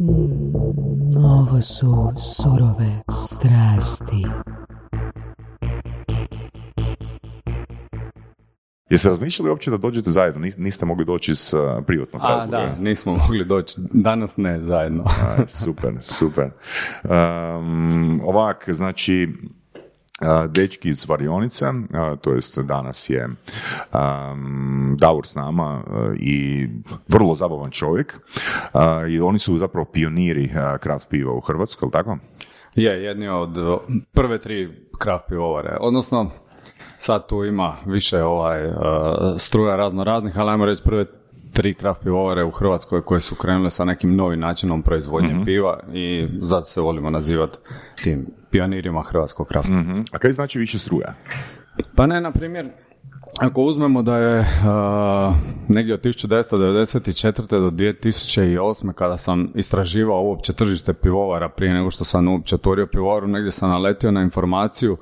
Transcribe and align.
Mm, 0.00 1.16
ovo 1.16 1.60
su 1.60 2.12
surove 2.16 3.00
strasti. 3.10 4.26
Jeste 8.90 9.08
razmišljali 9.08 9.50
uopće 9.50 9.70
da 9.70 9.76
dođete 9.76 10.10
zajedno? 10.10 10.40
Nis- 10.40 10.58
Niste 10.58 10.86
mogli 10.86 11.04
doći 11.04 11.30
iz 11.30 11.54
uh, 11.54 11.84
privatnog 11.86 12.22
A, 12.24 12.28
razloga? 12.28 12.56
da, 12.58 12.74
nismo 12.82 13.12
mogli 13.16 13.44
doći. 13.44 13.80
Danas 13.92 14.36
ne, 14.36 14.60
zajedno. 14.60 15.04
Aj, 15.06 15.44
super, 15.48 15.94
super. 16.00 16.50
Um, 17.04 18.20
ovak, 18.24 18.68
znači, 18.72 19.28
dečki 20.48 20.88
iz 20.88 21.08
Varionice, 21.08 21.66
to 22.20 22.32
jest 22.32 22.58
danas 22.58 23.10
je 23.10 23.28
um, 23.28 24.96
Davor 24.98 25.26
s 25.26 25.34
nama 25.34 25.82
i 26.20 26.68
vrlo 27.08 27.34
zabavan 27.34 27.70
čovjek 27.70 28.20
a, 28.72 29.06
i 29.08 29.20
oni 29.20 29.38
su 29.38 29.58
zapravo 29.58 29.84
pioniri 29.84 30.50
kraft 30.80 31.08
piva 31.08 31.32
u 31.32 31.40
Hrvatskoj, 31.40 31.86
jel 31.86 31.90
tako? 31.90 32.18
Je, 32.74 33.04
jedni 33.04 33.28
od 33.28 33.58
uh, 33.58 33.78
prve 34.12 34.38
tri 34.38 34.86
kraft 34.98 35.24
pivovare. 35.28 35.76
Odnosno, 35.80 36.30
sad 36.98 37.28
tu 37.28 37.44
ima 37.44 37.76
više 37.86 38.22
ovaj 38.22 38.66
uh, 38.66 38.74
struja 39.36 39.76
razno 39.76 40.04
raznih, 40.04 40.38
ali 40.38 40.50
ajmo 40.50 40.64
reći 40.64 40.82
prve 40.84 41.06
tri 41.58 41.74
kraft 41.74 42.02
pivovare 42.02 42.44
u 42.44 42.50
Hrvatskoj 42.50 43.02
koje 43.02 43.20
su 43.20 43.34
krenule 43.34 43.70
sa 43.70 43.84
nekim 43.84 44.16
novim 44.16 44.40
načinom 44.40 44.82
proizvodnje 44.82 45.44
piva 45.44 45.80
i 45.92 46.28
zato 46.40 46.66
se 46.66 46.80
volimo 46.80 47.10
nazivati 47.10 47.58
tim 48.02 48.26
pionirima 48.50 49.02
hrvatskog 49.02 49.46
krafta. 49.46 49.72
Mhm. 49.72 50.00
A 50.12 50.18
kaj 50.18 50.32
znači 50.32 50.58
više 50.58 50.78
struja? 50.78 51.14
Pa 51.94 52.06
ne, 52.06 52.20
na 52.20 52.30
primjer, 52.30 52.68
ako 53.40 53.62
uzmemo 53.62 54.02
da 54.02 54.16
je 54.16 54.40
uh, 54.40 54.46
negdje 55.68 55.94
od 55.94 56.00
1994. 56.00 57.46
do 57.48 57.70
2008. 57.70 58.92
kada 58.92 59.16
sam 59.16 59.52
istraživao 59.54 60.22
uopće 60.22 60.52
tržište 60.52 60.92
pivovara 60.92 61.48
prije 61.48 61.74
nego 61.74 61.90
što 61.90 62.04
sam 62.04 62.28
uopće 62.28 62.54
otvorio 62.54 62.86
pivovaru, 62.86 63.26
negdje 63.26 63.50
sam 63.50 63.70
naletio 63.70 64.10
na 64.10 64.22
informaciju 64.22 64.96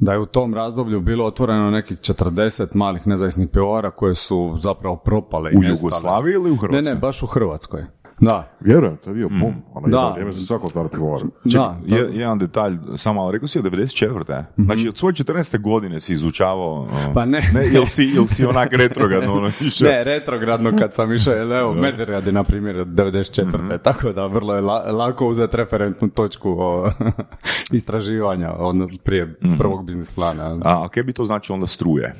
da 0.00 0.12
je 0.12 0.18
u 0.18 0.26
tom 0.26 0.54
razdoblju 0.54 1.00
bilo 1.00 1.26
otvoreno 1.26 1.70
nekih 1.70 1.98
40 1.98 2.66
malih 2.74 3.06
nezavisnih 3.06 3.48
pivovara 3.48 3.90
koje 3.90 4.14
su 4.14 4.56
zapravo 4.58 4.96
propale 4.96 5.50
U. 5.50 5.62
Jugoslaviji 5.64 6.34
ili 6.34 6.50
u 6.50 6.56
Hrvatskoj? 6.56 6.82
Ne, 6.82 6.94
ne, 6.94 7.00
baš 7.00 7.22
u 7.22 7.26
Hrvatskoj. 7.26 7.84
Da, 8.20 8.48
Vjerujem, 8.60 8.96
to 8.96 9.10
je 9.10 9.14
bio 9.14 9.28
bum. 9.30 9.54
Ono, 9.74 9.88
Da. 9.88 10.08
vrijeme 10.08 10.32
za 10.32 10.40
svako 10.40 10.66
otvara 10.66 10.88
pivovar. 10.88 11.20
da, 11.44 11.76
to- 11.88 11.96
Je- 11.96 12.08
jedan 12.12 12.38
detalj, 12.38 12.76
samo 12.96 13.14
malo, 13.14 13.30
rekao 13.30 13.48
si 13.48 13.58
od 13.58 13.64
94. 13.64 14.44
Znači, 14.56 14.88
od 14.88 14.96
svoje 14.96 15.14
14. 15.14 15.58
godine 15.58 16.00
si 16.00 16.12
izučavao... 16.12 16.82
uh, 16.82 17.14
Pa 17.14 17.24
ne. 17.24 17.40
ne 17.54 17.66
jel, 17.66 17.86
si, 17.86 18.04
jel 18.04 18.26
si 18.26 18.44
onak 18.44 18.72
retrogradno 18.72 19.32
ono, 19.34 19.48
išao? 19.60 19.88
Ne, 19.88 20.04
retrogradno 20.04 20.72
kad 20.72 20.94
sam 20.94 21.12
išao, 21.12 21.34
jer 21.34 21.52
evo, 21.52 21.72
Medved 21.74 22.26
je 22.26 22.32
na 22.32 22.44
primjer 22.44 22.76
od 22.78 22.88
94. 22.88 23.78
Tako 23.78 24.12
da 24.12 24.26
vrlo 24.26 24.54
je 24.54 24.60
la- 24.60 24.84
lako 24.88 25.28
uzeti 25.28 25.56
referentnu 25.56 26.08
točku 26.10 26.50
o, 26.52 26.90
istraživanja 27.70 28.52
ono, 28.58 28.88
prije 29.04 29.34
prvog 29.58 29.84
biznis 29.84 30.12
plana. 30.12 30.58
A, 30.62 30.84
a 30.84 30.88
kaj 30.88 31.02
bi 31.02 31.12
to 31.12 31.24
znači 31.24 31.52
onda 31.52 31.66
struje? 31.66 32.14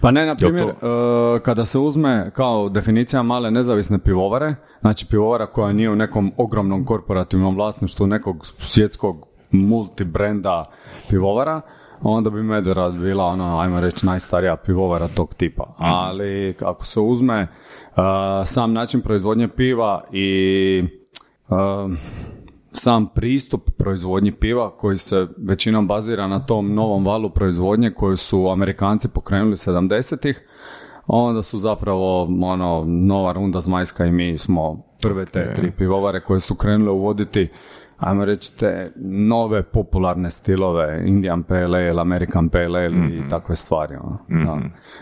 Pa 0.00 0.10
ne, 0.10 0.26
na 0.26 0.34
primjer, 0.34 0.66
Jel 0.82 1.36
e, 1.36 1.40
kada 1.40 1.64
se 1.64 1.78
uzme 1.78 2.30
kao 2.34 2.68
definicija 2.68 3.22
male 3.22 3.50
nezavisne 3.50 3.98
pivovare, 3.98 4.54
znači 4.80 5.06
pivovara 5.06 5.46
koja 5.46 5.72
nije 5.72 5.90
u 5.90 5.96
nekom 5.96 6.32
ogromnom 6.36 6.84
korporativnom 6.84 7.54
vlasništvu 7.54 8.06
nekog 8.06 8.46
svjetskog 8.58 9.26
multibrenda 9.50 10.70
pivovara, 11.10 11.60
onda 12.02 12.30
bi 12.30 12.42
Medverad 12.42 12.94
bila 12.94 13.24
ono, 13.24 13.58
ajmo 13.58 13.80
reći, 13.80 14.06
najstarija 14.06 14.56
pivovara 14.56 15.08
tog 15.08 15.34
tipa. 15.34 15.74
Ali 15.78 16.54
ako 16.60 16.84
se 16.84 17.00
uzme 17.00 17.40
e, 17.40 17.48
sam 18.46 18.72
način 18.72 19.00
proizvodnje 19.00 19.48
piva 19.48 20.04
i 20.12 20.84
e, 21.48 21.54
sam 22.76 23.06
pristup 23.14 23.70
proizvodnji 23.78 24.32
piva 24.32 24.76
koji 24.76 24.96
se 24.96 25.26
većinom 25.36 25.88
bazira 25.88 26.26
na 26.26 26.46
tom 26.46 26.74
novom 26.74 27.06
valu 27.06 27.30
proizvodnje 27.30 27.90
koju 27.90 28.16
su 28.16 28.48
Amerikanci 28.48 29.08
pokrenuli 29.08 29.56
70-ih, 29.56 30.42
onda 31.06 31.42
su 31.42 31.58
zapravo 31.58 32.22
ono, 32.22 32.84
nova 32.86 33.32
runda 33.32 33.60
zmajska 33.60 34.06
i 34.06 34.12
mi 34.12 34.38
smo 34.38 34.82
prve 35.02 35.24
te 35.24 35.54
tri 35.54 35.70
pivovare 35.70 36.20
koje 36.20 36.40
su 36.40 36.54
krenule 36.54 36.90
uvoditi 36.90 37.48
ajmo 37.98 38.24
reći 38.24 38.58
te 38.58 38.92
nove 39.04 39.62
popularne 39.62 40.30
stilove, 40.30 41.02
Indian 41.06 41.42
Pale 41.42 41.88
Ale, 41.88 42.00
American 42.00 42.48
Pale 42.48 42.86
Ale 42.86 43.08
i 43.08 43.28
takve 43.30 43.56
stvari. 43.56 43.94
ono. 43.96 44.18
Da. 44.28 44.60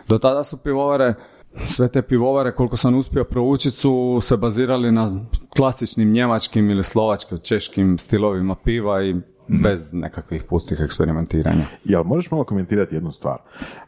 Do 0.08 0.18
tada 0.18 0.42
su 0.42 0.56
pivovare 0.56 1.14
sve 1.54 1.88
te 1.88 2.02
pivovare, 2.02 2.52
koliko 2.52 2.76
sam 2.76 2.94
uspio 2.94 3.24
proučiti, 3.24 3.76
su 3.76 4.18
se 4.22 4.36
bazirali 4.36 4.92
na 4.92 5.20
klasičnim 5.56 6.12
njemačkim 6.12 6.70
ili 6.70 6.82
slovačkim, 6.82 7.38
češkim 7.38 7.98
stilovima 7.98 8.54
piva 8.64 9.02
i 9.02 9.14
bez 9.48 9.92
nekakvih 9.92 10.42
pustih 10.42 10.80
eksperimentiranja. 10.84 11.66
Jel 11.84 12.04
možeš 12.04 12.30
malo 12.30 12.44
komentirati 12.44 12.94
jednu 12.94 13.12
stvar? 13.12 13.38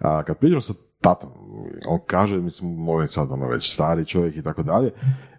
A, 0.00 0.22
kad 0.22 0.38
pričam 0.38 0.60
sa 0.60 0.72
tatom, 1.00 1.30
on 1.86 1.98
kaže, 2.06 2.36
mislim, 2.40 2.88
on 2.88 3.02
je 3.02 3.08
sad 3.08 3.32
ono 3.32 3.48
već 3.48 3.72
stari 3.72 4.04
čovjek 4.04 4.36
i 4.36 4.42
tako 4.42 4.62
dalje, 4.62 4.90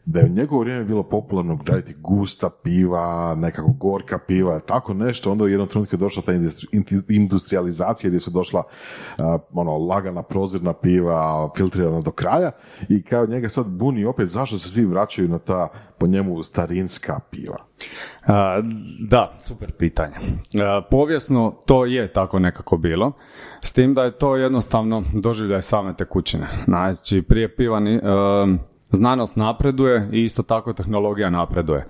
da 0.06 0.20
je 0.20 0.26
u 0.26 0.30
njegovo 0.30 0.62
vrijeme 0.62 0.84
bilo 0.84 1.04
popularno 1.04 1.56
graditi 1.56 1.96
gusta 2.00 2.50
piva, 2.64 3.36
nekako 3.36 3.72
gorka 3.72 4.20
piva, 4.28 4.60
tako 4.60 4.94
nešto, 4.94 5.32
onda 5.32 5.44
u 5.44 5.48
jednom 5.48 5.68
trenutku 5.68 5.96
je 5.96 6.00
došla 6.00 6.22
ta 6.22 6.32
industrializacija 7.10 8.10
gdje 8.10 8.20
su 8.20 8.32
došla 8.32 8.64
a, 9.18 9.38
ono, 9.54 9.78
lagana 9.78 10.24
prozirna 10.24 10.74
piva, 10.74 11.50
filtrirana 11.58 12.02
do 12.02 12.12
kraja 12.12 12.52
i 12.90 13.04
kao 13.04 13.26
njega 13.26 13.50
sad 13.50 13.68
buni 13.68 14.06
opet 14.06 14.28
zašto 14.28 14.60
se 14.60 14.70
svi 14.70 14.86
vraćaju 14.86 15.28
na 15.30 15.40
ta, 15.40 15.68
po 15.98 16.08
njemu, 16.08 16.44
starinska 16.44 17.20
piva. 17.32 17.58
A, 18.28 18.62
da, 19.10 19.36
super 19.40 19.72
pitanje. 19.72 20.16
A, 20.62 20.82
povijesno 20.92 21.56
to 21.66 21.86
je 21.86 22.14
tako 22.14 22.40
nekako 22.40 22.78
bilo, 22.78 23.12
s 23.62 23.74
tim 23.74 23.94
da 23.94 24.04
je 24.04 24.18
to 24.18 24.36
jednostavno 24.36 25.04
doživljaj 25.14 25.62
same 25.62 25.94
tekućine. 25.94 26.48
Znači, 26.66 27.22
prije 27.22 27.56
piva 27.56 27.80
ni- 27.80 28.02
em, 28.04 28.60
znanost 28.96 29.36
napreduje 29.36 30.10
i 30.12 30.24
isto 30.24 30.44
tako 30.44 30.74
tehnologija 30.74 31.30
napreduje. 31.30 31.88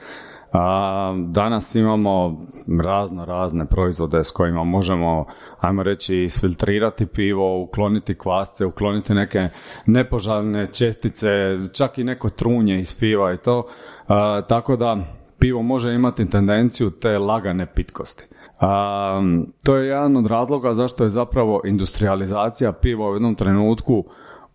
A, 0.53 1.13
danas 1.27 1.75
imamo 1.75 2.45
razno 2.83 3.25
razne 3.25 3.65
proizvode 3.65 4.23
s 4.23 4.31
kojima 4.31 4.63
možemo, 4.63 5.25
ajmo 5.59 5.83
reći, 5.83 6.17
isfiltrirati 6.17 7.05
pivo, 7.05 7.61
ukloniti 7.61 8.17
kvasce, 8.17 8.65
ukloniti 8.65 9.13
neke 9.13 9.49
nepoželjne 9.85 10.65
čestice, 10.65 11.27
čak 11.73 11.97
i 11.97 12.03
neko 12.03 12.29
trunje 12.29 12.79
iz 12.79 12.99
piva 12.99 13.33
i 13.33 13.37
to. 13.37 13.67
A, 14.07 14.41
tako 14.47 14.75
da 14.75 14.97
pivo 15.39 15.61
može 15.61 15.93
imati 15.93 16.29
tendenciju 16.29 16.89
te 16.89 17.17
lagane 17.17 17.65
pitkosti. 17.65 18.23
A, 18.59 19.21
to 19.65 19.75
je 19.75 19.87
jedan 19.87 20.17
od 20.17 20.25
razloga 20.25 20.73
zašto 20.73 21.03
je 21.03 21.09
zapravo 21.09 21.61
industrializacija 21.65 22.71
piva 22.71 23.09
u 23.09 23.13
jednom 23.13 23.35
trenutku 23.35 24.05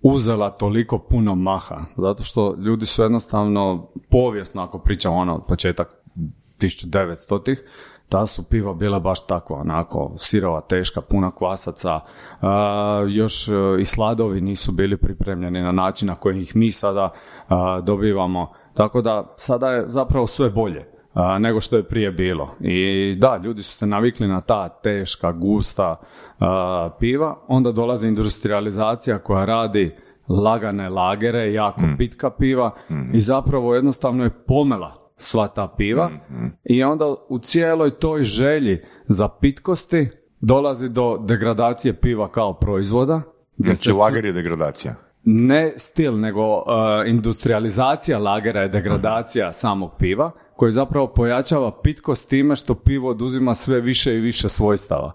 uzela 0.03 0.51
toliko 0.51 0.99
puno 0.99 1.35
maha. 1.35 1.81
Zato 1.97 2.23
što 2.25 2.55
ljudi 2.59 2.87
su 2.87 3.03
jednostavno 3.03 3.89
povijesno, 4.11 4.63
ako 4.63 4.79
pričamo 4.79 5.17
ono 5.17 5.35
od 5.35 5.45
početak 5.49 5.89
1900-ih, 6.61 7.65
ta 8.09 8.27
su 8.27 8.43
piva 8.43 8.75
bila 8.75 8.99
baš 8.99 9.27
takva, 9.27 9.57
onako 9.61 10.13
sirova, 10.17 10.61
teška, 10.61 11.01
puna 11.01 11.31
kvasaca, 11.31 12.01
a, 12.41 13.07
još 13.09 13.49
e, 13.49 13.53
i 13.81 13.85
sladovi 13.85 14.41
nisu 14.41 14.73
bili 14.73 14.97
pripremljeni 14.97 15.63
na 15.63 15.73
način 15.73 16.09
na 16.09 16.15
koji 16.15 16.43
ih 16.43 16.57
mi 16.57 16.73
sada 16.73 17.13
a, 17.49 17.81
dobivamo. 17.81 18.53
Tako 18.75 19.03
da 19.03 19.35
sada 19.37 19.71
je 19.71 19.85
zapravo 19.89 20.27
sve 20.27 20.51
bolje 20.51 21.00
a, 21.13 21.39
nego 21.39 21.61
što 21.61 21.77
je 21.77 21.83
prije 21.83 22.11
bilo. 22.11 22.55
I 22.61 23.15
da, 23.19 23.41
ljudi 23.45 23.63
su 23.63 23.77
se 23.77 23.87
navikli 23.87 24.29
na 24.29 24.41
ta 24.41 24.69
teška, 24.69 25.33
gusta 25.33 26.01
a, 26.39 26.91
piva, 27.01 27.39
onda 27.49 27.73
dolazi 27.73 28.09
industrializacija 28.09 29.19
koja 29.19 29.45
radi 29.45 29.97
lagane 30.29 30.89
lagere, 30.89 31.53
jako 31.53 31.81
pitka 31.99 32.31
piva 32.31 32.71
i 33.13 33.21
zapravo 33.21 33.75
jednostavno 33.75 34.25
je 34.25 34.31
pomela 34.47 35.13
sva 35.17 35.49
ta 35.49 35.69
piva 35.77 36.11
i 36.65 36.85
onda 36.85 37.15
u 37.29 37.39
cijeloj 37.39 37.91
toj 37.91 38.25
želji 38.25 38.83
za 39.09 39.29
pitkosti 39.29 40.09
dolazi 40.41 40.89
do 40.89 41.19
degradacije 41.19 41.95
piva 41.95 42.29
kao 42.29 42.55
proizvoda. 42.55 43.23
Znači, 43.57 43.91
lager 43.93 44.25
je 44.25 44.33
degradacija. 44.33 44.95
ne 45.25 45.73
stil, 45.77 46.21
nego 46.21 46.57
uh, 46.57 46.65
industrializacija 47.07 48.19
lagera 48.19 48.61
je 48.63 48.69
degradacija 48.69 49.53
samog 49.53 49.91
piva, 49.99 50.31
koji 50.61 50.73
zapravo 50.73 51.07
pojačava 51.07 51.81
pitkost 51.83 52.29
time 52.29 52.57
što 52.57 52.75
pivo 52.75 53.11
oduzima 53.11 53.55
sve 53.55 53.81
više 53.81 54.15
i 54.15 54.21
više 54.21 54.49
svojstava. 54.49 55.13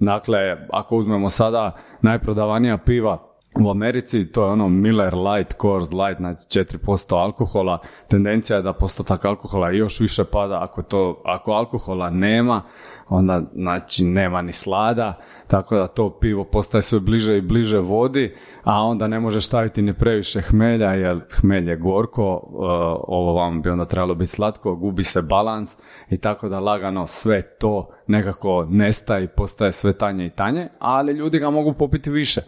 Dakle, 0.00 0.38
ako 0.72 0.96
uzmemo 0.96 1.28
sada 1.28 1.76
najprodavanija 2.02 2.78
piva 2.78 3.28
u 3.64 3.70
Americi 3.70 4.32
to 4.32 4.44
je 4.44 4.50
ono 4.50 4.68
Miller 4.68 5.14
Light, 5.14 5.54
Coors 5.60 5.92
Light, 5.92 6.18
znači 6.18 6.60
4% 6.60 7.16
alkohola. 7.16 7.78
Tendencija 8.08 8.56
je 8.56 8.62
da 8.62 8.72
postotak 8.72 9.24
alkohola 9.24 9.70
još 9.70 10.00
više 10.00 10.24
pada. 10.24 10.62
Ako, 10.62 10.82
to, 10.82 11.22
ako 11.24 11.52
alkohola 11.52 12.10
nema, 12.10 12.62
onda 13.08 13.42
znači 13.54 14.04
nema 14.04 14.42
ni 14.42 14.52
slada, 14.52 15.18
tako 15.46 15.76
da 15.76 15.86
to 15.86 16.10
pivo 16.10 16.44
postaje 16.44 16.82
sve 16.82 17.00
bliže 17.00 17.38
i 17.38 17.40
bliže 17.40 17.78
vodi, 17.78 18.34
a 18.68 18.82
onda 18.82 19.08
ne 19.08 19.20
može 19.20 19.40
staviti 19.40 19.82
ni 19.82 19.94
previše 19.94 20.40
hmelja, 20.40 20.92
jer 20.92 21.20
hmelj 21.40 21.70
je 21.70 21.76
gorko, 21.76 22.34
uh, 22.34 22.60
ovo 23.08 23.32
vam 23.32 23.62
bi 23.62 23.70
onda 23.70 23.84
trebalo 23.84 24.14
biti 24.14 24.30
slatko, 24.30 24.76
gubi 24.76 25.02
se 25.02 25.22
balans 25.22 25.76
i 26.10 26.18
tako 26.18 26.48
da 26.48 26.60
lagano 26.60 27.06
sve 27.06 27.42
to 27.42 27.90
nekako 28.06 28.66
nestaje 28.70 29.24
i 29.24 29.28
postaje 29.28 29.72
sve 29.72 29.92
tanje 29.92 30.26
i 30.26 30.30
tanje, 30.30 30.68
ali 30.78 31.12
ljudi 31.12 31.38
ga 31.38 31.50
mogu 31.50 31.72
popiti 31.72 32.10
više. 32.10 32.40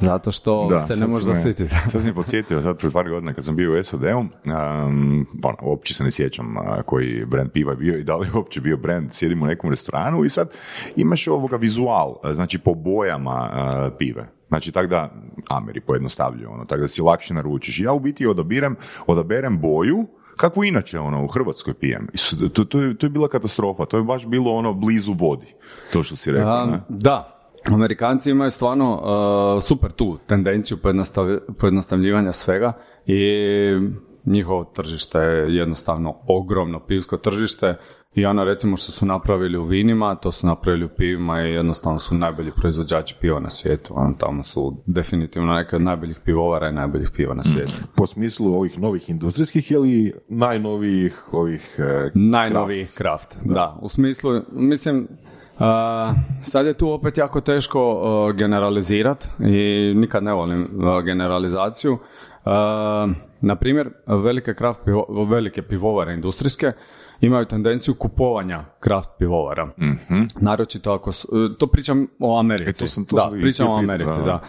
Zato 0.00 0.30
što 0.30 0.66
Da, 0.70 0.80
se 0.80 0.96
ne 0.96 1.06
može 1.06 1.24
zasititi. 1.24 1.74
Sad 1.90 2.00
sam 2.00 2.06
je 2.06 2.14
podsjetio, 2.14 2.62
sad 2.62 2.78
pred 2.78 2.92
par 2.92 3.08
godina 3.08 3.34
kad 3.34 3.44
sam 3.44 3.56
bio 3.56 3.80
u 3.80 3.82
SAD-u, 3.82 4.18
um, 4.18 4.28
ono, 5.42 5.56
uopće 5.62 5.94
se 5.94 6.04
ne 6.04 6.10
sjećam 6.10 6.56
a, 6.58 6.82
koji 6.82 7.24
brand 7.26 7.50
piva 7.50 7.72
je 7.72 7.76
bio 7.76 7.98
i 7.98 8.04
da 8.04 8.16
li 8.16 8.26
je 8.26 8.32
uopće 8.34 8.60
bio 8.60 8.76
brand, 8.76 9.12
sjedim 9.12 9.42
u 9.42 9.46
nekom 9.46 9.70
restoranu 9.70 10.24
i 10.24 10.30
sad 10.30 10.50
imaš 10.96 11.28
ovoga 11.28 11.56
vizual, 11.56 12.14
a, 12.22 12.34
znači 12.34 12.58
po 12.58 12.74
bojama 12.74 13.50
a, 13.52 13.90
pive. 13.98 14.28
Znači, 14.48 14.72
tak 14.72 14.86
da, 14.86 15.10
Ameri 15.48 15.80
pojednostavljuju, 15.80 16.50
ono, 16.52 16.64
tak 16.64 16.80
da 16.80 16.88
si 16.88 17.02
lakše 17.02 17.34
naručiš. 17.34 17.80
Ja 17.80 17.92
u 17.92 18.00
biti 18.00 18.26
odabirem, 18.26 18.76
odaberem 19.06 19.60
boju, 19.60 20.06
kakvu 20.36 20.64
inače 20.64 21.00
ono 21.00 21.24
u 21.24 21.28
Hrvatskoj 21.28 21.74
pijem. 21.74 22.08
To, 22.52 22.64
to, 22.64 22.80
je, 22.80 22.96
to 22.96 23.06
je 23.06 23.10
bila 23.10 23.28
katastrofa, 23.28 23.84
to 23.84 23.96
je 23.96 24.02
baš 24.02 24.26
bilo 24.26 24.52
ono 24.52 24.72
blizu 24.74 25.12
vodi, 25.12 25.54
to 25.92 26.02
što 26.02 26.16
si 26.16 26.32
rekao. 26.32 26.52
A, 26.52 26.66
ne? 26.66 26.80
da, 26.88 27.34
Amerikanci 27.72 28.30
imaju 28.30 28.50
stvarno 28.50 28.94
uh, 29.56 29.62
super 29.62 29.92
tu 29.92 30.18
tendenciju 30.26 30.76
pojednostav- 30.76 31.38
pojednostavljivanja 31.58 32.32
svega 32.32 32.72
i 33.06 33.20
njihovo 34.24 34.64
tržište 34.64 35.18
je 35.18 35.56
jednostavno 35.56 36.16
ogromno 36.28 36.80
pivsko 36.80 37.16
tržište 37.16 37.76
i 38.14 38.26
ono 38.26 38.44
recimo 38.44 38.76
što 38.76 38.92
su 38.92 39.06
napravili 39.06 39.58
u 39.58 39.64
vinima, 39.64 40.14
to 40.14 40.32
su 40.32 40.46
napravili 40.46 40.84
u 40.84 40.88
pivima 40.88 41.42
i 41.42 41.52
jednostavno 41.52 41.98
su 41.98 42.14
najbolji 42.14 42.50
proizvođači 42.56 43.16
piva 43.20 43.40
na 43.40 43.50
svijetu. 43.50 43.92
Ono, 43.96 44.14
tamo 44.18 44.42
su 44.42 44.82
definitivno 44.86 45.54
neke 45.54 45.76
od 45.76 45.82
najboljih 45.82 46.20
pivovara 46.24 46.68
i 46.68 46.72
najboljih 46.72 47.10
piva 47.10 47.34
na 47.34 47.44
svijetu. 47.44 47.72
Po 47.96 48.06
smislu 48.06 48.54
ovih 48.54 48.78
novih 48.78 49.10
industrijskih 49.10 49.70
ili 49.70 50.12
najnovijih 50.28 51.22
ovih... 51.32 51.76
e, 51.78 52.10
Najnoviji 52.14 52.86
kraft, 52.94 53.36
da. 53.44 53.78
U 53.82 53.88
smislu, 53.88 54.40
mislim, 54.52 55.08
a, 55.58 56.12
sad 56.42 56.66
je 56.66 56.74
tu 56.74 56.90
opet 56.90 57.18
jako 57.18 57.40
teško 57.40 58.00
generalizirati 58.36 59.28
i 59.40 59.92
nikad 59.96 60.22
ne 60.22 60.32
volim 60.32 60.68
a, 60.84 61.00
generalizaciju. 61.00 61.98
A, 62.44 63.08
na 63.40 63.56
primjer, 63.56 63.90
velike, 64.06 64.54
kraft 64.54 64.80
pivo- 64.84 65.24
velike 65.30 65.62
pivovare 65.62 66.14
industrijske 66.14 66.72
imaju 67.26 67.44
tendenciju 67.44 67.94
kupovanja 67.94 68.64
kraft 68.80 69.10
pivovara. 69.18 69.68
Naročito 70.40 70.92
ako 70.92 71.12
su, 71.12 71.28
to 71.58 71.66
pričam 71.66 72.06
o 72.20 72.38
Americi. 72.38 72.70
E, 72.70 72.72
to 72.72 72.86
sam- 72.86 73.04
to 73.04 73.16
da, 73.16 73.22
sam 73.22 73.32
pričam 73.32 73.68
o 73.68 73.76
Americi, 73.76 74.18
da. 74.18 74.24
da. 74.24 74.40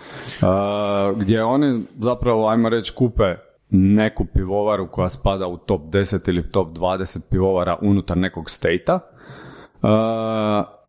A, 0.47 1.13
gdje 1.17 1.43
oni 1.43 1.83
zapravo, 1.99 2.47
ajmo 2.49 2.69
reći, 2.69 2.93
kupe 2.95 3.35
neku 3.69 4.25
pivovaru 4.25 4.87
koja 4.91 5.09
spada 5.09 5.47
u 5.47 5.57
top 5.57 5.81
10 5.81 6.29
ili 6.29 6.51
top 6.51 6.67
20 6.77 7.19
pivovara 7.29 7.77
unutar 7.81 8.17
nekog 8.17 8.49
stejta. 8.49 8.99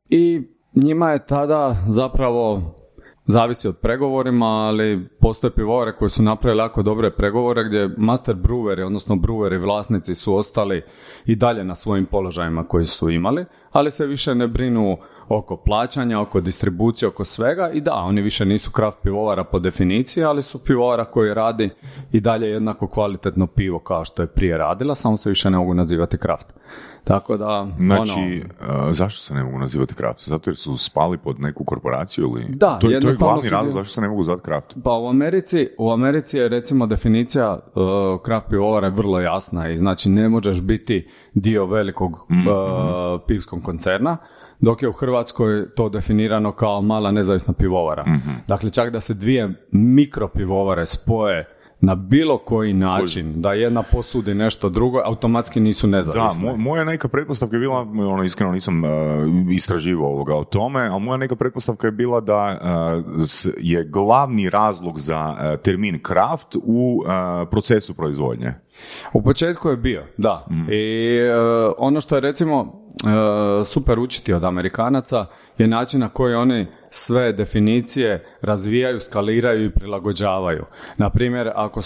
I 0.09 0.43
njima 0.75 1.11
je 1.11 1.27
tada 1.27 1.77
zapravo 1.87 2.75
zavisi 3.27 3.69
od 3.69 3.77
pregovorima, 3.77 4.47
ali 4.47 5.09
postoje 5.21 5.51
pivovare 5.51 5.97
koje 5.97 6.09
su 6.09 6.23
napravili 6.23 6.63
jako 6.63 6.83
dobre 6.83 7.11
pregovore 7.11 7.65
gdje 7.65 7.91
master 7.97 8.37
breweri, 8.37 8.87
odnosno 8.87 9.15
breweri 9.15 9.63
vlasnici 9.65 10.15
su 10.15 10.35
ostali 10.35 10.83
i 11.25 11.37
dalje 11.37 11.65
na 11.65 11.75
svojim 11.75 12.07
položajima 12.07 12.69
koji 12.69 12.85
su 12.85 13.11
imali, 13.11 13.45
ali 13.73 13.91
se 13.91 14.07
više 14.07 14.35
ne 14.35 14.47
brinu 14.49 14.99
oko 15.29 15.57
plaćanja, 15.57 16.21
oko 16.21 16.41
distribucije, 16.41 17.09
oko 17.09 17.25
svega 17.25 17.71
i 17.71 17.81
da, 17.81 17.95
oni 17.95 18.23
više 18.23 18.45
nisu 18.45 18.71
kraft 18.71 18.99
pivovara 19.03 19.45
po 19.45 19.59
definiciji, 19.59 20.25
ali 20.25 20.43
su 20.43 20.59
pivovara 20.59 21.05
koji 21.05 21.35
radi 21.35 21.71
i 22.13 22.21
dalje 22.21 22.47
jednako 22.49 22.87
kvalitetno 22.89 23.47
pivo 23.47 23.79
kao 23.79 24.05
što 24.05 24.23
je 24.23 24.27
prije 24.27 24.59
radila, 24.59 24.95
samo 24.95 25.17
se 25.17 25.29
više 25.29 25.51
ne 25.51 25.59
mogu 25.59 25.75
nazivati 25.75 26.19
kraft. 26.19 26.47
Tako 27.05 27.37
da, 27.37 27.67
Znači, 27.79 28.43
ono, 28.71 28.93
zašto 28.93 29.21
se 29.21 29.35
ne 29.35 29.45
mogu 29.45 29.59
nazivati 29.59 29.95
kraft? 29.95 30.29
Zato 30.29 30.51
jer 30.51 30.57
su 30.57 30.77
spali 30.77 31.19
pod 31.19 31.41
neku 31.41 31.65
korporaciju 31.65 32.25
ili... 32.25 32.45
Da, 32.49 32.79
to, 32.79 32.91
je- 32.91 33.01
to 33.01 33.09
je 33.09 33.15
glavni 33.15 33.49
razlog 33.49 33.75
zašto 33.75 33.93
se 33.93 34.01
ne 34.01 34.09
mogu 34.09 34.25
zvati 34.25 34.43
kraft. 34.43 34.75
Pa 34.85 34.93
u 34.93 35.09
Americi, 35.09 35.69
u 35.79 35.91
Americi 35.91 36.39
je 36.39 36.49
recimo 36.49 36.87
definicija 36.87 37.53
uh, 37.75 37.83
kraft 38.23 38.47
pivovara 38.51 38.87
je 38.87 38.93
vrlo 38.93 39.21
jasna 39.21 39.69
i 39.71 39.79
znači 39.79 40.09
ne 40.09 40.29
možeš 40.29 40.61
biti 40.61 41.09
dio 41.35 41.67
velikog 41.67 42.13
uh, 42.13 42.27
pivskog 43.27 43.63
koncerna, 43.63 44.17
dok 44.61 44.83
je 44.83 44.89
u 44.89 44.93
Hrvatskoj 44.93 45.67
to 45.75 45.89
definirano 45.89 46.53
kao 46.53 46.83
mala 46.83 47.11
nezavisna 47.11 47.55
pivovara. 47.55 48.05
Dakle, 48.49 48.71
čak 48.71 48.91
da 48.91 49.01
se 49.01 49.15
dvije 49.15 49.67
mikropivovare 49.73 50.87
spoje 50.87 51.49
na 51.81 51.95
bilo 51.95 52.39
koji 52.39 52.73
način, 52.73 53.33
da 53.43 53.53
jedna 53.53 53.83
posudi 53.83 54.35
nešto 54.35 54.69
drugo, 54.69 55.01
automatski 55.05 55.61
nisu 55.61 55.87
Da, 55.87 55.97
nezavisne. 55.97 56.45
mo- 56.45 56.57
moja 56.57 56.85
neka 56.85 57.09
pretpostavka 57.09 57.57
je 57.57 57.61
bila, 57.61 57.81
ono, 58.13 58.25
iskreno 58.25 58.53
nisam 58.53 58.85
uh, 58.85 58.91
istraživao 59.53 60.09
ovoga 60.09 60.35
o 60.35 60.45
tome, 60.45 60.89
ali 60.89 61.01
moja 61.01 61.17
neka 61.17 61.37
pretpostavka 61.37 61.87
je 61.87 61.91
bila 61.91 62.21
da 62.21 62.59
uh, 63.07 63.23
je 63.59 63.85
glavni 63.85 64.51
razlog 64.51 65.01
za 65.01 65.37
uh, 65.55 65.61
termin 65.63 66.03
kraft 66.03 66.57
u 66.57 67.03
uh, 67.05 67.49
procesu 67.51 67.95
proizvodnje. 67.95 68.55
U 69.13 69.23
početku 69.23 69.69
je 69.69 69.77
bio, 69.77 70.05
da. 70.17 70.47
I 70.71 71.17
e, 71.17 71.35
ono 71.79 72.01
što 72.01 72.15
je 72.15 72.21
recimo 72.21 72.86
super 73.65 73.99
učiti 73.99 74.33
od 74.33 74.45
Amerikanaca 74.45 75.27
je 75.59 75.67
način 75.67 76.01
na 76.01 76.09
koji 76.09 76.35
oni 76.35 76.67
sve 76.91 77.33
definicije 77.33 78.25
razvijaju, 78.41 79.01
skaliraju 79.01 79.65
i 79.65 79.71
prilagođavaju. 79.71 80.65
Na 80.97 81.11
primjer, 81.11 81.51
ako 81.55 81.81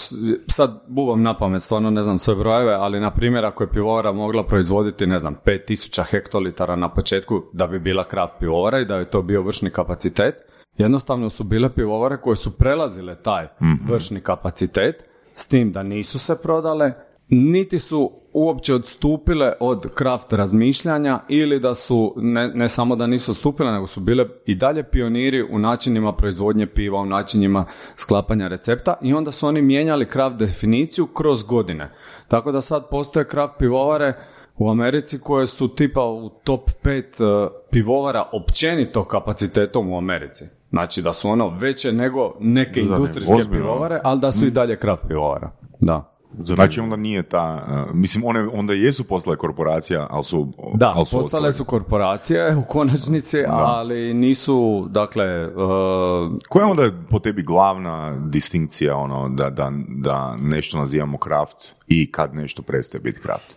sad 0.47 0.83
bubam 0.87 1.21
na 1.21 1.37
pamet, 1.37 1.61
stvarno 1.61 1.89
ne 1.89 2.03
znam 2.03 2.19
sve 2.19 2.35
brojeve, 2.35 2.73
ali 2.73 2.99
na 2.99 3.11
primjer 3.11 3.45
ako 3.45 3.63
je 3.63 3.69
pivovara 3.69 4.11
mogla 4.11 4.45
proizvoditi, 4.45 5.07
ne 5.07 5.19
znam, 5.19 5.35
5000 5.45 6.03
hektolitara 6.03 6.75
na 6.75 6.89
početku 6.89 7.41
da 7.53 7.67
bi 7.67 7.79
bila 7.79 8.03
kraft 8.03 8.33
pivovara 8.39 8.79
i 8.79 8.85
da 8.85 8.95
je 8.95 9.09
to 9.09 9.21
bio 9.21 9.41
vršni 9.41 9.69
kapacitet, 9.69 10.35
jednostavno 10.77 11.29
su 11.29 11.43
bile 11.43 11.69
pivovare 11.69 12.17
koje 12.17 12.35
su 12.35 12.57
prelazile 12.57 13.15
taj 13.15 13.47
vršni 13.87 14.21
kapacitet 14.21 15.03
s 15.35 15.47
tim 15.47 15.71
da 15.71 15.83
nisu 15.83 16.19
se 16.19 16.41
prodale, 16.41 16.93
niti 17.31 17.79
su 17.79 18.11
uopće 18.33 18.75
odstupile 18.75 19.53
od 19.59 19.93
kraft 19.93 20.33
razmišljanja 20.33 21.19
ili 21.29 21.59
da 21.59 21.73
su, 21.73 22.13
ne, 22.17 22.47
ne 22.47 22.69
samo 22.69 22.95
da 22.95 23.07
nisu 23.07 23.31
odstupile, 23.31 23.71
nego 23.71 23.87
su 23.87 23.99
bile 23.99 24.25
i 24.45 24.55
dalje 24.55 24.83
pioniri 24.83 25.43
u 25.43 25.59
načinima 25.59 26.13
proizvodnje 26.13 26.67
piva, 26.67 26.99
u 26.99 27.05
načinima 27.05 27.65
sklapanja 27.95 28.47
recepta 28.47 28.93
i 29.01 29.13
onda 29.13 29.31
su 29.31 29.47
oni 29.47 29.61
mijenjali 29.61 30.07
kraft 30.07 30.39
definiciju 30.39 31.07
kroz 31.07 31.43
godine. 31.43 31.91
Tako 32.27 32.51
da 32.51 32.61
sad 32.61 32.89
postoje 32.89 33.27
kraft 33.27 33.53
pivovare 33.59 34.13
u 34.57 34.69
Americi 34.69 35.19
koje 35.19 35.45
su 35.45 35.75
tipa 35.75 36.01
u 36.01 36.29
top 36.43 36.69
5 36.83 37.49
pivovara 37.71 38.29
općenito 38.33 39.03
kapacitetom 39.03 39.89
u 39.89 39.97
Americi. 39.97 40.45
Znači 40.69 41.01
da 41.01 41.13
su 41.13 41.29
ono 41.29 41.49
veće 41.49 41.91
nego 41.91 42.35
neke 42.39 42.81
industrijske 42.81 43.43
pivovare, 43.51 43.99
ali 44.03 44.19
da 44.19 44.31
su 44.31 44.45
i 44.45 44.51
dalje 44.51 44.77
kraft 44.79 45.03
pivovara. 45.07 45.51
Da. 45.79 46.11
Znači 46.39 46.79
onda 46.79 46.95
nije 46.95 47.23
ta, 47.23 47.65
uh, 47.87 47.95
mislim 47.95 48.25
one 48.25 48.47
onda 48.53 48.73
jesu 48.73 49.03
postale 49.03 49.35
korporacija, 49.37 50.07
ali 50.09 50.23
su 50.23 50.47
Da, 50.73 50.93
ali 50.95 51.05
su 51.05 51.17
postale 51.17 51.47
ostale- 51.47 51.51
su 51.51 51.65
korporacije 51.65 52.55
u 52.55 52.63
konačnici, 52.63 53.37
ali 53.47 54.13
nisu, 54.13 54.87
dakle, 54.89 55.47
uh, 55.47 56.31
Koja 56.49 56.63
je 56.63 56.71
onda 56.71 56.83
po 57.09 57.19
tebi 57.19 57.43
glavna 57.43 58.15
distinkcija 58.29 58.95
ono 58.95 59.29
da, 59.29 59.49
da, 59.49 59.71
da 59.87 60.35
nešto 60.41 60.77
nazivamo 60.77 61.17
kraft 61.17 61.75
i 61.87 62.11
kad 62.11 62.35
nešto 62.35 62.61
prestaje 62.61 63.01
biti 63.01 63.19
kraft? 63.19 63.55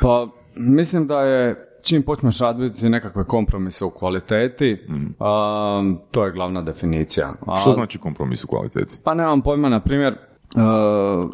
Pa, 0.00 0.28
mislim 0.56 1.06
da 1.06 1.20
je 1.22 1.56
čim 1.82 2.02
počneš 2.02 2.38
raditi 2.38 2.88
nekakve 2.88 3.24
kompromise 3.24 3.84
u 3.84 3.90
kvaliteti, 3.90 4.86
um, 4.88 5.98
to 6.10 6.24
je 6.24 6.32
glavna 6.32 6.62
definicija. 6.62 7.32
A, 7.46 7.56
Što 7.56 7.72
znači 7.72 7.98
kompromis 7.98 8.44
u 8.44 8.46
kvaliteti? 8.46 8.96
Pa 9.04 9.14
nemam 9.14 9.42
pojma, 9.42 9.68
na 9.68 9.80
primjer, 9.80 10.12
uh, 10.12 10.27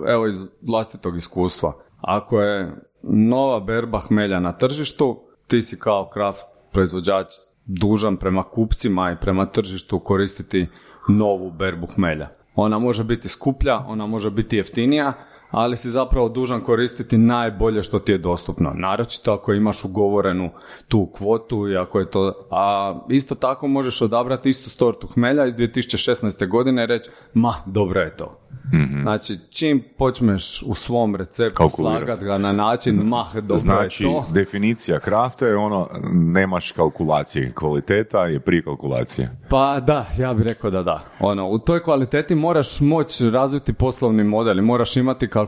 evo 0.09 0.27
iz 0.27 0.41
vlastitog 0.63 1.17
iskustva. 1.17 1.73
Ako 2.01 2.41
je 2.41 2.73
nova 3.03 3.61
berba 3.61 4.01
hmelja 4.01 4.41
na 4.41 4.53
tržištu, 4.53 5.21
ti 5.47 5.63
si 5.63 5.79
kao 5.79 6.11
kraft 6.13 6.47
proizvođač 6.73 7.27
dužan 7.67 8.17
prema 8.17 8.43
kupcima 8.43 9.13
i 9.13 9.17
prema 9.21 9.47
tržištu 9.47 9.99
koristiti 9.99 10.67
novu 11.09 11.51
berbu 11.51 11.87
hmelja. 11.87 12.29
Ona 12.55 12.79
može 12.79 13.05
biti 13.05 13.29
skuplja, 13.29 13.79
ona 13.79 14.07
može 14.07 14.31
biti 14.31 14.57
jeftinija, 14.57 15.13
ali 15.55 15.77
si 15.77 15.91
zapravo 15.91 16.29
dužan 16.29 16.61
koristiti 16.61 17.19
najbolje 17.19 17.83
što 17.83 17.99
ti 17.99 18.13
je 18.13 18.19
dostupno. 18.19 18.73
Naročito 18.75 19.33
ako 19.33 19.53
imaš 19.53 19.85
ugovorenu 19.85 20.51
tu 20.89 21.07
kvotu 21.13 21.69
i 21.69 21.77
ako 21.77 22.01
je 22.01 22.11
to... 22.11 22.47
A 22.51 22.95
isto 23.09 23.35
tako 23.35 23.69
možeš 23.69 24.03
odabrati 24.03 24.49
istu 24.49 24.71
stortu 24.71 25.07
hmelja 25.07 25.47
iz 25.47 25.55
2016. 25.55 26.49
godine 26.49 26.85
i 26.85 26.87
reći, 26.87 27.11
ma, 27.35 27.55
dobro 27.67 28.01
je 28.01 28.17
to. 28.17 28.39
Mhm. 28.75 29.03
Znači, 29.03 29.39
čim 29.51 29.85
počneš 29.99 30.63
u 30.63 30.75
svom 30.75 31.17
receptu 31.17 31.71
slagati 31.77 32.25
ga 32.25 32.39
na 32.39 32.53
način, 32.53 32.95
mah, 32.97 33.35
dobro 33.35 33.57
Znači, 33.57 34.05
je 34.05 34.11
to. 34.11 34.25
definicija 34.33 35.01
krafta 35.01 35.47
je 35.47 35.57
ono, 35.57 35.89
nemaš 36.13 36.73
kalkulacije. 36.73 37.53
Kvaliteta 37.53 38.25
je 38.25 38.41
prije 38.41 38.63
kalkulacije. 38.63 39.31
Pa 39.49 39.81
da, 39.81 40.07
ja 40.19 40.35
bih 40.35 40.47
rekao 40.47 40.71
da 40.71 40.83
da. 40.83 41.05
Ono, 41.21 41.49
u 41.49 41.59
toj 41.59 41.83
kvaliteti 41.83 42.35
moraš 42.35 42.81
moći 42.81 43.31
razviti 43.31 43.73
poslovni 43.73 44.25
model 44.25 44.59
i 44.59 44.63
moraš 44.63 44.97
imati 44.97 45.29
kalkulaciju 45.29 45.44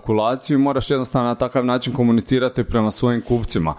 i 0.50 0.56
moraš 0.56 0.90
jednostavno 0.90 1.28
na 1.28 1.34
takav 1.34 1.64
način 1.64 1.92
komunicirati 1.92 2.64
prema 2.64 2.90
svojim 2.90 3.22
kupcima. 3.28 3.74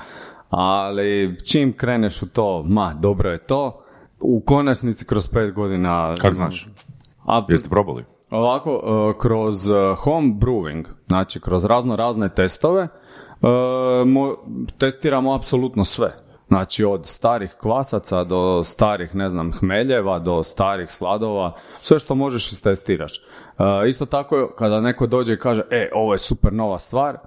Ali 0.49 1.37
čim 1.45 1.73
kreneš 1.73 2.21
u 2.21 2.27
to, 2.27 2.63
ma, 2.67 2.93
dobro 2.93 3.31
je 3.31 3.37
to, 3.37 3.83
u 4.19 4.41
konačnici 4.45 5.05
kroz 5.05 5.27
pet 5.27 5.53
godina... 5.53 6.15
Kak 6.21 6.33
znaš? 6.33 6.67
A, 7.25 7.45
Jeste 7.49 7.69
probali? 7.69 8.05
Ovako, 8.29 8.81
e, 8.83 9.19
kroz 9.19 9.69
e, 9.69 9.73
home 9.97 10.33
brewing, 10.33 10.85
znači 11.07 11.39
kroz 11.39 11.65
razno 11.65 11.95
razne 11.95 12.29
testove, 12.29 12.83
e, 12.83 12.87
mo- 14.05 14.35
testiramo 14.77 15.33
apsolutno 15.33 15.85
sve. 15.85 16.15
Znači 16.47 16.83
od 16.83 17.07
starih 17.07 17.55
kvasaca 17.61 18.23
do 18.23 18.63
starih, 18.63 19.15
ne 19.15 19.29
znam, 19.29 19.51
hmeljeva, 19.51 20.19
do 20.19 20.43
starih 20.43 20.91
sladova, 20.91 21.53
sve 21.81 21.99
što 21.99 22.15
možeš 22.15 22.51
istestiraš. 22.51 23.21
Isto 23.87 24.05
tako 24.05 24.49
kada 24.57 24.81
neko 24.81 25.07
dođe 25.07 25.33
i 25.33 25.39
kaže, 25.39 25.61
e, 25.71 25.89
ovo 25.93 26.13
je 26.13 26.17
super 26.17 26.53
nova 26.53 26.79
stvar, 26.79 27.17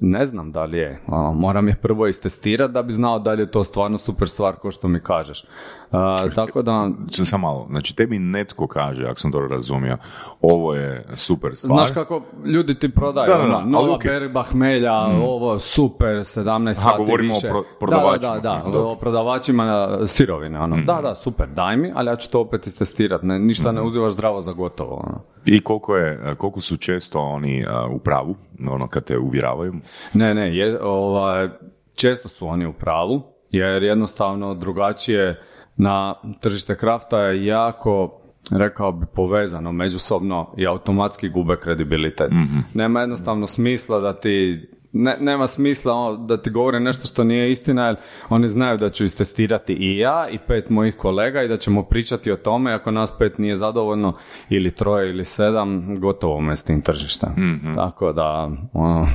ne 0.00 0.26
znam 0.26 0.52
da 0.52 0.64
li 0.64 0.78
je. 0.78 1.00
Moram 1.34 1.68
je 1.68 1.74
prvo 1.74 2.06
istestirati 2.06 2.72
da 2.72 2.82
bi 2.82 2.92
znao 2.92 3.18
da 3.18 3.32
li 3.32 3.42
je 3.42 3.50
to 3.50 3.64
stvarno 3.64 3.98
super 3.98 4.28
stvar 4.28 4.56
ko 4.56 4.70
što 4.70 4.88
mi 4.88 5.00
kažeš. 5.00 5.44
E, 5.44 6.30
tako 6.34 6.62
da, 6.62 6.90
Samo 7.10 7.46
malo, 7.46 7.66
znači 7.70 7.96
tebi 7.96 8.18
netko 8.18 8.66
kaže, 8.66 9.06
ako 9.06 9.20
sam 9.20 9.30
dobro 9.30 9.48
razumio, 9.48 9.96
ovo 10.40 10.74
je 10.74 11.06
super 11.14 11.56
stvar. 11.56 11.76
Znaš 11.76 11.90
kako 11.90 12.22
ljudi 12.44 12.78
ti 12.78 12.88
prodaju, 12.88 13.26
Da, 13.26 13.32
da, 13.38 13.38
da, 13.38 13.44
ono, 13.44 13.54
ali 13.58 13.70
nova 13.70 13.98
berba 14.04 14.42
hmelja, 14.42 14.94
ovo 15.04 15.58
super, 15.58 16.08
17 16.16 16.74
sati 16.74 16.96
govorimo 16.98 17.34
o 17.34 17.40
pro- 17.40 17.64
prodavačima. 17.80 18.34
Da, 18.34 18.62
da, 18.64 18.70
da, 18.70 18.78
o 18.86 18.96
prodavačima 18.96 19.64
na 19.64 20.06
sirovine, 20.06 20.60
ono. 20.60 20.76
Da, 20.76 21.00
da, 21.02 21.14
super, 21.14 21.48
daj 21.48 21.76
mi, 21.76 21.92
ali 21.94 22.08
ja 22.10 22.16
ću 22.16 22.30
to 22.30 22.40
opet 22.40 22.66
istestirati, 22.66 23.26
ne, 23.26 23.38
ništa 23.38 23.72
ne 23.72 23.82
uzivaš 23.82 24.12
zdravo 24.12 24.40
za 24.40 24.52
gotovo, 24.52 24.94
ono. 25.06 25.20
I 25.46 25.60
koliko, 25.60 25.96
je, 25.96 26.34
koliko 26.38 26.60
su 26.60 26.76
često 26.76 27.20
oni 27.20 27.64
a, 27.68 27.86
u 27.86 27.98
pravu, 27.98 28.36
ono 28.70 28.88
kad 28.88 29.04
te 29.04 29.18
uvjeravaju? 29.18 29.74
Ne, 30.12 30.34
ne, 30.34 30.56
je, 30.56 30.82
ovaj, 30.82 31.48
često 31.96 32.28
su 32.28 32.46
oni 32.46 32.66
u 32.66 32.72
pravu, 32.72 33.22
jer 33.50 33.82
jednostavno 33.82 34.54
drugačije 34.54 35.40
na 35.76 36.14
tržište 36.40 36.76
krafta 36.76 37.20
je 37.20 37.46
jako 37.46 38.20
rekao 38.50 38.92
bi 38.92 39.06
povezano 39.14 39.72
međusobno 39.72 40.54
i 40.56 40.66
automatski 40.66 41.28
gube 41.28 41.56
kredibilitet. 41.56 42.30
Nema 42.74 43.00
jednostavno 43.00 43.46
smisla 43.46 44.00
da 44.00 44.20
ti 44.20 44.68
ne, 44.92 45.16
nema 45.20 45.46
smisla 45.46 45.94
ono, 45.94 46.16
da 46.16 46.42
ti 46.42 46.50
govore 46.50 46.80
nešto 46.80 47.06
što 47.06 47.24
nije 47.24 47.50
istina, 47.50 47.86
jer 47.86 47.96
oni 48.28 48.48
znaju 48.48 48.78
da 48.78 48.90
ću 48.90 49.04
istestirati 49.04 49.72
i 49.72 49.98
ja 49.98 50.28
i 50.30 50.38
pet 50.46 50.70
mojih 50.70 50.96
kolega 50.96 51.42
i 51.42 51.48
da 51.48 51.56
ćemo 51.56 51.82
pričati 51.82 52.32
o 52.32 52.36
tome, 52.36 52.72
ako 52.72 52.90
nas 52.90 53.18
pet 53.18 53.38
nije 53.38 53.56
zadovoljno 53.56 54.16
ili 54.48 54.70
troje 54.70 55.10
ili 55.10 55.24
sedam, 55.24 56.00
gotovo 56.00 56.40
me 56.40 56.56
s 56.56 56.62
tim 56.62 56.82
tržištem. 56.82 57.60
Tako 57.76 58.12
da, 58.12 58.50
ono, 58.72 59.06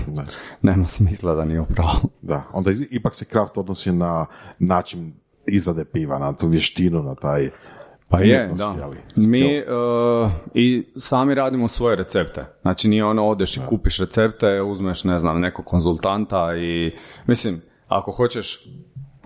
nema 0.62 0.86
smisla 0.86 1.36
da 1.36 1.46
nije 1.46 1.62
u 1.62 1.65
pravu. 1.65 2.10
Da, 2.22 2.44
onda 2.53 2.72
ipak 2.89 3.15
se 3.15 3.25
kraft 3.25 3.58
odnosi 3.58 3.92
na 3.92 4.25
način 4.60 5.13
izrade 5.48 5.86
piva, 5.86 6.20
na 6.20 6.34
tu 6.34 6.48
vještinu, 6.48 7.03
na 7.03 7.15
taj 7.15 7.50
Pa 8.13 8.20
je, 8.20 8.50
da. 8.55 8.75
ali 8.84 8.98
Mi 9.15 9.60
uh, 9.60 10.32
i 10.53 10.86
sami 10.96 11.36
radimo 11.36 11.67
svoje 11.67 11.96
recepte. 11.96 12.46
Znači 12.62 12.88
nije 12.88 13.05
ono 13.05 13.27
odeš 13.27 13.58
i 13.58 13.62
kupiš 13.70 14.00
recepte, 14.00 14.62
uzmeš 14.62 15.03
ne 15.03 15.20
znam 15.20 15.39
nekog 15.39 15.65
konzultanta 15.65 16.55
i 16.55 16.91
mislim 17.27 17.62
ako 17.88 18.12
hoćeš 18.12 18.67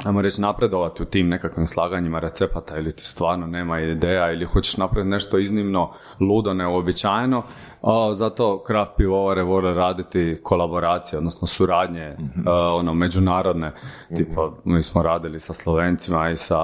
ajmo 0.06 0.22
reći 0.22 0.42
napredovati 0.42 1.04
u 1.04 1.06
tim 1.06 1.28
nekakvim 1.28 1.68
slaganjima 1.68 2.20
recepata 2.20 2.78
ili 2.78 2.92
ti 2.92 3.04
stvarno 3.04 3.48
nema 3.48 3.80
ideja 3.80 4.32
ili 4.32 4.46
hoćeš 4.46 4.78
napraviti 4.78 5.10
nešto 5.10 5.38
iznimno 5.38 5.94
ludo, 6.20 6.54
neuobičajeno, 6.54 7.44
a, 7.82 8.14
zato 8.14 8.64
kraft 8.64 8.92
pivovare 8.98 9.44
vole 9.44 9.74
raditi 9.74 10.40
kolaboracije, 10.44 11.18
odnosno 11.18 11.48
suradnje 11.48 12.16
a, 12.46 12.74
ono 12.76 12.94
međunarodne, 12.94 13.72
tipa 14.16 14.52
mi 14.64 14.84
smo 14.84 15.04
radili 15.04 15.40
sa 15.40 15.54
Slovencima 15.54 16.30
i 16.30 16.38
sa 16.38 16.60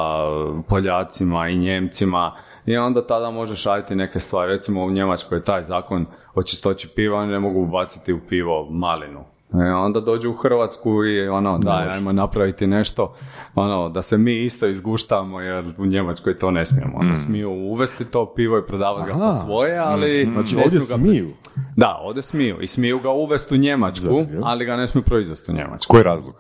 Poljacima 0.68 1.50
i 1.50 1.58
Njemcima 1.58 2.36
i 2.66 2.78
onda 2.78 3.08
tada 3.08 3.32
možeš 3.32 3.66
raditi 3.66 3.96
neke 3.96 4.20
stvari, 4.20 4.52
recimo 4.52 4.84
u 4.84 4.92
Njemačkoj 4.92 5.38
je 5.38 5.44
taj 5.44 5.64
zakon 5.64 6.06
o 6.34 6.44
čistoći 6.44 6.88
piva, 6.88 7.20
oni 7.20 7.32
ne 7.32 7.40
mogu 7.40 7.62
ubaciti 7.62 8.14
u 8.14 8.20
pivo 8.30 8.68
malinu. 8.70 9.33
E, 9.54 9.74
onda 9.74 10.00
dođu 10.00 10.32
u 10.32 10.36
Hrvatsku 10.36 11.06
i 11.06 11.28
ono, 11.28 11.58
daj, 11.58 11.88
ajmo 11.90 12.12
napraviti 12.12 12.68
nešto, 12.68 13.16
ono, 13.56 13.90
da 13.90 14.02
se 14.02 14.18
mi 14.18 14.34
isto 14.36 14.68
izguštamo 14.68 15.40
jer 15.42 15.74
u 15.78 15.86
Njemačkoj 15.86 16.40
to 16.40 16.52
ne 16.52 16.66
smijemo. 16.66 16.98
Onda 16.98 17.16
smiju 17.16 17.50
uvesti 17.52 18.06
to 18.06 18.34
pivo 18.34 18.58
i 18.58 18.68
prodavati 18.68 19.12
ga 19.12 19.18
po 19.18 19.32
svoje, 19.46 19.78
ali 19.78 20.30
Znači 20.34 20.56
ne 20.56 20.64
ovdje 20.64 20.80
smiju 20.80 20.86
ga... 20.90 20.98
smiju. 20.98 21.30
Da, 21.76 22.00
ovdje 22.02 22.22
smiju. 22.22 22.62
I 22.62 22.68
smiju 22.68 23.00
ga 23.00 23.10
uvesti 23.10 23.56
u 23.56 23.58
Njemačku, 23.58 24.04
Zanimljivo. 24.06 24.44
ali 24.46 24.66
ga 24.66 24.76
ne 24.76 24.88
smiju 24.88 25.04
proizvesti 25.04 25.52
u 25.52 25.56
Njemačku. 25.56 25.92
Koji 25.92 26.00
je 26.00 26.04
razlog? 26.04 26.36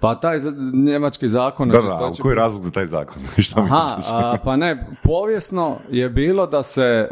Pa 0.00 0.14
taj 0.14 0.38
za- 0.38 0.52
njemački 0.74 1.28
zakon 1.28 1.68
Da, 1.68 1.80
da, 1.80 2.10
koji 2.22 2.32
je 2.32 2.36
razlog 2.36 2.62
za 2.62 2.70
taj 2.70 2.86
zakon? 2.86 3.22
Šta 3.38 3.60
Aha, 3.60 3.98
a, 4.10 4.36
pa 4.44 4.56
ne, 4.56 4.86
povijesno 5.04 5.78
je 5.90 6.08
bilo 6.08 6.46
da 6.46 6.62
se 6.62 6.82
e, 6.82 7.08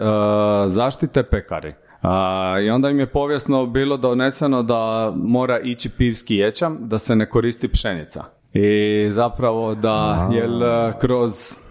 zaštite 0.66 1.22
pekari. 1.22 1.74
A, 2.02 2.56
I 2.64 2.70
onda 2.70 2.90
im 2.90 3.00
je 3.00 3.06
povijesno 3.06 3.66
bilo 3.66 3.96
doneseno 3.96 4.62
da 4.62 5.12
mora 5.16 5.60
ići 5.60 5.88
pivski 5.88 6.36
ječam, 6.36 6.78
da 6.80 6.98
se 6.98 7.16
ne 7.16 7.30
koristi 7.30 7.68
pšenica. 7.68 8.24
I 8.52 9.06
zapravo 9.10 9.74
da, 9.74 10.28
jel 10.32 10.60
kroz, 11.00 11.30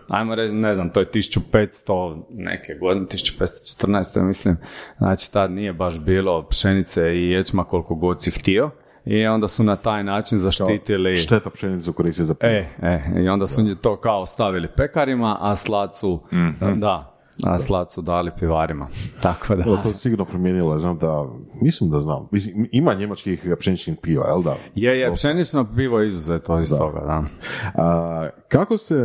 ajmo 0.10 0.36
reći, 0.36 0.54
ne 0.54 0.74
znam, 0.74 0.90
to 0.90 1.00
je 1.00 1.06
1500 1.06 2.22
neke 2.30 2.74
godine, 2.74 3.06
1514. 3.06 4.22
mislim, 4.22 4.58
znači 4.98 5.34
tad 5.34 5.52
nije 5.52 5.74
baš 5.74 6.00
bilo 6.00 6.48
pšenice 6.50 7.16
i 7.16 7.30
ječma 7.30 7.64
koliko 7.64 7.96
god 7.96 8.22
si 8.22 8.32
htio. 8.32 8.72
I 9.06 9.26
onda 9.26 9.48
su 9.48 9.64
na 9.64 9.76
taj 9.76 10.04
način 10.04 10.38
zaštitili... 10.38 11.18
Šteta 11.18 11.50
pšenicu 11.50 11.94
koristi 11.94 12.26
za 12.26 12.34
pivo. 12.34 12.52
E, 12.52 12.70
e, 12.82 13.24
i 13.24 13.30
onda 13.30 13.48
su 13.48 13.76
to 13.82 13.96
kao 13.96 14.26
stavili 14.26 14.68
pekarima, 14.78 15.38
a 15.42 15.56
slad 15.56 15.96
su, 15.96 16.22
da, 16.76 17.17
a 17.44 17.60
slad 17.60 17.92
su 17.92 18.02
dali 18.02 18.32
pivarima. 18.40 18.88
Tako 19.24 19.56
da. 19.56 19.64
Da, 19.64 19.82
to 19.82 19.94
se 19.94 20.00
sigurno 20.00 20.26
promijenilo, 20.26 20.80
znam 20.80 20.98
da, 20.98 21.26
mislim 21.62 21.90
da 21.90 22.00
znam, 22.00 22.28
Mislim, 22.32 22.70
ima 22.72 22.94
njemačkih 22.94 23.48
pšeničnih 23.60 23.98
piva, 24.02 24.28
jel 24.28 24.42
da? 24.42 24.56
Je, 24.76 25.00
je, 25.00 25.14
pšenično 25.14 25.68
pivo 25.76 26.00
je 26.00 26.08
izuzeto 26.08 26.60
iz 26.60 26.70
toga, 26.70 27.00
da. 27.00 27.24
A, 27.76 28.30
kako 28.48 28.78
se 28.78 28.96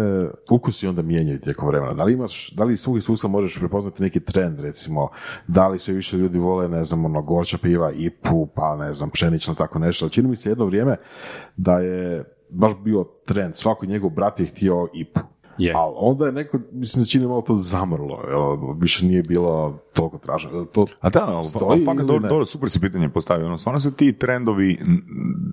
ukusi 0.51 0.87
onda 0.87 1.03
mijenjaju 1.03 1.41
tijekom 1.41 1.69
vremena? 1.69 1.93
Da 1.93 2.05
li 2.05 2.13
imaš, 2.13 2.51
da 2.51 2.65
li 2.65 2.77
svog 2.77 2.99
iskustva 2.99 3.31
možeš 3.31 3.59
prepoznati 3.59 4.03
neki 4.03 4.21
trend, 4.21 4.61
recimo, 4.61 5.09
da 5.47 5.69
li 5.69 5.79
sve 5.79 5.95
više 5.95 6.17
ljudi 6.17 6.39
vole, 6.39 6.69
ne 6.69 6.85
znam, 6.85 7.05
ono, 7.05 7.23
gorča 7.23 7.59
piva, 7.59 7.93
ipu, 7.93 8.47
pa 8.55 8.77
ne 8.77 8.93
znam, 8.93 9.11
pšenično, 9.11 9.55
tako 9.55 9.79
nešto, 9.79 10.09
čini 10.09 10.29
mi 10.29 10.37
se 10.37 10.49
jedno 10.49 10.65
vrijeme 10.65 10.97
da 11.57 11.79
je 11.79 12.25
baš 12.53 12.73
bio 12.85 13.05
trend, 13.27 13.57
svako 13.57 13.87
njegov 13.87 14.11
brat 14.11 14.41
je 14.41 14.47
htio 14.47 14.89
ipu. 14.95 15.21
Je. 15.59 15.73
Ali 15.77 15.95
onda 15.97 16.27
je 16.27 16.33
neko, 16.33 16.59
mislim, 16.73 17.05
se 17.05 17.11
čini 17.11 17.27
malo 17.27 17.43
to 17.43 17.55
zamrlo, 17.55 18.21
jel, 18.29 18.75
više 18.79 19.07
nije 19.07 19.23
bilo 19.23 19.79
toliko 19.93 20.19
traženo. 20.19 20.65
To 20.65 20.87
A 21.01 21.11
da, 21.11 21.27
no, 21.27 21.45
stoji 21.45 21.65
ali 21.71 21.85
fakat 21.85 21.99
ili 21.99 22.07
dobro, 22.07 22.29
dobro, 22.29 22.45
super 22.47 22.71
si 22.71 22.81
pitanje 22.81 23.09
postavio. 23.09 23.47
Ono, 23.47 23.57
stvarno 23.59 23.81
se 23.81 23.97
ti 23.97 24.13
trendovi 24.13 24.79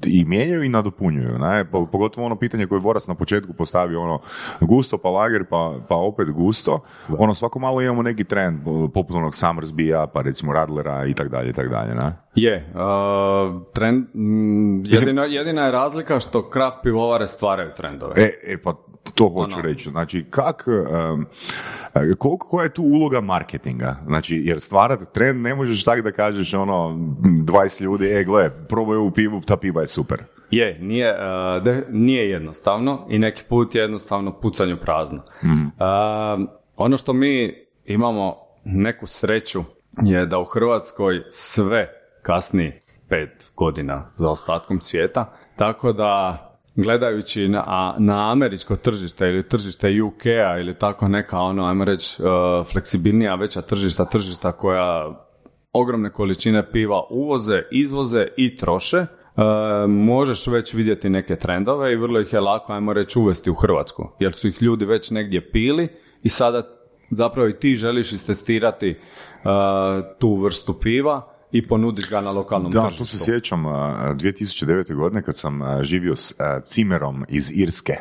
i 0.06 0.26
mijenjaju 0.26 0.64
i 0.64 0.70
nadopunjuju. 0.70 1.38
Ne? 1.40 1.66
Po- 1.72 1.86
Pogotovo 1.86 2.26
ono 2.26 2.36
pitanje 2.36 2.68
koje 2.68 2.78
je 2.78 2.82
Voras 2.82 3.08
na 3.08 3.16
početku 3.16 3.54
postavio, 3.54 4.02
ono, 4.02 4.20
gusto 4.62 4.98
pa 4.98 5.10
lager 5.10 5.46
pa, 5.50 5.76
pa 5.90 5.96
opet 5.96 6.32
gusto. 6.32 6.80
Ono, 7.18 7.36
svako 7.36 7.60
malo 7.60 7.82
imamo 7.82 8.02
neki 8.02 8.24
trend, 8.24 8.60
poput 8.94 9.16
onog 9.16 9.36
Summersbija, 9.36 10.08
pa 10.08 10.22
recimo 10.22 10.54
Radlera 10.54 11.06
i 11.06 11.14
tak 11.14 11.30
dalje, 11.30 11.50
i 11.50 11.54
tak 11.54 11.70
dalje. 11.70 11.96
Ne? 11.96 12.14
Je, 12.36 12.72
uh, 12.74 13.62
trend, 13.74 14.06
mm, 14.16 14.84
jedina, 14.86 15.26
jedina 15.26 15.66
je 15.66 15.72
razlika 15.72 16.20
što 16.20 16.50
kraft 16.50 16.78
pivovare 16.84 17.28
stvaraju 17.28 17.70
trendove. 17.78 18.14
E, 18.18 18.30
e, 18.54 18.58
pa 18.64 18.74
to 19.16 19.30
hoću 19.30 19.54
Ono. 19.54 19.62
reći. 19.62 19.90
Znači, 19.90 20.26
kak, 20.30 20.66
um, 20.68 21.26
koliko, 22.18 22.48
koja 22.48 22.64
je 22.64 22.74
tu 22.74 22.84
uloga 22.84 23.22
marketinga? 23.22 23.96
Znači, 24.06 24.42
jer 24.46 24.62
stvarati 24.62 25.06
trend 25.14 25.42
ne 25.42 25.56
možeš 25.56 25.84
tako 25.84 26.02
da 26.02 26.12
kažeš 26.12 26.54
ono, 26.54 26.74
20 27.20 27.82
ljudi, 27.82 28.08
e, 28.08 28.24
gle, 28.24 28.50
probaj 28.68 28.98
ovu 28.98 29.12
pivu, 29.12 29.42
ta 29.42 29.58
piva 29.58 29.82
je 29.82 29.88
super. 29.88 30.24
Je, 30.52 30.78
nije, 30.82 31.12
uh, 31.14 31.64
de- 31.64 31.86
nije 31.90 32.30
jednostavno 32.30 33.06
i 33.10 33.20
neki 33.20 33.44
put 33.50 33.76
je 33.76 33.82
jednostavno 33.82 34.40
pucanju 34.40 34.78
prazno. 34.82 35.24
Uh, 35.44 36.48
ono 36.76 36.98
što 36.98 37.14
mi 37.14 37.54
imamo 37.86 38.36
neku 38.66 39.08
sreću 39.08 39.64
je 40.04 40.26
da 40.26 40.40
u 40.40 40.46
Hrvatskoj 40.46 41.22
sve 41.32 41.90
kasni 42.22 42.80
pet 43.10 43.52
godina 43.56 44.12
za 44.16 44.30
ostatkom 44.30 44.82
svijeta. 44.82 45.34
Tako 45.56 45.94
da 45.94 46.46
gledajući 46.82 47.48
na, 47.48 47.96
na 47.98 48.32
američko 48.32 48.76
tržište 48.76 49.28
ili 49.28 49.48
tržište 49.48 50.02
UK-a 50.02 50.60
ili 50.60 50.74
tako 50.74 51.08
neka 51.08 51.40
ono, 51.40 51.66
ajmo 51.66 51.86
reći, 51.86 52.22
uh, 52.22 52.68
fleksibilnija, 52.68 53.36
veća 53.36 53.62
tržišta, 53.62 54.06
tržišta 54.06 54.52
koja 54.52 55.16
ogromne 55.74 56.12
količine 56.12 56.72
piva 56.72 57.04
uvoze, 57.10 57.62
izvoze 57.72 58.28
i 58.38 58.58
troše, 58.58 58.98
uh, 59.00 59.44
možeš 59.88 60.48
već 60.48 60.74
vidjeti 60.74 61.10
neke 61.10 61.36
trendove 61.36 61.94
i 61.94 61.98
vrlo 61.98 62.20
ih 62.20 62.34
je 62.34 62.40
lako, 62.40 62.74
ajmo 62.74 62.94
reći, 62.94 63.20
uvesti 63.20 63.50
u 63.50 63.56
Hrvatsku, 63.56 64.10
jer 64.20 64.34
su 64.34 64.48
ih 64.48 64.62
ljudi 64.62 64.86
već 64.86 65.12
negdje 65.12 65.52
pili 65.52 65.88
i 66.24 66.30
sada 66.30 66.64
zapravo 67.12 67.48
i 67.48 67.60
ti 67.60 67.76
želiš 67.76 68.12
istestirati 68.12 68.90
uh, 68.90 69.50
tu 70.20 70.36
vrstu 70.36 70.74
piva 70.74 71.39
i 71.52 71.68
ponudiš 71.68 72.10
ga 72.10 72.22
na 72.22 72.32
lokalnom 72.32 72.72
da, 72.72 72.82
tržištu. 72.82 73.04
Da, 73.04 73.06
to 73.06 73.18
se 73.18 73.26
sjećam 73.26 73.64
2009. 73.64 74.96
godine 74.96 75.22
kad 75.22 75.38
sam 75.38 75.62
živio 75.84 76.16
s 76.16 76.36
Cimerom 76.64 77.26
iz 77.30 77.52
Irske. 77.56 77.98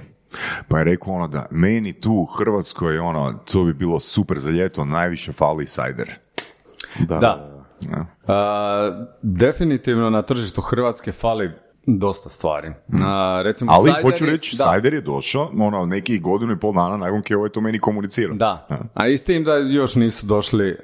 Pa 0.68 0.78
je 0.78 0.84
rekao 0.84 1.14
ono 1.14 1.28
da 1.28 1.46
meni 1.50 2.00
tu 2.00 2.12
u 2.12 2.24
Hrvatskoj 2.24 2.98
ono, 2.98 3.32
to 3.52 3.64
bi 3.64 3.72
bilo 3.74 4.00
super 4.00 4.38
za 4.38 4.50
ljeto, 4.50 4.84
najviše 4.84 5.32
fali 5.32 5.66
cider. 5.66 6.10
Da. 6.98 7.18
da. 8.26 9.08
definitivno 9.22 10.10
na 10.10 10.22
tržištu 10.22 10.60
Hrvatske 10.60 11.12
fali 11.12 11.52
dosta 11.96 12.28
stvari. 12.28 12.68
Mm. 12.68 12.96
recimo, 13.42 13.72
Ali 13.74 13.92
hoću 14.02 14.26
reći, 14.26 14.56
Sajder 14.56 14.94
je 14.94 15.00
došao 15.00 15.50
ono, 15.60 15.86
neki 15.86 16.18
godinu 16.18 16.52
i 16.52 16.58
pol 16.58 16.72
dana 16.72 16.96
nakon 16.96 17.22
Keo 17.22 17.44
je 17.44 17.52
to 17.52 17.60
meni 17.60 17.78
komunicirao. 17.78 18.36
Da, 18.36 18.68
a 18.94 19.08
i 19.08 19.16
s 19.16 19.24
tim 19.24 19.44
da 19.44 19.56
još 19.56 19.94
nisu 19.94 20.26
došli 20.26 20.76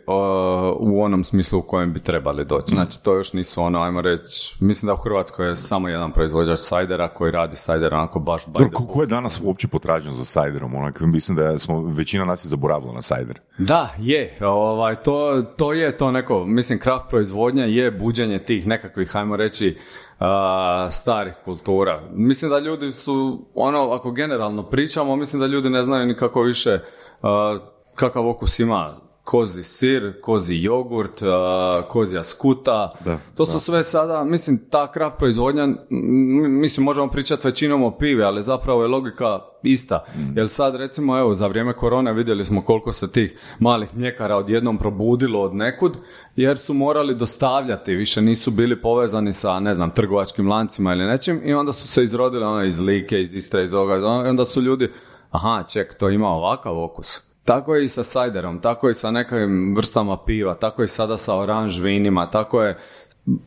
u 0.78 1.02
onom 1.02 1.25
smislu 1.25 1.58
u 1.58 1.62
kojem 1.62 1.92
bi 1.92 2.00
trebali 2.00 2.44
doći. 2.44 2.75
Mm. 2.75 2.76
Znači, 2.76 3.02
to 3.02 3.14
još 3.14 3.32
nisu 3.32 3.62
ono, 3.62 3.80
ajmo 3.80 4.00
reći, 4.00 4.56
mislim 4.61 4.87
da 4.87 4.94
u 4.94 4.96
Hrvatskoj 4.96 5.49
je 5.49 5.56
samo 5.56 5.88
jedan 5.88 6.12
proizvođač 6.12 6.58
Sajdera 6.58 7.08
koji 7.08 7.32
radi 7.32 7.56
Sajder 7.56 7.94
onako 7.94 8.18
baš 8.18 8.46
by 8.46 8.87
ko 8.92 9.00
je 9.00 9.06
danas 9.06 9.40
uopće 9.44 9.68
potražen 9.68 10.12
za 10.12 10.25
Sajderom? 10.25 10.75
Onak, 10.75 11.00
mislim 11.00 11.37
da 11.37 11.58
smo, 11.58 11.82
većina 11.82 12.25
nas 12.25 12.44
je 12.44 12.49
zaboravila 12.49 12.92
na 12.92 13.02
Sajder. 13.02 13.40
Da, 13.58 13.94
je. 13.99 14.38
Ovaj, 14.40 14.96
to, 14.96 15.42
to 15.56 15.73
je 15.73 15.96
to 15.96 16.11
neko, 16.11 16.44
mislim, 16.44 16.78
kraft 16.78 17.04
proizvodnja 17.11 17.64
je 17.64 17.90
buđenje 17.90 18.38
tih 18.38 18.66
nekakvih, 18.66 19.16
ajmo 19.16 19.37
reći, 19.37 19.78
starih 20.90 21.35
kultura. 21.45 22.00
Mislim 22.12 22.50
da 22.50 22.59
ljudi 22.59 22.93
su, 22.93 23.47
ono, 23.54 23.90
ako 23.93 24.11
generalno 24.11 24.62
pričamo, 24.62 25.16
mislim 25.16 25.40
da 25.40 25.47
ljudi 25.47 25.71
ne 25.71 25.83
znaju 25.83 26.07
ni 26.07 26.16
kako 26.16 26.43
više 26.43 26.81
kakav 27.95 28.28
okus 28.28 28.59
ima 28.59 28.95
kozi 29.25 29.62
sir, 29.62 30.21
kozi 30.21 30.54
jogurt, 30.54 31.23
kozija 31.88 32.25
skuta. 32.25 32.93
Da, 33.04 33.19
to 33.37 33.47
su 33.47 33.61
sve 33.61 33.83
sada, 33.83 34.25
mislim, 34.25 34.61
ta 34.71 34.93
kraft 34.93 35.19
proizvodnja, 35.19 35.69
mislim, 36.49 36.85
možemo 36.85 37.09
pričati 37.09 37.47
većinom 37.47 37.83
o 37.83 37.90
pivi, 37.90 38.23
ali 38.23 38.43
zapravo 38.43 38.83
je 38.83 38.88
logika 38.88 39.38
ista. 39.62 40.04
Mm. 40.16 40.38
Jer 40.38 40.49
sad, 40.49 40.76
recimo, 40.76 41.19
evo, 41.19 41.35
za 41.35 41.47
vrijeme 41.47 41.73
korone 41.73 42.12
vidjeli 42.12 42.45
smo 42.45 42.62
koliko 42.62 42.93
se 42.93 43.12
tih 43.12 43.38
malih 43.59 43.97
mljekara 43.97 44.37
odjednom 44.37 44.78
probudilo 44.78 45.43
od 45.43 45.54
nekud, 45.54 45.97
jer 46.37 46.59
su 46.59 46.75
morali 46.75 47.14
dostavljati, 47.14 47.95
više 47.95 48.23
nisu 48.23 48.50
bili 48.50 48.83
povezani 48.83 49.33
sa, 49.33 49.61
ne 49.61 49.75
znam, 49.75 49.90
trgovačkim 49.90 50.49
lancima 50.49 50.93
ili 50.93 51.04
nečim 51.04 51.40
i 51.45 51.54
onda 51.54 51.73
su 51.73 51.88
se 51.88 52.04
izrodile 52.04 52.47
ono 52.47 52.64
iz 52.64 52.81
Like, 52.81 53.21
iz 53.21 53.35
Istre, 53.35 53.64
iz 53.64 53.75
ovoga, 53.75 53.97
i 53.97 54.28
onda 54.28 54.45
su 54.45 54.62
ljudi, 54.62 54.93
aha, 55.31 55.62
ček, 55.69 55.95
to 55.95 56.11
ima 56.11 56.28
ovakav 56.28 56.83
okus 56.83 57.34
tako 57.45 57.75
je 57.75 57.85
i 57.85 57.89
sa 57.89 58.03
sajderom, 58.03 58.61
tako 58.61 58.87
je 58.87 58.91
i 58.91 58.95
sa 58.95 59.11
nekim 59.11 59.75
vrstama 59.77 60.19
piva, 60.27 60.55
tako 60.55 60.83
je 60.83 60.89
sada 60.89 61.17
sa 61.17 61.37
oranž 61.37 61.81
vinima, 61.81 62.31
tako 62.31 62.63
je, 62.63 62.77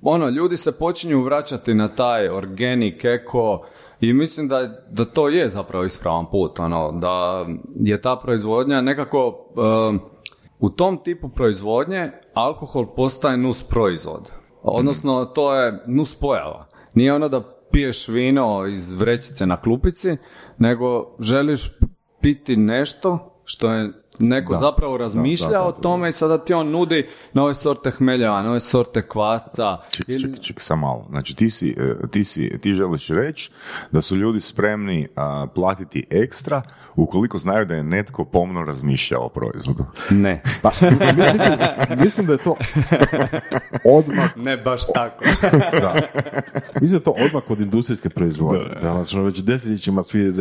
ono, 0.02 0.30
ljudi 0.30 0.58
se 0.58 0.78
počinju 0.78 1.24
vraćati 1.24 1.74
na 1.74 1.88
taj 1.88 2.30
organik, 2.30 3.06
eko, 3.06 3.66
i 4.02 4.14
mislim 4.14 4.48
da, 4.48 4.68
da 4.90 5.06
to 5.06 5.30
je 5.30 5.50
zapravo 5.50 5.84
ispravan 5.84 6.26
put, 6.32 6.60
ono, 6.60 6.92
da 6.92 7.46
je 7.76 8.02
ta 8.02 8.16
proizvodnja 8.16 8.82
nekako, 8.82 9.46
u 10.60 10.70
tom 10.70 10.98
tipu 11.04 11.30
proizvodnje 11.30 12.12
alkohol 12.34 12.86
postaje 12.96 13.38
nus 13.38 13.64
proizvod, 13.64 14.32
odnosno 14.62 15.26
to 15.26 15.56
je 15.56 15.84
nus 15.88 16.16
pojava. 16.16 16.68
Nije 16.94 17.14
ono 17.14 17.30
da 17.30 17.42
piješ 17.72 18.08
vino 18.08 18.68
iz 18.68 18.92
vrećice 18.92 19.46
na 19.46 19.62
klupici, 19.62 20.18
nego 20.58 21.16
želiš 21.20 21.72
piti 22.22 22.56
nešto 22.58 23.37
što 23.50 23.72
je 23.72 23.92
neko 24.20 24.58
zapravo 24.62 24.98
razmišlja 24.98 25.62
o 25.62 25.72
tome 25.72 26.10
i 26.10 26.12
sada 26.12 26.38
ti 26.38 26.54
on 26.54 26.72
nudi 26.72 27.08
nove 27.34 27.54
sorte 27.54 27.92
hmeljeva, 27.92 28.42
nove 28.42 28.60
sorte 28.60 29.08
kvasca. 29.08 29.78
Čekaj, 29.92 30.20
čekaj, 30.20 30.40
čekaj, 30.40 30.62
sam 30.62 30.80
malo. 30.80 31.06
Znači 31.10 31.36
ti, 31.36 31.50
si, 31.50 31.76
e, 31.78 32.08
ti, 32.12 32.24
si, 32.24 32.60
ti 32.62 32.74
želiš 32.74 33.08
reći 33.08 33.52
da 33.92 34.02
su 34.02 34.16
ljudi 34.16 34.42
spremni 34.42 35.08
platiti 35.56 36.06
ekstra 36.10 36.62
ukoliko 36.98 37.38
znaju 37.38 37.66
da 37.66 37.76
je 37.76 37.84
netko 37.84 38.26
pomno 38.26 38.64
razmišljao 38.64 39.26
o 39.26 39.30
proizvodu. 39.30 39.86
Ne. 40.10 40.42
Pa, 40.62 40.72
mislim, 40.82 41.60
mislim 42.04 42.26
da 42.26 42.34
je 42.34 42.40
to 42.40 42.56
odmah... 43.84 44.38
Ne 44.38 44.58
baš 44.58 44.82
tako. 44.94 45.24
da. 45.82 45.96
Mislim 46.82 46.90
da 46.90 46.96
je 46.96 47.04
to 47.04 47.16
odmah 47.26 47.44
od 47.50 47.62
industrijske 47.62 48.10
proizvodnje. 48.10 48.66
Da, 48.74 48.80
da 48.82 49.04
ono, 49.14 49.24
već 49.24 49.40
desetljećima 49.44 50.04
svi, 50.04 50.34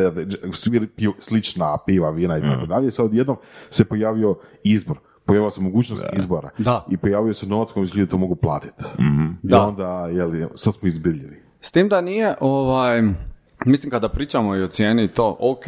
svi 0.53 0.88
slična 1.19 1.79
piva, 1.87 2.11
vina 2.11 2.38
i 2.38 2.40
tako 2.40 2.66
dalje. 2.66 2.90
Sad 2.90 3.07
odjednom 3.07 3.37
se 3.71 3.85
pojavio 3.85 4.38
izbor 4.64 4.99
pojavila 5.27 5.51
se 5.51 5.61
mogućnost 5.61 6.05
izbora 6.16 6.51
da. 6.59 6.87
i 6.90 6.97
pojavio 6.97 7.35
se 7.35 7.47
novac 7.47 7.73
koji 7.73 7.88
ljudi 7.95 8.11
to 8.11 8.19
mogu 8.19 8.35
platiti. 8.37 8.85
Mm-hmm. 8.99 9.38
I 9.42 9.49
da. 9.49 9.62
onda, 9.62 10.09
jeli, 10.12 10.47
sad 10.55 10.75
smo 10.75 10.88
izbiljili. 10.88 11.42
S 11.61 11.73
tim 11.73 11.88
da 11.88 12.01
nije, 12.01 12.35
ovaj, 12.40 13.03
mislim 13.66 13.90
kada 13.90 14.09
pričamo 14.09 14.57
i 14.57 14.62
o 14.62 14.69
cijeni 14.69 15.09
to, 15.09 15.37
ok, 15.40 15.64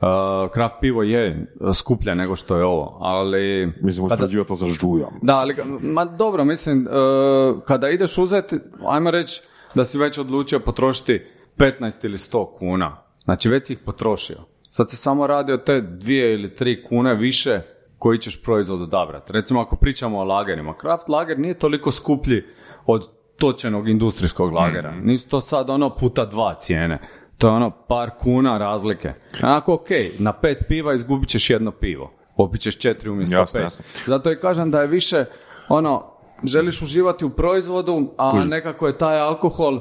Uh, 0.00 0.50
kraft 0.52 0.74
pivo 0.80 1.02
je 1.02 1.46
skuplje 1.74 2.14
nego 2.14 2.36
što 2.36 2.56
je 2.56 2.64
ovo, 2.64 2.98
ali... 3.00 3.72
Mislim, 3.80 4.08
kada... 4.08 4.44
to 4.44 4.54
za 4.54 4.66
žujom. 4.66 5.10
Da, 5.22 5.36
ali, 5.36 5.54
ma 5.80 6.04
dobro, 6.04 6.44
mislim, 6.44 6.86
uh, 6.86 7.62
kada 7.62 7.90
ideš 7.90 8.18
uzeti, 8.18 8.58
ajmo 8.86 9.10
reći 9.10 9.42
da 9.74 9.84
si 9.84 9.98
već 9.98 10.18
odlučio 10.18 10.60
potrošiti 10.60 11.22
15 11.56 12.04
ili 12.04 12.16
100 12.16 12.58
kuna, 12.58 12.96
znači 13.24 13.48
već 13.48 13.66
si 13.66 13.72
ih 13.72 13.78
potrošio. 13.78 14.36
Sad 14.70 14.90
se 14.90 14.96
samo 14.96 15.26
radi 15.26 15.52
o 15.52 15.58
te 15.58 15.80
dvije 15.80 16.34
ili 16.34 16.54
tri 16.54 16.84
kune 16.84 17.14
više 17.14 17.60
koji 17.98 18.18
ćeš 18.18 18.42
proizvod 18.42 18.82
odabrati. 18.82 19.32
Recimo 19.32 19.60
ako 19.60 19.76
pričamo 19.76 20.18
o 20.18 20.24
lagerima, 20.24 20.76
kraft 20.76 21.08
lager 21.08 21.38
nije 21.38 21.54
toliko 21.54 21.90
skuplji 21.90 22.44
od 22.86 23.08
točenog 23.38 23.88
industrijskog 23.88 24.52
lagera. 24.52 24.90
Mm. 24.92 25.06
Nisu 25.06 25.28
to 25.28 25.40
sad 25.40 25.70
ono 25.70 25.96
puta 25.96 26.24
dva 26.24 26.54
cijene. 26.54 26.98
To 27.38 27.48
je 27.48 27.52
ono 27.52 27.70
par 27.70 28.10
kuna 28.20 28.58
razlike. 28.58 29.12
Ako 29.42 29.74
ok, 29.74 29.88
na 30.18 30.32
pet 30.32 30.64
piva 30.68 30.94
izgubit 30.94 31.28
ćeš 31.28 31.50
jedno 31.50 31.70
pivo. 31.70 32.12
Popit 32.36 32.60
ćeš 32.60 32.78
četiri 32.78 33.10
umjesto 33.10 33.36
jasno, 33.36 33.58
pet. 33.58 33.64
Jasno. 33.64 33.84
Zato 34.06 34.32
i 34.32 34.40
kažem 34.40 34.70
da 34.70 34.80
je 34.80 34.86
više 34.86 35.24
ono, 35.68 36.04
želiš 36.44 36.82
uživati 36.82 37.24
u 37.24 37.30
proizvodu, 37.30 38.14
a 38.18 38.44
nekako 38.44 38.86
je 38.86 38.98
taj 38.98 39.20
alkohol 39.20 39.80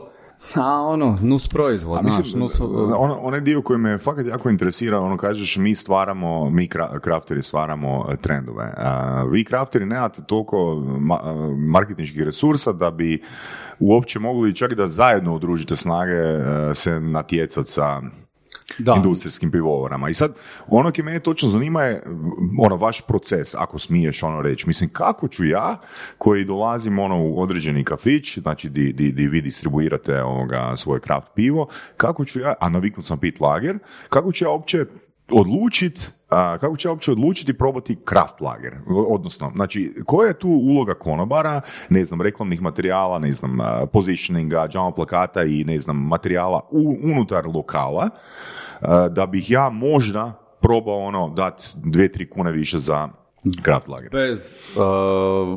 a 0.55 0.81
ono, 0.81 1.17
nus 1.21 1.47
proizvod, 1.47 2.03
mislim, 2.03 2.39
nus... 2.39 2.59
Ono, 2.97 3.19
onaj 3.21 3.41
dio 3.41 3.61
koji 3.61 3.79
me 3.79 3.97
fakat 3.97 4.25
jako 4.25 4.49
interesira, 4.49 4.99
ono 4.99 5.17
kažeš 5.17 5.57
mi 5.57 5.75
stvaramo, 5.75 6.49
mi 6.49 6.69
krafteri 7.01 7.43
stvaramo 7.43 8.05
e, 8.11 8.17
trendove. 8.17 8.73
vi 9.31 9.43
krafteri 9.43 9.85
nemate 9.85 10.21
toliko 10.23 10.75
marketinških 11.57 12.23
resursa 12.23 12.71
da 12.71 12.91
bi 12.91 13.23
uopće 13.79 14.19
mogli 14.19 14.55
čak 14.55 14.73
da 14.73 14.87
zajedno 14.87 15.35
udružite 15.35 15.75
snage 15.75 16.13
e, 16.13 16.73
se 16.73 16.99
natjecati 16.99 17.69
sa 17.69 18.01
da. 18.77 18.93
industrijskim 18.95 19.51
pivovarama. 19.51 20.09
I 20.09 20.13
sad, 20.13 20.35
ono 20.67 20.91
ki 20.91 21.03
mene 21.03 21.19
točno 21.19 21.49
zanima 21.49 21.83
je 21.83 22.03
ono, 22.59 22.75
vaš 22.75 23.01
proces, 23.01 23.55
ako 23.55 23.79
smiješ 23.79 24.23
ono 24.23 24.41
reći. 24.41 24.67
Mislim, 24.67 24.89
kako 24.89 25.27
ću 25.27 25.45
ja, 25.45 25.77
koji 26.17 26.45
dolazim 26.45 26.99
ono, 26.99 27.23
u 27.23 27.41
određeni 27.41 27.83
kafić, 27.83 28.37
znači 28.37 28.69
di, 28.69 28.93
di, 28.93 29.11
di 29.11 29.27
vi 29.27 29.41
distribuirate 29.41 30.23
ovoga, 30.23 30.73
svoje 30.77 30.99
kraft 30.99 31.31
pivo, 31.35 31.67
kako 31.97 32.25
ću 32.25 32.39
ja, 32.39 32.53
a 32.59 32.69
naviknut 32.69 33.05
sam 33.05 33.19
pit 33.19 33.39
lager, 33.39 33.79
kako 34.09 34.31
ću 34.31 34.45
ja 34.45 34.49
uopće 34.49 34.85
odlučiti 35.31 36.01
kako 36.29 36.77
će 36.77 36.89
uopće 36.89 37.11
odlučiti 37.11 37.57
probati 37.57 37.97
kraft 38.05 38.41
lager? 38.41 38.73
Odnosno, 39.09 39.51
znači, 39.55 39.93
koja 40.05 40.27
je 40.27 40.39
tu 40.39 40.49
uloga 40.49 40.93
konobara, 40.93 41.61
ne 41.89 42.03
znam, 42.03 42.21
reklamnih 42.21 42.61
materijala, 42.61 43.19
ne 43.19 43.31
znam, 43.31 43.57
positioninga, 43.93 44.67
džama 44.67 44.91
plakata 44.91 45.43
i 45.43 45.63
ne 45.63 45.79
znam, 45.79 45.97
materijala 45.97 46.61
u, 46.71 46.97
unutar 47.03 47.47
lokala, 47.47 48.09
da 49.09 49.25
bih 49.25 49.51
ja 49.51 49.69
možda 49.69 50.33
probao 50.61 50.97
ono 50.99 51.29
dati 51.29 51.63
dvije, 51.75 52.11
tri 52.11 52.29
kune 52.29 52.51
više 52.51 52.77
za 52.77 53.09
kraft 53.61 53.87
lager. 53.87 54.09
Bez, 54.11 54.55
uh, 54.75 54.83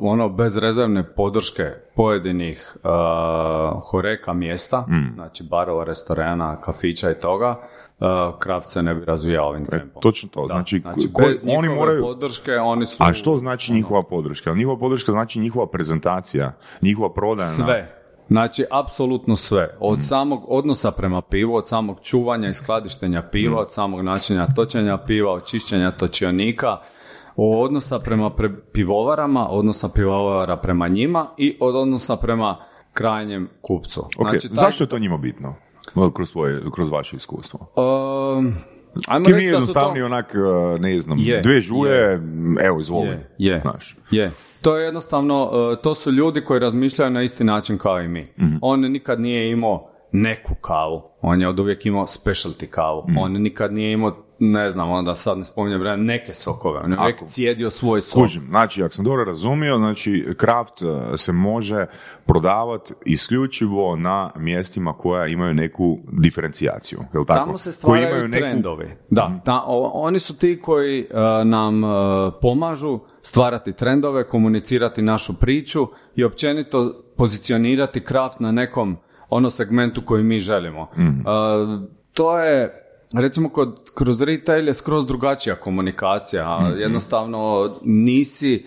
ono, 0.03 0.29
bez 0.29 0.57
rezervne 0.57 1.15
podrške 1.15 1.65
pojedinih 1.95 2.77
uh, 2.77 2.91
horeka 3.91 4.33
mjesta, 4.33 4.81
mm. 4.81 5.15
znači 5.15 5.45
barova, 5.51 5.85
restorana, 5.85 6.61
kafića 6.61 7.11
i 7.11 7.15
toga, 7.15 7.61
uh, 8.01 8.39
kraft 8.39 8.71
se 8.71 8.83
ne 8.83 8.95
bi 8.95 9.05
razvijao 9.05 9.49
ovim 9.49 9.63
e, 9.63 9.67
tempom. 9.67 10.03
točno 10.03 10.29
to. 10.33 10.47
Znači, 10.51 10.79
znači 10.79 11.09
bez 11.27 11.43
oni 11.47 11.69
moraju... 11.69 12.03
podrške, 12.03 12.53
oni 12.57 12.87
su... 12.87 12.97
A 13.01 13.13
što 13.13 13.37
znači 13.37 13.73
njihova 13.73 14.03
podrška? 14.03 14.55
Njihova 14.55 14.79
podrška 14.79 15.13
znači 15.13 15.41
njihova 15.41 15.67
prezentacija, 15.67 16.53
njihova 16.83 17.13
prodajna... 17.13 17.53
Sve. 17.65 17.95
Znači, 18.29 18.65
apsolutno 18.71 19.37
sve. 19.37 19.77
Od 19.81 19.99
samog 20.03 20.45
odnosa 20.49 20.91
prema 20.91 21.23
pivu, 21.23 21.55
od 21.55 21.69
samog 21.69 22.01
čuvanja 22.03 22.49
i 22.49 22.55
skladištenja 22.55 23.23
piva, 23.23 23.61
od 23.61 23.73
samog 23.73 24.01
načina 24.01 24.55
točenja 24.55 24.99
piva, 24.99 25.33
od 25.33 25.47
čišćenja 25.47 25.91
točionika, 25.91 26.77
od 27.37 27.67
odnosa 27.67 27.99
prema 27.99 28.31
pre- 28.31 28.57
pivovarama, 28.73 29.49
odnosa 29.51 29.89
pivovara 29.89 30.57
prema 30.57 30.89
njima 30.89 31.27
i 31.37 31.57
od 31.61 31.77
odnosa 31.77 32.17
prema 32.17 32.57
krajnjem 32.93 33.49
kupcu. 33.63 34.01
Ok, 34.19 34.29
Znači, 34.31 34.49
taj- 34.49 34.57
zašto 34.57 34.85
je 34.85 34.89
to 34.89 34.99
njima 34.99 35.17
bitno? 35.17 35.55
Kroz, 36.15 36.31
svoje, 36.31 36.61
kroz 36.75 36.91
vaše 36.91 37.17
iskustvo. 37.17 37.61
Um, 37.77 38.55
ajmo 39.09 39.25
Kim 39.25 39.35
reći 39.35 39.51
da 39.51 39.67
su 39.67 39.75
to- 39.75 39.93
onak, 40.05 40.35
uh, 40.75 40.81
ne 40.81 41.01
znam, 41.01 41.19
Je, 41.21 41.41
dvije 41.41 41.61
žuje, 41.61 42.21
evo 42.65 42.81
izvoli. 42.81 43.09
Je, 43.09 43.29
je, 43.39 43.61
Znaš. 43.61 43.97
je. 44.11 44.31
To 44.63 44.77
je 44.77 44.85
jednostavno, 44.85 45.45
uh, 45.45 45.79
to 45.83 45.95
su 45.95 46.11
ljudi 46.13 46.45
koji 46.45 46.61
razmišljaju 46.61 47.11
na 47.11 47.23
isti 47.23 47.45
način 47.45 47.79
kao 47.79 48.01
i 48.01 48.09
mi. 48.09 48.33
Mhm. 48.41 48.57
On 48.63 48.81
nikad 48.81 49.21
nije 49.21 49.51
imao 49.51 49.91
neku 50.13 50.55
kavu, 50.55 51.03
on 51.23 51.41
je 51.41 51.49
od 51.49 51.59
uvijek 51.61 51.87
imao 51.87 52.05
specialty 52.05 52.67
kavu, 52.67 53.05
Mhm. 53.09 53.19
on 53.19 53.33
nikad 53.33 53.73
nije 53.73 53.93
imao, 53.93 54.17
ne 54.41 54.71
znam, 54.71 54.91
onda 54.91 55.15
sad 55.15 55.39
ne 55.39 55.45
spominjem 55.45 55.81
vremena, 55.81 56.03
neke 56.05 56.35
sokove, 56.35 56.81
on 56.81 56.93
je 56.93 56.99
uvijek 56.99 57.23
cijedio 57.27 57.71
svoj 57.71 58.01
sok. 58.01 58.15
Kužim, 58.15 58.47
znači, 58.49 58.83
ako 58.83 58.91
sam 58.91 59.05
dobro 59.05 59.25
razumio, 59.25 59.77
znači, 59.77 60.27
kraft 60.37 60.83
uh, 60.83 60.89
se 61.17 61.33
može 61.33 61.87
prodavati 62.27 62.95
isključivo 63.07 63.97
na 63.97 64.31
mjestima 64.37 64.93
koja 64.93 65.27
imaju 65.27 65.55
neku 65.55 65.99
diferencijaciju, 66.13 66.99
je 67.15 67.21
li 67.21 67.27
tako? 67.27 67.41
Tamo 67.41 67.59
se 67.59 67.65
Koji 67.65 67.73
stvaraju 67.73 68.09
imaju 68.09 68.29
neku- 68.29 68.37
Mhm. 68.39 68.51
trendovi. 68.51 68.87
Da, 69.11 69.41
ta- 69.45 69.65
o- 69.67 69.91
oni 69.95 70.19
su 70.19 70.37
ti 70.37 70.61
koji 70.61 71.01
e, 71.01 71.07
nam 71.45 71.85
e, 71.85 71.89
pomažu 72.43 73.01
stvarati 73.23 73.73
trendove, 73.73 74.29
komunicirati 74.29 75.03
našu 75.03 75.33
priču 75.35 75.87
i 76.17 76.25
općenito 76.25 77.03
pozicionirati 77.17 78.01
kraft 78.01 78.41
na 78.41 78.53
nekom 78.53 78.97
ono 79.29 79.51
segmentu 79.51 80.03
koji 80.05 80.25
mi 80.25 80.41
želimo. 80.41 80.89
Mhm. 80.95 81.21
E, 81.21 81.25
to 82.13 82.39
je 82.39 82.85
recimo 83.15 83.49
kod, 83.49 83.91
kroz 83.95 84.23
retail 84.23 84.67
je 84.67 84.75
skroz 84.75 85.07
drugačija 85.07 85.55
komunikacija. 85.55 86.45
a 86.49 86.69
Mhm. 86.69 86.81
Jednostavno 86.81 87.75
nisi 87.83 88.67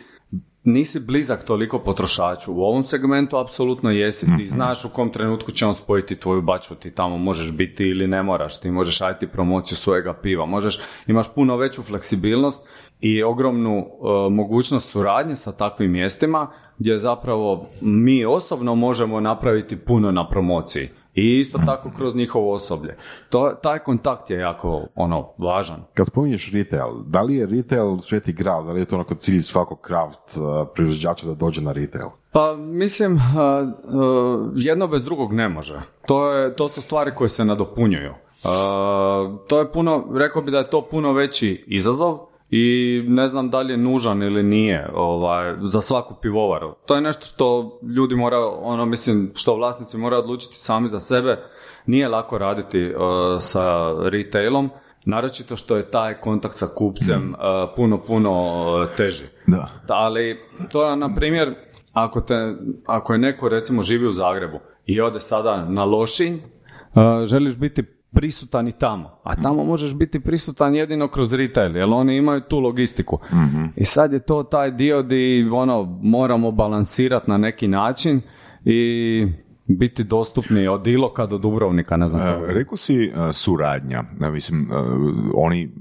nisi 0.64 1.00
blizak 1.00 1.46
toliko 1.46 1.80
potrošaču. 1.80 2.54
U 2.54 2.62
ovom 2.62 2.84
segmentu 2.84 3.38
apsolutno 3.38 3.92
jesi. 3.92 4.26
Mhm. 4.26 4.38
Ti 4.38 4.48
znaš 4.48 4.86
u 4.86 4.90
kom 4.90 5.10
trenutku 5.10 5.52
će 5.52 5.66
on 5.66 5.74
spojiti 5.74 6.16
tvoju 6.16 6.42
bačvu. 6.42 6.76
Ti 6.76 6.92
tamo 6.92 7.18
možeš 7.18 7.58
biti 7.58 7.84
ili 7.84 8.08
ne 8.08 8.24
moraš. 8.24 8.60
Ti 8.62 8.72
možeš 8.72 9.00
raditi 9.00 9.28
promociju 9.28 9.76
svojega 9.76 10.14
piva. 10.14 10.46
Možeš, 10.46 10.80
imaš 11.08 11.36
puno 11.36 11.58
veću 11.58 11.82
fleksibilnost 11.82 12.68
i 13.00 13.24
ogromnu 13.24 13.78
e, 13.78 13.86
mogućnost 14.30 14.92
suradnje 14.92 15.36
sa 15.36 15.52
takvim 15.52 15.92
mjestima 15.92 16.48
gdje 16.78 16.98
zapravo 16.98 17.68
mi 17.82 18.26
osobno 18.26 18.76
možemo 18.76 19.20
napraviti 19.20 19.76
puno 19.76 20.12
na 20.12 20.28
promociji. 20.28 20.90
I 21.16 21.40
isto 21.40 21.60
tako 21.66 21.92
kroz 21.98 22.16
njihovo 22.16 22.54
osoblje. 22.54 22.98
To, 23.30 23.54
taj 23.64 23.80
kontakt 23.80 24.30
je 24.30 24.40
jako 24.40 24.88
ono, 24.96 25.30
važan. 25.38 25.84
Kad 25.94 26.08
spominješ 26.08 26.52
retail, 26.52 26.90
da 27.06 27.22
li 27.22 27.36
je 27.36 27.46
retail 27.46 27.98
sveti 27.98 28.34
graal, 28.34 28.66
da 28.66 28.72
li 28.72 28.80
je 28.80 28.86
to 28.86 28.96
onako 28.96 29.16
cilj 29.16 29.42
svakog 29.42 29.80
craft 29.88 30.38
uh, 30.38 30.44
proizvođača 30.76 31.26
da 31.26 31.34
dođe 31.34 31.62
na 31.62 31.72
retail? 31.72 32.08
Pa 32.32 32.56
mislim, 32.56 33.18
a, 33.18 33.42
a, 33.42 33.72
jedno 34.56 34.88
bez 34.88 35.06
drugog 35.06 35.34
ne 35.34 35.50
može. 35.50 35.82
To, 36.08 36.32
je, 36.32 36.56
to 36.56 36.70
su 36.70 36.82
stvari 36.82 37.12
koje 37.16 37.30
se 37.30 37.46
nadopunjuju. 37.46 38.14
To 39.48 39.60
je 39.60 39.72
puno, 39.72 40.08
rekao 40.14 40.42
bi 40.42 40.52
da 40.52 40.58
je 40.58 40.70
to 40.70 40.82
puno 40.82 41.14
veći 41.14 41.64
izazov 41.68 42.31
i 42.52 43.04
ne 43.08 43.28
znam 43.28 43.50
da 43.50 43.62
li 43.62 43.74
je 43.74 43.78
nužan 43.78 44.24
ili 44.24 44.44
nije 44.44 44.90
ovaj, 44.94 45.56
za 45.62 45.82
svaku 45.82 46.16
pivovaru. 46.22 46.76
To 46.86 46.96
je 46.96 47.02
nešto 47.02 47.26
što 47.26 47.80
ljudi 47.96 48.16
moraju, 48.16 48.52
ono 48.62 48.86
mislim, 48.86 49.32
što 49.36 49.56
vlasnici 49.56 49.98
moraju 49.98 50.24
odlučiti 50.24 50.56
sami 50.56 50.88
za 50.88 51.00
sebe. 51.00 51.38
Nije 51.86 52.08
lako 52.08 52.38
raditi 52.38 52.94
a, 52.98 53.38
sa 53.40 53.94
retailom, 54.10 54.70
naročito 55.06 55.56
što 55.56 55.78
je 55.78 55.92
taj 55.92 56.14
kontakt 56.14 56.56
sa 56.56 56.68
kupcem 56.76 57.36
a, 57.38 57.74
puno, 57.76 58.04
puno 58.04 58.88
teži. 58.98 59.24
Da. 59.48 59.70
Ali 59.88 60.40
to 60.72 60.90
je, 60.90 60.96
na 60.96 61.16
primjer, 61.16 61.56
ako, 61.94 62.22
te, 62.22 62.56
ako 62.86 63.14
je 63.14 63.20
neko 63.20 63.50
recimo 63.50 63.84
živi 63.84 64.08
u 64.08 64.12
Zagrebu 64.12 64.60
i 64.86 65.02
ode 65.02 65.20
sada 65.20 65.66
na 65.66 65.84
Lošinj, 65.84 66.36
uh, 66.36 67.24
želiš 67.26 67.56
biti 67.56 68.01
prisutan 68.12 68.68
i 68.68 68.72
tamo. 68.72 69.20
A 69.24 69.36
tamo 69.36 69.64
možeš 69.64 69.96
biti 69.96 70.20
prisutan 70.20 70.76
jedino 70.76 71.08
kroz 71.08 71.34
retail, 71.34 71.78
jer 71.78 71.90
oni 71.90 72.18
imaju 72.18 72.42
tu 72.42 72.60
logistiku. 72.60 73.20
I 73.76 73.86
sad 73.86 74.14
je 74.14 74.20
to 74.20 74.44
taj 74.44 74.72
dio 74.72 75.02
di 75.02 75.50
ono, 75.54 76.00
moramo 76.02 76.52
balansirati 76.52 77.30
na 77.30 77.38
neki 77.38 77.68
način 77.68 78.22
i 78.66 79.28
biti 79.68 80.04
dostupni 80.04 80.68
od 80.68 80.88
Iloka 80.88 81.26
do 81.26 81.38
Dubrovnika, 81.38 81.98
ne 81.98 82.08
znam 82.08 82.22
kako. 82.24 82.46
E, 82.46 82.54
Rekao 82.54 82.78
si 82.78 83.04
e, 83.04 83.34
suradnja, 83.34 84.04
E, 84.22 84.30
mislim, 84.30 84.62
e, 84.64 84.76
oni, 85.36 85.64
m, 85.64 85.72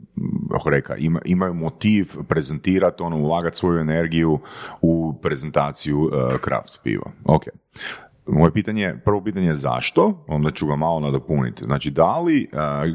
kako 0.51 0.71
reka, 0.71 0.97
ima- 0.97 1.21
imaju 1.25 1.55
motiv 1.55 2.07
prezentirati, 2.29 3.03
ono, 3.03 3.17
ulagati 3.19 3.57
svoju 3.57 3.81
energiju 3.81 4.39
u 4.81 5.15
prezentaciju 5.23 6.11
e, 6.33 6.39
craft 6.45 6.81
piva. 6.83 7.11
Ok. 7.25 7.43
Moje 8.33 8.53
pitanje, 8.53 8.95
prvo 9.05 9.25
pitanje 9.25 9.47
je 9.47 9.55
zašto, 9.55 10.25
onda 10.29 10.51
ću 10.51 10.67
ga 10.67 10.77
malo 10.77 11.01
nadopuniti. 11.01 11.65
Znači, 11.65 11.91
da 11.91 12.19
li, 12.19 12.43
e, 12.43 12.47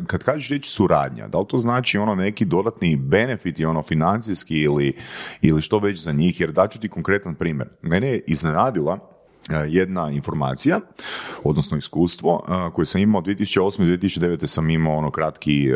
kad 0.08 0.24
kažeš 0.24 0.50
riječ 0.50 0.68
suradnja, 0.68 1.28
da 1.28 1.40
li 1.40 1.46
to 1.48 1.58
znači 1.58 1.98
ono 1.98 2.16
neki 2.16 2.46
dodatni 2.46 2.96
benefiti, 2.96 3.66
ono 3.66 3.84
financijski 3.84 4.60
ili, 4.60 4.94
ili 5.42 5.62
što 5.62 5.80
već 5.80 6.00
za 6.00 6.12
njih, 6.12 6.42
jer 6.42 6.52
daću 6.52 6.80
ti 6.80 6.90
konkretan 6.90 7.36
primjer. 7.36 7.70
Mene 7.82 8.08
je 8.08 8.24
iznenadila 8.28 8.98
e, 9.50 9.56
jedna 9.68 10.12
informacija, 10.12 10.80
odnosno 11.44 11.78
iskustvo 11.78 12.46
e, 12.48 12.74
koje 12.74 12.86
sam 12.86 13.02
imao 13.02 13.22
2008. 13.22 13.94
i 13.94 13.98
2009. 13.98 14.46
sam 14.46 14.70
imao 14.70 14.98
ono 14.98 15.12
kratki 15.12 15.72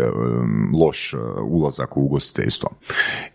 loš 0.81 1.15
ulazak 1.43 1.97
u 1.97 2.01
ugostiteljstvo. 2.01 2.69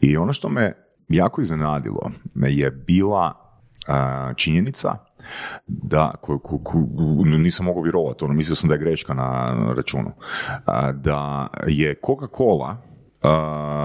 I 0.01 0.17
ono 0.17 0.33
što 0.33 0.49
me 0.49 0.73
jako 1.09 1.41
iznenadilo 1.41 2.11
je 2.35 2.71
bila 2.71 3.45
činjenica 4.37 5.04
da, 5.67 6.13
ko, 6.21 6.39
ko- 6.39 6.59
ko- 6.59 6.87
nisam 7.25 7.67
mogao 7.67 7.83
vjerovati, 7.83 8.25
ono, 8.25 8.35
mislio 8.35 8.57
sam 8.57 8.69
da 8.69 8.75
je 8.75 8.81
greška 8.81 9.15
na 9.15 9.57
računu, 9.77 10.13
da 10.95 11.49
je 11.67 11.95
Coca-Cola 12.07 12.77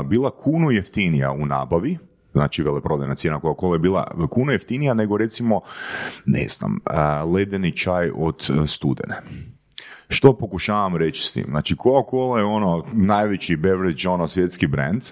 bila 0.05 0.31
kunu 0.31 0.71
jeftinija 0.71 1.31
u 1.31 1.45
nabavi, 1.45 1.97
znači 2.31 2.63
veleprodajna 2.63 3.15
cijena 3.15 3.39
Coca-Cola 3.39 3.73
je 3.73 3.79
bila 3.79 4.27
kunu 4.29 4.51
jeftinija 4.51 4.93
nego 4.93 5.17
recimo, 5.17 5.61
ne 6.25 6.47
znam, 6.49 6.77
ledeni 7.33 7.77
čaj 7.77 8.11
od 8.15 8.49
studene. 8.67 9.15
Što 10.09 10.37
pokušavam 10.37 10.95
reći 10.95 11.27
s 11.27 11.33
tim? 11.33 11.45
Znači, 11.49 11.75
Coca-Cola 11.75 12.37
je 12.37 12.43
ono 12.43 12.83
najveći 12.93 13.55
beverage, 13.55 14.09
ono 14.09 14.27
svjetski 14.27 14.67
brand, 14.67 15.03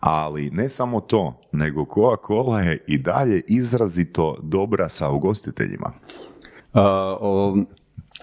ali 0.00 0.50
ne 0.50 0.68
samo 0.68 1.00
to, 1.00 1.40
nego 1.52 1.84
Coca-Cola 1.84 2.60
je 2.60 2.84
i 2.86 2.98
dalje 2.98 3.42
izrazito 3.48 4.36
dobra 4.42 4.88
sa 4.88 5.10
ugostiteljima. 5.10 5.92
Uh, 6.72 6.82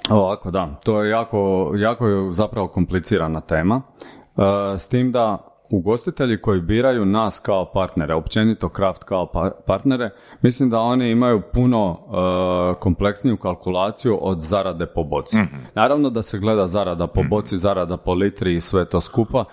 ovako, 0.10 0.52
da, 0.52 0.80
to 0.84 1.04
je 1.04 1.10
jako, 1.10 1.72
jako 1.76 2.08
je 2.08 2.34
zapravo 2.34 2.68
komplicirana 2.68 3.42
tema. 3.42 3.82
Uh, 4.36 4.44
s 4.78 4.88
tim 4.88 5.12
da 5.12 5.53
ugostitelji 5.74 6.42
koji 6.42 6.62
biraju 6.62 7.06
nas 7.06 7.40
kao 7.40 7.72
partnere, 7.74 8.14
općenito 8.14 8.70
Kraft 8.70 9.04
kao 9.04 9.26
pa- 9.26 9.52
partnere, 9.66 10.10
mislim 10.42 10.70
da 10.70 10.80
oni 10.80 11.10
imaju 11.10 11.42
puno 11.54 11.92
uh, 11.92 12.80
kompleksniju 12.80 13.38
kalkulaciju 13.38 14.18
od 14.22 14.40
zarade 14.40 14.86
po 14.86 15.04
boci. 15.04 15.38
Naravno 15.76 16.10
da 16.10 16.22
se 16.22 16.40
gleda 16.40 16.68
zarada 16.68 17.08
po 17.08 17.24
boci, 17.30 17.58
zarada 17.58 17.98
po 17.98 18.14
litri 18.14 18.56
i 18.56 18.62
sve 18.62 18.86
to 18.86 19.02
skupa 19.02 19.46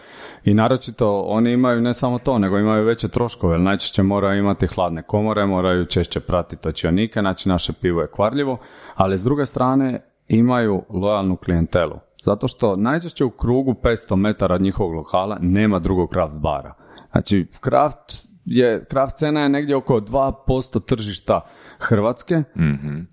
i 0.45 0.55
naročito 0.55 1.21
oni 1.21 1.53
imaju 1.53 1.81
ne 1.81 1.95
samo 1.95 2.19
to, 2.19 2.39
nego 2.39 2.59
imaju 2.59 2.85
veće 2.85 3.09
troškove, 3.09 3.55
jer 3.55 3.61
najčešće 3.61 4.03
moraju 4.03 4.39
imati 4.39 4.67
hladne 4.67 5.03
komore, 5.03 5.47
moraju 5.47 5.87
češće 5.87 6.21
pratiti 6.21 6.63
točionike, 6.63 7.21
znači 7.21 7.49
naše 7.49 7.73
pivo 7.73 8.01
je 8.01 8.11
kvarljivo, 8.11 8.59
ali 8.95 9.19
s 9.19 9.25
druge 9.25 9.47
strane 9.47 10.03
imaju 10.29 10.83
lojalnu 10.91 11.37
klijentelu. 11.37 11.97
Zato 12.25 12.49
što 12.49 12.77
najčešće 12.77 13.25
u 13.25 13.31
krugu 13.31 13.75
500 13.83 14.17
metara 14.17 14.55
od 14.55 14.63
njihovog 14.63 14.95
lokala 14.95 15.39
nema 15.41 15.79
drugog 15.79 16.11
kraft 16.11 16.35
bara. 16.35 16.75
Znači, 17.13 17.47
kraft 17.61 18.31
je, 18.45 18.85
kraft 18.85 19.17
cena 19.17 19.41
je 19.41 19.49
negdje 19.49 19.77
oko 19.77 20.01
2% 20.01 20.85
tržišta 20.85 21.41
Hrvatske 21.79 22.43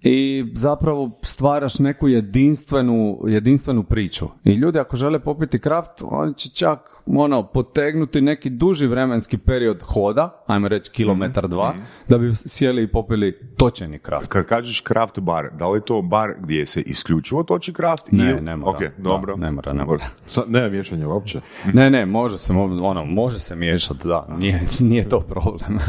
i 0.02 0.46
zapravo 0.54 1.20
stvaraš 1.24 1.80
neku 1.80 2.08
jedinstvenu, 2.08 3.20
jedinstvenu 3.28 3.84
priču. 3.84 4.26
I 4.44 4.54
ljudi 4.54 4.80
ako 4.80 4.96
žele 4.96 5.20
popiti 5.20 5.60
kraft, 5.60 5.92
oni 6.02 6.34
će 6.34 6.50
čak 6.50 6.97
ono, 7.10 7.44
potegnuti 7.44 8.22
neki 8.22 8.50
duži 8.50 8.88
vremenski 8.88 9.38
period 9.38 9.82
hoda, 9.84 10.44
ajmo 10.48 10.68
reći 10.68 10.92
kilometar 10.92 11.48
dva, 11.48 11.74
da 12.08 12.18
bi 12.18 12.36
sjeli 12.36 12.84
i 12.84 12.88
popili 12.88 13.40
točeni 13.58 14.00
kraft. 14.00 14.28
Kad 14.28 14.46
kažeš 14.46 14.84
craft 14.84 15.20
bar, 15.20 15.50
da 15.54 15.68
li 15.68 15.78
je 15.78 15.86
to 15.86 16.02
bar 16.02 16.30
gdje 16.40 16.66
se 16.66 16.82
isključivo 16.82 17.44
toči 17.44 17.74
craft? 17.74 18.12
Ne, 18.12 18.30
ili- 18.32 18.42
ne 18.42 18.56
mora. 18.56 18.72
Ok, 18.72 18.84
dobro. 18.98 19.36
Da, 19.36 19.46
ne 19.46 19.52
mora, 19.52 19.74
ne 19.74 19.86
mora. 19.86 20.06
Sa, 20.26 20.42
ne 20.48 20.70
miješanje 20.70 21.08
uopće. 21.08 21.42
Ne, 21.74 21.90
ne, 21.90 22.06
može 22.06 22.38
se, 22.38 22.54
ono, 22.54 23.06
može 23.06 23.40
se 23.40 23.56
miješati, 23.56 24.08
da, 24.08 24.28
nije, 24.38 24.62
nije 24.80 25.10
to 25.10 25.20
problem. 25.20 25.80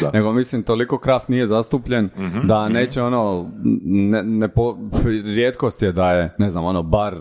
Da. 0.00 0.10
nego 0.10 0.32
mislim 0.32 0.62
toliko 0.62 0.98
kraft 0.98 1.28
nije 1.28 1.46
zastupljen 1.46 2.08
da 2.44 2.68
neće 2.68 3.02
ono, 3.02 3.50
ne, 3.84 4.22
ne 4.22 4.48
po, 4.48 4.76
rijetkost 5.24 5.82
je 5.82 5.92
da 5.92 6.12
je, 6.12 6.34
ne 6.38 6.50
znam, 6.50 6.64
ono 6.64 6.82
bar, 6.82 7.16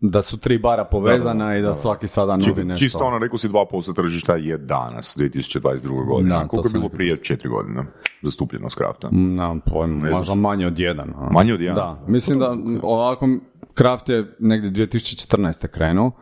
da 0.00 0.22
su 0.22 0.38
tri 0.38 0.58
bara 0.58 0.84
povezana 0.84 1.56
i 1.56 1.62
da 1.62 1.74
svaki 1.74 2.06
sada 2.06 2.31
nudi 2.36 2.60
Či- 2.60 2.64
nešto. 2.64 2.84
Čisto 2.84 3.04
ono, 3.04 3.18
rekao 3.18 3.38
si 3.38 3.48
2% 3.48 3.94
tržišta 3.94 4.36
je 4.36 4.58
danas, 4.58 5.16
2022. 5.18 6.06
godine. 6.06 6.38
Da, 6.38 6.48
Koliko 6.48 6.68
je 6.68 6.72
bilo 6.72 6.88
prije 6.88 7.16
četiri 7.16 7.48
godine 7.48 7.84
zastupljenost 8.22 8.78
krafta? 8.78 9.08
Nemam 9.10 9.60
pojma, 9.60 10.10
možda 10.10 10.34
manje 10.34 10.66
od 10.66 10.78
jedan. 10.78 11.10
a. 11.16 11.28
Manje 11.32 11.54
od 11.54 11.60
jedan? 11.60 11.76
Da, 11.76 12.04
mislim 12.06 12.38
da 12.38 12.56
ovako 12.82 13.28
Kraft 13.74 14.08
je 14.08 14.36
negdje 14.38 14.86
2014. 14.86 15.66
krenuo, 15.68 16.06
uh, 16.06 16.12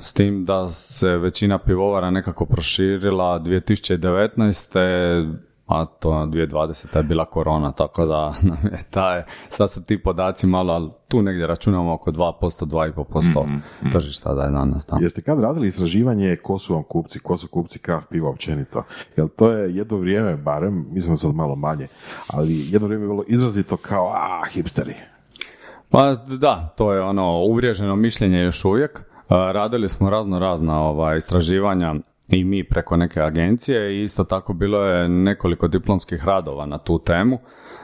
s 0.00 0.12
tim 0.12 0.44
da 0.44 0.68
se 0.70 1.08
većina 1.08 1.58
pivovara 1.58 2.10
nekako 2.10 2.44
proširila 2.46 3.40
2019. 3.40 5.34
a 5.66 5.84
to 5.84 6.10
2020. 6.10 6.96
je 6.96 7.02
bila 7.02 7.24
korona, 7.24 7.72
tako 7.72 8.06
da 8.06 8.34
nam 8.48 8.58
je 8.72 8.84
taj, 8.90 9.22
sad 9.48 9.70
su 9.70 9.84
ti 9.84 10.02
podaci 10.02 10.46
malo, 10.46 10.72
ali 10.72 10.90
tu 11.08 11.22
negdje 11.22 11.46
računamo 11.46 11.94
oko 11.94 12.10
2%, 12.10 12.64
2,5% 12.66 13.44
Mhm, 13.46 13.90
tržišta 13.92 14.34
da 14.34 14.42
je 14.42 14.50
danas 14.50 14.86
tamo. 14.86 15.02
Jeste 15.02 15.22
kad 15.22 15.40
radili 15.40 15.68
istraživanje 15.68 16.36
ko 16.36 16.58
su 16.58 16.74
vam 16.74 16.82
kupci, 16.82 17.18
ko 17.18 17.36
su 17.36 17.48
kupci 17.48 17.78
kraft 17.78 18.08
piva 18.08 18.28
općenito? 18.28 18.82
Jer 19.16 19.28
to 19.28 19.50
je 19.50 19.76
jedno 19.76 19.96
vrijeme, 19.96 20.36
barem, 20.36 20.86
mislim 20.90 21.16
sad 21.16 21.34
malo 21.34 21.54
manje, 21.54 21.88
ali 22.26 22.72
jedno 22.72 22.86
vrijeme 22.86 23.04
je 23.04 23.08
bilo 23.08 23.24
izrazito 23.26 23.76
kao, 23.76 24.12
a, 24.14 24.42
hipsteri. 24.50 24.94
Pa 25.90 26.14
da, 26.14 26.74
to 26.76 26.92
je 26.92 27.00
ono 27.02 27.38
uvriježeno 27.38 27.96
mišljenje 27.96 28.38
još 28.38 28.64
uvijek. 28.64 29.02
Radili 29.28 29.88
smo 29.88 30.10
razno 30.10 30.38
razna 30.38 30.80
ova, 30.80 31.16
istraživanja 31.16 31.94
i 32.28 32.44
mi 32.44 32.64
preko 32.64 32.96
neke 32.96 33.20
agencije 33.20 33.94
i 33.94 34.02
isto 34.02 34.24
tako 34.24 34.52
bilo 34.52 34.84
je 34.84 35.08
nekoliko 35.08 35.68
diplomskih 35.68 36.24
radova 36.24 36.66
na 36.66 36.78
tu 36.78 36.98
temu. 36.98 37.38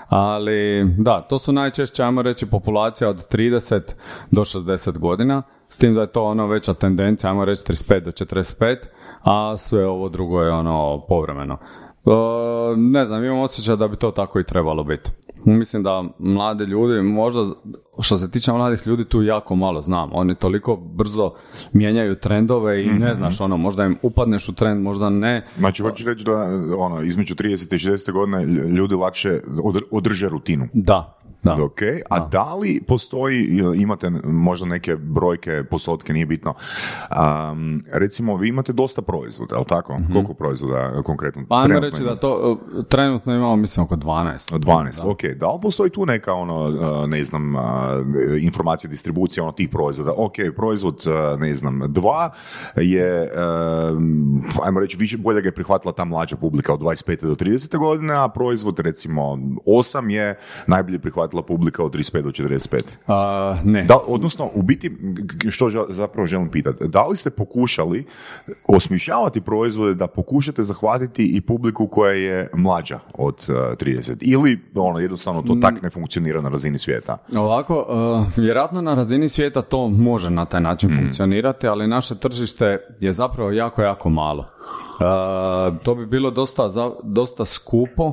Ali 0.09 0.85
da, 0.98 1.20
to 1.22 1.38
su 1.38 1.53
najčešće, 1.53 2.03
ajmo 2.03 2.22
reći, 2.22 2.46
populacija 2.46 3.11
od 3.11 3.29
30 3.35 3.81
do 4.31 4.40
60 4.40 4.98
godina, 4.98 5.42
s 5.68 5.79
tim 5.79 5.94
da 5.94 6.00
je 6.00 6.12
to 6.12 6.24
ono 6.24 6.46
veća 6.46 6.74
tendencija, 6.74 7.31
ajmo 7.31 7.44
reći 7.44 7.64
35 7.64 8.00
do 8.00 8.11
45, 8.11 8.76
a 9.22 9.57
sve 9.57 9.87
ovo 9.87 10.09
drugo 10.09 10.42
je 10.42 10.53
ono 10.53 11.05
povremeno. 11.09 11.59
E, 12.07 12.11
ne 12.76 13.07
znam, 13.07 13.24
imam 13.24 13.38
osjećaj 13.38 13.76
da 13.76 13.88
bi 13.88 13.96
to 13.96 14.11
tako 14.11 14.40
i 14.40 14.44
trebalo 14.44 14.85
biti. 14.85 15.11
Mislim 15.44 15.83
da 15.83 16.05
mladi 16.18 16.64
ljudi, 16.64 17.03
možda 17.03 17.42
što 18.00 18.18
se 18.18 18.31
tiče 18.31 18.53
mladih 18.53 18.87
ljudi 18.87 19.05
tu 19.05 19.22
jako 19.22 19.57
malo 19.57 19.81
znam. 19.81 20.11
Oni 20.12 20.35
toliko 20.35 20.76
brzo 20.76 21.33
mijenjaju 21.72 22.14
trendove 22.14 22.85
i 22.85 22.87
ne 22.87 23.14
znaš 23.14 23.40
ono, 23.40 23.57
možda 23.57 23.85
im 23.85 23.98
upadneš 24.03 24.48
u 24.48 24.55
trend, 24.55 24.83
možda 24.83 25.11
ne. 25.11 25.46
Znači, 25.59 25.83
hoćeš 25.83 26.07
reći 26.07 26.24
da 26.24 26.33
ono, 26.79 27.03
između 27.03 27.35
30 27.35 27.74
i 27.74 27.79
60 27.79 28.12
godine 28.12 28.44
ljudi 28.68 28.94
lakše 28.94 29.40
odr- 29.46 29.85
održe 29.90 30.29
rutinu. 30.29 30.68
Da, 30.72 31.20
da. 31.42 31.64
Ok, 31.64 31.81
a 32.11 32.29
da 32.29 32.55
li 32.55 32.83
postoji, 32.88 33.62
imate 33.76 34.11
možda 34.24 34.66
neke 34.66 34.96
brojke, 34.96 35.64
postotke, 35.70 36.12
nije 36.12 36.26
bitno, 36.26 36.55
um, 37.50 37.83
recimo 37.92 38.37
vi 38.37 38.48
imate 38.48 38.72
dosta 38.72 39.03
proizvoda, 39.03 39.55
je 39.55 39.59
li 39.59 39.64
tako? 39.68 39.98
Koliko 40.12 40.35
proizvoda 40.35 41.03
konkretno? 41.03 41.44
Pa 41.48 41.62
ajmo 41.62 41.81
reći 41.81 42.05
da 42.05 42.16
to 42.16 42.59
uh, 42.74 42.85
trenutno 42.85 43.35
imamo 43.35 43.57
mislim 43.57 43.85
oko 43.85 43.96
12. 43.96 44.59
12, 44.59 45.11
ok. 45.11 45.22
Da 45.37 45.53
li 45.53 45.59
postoji 45.62 45.90
tu 45.90 46.07
neka, 46.07 46.33
ono, 46.33 46.68
uh, 46.68 47.09
ne 47.09 47.24
znam, 47.24 47.55
uh, 47.55 47.62
informacija, 48.40 48.90
distribucija 48.90 49.44
ono, 49.44 49.53
tih 49.53 49.68
proizvoda? 49.68 50.12
Ok, 50.16 50.35
proizvod, 50.57 51.05
ne 51.38 51.55
znam, 51.55 51.81
dva 51.88 52.33
je, 52.76 53.31
ajmo 54.64 54.81
reći, 54.81 54.96
više, 54.96 55.16
bolje 55.16 55.40
ga 55.40 55.48
je 55.48 55.53
prihvatila 55.53 55.92
ta 55.92 56.05
mlađa 56.05 56.37
publika 56.37 56.74
od 56.74 56.81
25. 56.81 57.26
do 57.26 57.35
30. 57.35 57.79
godine, 57.79 58.14
a 58.14 58.29
proizvod, 58.29 58.79
recimo, 58.79 59.38
osam 59.66 60.11
je 60.11 60.38
najbolje 60.66 60.98
prihvatila 60.98 61.30
publika 61.38 61.85
od 61.85 61.93
35 61.93 62.23
do 62.23 62.31
45. 62.31 62.81
A, 63.07 63.57
ne. 63.64 63.83
Da, 63.83 63.97
odnosno, 63.99 64.51
u 64.55 64.62
biti, 64.62 64.90
što 65.49 65.66
žel- 65.66 65.87
zapravo 65.88 66.27
želim 66.27 66.51
pitati, 66.51 66.88
da 66.88 67.07
li 67.07 67.16
ste 67.16 67.31
pokušali 67.31 68.07
osmišljavati 68.66 69.40
proizvode 69.40 69.95
da 69.95 70.07
pokušate 70.07 70.62
zahvatiti 70.62 71.27
i 71.27 71.40
publiku 71.40 71.87
koja 71.87 72.12
je 72.12 72.51
mlađa 72.55 72.99
od 73.14 73.47
uh, 73.49 73.55
30? 73.55 74.16
Ili, 74.21 74.61
ono, 74.75 74.99
jednostavno 74.99 75.43
to 75.43 75.57
tak 75.57 75.83
ne 75.83 75.90
funkcionira 75.90 76.40
na 76.40 76.49
razini 76.49 76.79
svijeta? 76.79 77.16
Ovako, 77.35 77.87
uh, 78.21 78.37
vjerojatno 78.37 78.83
na 78.83 78.95
razini 78.95 79.29
svijeta 79.29 79.62
to 79.62 79.88
može 79.88 80.31
na 80.31 80.45
taj 80.45 80.61
način 80.61 80.97
funkcionirati, 80.97 81.69
ali 81.69 81.87
naše 81.87 82.14
tržište 82.14 82.64
je 83.01 83.12
zapravo 83.12 83.51
jako, 83.53 83.83
jako 83.83 84.11
malo. 84.11 84.40
Uh, 84.40 85.05
to 85.79 85.95
bi 85.95 86.07
bilo 86.07 86.31
dosta, 86.31 86.69
za- 86.69 86.90
dosta 87.03 87.45
skupo 87.45 88.12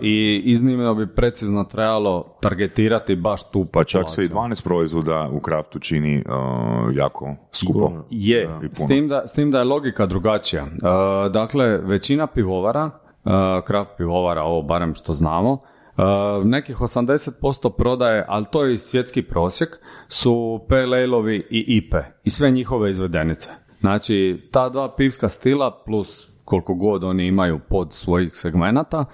i 0.00 0.42
iznimno 0.44 0.94
bi 0.94 1.14
precizno 1.14 1.64
trebalo 1.64 2.36
targetirati 2.40 3.16
baš 3.16 3.50
tu 3.50 3.64
Pa 3.72 3.84
čak 3.84 4.10
se 4.10 4.24
i 4.24 4.28
populaciju. 4.28 4.56
12 4.56 4.64
proizvoda 4.64 5.28
u 5.32 5.40
kraftu 5.40 5.78
čini 5.78 6.24
uh, 6.26 6.96
jako 6.96 7.36
skupo. 7.52 7.92
Je, 8.10 8.58
I 8.62 8.68
s 8.74 8.86
tim, 8.86 9.08
da, 9.08 9.26
s 9.26 9.32
tim 9.32 9.50
da 9.50 9.58
je 9.58 9.64
logika 9.64 10.06
drugačija. 10.06 10.62
Uh, 10.62 11.32
dakle, 11.32 11.66
većina 11.78 12.26
pivovara, 12.26 12.84
uh, 12.84 13.32
kraft 13.66 13.90
pivovara, 13.96 14.42
ovo 14.42 14.62
barem 14.62 14.94
što 14.94 15.12
znamo, 15.12 15.52
uh, 15.52 16.44
nekih 16.44 16.76
80% 16.76 17.70
prodaje, 17.76 18.24
ali 18.28 18.46
to 18.52 18.64
je 18.64 18.72
i 18.72 18.76
svjetski 18.76 19.22
prosjek, 19.22 19.68
su 20.08 20.60
pale 20.68 21.02
ale-ovi 21.02 21.46
i 21.50 21.64
IPE 21.76 22.04
i 22.24 22.30
sve 22.30 22.50
njihove 22.50 22.90
izvedenice. 22.90 23.50
Znači, 23.80 24.48
ta 24.52 24.68
dva 24.68 24.94
pivska 24.96 25.28
stila 25.28 25.82
plus 25.86 26.37
koliko 26.48 26.74
god 26.74 27.04
oni 27.04 27.26
imaju 27.26 27.58
pod 27.60 27.92
svojih 27.92 28.30
segmenata 28.34 29.04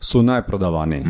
su 0.00 0.22
najprodavaniji. 0.22 1.00
E, 1.00 1.04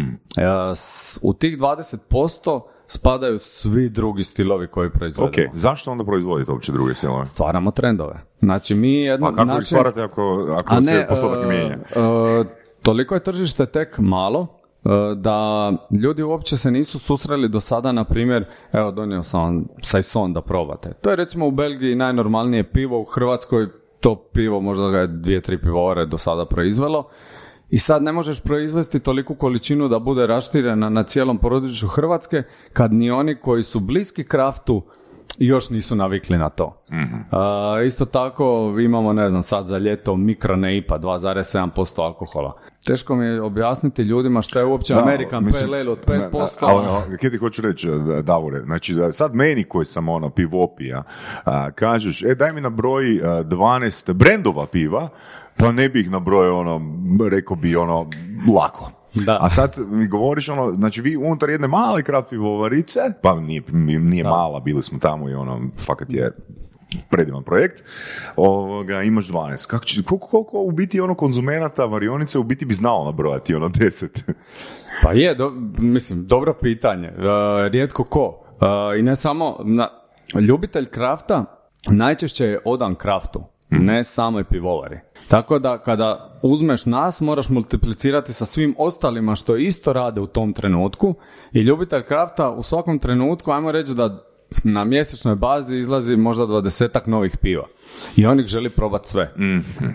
s- 0.75 1.19
u 1.23 1.35
tih 1.35 1.59
20% 1.59 2.61
spadaju 2.87 3.39
svi 3.39 3.89
drugi 3.89 4.23
stilovi 4.23 4.67
koji 4.67 4.91
proizvodimo 4.91 5.47
Ok, 5.49 5.57
zašto 5.57 5.91
onda 5.91 6.05
proizvodite 6.05 6.53
uopće 6.53 6.73
druge 6.73 6.95
silove? 6.95 7.27
stvaramo 7.27 7.71
trendove. 7.71 8.15
Znači 8.41 8.75
mi 8.75 8.95
jedno... 8.95 9.27
A 9.27 9.31
kako 9.31 9.43
ih 9.43 9.49
naše- 9.49 9.67
stvarate 9.67 10.03
ako, 10.03 10.23
ako 10.53 10.75
A 10.75 10.83
se 10.83 10.93
ne, 10.93 11.07
postotak 11.09 11.45
e, 11.45 11.49
mijenja? 11.49 11.75
e, 11.75 12.45
toliko 12.83 13.15
je 13.15 13.23
tržište 13.23 13.67
tek 13.67 13.99
malo 13.99 14.47
da 15.17 15.71
ljudi 15.95 16.23
uopće 16.23 16.57
se 16.57 16.71
nisu 16.71 16.99
susreli 16.99 17.49
do 17.49 17.61
sada, 17.61 17.93
na 17.93 18.05
primjer, 18.05 18.45
evo 18.73 18.91
donio 18.91 19.23
sam 19.23 19.43
vam 19.43 19.65
Saison 19.83 20.33
da 20.33 20.41
probate. 20.41 20.93
To 20.95 21.11
je 21.11 21.17
recimo 21.17 21.47
u 21.47 21.51
Belgiji 21.51 21.95
najnormalnije 21.95 22.65
pivo, 22.65 23.01
u 23.01 23.05
Hrvatskoj 23.05 23.69
to 24.05 24.15
pivo 24.33 24.61
možda 24.61 24.89
ga 24.91 24.99
je 24.99 25.07
dvije, 25.07 25.41
tri 25.41 25.59
pivovare 25.59 26.07
do 26.07 26.19
sada 26.19 26.45
proizvelo. 26.45 27.09
I 27.71 27.79
sad 27.79 28.03
ne 28.03 28.13
možeš 28.13 28.41
proizvesti 28.41 29.01
toliku 29.01 29.35
količinu 29.35 29.89
da 29.89 29.99
bude 29.99 30.27
raštirena 30.27 30.89
na 30.89 31.03
cijelom 31.03 31.39
području 31.39 31.89
Hrvatske 31.89 32.43
kad 32.73 32.93
ni 32.93 33.11
oni 33.11 33.37
koji 33.41 33.63
su 33.63 33.81
bliski 33.81 34.25
kraftu 34.25 34.83
još 35.39 35.71
nisu 35.71 35.97
navikli 35.97 36.39
na 36.39 36.49
to. 36.49 36.83
A, 37.31 37.83
isto 37.87 38.05
tako 38.05 38.75
imamo, 38.81 39.13
ne 39.13 39.29
znam, 39.29 39.43
sad 39.43 39.67
za 39.67 39.79
ljeto 39.79 40.17
mikroneipa 40.17 40.99
2,7% 40.99 42.03
alkohola. 42.03 42.53
Teško 42.87 43.17
mi 43.17 43.25
je 43.27 43.43
objasniti 43.43 44.03
ljudima 44.03 44.43
što 44.43 44.59
je 44.59 44.65
uopće 44.65 44.95
American 44.95 45.45
mislim, 45.45 45.67
Pale 45.67 45.81
Ale 45.81 45.91
od 45.91 45.99
ne, 46.09 46.29
5%. 46.33 46.49
Ali, 46.61 46.87
ali, 46.87 47.19
kaj 47.19 47.31
ti 47.31 47.37
hoću 47.37 47.63
reći, 47.63 47.89
da- 47.89 48.23
Davore, 48.23 48.61
znači 48.61 48.95
da 48.95 49.13
sad 49.13 49.35
meni 49.35 49.65
koji 49.65 49.87
sam 49.87 50.09
ono 50.09 50.31
pivopija, 50.31 51.03
a, 51.45 51.71
kažeš, 51.71 52.23
e 52.23 52.35
daj 52.35 52.53
mi 52.53 52.61
na 52.61 52.71
broj 52.71 53.21
a, 53.25 53.27
12 53.45 54.13
brendova 54.13 54.67
piva, 54.67 55.09
pa 55.59 55.73
ne 55.73 55.89
bih 55.89 56.11
nabrojao 56.11 56.59
ono, 56.61 56.81
rekao 57.31 57.57
bi 57.57 57.77
ono, 57.77 58.11
lako. 58.55 58.91
Da. 59.15 59.39
A 59.41 59.51
sad 59.51 59.75
mi 59.81 60.09
govoriš 60.09 60.49
ono, 60.49 60.73
znači 60.73 61.01
vi 61.01 61.17
unutar 61.17 61.51
jedne 61.51 61.69
male 61.69 62.03
kraft 62.03 62.31
pivovarice, 62.31 63.01
pa 63.23 63.41
nije, 63.41 63.63
nije 64.01 64.25
mala, 64.25 64.61
bili 64.61 64.83
smo 64.83 64.99
tamo 64.99 65.29
i 65.29 65.35
ono, 65.35 65.61
fakat 65.79 66.11
je 66.11 66.31
predivan 67.11 67.43
projekt, 67.43 67.83
ovoga, 68.37 69.03
imaš 69.03 69.29
12. 69.29 69.67
Kako 69.67 69.85
će, 69.85 70.03
koliko, 70.03 70.27
koliko 70.27 70.59
u 70.59 70.71
biti 70.71 71.01
ono 71.01 71.15
konzumenata 71.15 71.85
varionice 71.85 72.39
u 72.39 72.43
biti 72.43 72.65
bi 72.65 72.75
znao 72.75 73.05
nabrojati 73.05 73.55
ono 73.55 73.69
10? 73.81 74.33
Pa 75.03 75.13
je, 75.13 75.35
do- 75.35 75.53
mislim, 75.79 76.27
dobro 76.27 76.55
pitanje. 76.55 77.07
E, 77.09 77.13
rijetko 77.69 78.05
ko. 78.05 78.45
E, 78.95 78.99
I 78.99 79.03
ne 79.03 79.17
samo, 79.17 79.57
na, 79.65 79.89
ljubitelj 80.41 80.85
krafta 80.85 81.45
najčešće 81.91 82.45
je 82.45 82.61
odan 82.65 82.95
kraftu, 82.95 83.45
ne 83.81 84.05
samoj 84.05 84.45
pivovari. 84.45 84.99
Tako 85.31 85.59
da 85.59 85.79
kada 85.79 86.39
uzmeš 86.43 86.87
nas, 86.87 87.21
moraš 87.21 87.49
multiplicirati 87.49 88.33
sa 88.33 88.45
svim 88.45 88.75
ostalima 88.79 89.35
što 89.35 89.57
isto 89.57 89.93
rade 89.93 90.21
u 90.21 90.27
tom 90.27 90.53
trenutku 90.53 91.15
i 91.53 91.61
ljubitelj 91.61 92.03
krafta 92.03 92.51
u 92.51 92.63
svakom 92.63 92.99
trenutku, 92.99 93.51
ajmo 93.51 93.73
reći 93.73 93.95
da 93.95 94.34
na 94.65 94.85
mjesečnoj 94.85 95.35
bazi 95.35 95.77
izlazi 95.77 96.17
možda 96.17 96.47
dvadesetak 96.47 97.07
novih 97.07 97.37
piva. 97.37 97.65
I 98.17 98.27
on 98.27 98.41
ih 98.41 98.47
želi 98.47 98.71
probati 98.71 99.09
sve. 99.09 99.33
Mhm. 99.39 99.87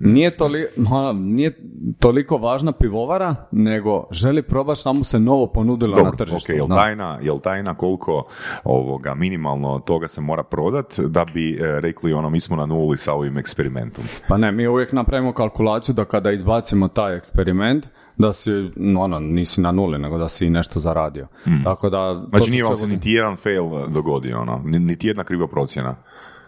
Nije, 0.00 0.30
toli, 0.30 0.66
ma, 0.76 1.12
nije 1.12 1.58
toliko 2.00 2.36
važna 2.36 2.72
pivovara, 2.72 3.34
nego 3.52 4.06
želi 4.10 4.42
probati 4.42 4.80
šta 4.80 4.92
mu 4.92 5.04
se 5.04 5.18
novo 5.20 5.46
ponudilo 5.46 5.96
na 5.96 6.02
Dobro, 6.02 6.16
tržištu. 6.16 6.52
ok, 6.52 6.56
jel 6.56 6.68
tajna, 6.68 7.18
jel 7.22 7.38
tajna 7.40 7.74
koliko 7.74 8.26
ovoga 8.64 9.14
minimalno 9.14 9.78
toga 9.78 10.08
se 10.08 10.20
mora 10.20 10.42
prodat 10.42 10.98
da 10.98 11.24
bi 11.34 11.52
e, 11.52 11.80
rekli 11.80 12.12
ono 12.12 12.30
mi 12.30 12.40
smo 12.40 12.56
na 12.56 12.66
nuli 12.66 12.96
sa 12.98 13.12
ovim 13.12 13.38
eksperimentom. 13.38 14.04
Pa 14.28 14.36
ne, 14.36 14.52
mi 14.52 14.66
uvijek 14.68 14.92
napravimo 14.92 15.32
kalkulaciju 15.32 15.94
da 15.94 16.04
kada 16.04 16.32
izbacimo 16.32 16.88
taj 16.88 17.16
eksperiment, 17.16 17.86
da 18.18 18.32
si, 18.32 18.50
no, 18.76 19.00
ono, 19.00 19.18
nisi 19.20 19.60
na 19.60 19.72
nuli, 19.72 19.98
nego 19.98 20.18
da 20.18 20.28
si 20.28 20.50
nešto 20.50 20.80
zaradio. 20.80 21.26
Tako 21.64 21.90
da... 21.90 22.24
Znači 22.28 22.50
nije 22.50 22.64
vam 22.64 22.76
se 22.76 22.86
niti 22.86 23.10
jedan 23.10 23.36
fail 23.36 23.64
dogodio, 23.88 24.40
ono, 24.40 24.60
ni- 24.64 24.78
niti 24.78 25.06
jedna 25.06 25.24
kriva 25.24 25.48
procjena. 25.48 25.96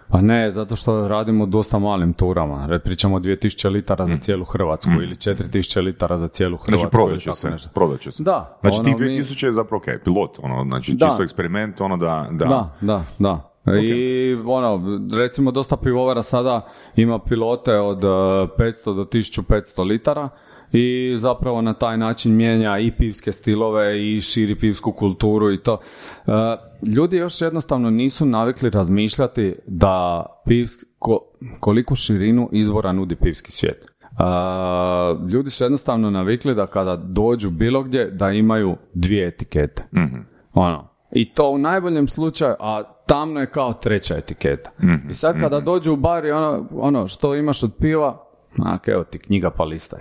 Pa 0.09 0.21
ne, 0.21 0.51
zato 0.51 0.77
što 0.77 1.09
radimo 1.09 1.47
dosta 1.47 1.79
malim 1.79 2.13
turama. 2.13 2.79
Pričamo 2.85 3.17
o 3.17 3.21
2000 3.21 3.69
litara 3.69 4.07
za 4.07 4.17
cijelu 4.17 4.45
Hrvatsku 4.45 4.91
ili 4.93 5.15
4000 5.15 5.81
litara 5.81 6.17
za 6.17 6.29
cijelu 6.29 6.57
Hrvatsku. 6.57 6.73
Mm. 6.73 6.79
Znači 6.79 6.91
prodat 6.91 7.21
će 7.21 7.33
se, 7.59 7.69
prodat 7.75 8.01
će 8.01 8.13
se. 8.13 8.23
Da. 8.23 8.59
Znači 8.61 8.81
ono, 8.81 8.89
mi- 8.91 9.05
2000 9.05 9.47
je 9.47 9.53
zapravo 9.53 9.79
ok, 9.79 10.03
pilot, 10.05 10.39
ono, 10.43 10.65
znači 10.65 10.95
Da. 10.95 11.07
čisto 11.07 11.23
eksperiment, 11.23 11.81
ono 11.81 11.97
da... 11.97 12.27
da. 12.31 12.45
Da, 12.45 12.75
da, 12.81 13.05
da. 13.19 13.51
I 13.81 14.37
ono, 14.47 14.81
recimo 15.13 15.51
dosta 15.51 15.77
pivovara 15.77 16.23
sada 16.23 16.67
ima 16.97 17.19
pilote 17.19 17.75
od 17.75 18.05
eh, 18.05 18.09
500 18.09 18.49
do 18.87 19.05
1500 19.05 19.85
litara 19.85 20.29
i 20.73 21.13
zapravo 21.17 21.63
na 21.63 21.75
taj 21.75 21.99
način 21.99 22.37
mijenja 22.37 22.79
i 22.79 22.91
pivske 22.91 23.33
stilove 23.33 24.13
i 24.15 24.21
širi 24.21 24.55
pivsku 24.55 24.93
kulturu 24.93 25.53
i 25.53 25.63
to. 25.63 25.79
Eh, 26.27 26.31
Ljudi 26.97 27.17
još 27.17 27.41
jednostavno 27.41 27.91
nisu 27.91 28.27
navikli 28.27 28.71
razmišljati 28.71 29.55
da 29.67 30.27
pivsk, 30.47 30.81
ko- 30.99 31.31
koliku 31.61 31.95
širinu 31.95 32.49
izbora 32.53 32.93
nudi 32.93 33.17
pivski 33.17 33.53
svijet. 33.53 33.87
Eh, 34.03 34.23
ljudi 35.29 35.51
su 35.51 35.65
jednostavno 35.65 36.11
navikli 36.11 36.55
da 36.55 36.67
kada 36.67 36.97
dođu 36.97 37.51
bilo 37.51 37.83
gdje 37.83 38.11
da 38.11 38.31
imaju 38.31 38.77
dvije 38.95 39.29
etikete. 39.29 39.85
Ono. 40.55 40.89
I 41.13 41.33
to 41.35 41.51
u 41.51 41.59
najboljem 41.59 42.09
slučaju, 42.09 42.55
a 42.61 42.83
tamno 43.07 43.41
je 43.41 43.51
kao 43.51 43.73
treća 43.73 44.17
etiketa. 44.17 44.71
I 45.11 45.15
sad 45.15 45.41
kada 45.41 45.61
dođu 45.61 45.93
u 45.93 45.97
bar 45.97 46.25
i 46.25 46.31
ono, 46.31 46.67
ono 46.73 47.09
što 47.09 47.35
imaš 47.35 47.63
od 47.63 47.73
piva, 47.81 48.25
a 48.65 48.79
evo 48.87 49.05
ti 49.05 49.19
knjiga 49.19 49.51
pa 49.51 49.65
listaj. 49.65 50.01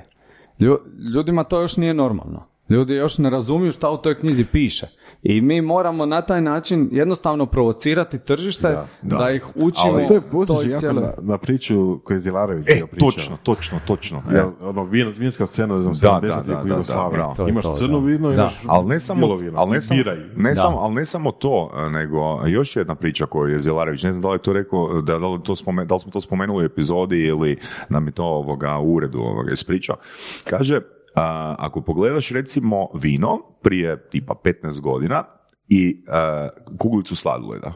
Lju- 0.60 0.80
ljudima 1.14 1.44
to 1.44 1.62
još 1.62 1.78
nije 1.78 1.94
normalno. 1.94 2.46
Ljudi 2.70 2.94
još 2.94 3.18
ne 3.18 3.30
razumiju 3.30 3.72
šta 3.72 3.90
u 3.90 3.98
toj 3.98 4.20
knjizi 4.20 4.46
piše. 4.46 4.88
I 5.24 5.42
mi 5.42 5.62
moramo 5.62 6.06
na 6.06 6.22
taj 6.22 6.42
način 6.42 6.90
jednostavno 6.92 7.46
provocirati 7.46 8.20
tržište 8.20 8.78
da, 9.02 9.30
ih 9.32 9.48
učimo 9.50 9.86
Ali 9.88 10.08
To 10.08 10.14
je 10.14 10.22
toj 10.48 10.66
cijeloj- 10.68 11.02
na, 11.02 11.14
na 11.24 11.38
priču 11.38 12.00
koju 12.00 12.16
je 12.16 12.22
Zilarević 12.22 12.70
E, 12.70 12.86
pričao. 12.86 13.12
točno, 13.12 13.38
točno, 13.44 13.80
točno. 13.88 14.24
E. 14.32 14.36
Jel, 14.36 14.50
ono, 14.62 14.84
vin, 14.84 15.14
vinska 15.18 15.46
scena, 15.46 15.76
ne 15.76 15.82
znam, 15.82 15.94
Da, 15.94 16.20
70 16.22 16.22
da, 16.44 16.54
da, 16.54 16.62
u 16.62 16.64
da, 16.64 16.70
Jugoslaviji. 16.70 17.22
Imaš 17.48 17.64
to, 17.64 17.74
crno 17.74 18.00
da. 18.00 18.06
vino, 18.06 18.30
Da. 18.30 18.34
imaš 18.34 18.60
Ali 18.68 18.88
ne 18.88 19.00
samo, 19.00 19.36
vino. 19.36 19.60
ali 19.60 19.72
ne 19.72 19.82
samo, 19.82 19.98
Biraj. 19.98 20.18
ne, 20.36 20.50
Da. 20.50 20.56
samo, 20.56 20.78
ali 20.78 20.94
ne 20.96 21.06
samo 21.06 21.32
to, 21.32 21.72
nego 21.90 22.20
još 22.48 22.76
jedna 22.76 22.96
priča 22.96 23.26
koju 23.26 23.54
je 23.54 23.60
Zelarević, 23.60 24.04
ne 24.04 24.12
znam 24.14 24.22
da 24.22 24.30
li 24.30 24.36
je 24.36 24.40
to 24.40 24.54
rekao, 24.54 25.02
da, 25.02 25.20
da, 25.20 25.28
li, 25.28 25.40
to 25.44 25.56
spomen, 25.56 25.88
da 25.88 25.94
li 25.94 26.00
smo 26.00 26.12
to 26.12 26.22
spomenuli 26.22 26.64
u 26.64 26.68
epizodi 26.68 27.20
ili 27.20 27.58
nam 27.90 28.06
je 28.06 28.12
to 28.12 28.26
ovoga, 28.26 28.78
u 28.78 28.94
uredu 28.94 29.20
ovoga, 29.20 29.52
ispričao. 29.52 29.96
Kaže, 30.44 30.82
ako 31.58 31.82
pogledaš 31.82 32.30
recimo 32.30 32.88
vino 32.94 33.38
prije 33.62 34.10
tipa 34.10 34.34
15 34.44 34.80
godina 34.80 35.24
i 35.70 36.04
a, 36.08 36.50
kuglicu 36.80 37.16
sladoleda. 37.16 37.74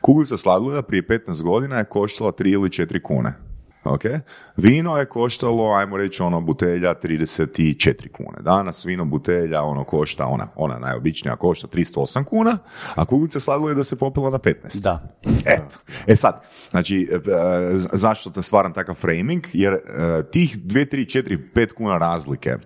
Kuglica 0.00 0.36
sladoleda 0.36 0.82
prije 0.82 1.02
15 1.06 1.42
godina 1.42 1.78
je 1.78 1.84
koštala 1.84 2.32
3 2.32 2.52
ili 2.52 2.68
4 2.68 3.02
kune. 3.02 3.32
Ok? 3.84 4.02
Vino 4.56 4.96
je 4.96 5.04
koštalo, 5.06 5.72
ajmo 5.72 5.96
reći, 5.96 6.22
ono, 6.22 6.40
butelja 6.40 6.94
34 7.02 8.08
kune. 8.12 8.38
Danas 8.40 8.84
vino 8.84 9.04
butelja, 9.04 9.62
ono, 9.62 9.84
košta, 9.84 10.26
ona, 10.26 10.48
ona 10.56 10.78
najobičnija 10.78 11.36
košta 11.36 11.66
308 11.68 12.24
kuna, 12.24 12.58
a 12.94 13.04
kuglica 13.04 13.40
sladoleda 13.40 13.84
se 13.84 13.98
popela 13.98 14.30
na 14.30 14.38
15. 14.38 14.82
Da. 14.82 15.08
Eto. 15.46 15.76
E 16.06 16.16
sad, 16.16 16.42
znači, 16.70 17.08
e, 17.12 17.18
z- 17.76 17.88
zašto 17.92 18.30
to 18.30 18.42
stvaram 18.42 18.72
takav 18.72 18.94
framing? 18.94 19.46
Jer 19.52 19.72
e, 19.72 19.80
tih 20.32 20.58
2, 20.58 20.86
3, 20.94 21.22
4, 21.22 21.38
5 21.54 21.72
kuna 21.72 21.98
razlike 21.98 22.56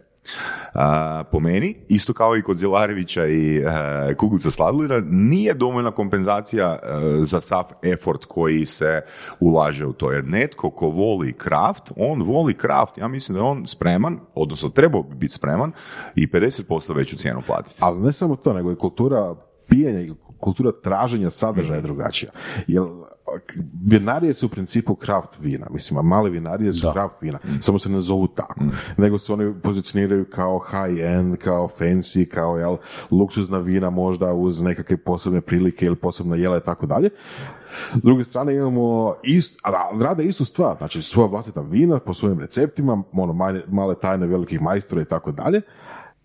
a, 0.75 1.25
po 1.33 1.41
meni, 1.41 1.77
isto 1.89 2.13
kao 2.13 2.37
i 2.37 2.43
kod 2.43 2.57
Zelarevića 2.57 3.27
i 3.27 3.57
e, 3.57 4.15
kuglica 4.15 4.51
sladoleda, 4.51 5.01
nije 5.11 5.55
dovoljna 5.55 5.91
kompenzacija 5.91 6.79
e, 6.83 7.23
za 7.23 7.41
sav 7.41 7.65
effort 7.83 8.25
koji 8.25 8.67
se 8.67 9.03
ulaže 9.41 9.87
u 9.87 9.93
to. 9.93 10.13
Jer 10.13 10.25
netko 10.25 10.71
ko 10.71 10.87
voli 10.87 11.33
kraft, 11.33 11.93
on 11.97 12.23
voli 12.23 12.55
kraft. 12.55 12.99
Ja 12.99 13.09
mislim 13.09 13.35
da 13.35 13.45
je 13.45 13.51
on 13.51 13.67
spreman, 13.67 14.21
odnosno 14.35 14.69
trebao 14.69 15.03
bi 15.03 15.15
biti 15.15 15.35
spreman 15.35 15.73
i 16.15 16.27
50% 16.27 16.97
veću 16.97 17.17
cijenu 17.17 17.43
platiti. 17.47 17.79
Ali 17.81 18.01
ne 18.01 18.13
samo 18.13 18.37
to, 18.37 18.53
nego 18.53 18.73
i 18.73 18.77
kultura 18.77 19.35
pijenja 19.69 20.01
i 20.01 20.13
kultura 20.41 20.73
traženja 20.83 21.31
sadržaja 21.31 21.77
je 21.77 21.83
drugačija. 21.83 22.31
Jer 22.67 22.83
vinarije 23.87 24.35
su 24.35 24.47
u 24.47 24.49
principu 24.49 24.95
kraft 24.95 25.37
vina, 25.40 25.66
mislim, 25.71 25.99
a 25.99 26.03
male 26.03 26.31
vinarije 26.31 26.73
su 26.73 26.93
kraft 26.93 27.14
vina, 27.21 27.38
samo 27.61 27.79
se 27.79 27.88
ne 27.88 28.01
zovu 28.01 28.27
tako, 28.27 28.61
nego 28.97 29.19
se 29.19 29.33
oni 29.33 29.55
pozicioniraju 29.62 30.25
kao 30.31 30.59
high 30.59 31.01
end, 31.01 31.37
kao 31.37 31.69
fancy, 31.79 32.29
kao 32.29 32.57
jel, 32.59 32.77
luksuzna 33.11 33.59
vina 33.59 33.90
možda 33.90 34.33
uz 34.33 34.62
nekakve 34.62 34.97
posebne 34.97 35.40
prilike 35.40 35.87
ili 35.87 35.97
posebna 35.97 36.37
jela 36.37 36.57
i 36.57 36.64
tako 36.64 36.87
dalje. 36.87 37.11
S 37.95 38.03
druge 38.03 38.25
strane 38.25 38.55
imamo 38.55 39.14
ist, 39.23 39.59
rade 40.01 40.25
istu 40.25 40.45
stvar, 40.45 40.77
znači 40.79 41.03
svoja 41.03 41.27
vlastita 41.29 41.61
vina 41.61 41.99
po 41.99 42.14
svojim 42.14 42.40
receptima, 42.40 43.03
ono, 43.12 43.33
male, 43.69 43.95
tajne 44.03 44.27
velikih 44.27 44.62
majstora 44.62 45.03
i 45.03 45.05
tako 45.05 45.33
dalje, 45.33 45.61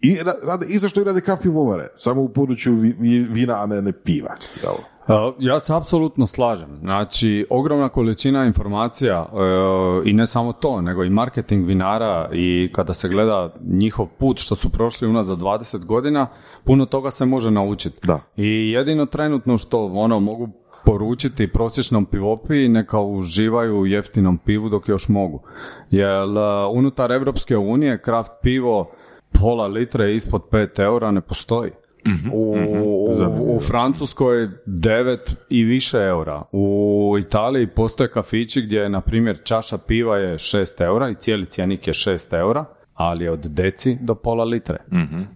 i 0.01 0.15
ra- 0.15 0.45
rade 0.47 0.65
isto 0.69 0.89
što 0.89 1.01
i 1.01 1.03
rade 1.03 1.21
kraft 1.21 1.41
pivovare, 1.41 1.87
samo 1.95 2.21
u 2.21 2.29
području 2.29 2.75
vi- 2.75 2.95
vi- 2.99 3.19
vina, 3.23 3.63
a 3.63 3.65
ne, 3.65 3.81
ne 3.81 3.91
piva. 3.91 4.35
Jel? 4.63 4.73
Uh, 5.07 5.33
Ja 5.39 5.59
se 5.59 5.75
apsolutno 5.75 6.27
slažem. 6.27 6.77
Znači, 6.79 7.45
ogromna 7.49 7.89
količina 7.89 8.45
informacija 8.45 9.25
uh, 9.31 10.07
i 10.07 10.13
ne 10.13 10.25
samo 10.25 10.53
to, 10.53 10.81
nego 10.81 11.03
i 11.03 11.09
marketing 11.09 11.67
vinara 11.67 12.29
i 12.33 12.69
kada 12.73 12.93
se 12.93 13.09
gleda 13.09 13.53
njihov 13.67 14.07
put 14.17 14.39
što 14.39 14.55
su 14.55 14.69
prošli 14.69 15.07
unazad 15.07 15.39
20 15.39 15.85
godina, 15.85 16.27
puno 16.63 16.85
toga 16.85 17.11
se 17.11 17.25
može 17.25 17.51
naučiti. 17.51 18.07
Da. 18.07 18.19
I 18.37 18.71
jedino 18.71 19.05
trenutno 19.05 19.57
što 19.57 19.85
ono 19.85 20.19
mogu 20.19 20.49
poručiti 20.85 21.51
prosječnom 21.51 22.05
pivopiji 22.05 22.69
neka 22.69 22.99
uživaju 22.99 23.79
u 23.79 23.85
jeftinom 23.85 24.37
pivu 24.37 24.69
dok 24.69 24.87
još 24.87 25.09
mogu. 25.09 25.41
Jer 25.91 26.23
uh, 26.23 26.37
unutar 26.71 27.11
Evropske 27.11 27.57
unije 27.57 28.01
kraft 28.01 28.31
pivo 28.41 28.91
pola 29.41 29.67
litre 29.67 30.15
ispod 30.15 30.41
5 30.51 30.83
eura 30.83 31.11
ne 31.11 31.21
postoji. 31.21 31.71
U, 32.33 32.55
u, 33.47 33.55
u 33.55 33.59
Francuskoj 33.59 34.49
9 34.65 35.35
i 35.49 35.63
više 35.63 35.97
eura. 35.97 36.43
U 36.51 37.15
Italiji 37.19 37.67
postoje 37.67 38.11
kafići 38.11 38.61
gdje 38.61 38.79
je, 38.79 38.89
na 38.89 39.01
primjer, 39.01 39.41
čaša 39.43 39.77
piva 39.77 40.17
je 40.17 40.37
6 40.37 40.83
eura 40.83 41.09
i 41.09 41.15
cijeli 41.15 41.45
cijenik 41.45 41.87
je 41.87 41.93
6 41.93 42.37
eura, 42.37 42.65
ali 42.93 43.23
je 43.23 43.31
od 43.31 43.39
deci 43.39 43.97
do 44.01 44.15
pola 44.15 44.43
litre. 44.43 44.77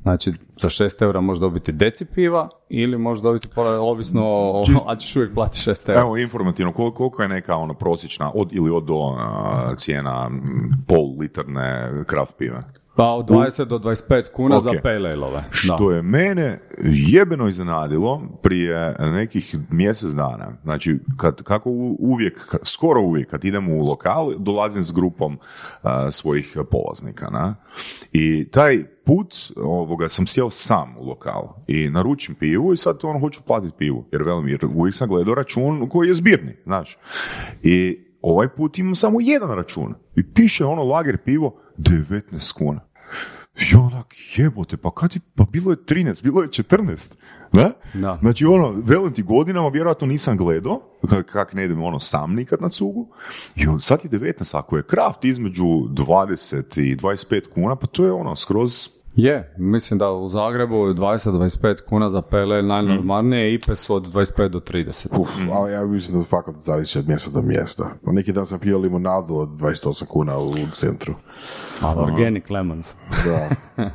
Znači, 0.02 0.34
za 0.60 0.70
6 0.70 1.04
eura 1.04 1.22
možeš 1.22 1.42
dobiti 1.42 1.72
deci 1.72 2.06
piva 2.06 2.50
ili 2.70 2.98
možeš 2.98 3.24
dobiti 3.24 3.48
pola, 3.56 3.80
ovisno, 3.80 4.22
o, 4.26 4.64
a 4.88 4.96
ćeš 4.96 5.16
uvijek 5.16 5.34
platiti 5.34 5.70
6 5.70 5.90
eura. 5.90 6.02
Evo 6.02 6.18
informativno, 6.18 6.74
koliko, 6.74 6.98
koliko 6.98 7.22
je 7.22 7.28
neka 7.28 7.56
ono 7.56 7.74
prosječna 7.74 8.32
od 8.36 8.50
ili 8.52 8.72
od 8.72 8.84
do 8.84 9.16
cijena 9.76 10.30
pol 10.88 11.20
litrne 11.20 11.92
kraft 12.06 12.38
pive? 12.38 12.60
Pa 13.00 13.12
od 13.12 13.26
20 13.26 13.66
do 13.66 13.78
25 13.80 14.32
kuna 14.32 14.58
Ok. 14.58 14.64
za 14.64 14.72
pale 14.84 15.12
ale-ove. 15.12 15.44
Što 15.52 15.92
je 15.92 16.02
mene 16.02 16.60
jebeno 16.84 17.48
iznenadilo 17.48 18.22
prije 18.44 18.96
nekih 19.00 19.56
mjesec 19.70 20.10
dana. 20.10 20.52
Znači, 20.64 21.00
kad, 21.18 21.44
kako 21.44 21.70
uvijek, 22.00 22.56
skoro 22.64 23.02
uvijek 23.02 23.30
kad 23.30 23.46
idem 23.46 23.70
u 23.70 23.86
lokal, 23.86 24.34
dolazim 24.38 24.84
s 24.84 24.92
grupom 24.92 25.40
a, 25.82 26.12
svojih 26.12 26.58
polaznika. 26.72 27.30
Na? 27.30 27.56
I 28.12 28.48
taj 28.52 28.84
put 29.06 29.36
ovoga, 29.56 30.08
sam 30.08 30.28
sjeo 30.28 30.50
sam 30.50 30.98
u 30.98 31.06
lokal 31.06 31.50
i 31.68 31.90
naručim 31.90 32.36
pivu 32.36 32.74
i 32.74 32.78
sad 32.78 33.00
ono 33.04 33.20
hoću 33.20 33.42
platiti 33.48 33.78
pivu. 33.78 34.06
Jer 34.12 34.24
velim, 34.24 34.48
jer 34.48 34.66
uvijek 34.76 34.96
sam 34.96 35.08
gledao 35.08 35.36
račun 35.36 35.90
koji 35.90 36.08
je 36.08 36.14
zbirni, 36.14 36.56
znaš. 36.66 36.98
I 37.64 38.06
ovaj 38.22 38.48
put 38.48 38.78
imam 38.78 38.96
samo 38.96 39.22
jedan 39.22 39.52
račun. 39.52 39.96
I 40.16 40.34
piše 40.34 40.66
ono 40.66 40.84
lager 40.84 41.18
pivo 41.18 41.56
19 41.78 42.54
kuna. 42.58 42.89
I 43.72 43.76
onak, 43.76 44.16
jebote, 44.36 44.78
pa 44.78 44.92
kad 44.92 45.12
ti, 45.12 45.20
pa 45.36 45.46
bilo 45.52 45.72
je 45.72 45.78
13, 45.78 46.24
bilo 46.24 46.42
je 46.42 46.48
14, 46.48 47.14
da? 47.54 47.72
Da. 47.94 48.18
Znači 48.22 48.46
ono, 48.46 48.74
velim 48.86 49.14
ti 49.14 49.24
godinama, 49.24 49.70
vjerojatno 49.70 50.08
nisam 50.08 50.38
gledao, 50.38 50.82
kak, 51.10 51.26
kak 51.26 51.54
ne 51.54 51.66
idem 51.66 51.84
ono 51.84 52.00
sam 52.00 52.36
nikad 52.36 52.62
na 52.62 52.70
cugu, 52.70 53.08
i 53.56 53.68
on, 53.68 53.82
sad 53.82 54.00
je 54.04 54.10
19, 54.10 54.58
ako 54.58 54.78
je 54.78 54.84
kraft 54.84 55.26
između 55.26 55.64
20 55.64 56.82
i 56.82 56.96
25 56.96 57.50
kuna, 57.54 57.76
pa 57.76 57.88
to 57.88 58.06
je 58.06 58.12
ono, 58.12 58.36
skroz 58.36 58.90
Je, 59.16 59.54
mislim 59.58 59.98
da 59.98 60.12
u 60.12 60.30
Zagrebu 60.30 60.76
20-25 60.76 61.82
kuna 61.90 62.10
za 62.10 62.22
PLL 62.22 62.68
najnormalnije, 62.68 63.54
IPE 63.54 63.76
su 63.76 63.96
od 63.96 64.14
25 64.14 64.48
do 64.48 64.60
30. 64.60 65.20
Uf, 65.20 65.30
ali 65.54 65.72
ja 65.72 65.86
mislim 65.86 66.20
da 66.20 66.26
fakat 66.26 66.56
zavisi 66.56 67.00
od 67.00 67.08
mjesta 67.08 67.32
do 67.32 67.42
mjesta. 67.42 67.90
Pa 68.06 68.12
Neki 68.12 68.32
dan 68.34 68.46
sam 68.46 68.60
pio 68.60 68.78
limonadu 68.78 69.36
od 69.36 69.50
28 69.50 70.06
kuna 70.06 70.38
u 70.38 70.52
centru. 70.74 71.14
Ali 71.82 72.12
organic 72.12 72.50
lemons. 72.50 72.96
Da. 73.26 73.50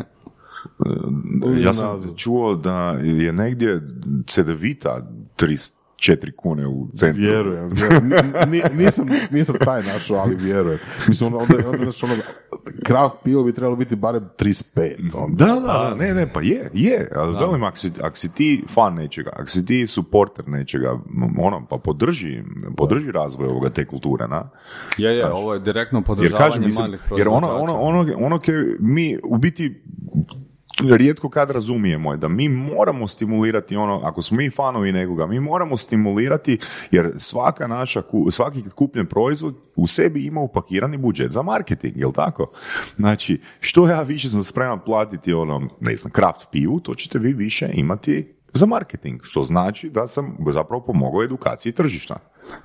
Ja 1.64 1.74
sam 1.74 2.16
čuo 2.16 2.54
da 2.54 2.90
je 3.02 3.32
negdje 3.32 3.80
Cedevita 4.26 5.06
3 5.36 5.72
4 6.04 6.32
kune 6.36 6.66
u 6.66 6.88
centru. 6.94 7.22
Vjerujem, 7.22 7.70
vjerujem. 7.78 8.08
Ni- 8.08 8.22
ni- 8.50 8.84
nisam, 8.84 9.08
nisam 9.30 9.54
taj 9.64 9.82
našao, 9.82 10.16
ali 10.16 10.34
vjerujem. 10.34 10.78
Mislim, 11.08 11.34
onda, 11.34 11.44
onda, 11.56 11.68
onda, 11.68 11.92
ono, 12.02 12.14
kraft 12.84 13.16
pivo 13.24 13.44
bi 13.44 13.52
trebalo 13.52 13.76
biti 13.76 13.96
barem 13.96 14.28
35. 14.38 14.94
Onda. 15.14 15.44
Da, 15.44 15.52
da, 15.52 15.60
da, 15.60 15.94
ne, 15.94 16.14
ne, 16.14 16.32
pa 16.32 16.40
je, 16.40 16.70
je, 16.72 17.08
ali 17.16 17.36
velim, 17.38 17.64
ako 17.64 17.76
si, 17.76 17.92
ako 18.02 18.16
si 18.16 18.34
ti 18.34 18.64
fan 18.68 18.94
nečega, 18.94 19.30
ako 19.32 19.48
si 19.48 19.66
ti 19.66 19.86
supporter 19.86 20.48
nečega, 20.48 20.98
ono, 21.38 21.66
pa 21.70 21.76
podrži, 21.76 22.42
podrži 22.76 23.12
razvoj 23.12 23.48
ovoga 23.48 23.70
te 23.70 23.84
kulture, 23.84 24.28
na? 24.28 24.50
Je, 24.98 25.16
je, 25.16 25.32
ovo 25.32 25.54
je 25.54 25.60
direktno 25.60 25.98
Jer 25.98 26.06
podržavanje 26.06 26.48
kažem, 26.50 26.64
mislim, 26.64 26.84
malih 26.84 27.00
jer 27.16 27.28
ono, 27.28 27.48
ono, 27.48 27.80
ono, 27.80 28.12
ono 28.16 28.38
ke 28.38 28.52
mi 28.80 29.18
u 29.24 29.38
biti 29.38 29.82
rijetko 30.96 31.28
kad 31.28 31.50
razumijemo 31.50 32.12
je 32.12 32.16
da 32.16 32.28
mi 32.28 32.48
moramo 32.48 33.08
stimulirati 33.08 33.76
ono, 33.76 34.00
ako 34.04 34.22
smo 34.22 34.36
mi 34.36 34.50
fanovi 34.50 34.92
nekoga, 34.92 35.26
mi 35.26 35.40
moramo 35.40 35.76
stimulirati 35.76 36.58
jer 36.90 37.12
svaka 37.16 37.66
naša, 37.66 38.02
svaki 38.30 38.62
kupljen 38.74 39.06
proizvod 39.06 39.54
u 39.76 39.86
sebi 39.86 40.24
ima 40.24 40.40
upakirani 40.40 40.96
budžet 40.96 41.30
za 41.30 41.42
marketing, 41.42 41.96
jel 41.96 42.12
tako? 42.12 42.50
Znači, 42.96 43.40
što 43.60 43.88
ja 43.88 44.02
više 44.02 44.28
sam 44.28 44.44
spreman 44.44 44.80
platiti 44.86 45.32
ono, 45.32 45.68
ne 45.80 45.96
znam, 45.96 46.10
kraft 46.10 46.48
pivu, 46.52 46.80
to 46.80 46.94
ćete 46.94 47.18
vi 47.18 47.32
više 47.32 47.70
imati 47.74 48.34
za 48.52 48.66
marketing, 48.66 49.20
što 49.22 49.44
znači 49.44 49.90
da 49.90 50.06
sam 50.06 50.36
zapravo 50.50 50.84
pomogao 50.84 51.22
edukaciji 51.22 51.72
tržišta. 51.72 52.16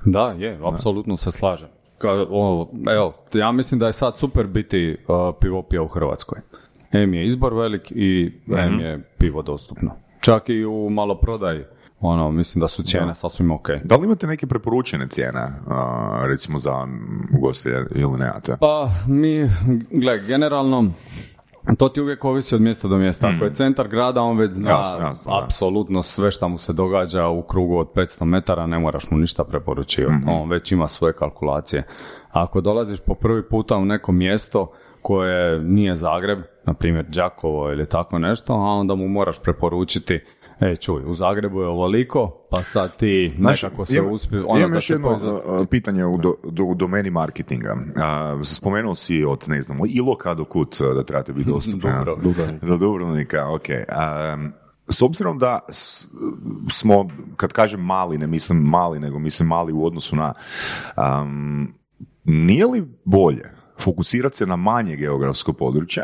Da, 0.05 0.31
je, 0.31 0.59
apsolutno 0.63 1.17
se 1.17 1.31
slažem. 1.31 1.69
Ka- 1.99 2.27
o, 2.29 2.71
evo, 2.91 3.13
ja 3.33 3.51
mislim 3.51 3.79
da 3.79 3.87
je 3.87 3.93
sad 3.93 4.17
super 4.17 4.47
biti 4.47 4.97
uh, 5.07 5.35
pivopija 5.41 5.81
u 5.81 5.87
Hrvatskoj. 5.87 6.39
M 6.91 7.13
je 7.13 7.25
izbor 7.25 7.53
velik 7.53 7.91
i 7.95 8.31
M 8.47 8.79
je 8.79 8.99
pivo 9.17 9.41
dostupno. 9.41 9.91
Čak 10.21 10.49
i 10.49 10.65
u 10.65 10.89
maloprodaji, 10.89 11.63
ono, 11.99 12.31
mislim 12.31 12.59
da 12.59 12.67
su 12.67 12.83
cijene 12.83 13.15
sasvim 13.15 13.51
ok. 13.51 13.69
Da 13.83 13.95
li 13.95 14.05
imate 14.05 14.27
neke 14.27 14.47
preporučene 14.47 15.07
cijene, 15.07 15.39
a, 15.67 16.23
recimo 16.27 16.57
za 16.57 16.87
ugostitelje 17.37 17.87
ili 17.95 18.17
nemate? 18.17 18.57
Pa, 18.59 18.89
mi, 19.07 19.47
gle, 19.91 20.19
generalno, 20.27 20.91
to 21.77 21.89
ti 21.89 22.01
uvijek 22.01 22.25
ovisi 22.25 22.55
od 22.55 22.61
mjesta 22.61 22.87
do 22.87 22.97
mjesta. 22.97 23.31
Ako 23.35 23.45
je 23.45 23.53
centar 23.53 23.87
grada, 23.87 24.21
on 24.21 24.37
već 24.37 24.51
zna 24.51 24.69
Jasno, 24.69 24.99
jasno, 24.99 25.31
da. 25.31 25.43
apsolutno 25.43 26.03
sve 26.03 26.31
što 26.31 26.49
mu 26.49 26.57
se 26.57 26.73
događa 26.73 27.27
u 27.27 27.41
krugu 27.41 27.77
od 27.77 27.87
500 27.95 28.25
metara, 28.25 28.67
ne 28.67 28.79
moraš 28.79 29.11
mu 29.11 29.17
ništa 29.17 29.43
preporučivati. 29.43 30.23
On 30.27 30.49
već 30.49 30.71
ima 30.71 30.87
svoje 30.87 31.13
kalkulacije. 31.13 31.83
Ako 32.31 32.61
dolaziš 32.61 32.99
po 32.99 33.13
prvi 33.13 33.49
puta 33.49 33.77
u 33.77 33.85
neko 33.85 34.11
mjesto 34.11 34.71
koje 35.01 35.59
nije 35.63 35.95
Zagreb, 35.95 36.39
na 36.69 36.73
primjer 36.73 37.05
Đakovo 37.05 37.71
ili 37.71 37.89
tako 37.89 38.19
nešto, 38.19 38.53
a 38.53 38.57
onda 38.57 38.95
mu 38.95 39.07
moraš 39.07 39.43
preporučiti 39.43 40.19
E, 40.59 40.75
čuj, 40.75 41.03
u 41.05 41.15
Zagrebu 41.15 41.61
je 41.61 41.67
ovoliko, 41.67 42.47
pa 42.51 42.63
sad 42.63 42.97
ti 42.97 43.33
Znaš, 43.37 43.63
nekako 43.63 43.85
se 43.85 44.01
uspije... 44.01 44.43
ono 44.47 44.59
Imam 44.59 44.71
da 44.71 44.77
još 44.77 44.89
jedno 44.89 45.09
a, 45.09 45.65
pitanje 45.69 46.05
u, 46.05 46.17
do, 46.17 46.33
do- 46.43 46.63
u 46.63 46.75
domeni 46.75 47.09
marketinga. 47.09 47.77
A, 48.01 48.39
spomenuo 48.43 48.95
si 48.95 49.23
od, 49.23 49.45
ne 49.47 49.61
znam, 49.61 49.77
Iloka 49.87 50.33
do 50.33 50.45
kud 50.45 50.77
a, 50.81 50.93
da 50.93 51.03
trebate 51.03 51.33
biti 51.33 51.49
dostupni. 51.53 51.91
Dubrovnik. 52.23 52.63
Do 52.63 52.77
Dubrovnika, 52.77 53.49
ok. 53.49 53.69
A, 53.89 54.37
s 54.89 55.01
obzirom 55.01 55.37
da 55.37 55.59
smo, 56.71 57.07
kad 57.35 57.53
kažem 57.53 57.79
mali, 57.79 58.17
ne 58.17 58.27
mislim 58.27 58.57
mali, 58.57 58.99
nego 58.99 59.19
mislim 59.19 59.47
mali 59.47 59.73
u 59.73 59.85
odnosu 59.85 60.15
na... 60.15 60.33
am, 60.95 61.73
nije 62.23 62.65
li 62.65 62.87
bolje 63.05 63.59
fokusirati 63.79 64.37
se 64.37 64.45
na 64.45 64.55
manje 64.55 64.95
geografsko 64.95 65.53
područje 65.53 66.03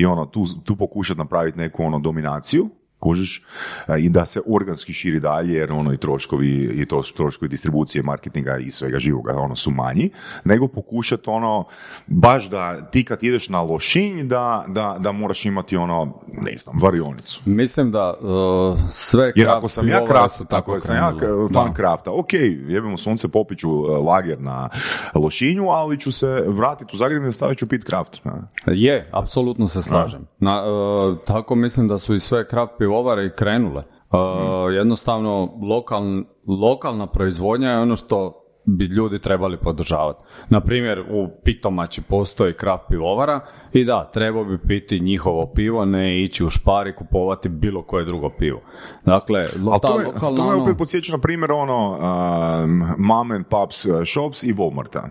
i 0.00 0.06
ono, 0.06 0.26
tu, 0.26 0.44
tu 0.64 0.76
pokušati 0.76 1.18
napraviti 1.18 1.58
neku 1.58 1.82
ono 1.84 1.98
dominaciju, 1.98 2.68
kužiš, 3.06 3.42
a, 3.86 3.98
i 3.98 4.08
da 4.08 4.24
se 4.24 4.40
organski 4.46 4.92
širi 4.92 5.20
dalje, 5.20 5.54
jer 5.54 5.72
ono 5.72 5.92
i 5.92 5.96
troškovi, 5.96 6.50
i 6.82 6.86
to 6.86 7.02
troškovi 7.16 7.48
distribucije, 7.48 8.02
marketinga 8.02 8.58
i 8.58 8.70
svega 8.70 8.98
živoga, 8.98 9.36
ono 9.36 9.54
su 9.54 9.70
manji, 9.70 10.10
nego 10.44 10.68
pokušati 10.68 11.30
ono, 11.30 11.64
baš 12.06 12.50
da 12.50 12.90
ti 12.90 13.04
kad 13.04 13.22
ideš 13.22 13.48
na 13.48 13.62
Lošinj, 13.62 14.22
da, 14.28 14.64
da, 14.68 14.96
da 15.00 15.12
moraš 15.12 15.44
imati 15.46 15.76
ono, 15.76 16.20
ne 16.32 16.56
znam, 16.56 16.78
varionicu. 16.82 17.42
Mislim 17.44 17.90
da 17.90 18.14
uh, 18.20 18.78
sve 18.90 19.32
Jer 19.36 19.48
ako 19.48 19.68
sam 19.68 19.88
ja 19.88 20.04
kraft, 20.04 20.38
tako 20.48 20.72
ako 20.72 20.80
sam 20.80 20.96
ja 20.96 21.12
fan 21.54 21.74
krafta, 21.74 22.10
ok, 22.12 22.32
jebimo 22.68 22.96
sunce, 22.96 23.28
popiću 23.28 23.70
uh, 23.70 24.06
lager 24.06 24.40
na 24.40 24.68
Lošinju, 25.14 25.68
ali 25.68 26.00
ću 26.00 26.12
se 26.12 26.44
vratiti 26.46 26.90
u 26.94 26.96
Zagreb 26.96 27.22
i 27.22 27.26
nastavit 27.26 27.58
ću 27.58 27.68
pit 27.68 27.84
kraft. 27.84 28.20
Je, 28.66 29.08
apsolutno 29.12 29.68
se 29.68 29.82
slažem. 29.82 30.26
Na, 30.38 30.62
e, 30.66 31.24
tako 31.26 31.54
mislim 31.54 31.88
da 31.88 31.98
su 31.98 32.14
i 32.14 32.20
sve 32.20 32.48
kraft 32.48 32.72
pivovare 32.96 33.26
i 33.26 33.30
krenule. 33.36 33.82
E, 33.82 34.74
Jednostavno, 34.74 35.58
lokal, 35.62 36.02
lokalna 36.46 37.06
proizvodnja 37.06 37.70
je 37.70 37.78
ono 37.78 37.96
što 37.96 38.42
bi 38.64 38.84
ljudi 38.84 39.18
trebali 39.18 39.56
podržavati. 39.56 40.20
Na 40.48 40.60
primjer, 40.60 41.00
u 41.10 41.28
Pitomači 41.44 42.02
postoji 42.02 42.52
kraft 42.52 42.84
pivovara 42.88 43.40
i 43.72 43.84
da, 43.84 44.10
trebao 44.12 44.44
bi 44.44 44.58
piti 44.58 45.00
njihovo 45.00 45.46
pivo, 45.54 45.84
ne 45.84 46.22
ići 46.22 46.44
u 46.44 46.50
špar 46.50 46.86
i 46.86 46.94
kupovati 46.94 47.48
bilo 47.48 47.82
koje 47.82 48.04
drugo 48.04 48.30
pivo. 48.38 48.60
Dakle, 49.04 49.44
lo, 49.64 49.78
ta 49.78 49.88
to, 49.88 50.00
je, 50.00 50.06
lokalna... 50.06 50.36
to 50.36 50.44
me 50.44 50.52
ono- 50.54 50.62
opet 50.62 50.78
podsjeća 50.78 51.12
na 51.12 51.18
primjer 51.18 51.52
ono 51.52 51.90
um, 51.90 52.84
mom 52.98 53.30
and 53.32 53.46
pops 53.46 53.84
uh, 53.84 53.94
shops 54.06 54.42
i 54.42 54.54
Walmarta. 54.54 55.02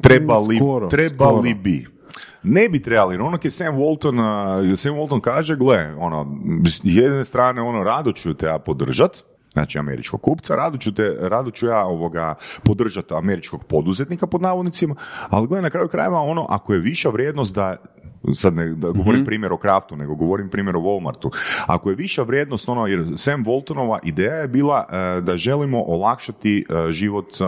Trebali, 0.00 0.56
Skoro, 0.56 0.88
trebali 0.88 1.50
skoro. 1.50 1.62
bi. 1.62 1.99
Ne 2.42 2.68
bi 2.68 2.82
trebali, 2.82 3.14
jer 3.14 3.22
ono 3.22 3.38
je 3.42 3.50
Sam 3.50 3.76
Walton, 3.76 4.76
Sam 4.76 4.94
Walton 4.94 5.20
kaže, 5.20 5.56
gle, 5.56 5.94
ono, 5.98 6.38
jedne 6.82 7.24
strane, 7.24 7.62
ono, 7.62 7.84
rado 7.84 8.12
ću 8.12 8.34
te 8.34 8.46
ja 8.46 8.58
podržat, 8.58 9.24
znači 9.52 9.78
američkog 9.78 10.20
kupca, 10.20 10.56
rado 10.56 10.78
ću, 10.78 10.94
te, 10.94 11.16
rado 11.20 11.50
ću 11.50 11.66
ja 11.66 11.84
ovoga 11.84 12.34
podržati 12.64 13.14
američkog 13.14 13.64
poduzetnika 13.64 14.26
pod 14.26 14.42
navodnicima, 14.42 14.94
ali 15.28 15.48
gle, 15.48 15.62
na 15.62 15.70
kraju 15.70 15.88
krajeva, 15.88 16.20
ono, 16.20 16.46
ako 16.48 16.74
je 16.74 16.80
viša 16.80 17.08
vrijednost 17.08 17.54
da 17.54 17.76
sad 18.32 18.54
ne 18.54 18.74
da 18.74 18.90
govorim 18.90 19.24
primjer 19.24 19.52
o 19.52 19.56
Kraftu, 19.56 19.96
nego 19.96 20.14
govorim 20.14 20.50
primjer 20.50 20.76
o 20.76 20.80
Walmartu. 20.80 21.36
Ako 21.66 21.90
je 21.90 21.96
viša 21.96 22.22
vrijednost, 22.22 22.68
ono, 22.68 22.86
jer 22.86 23.06
Sam 23.16 23.44
Waltonova 23.44 23.98
ideja 24.02 24.34
je 24.34 24.48
bila 24.48 24.86
e, 24.90 25.20
da 25.20 25.36
želimo 25.36 25.82
olakšati 25.82 26.66
e, 26.68 26.92
život 26.92 27.26
e, 27.40 27.44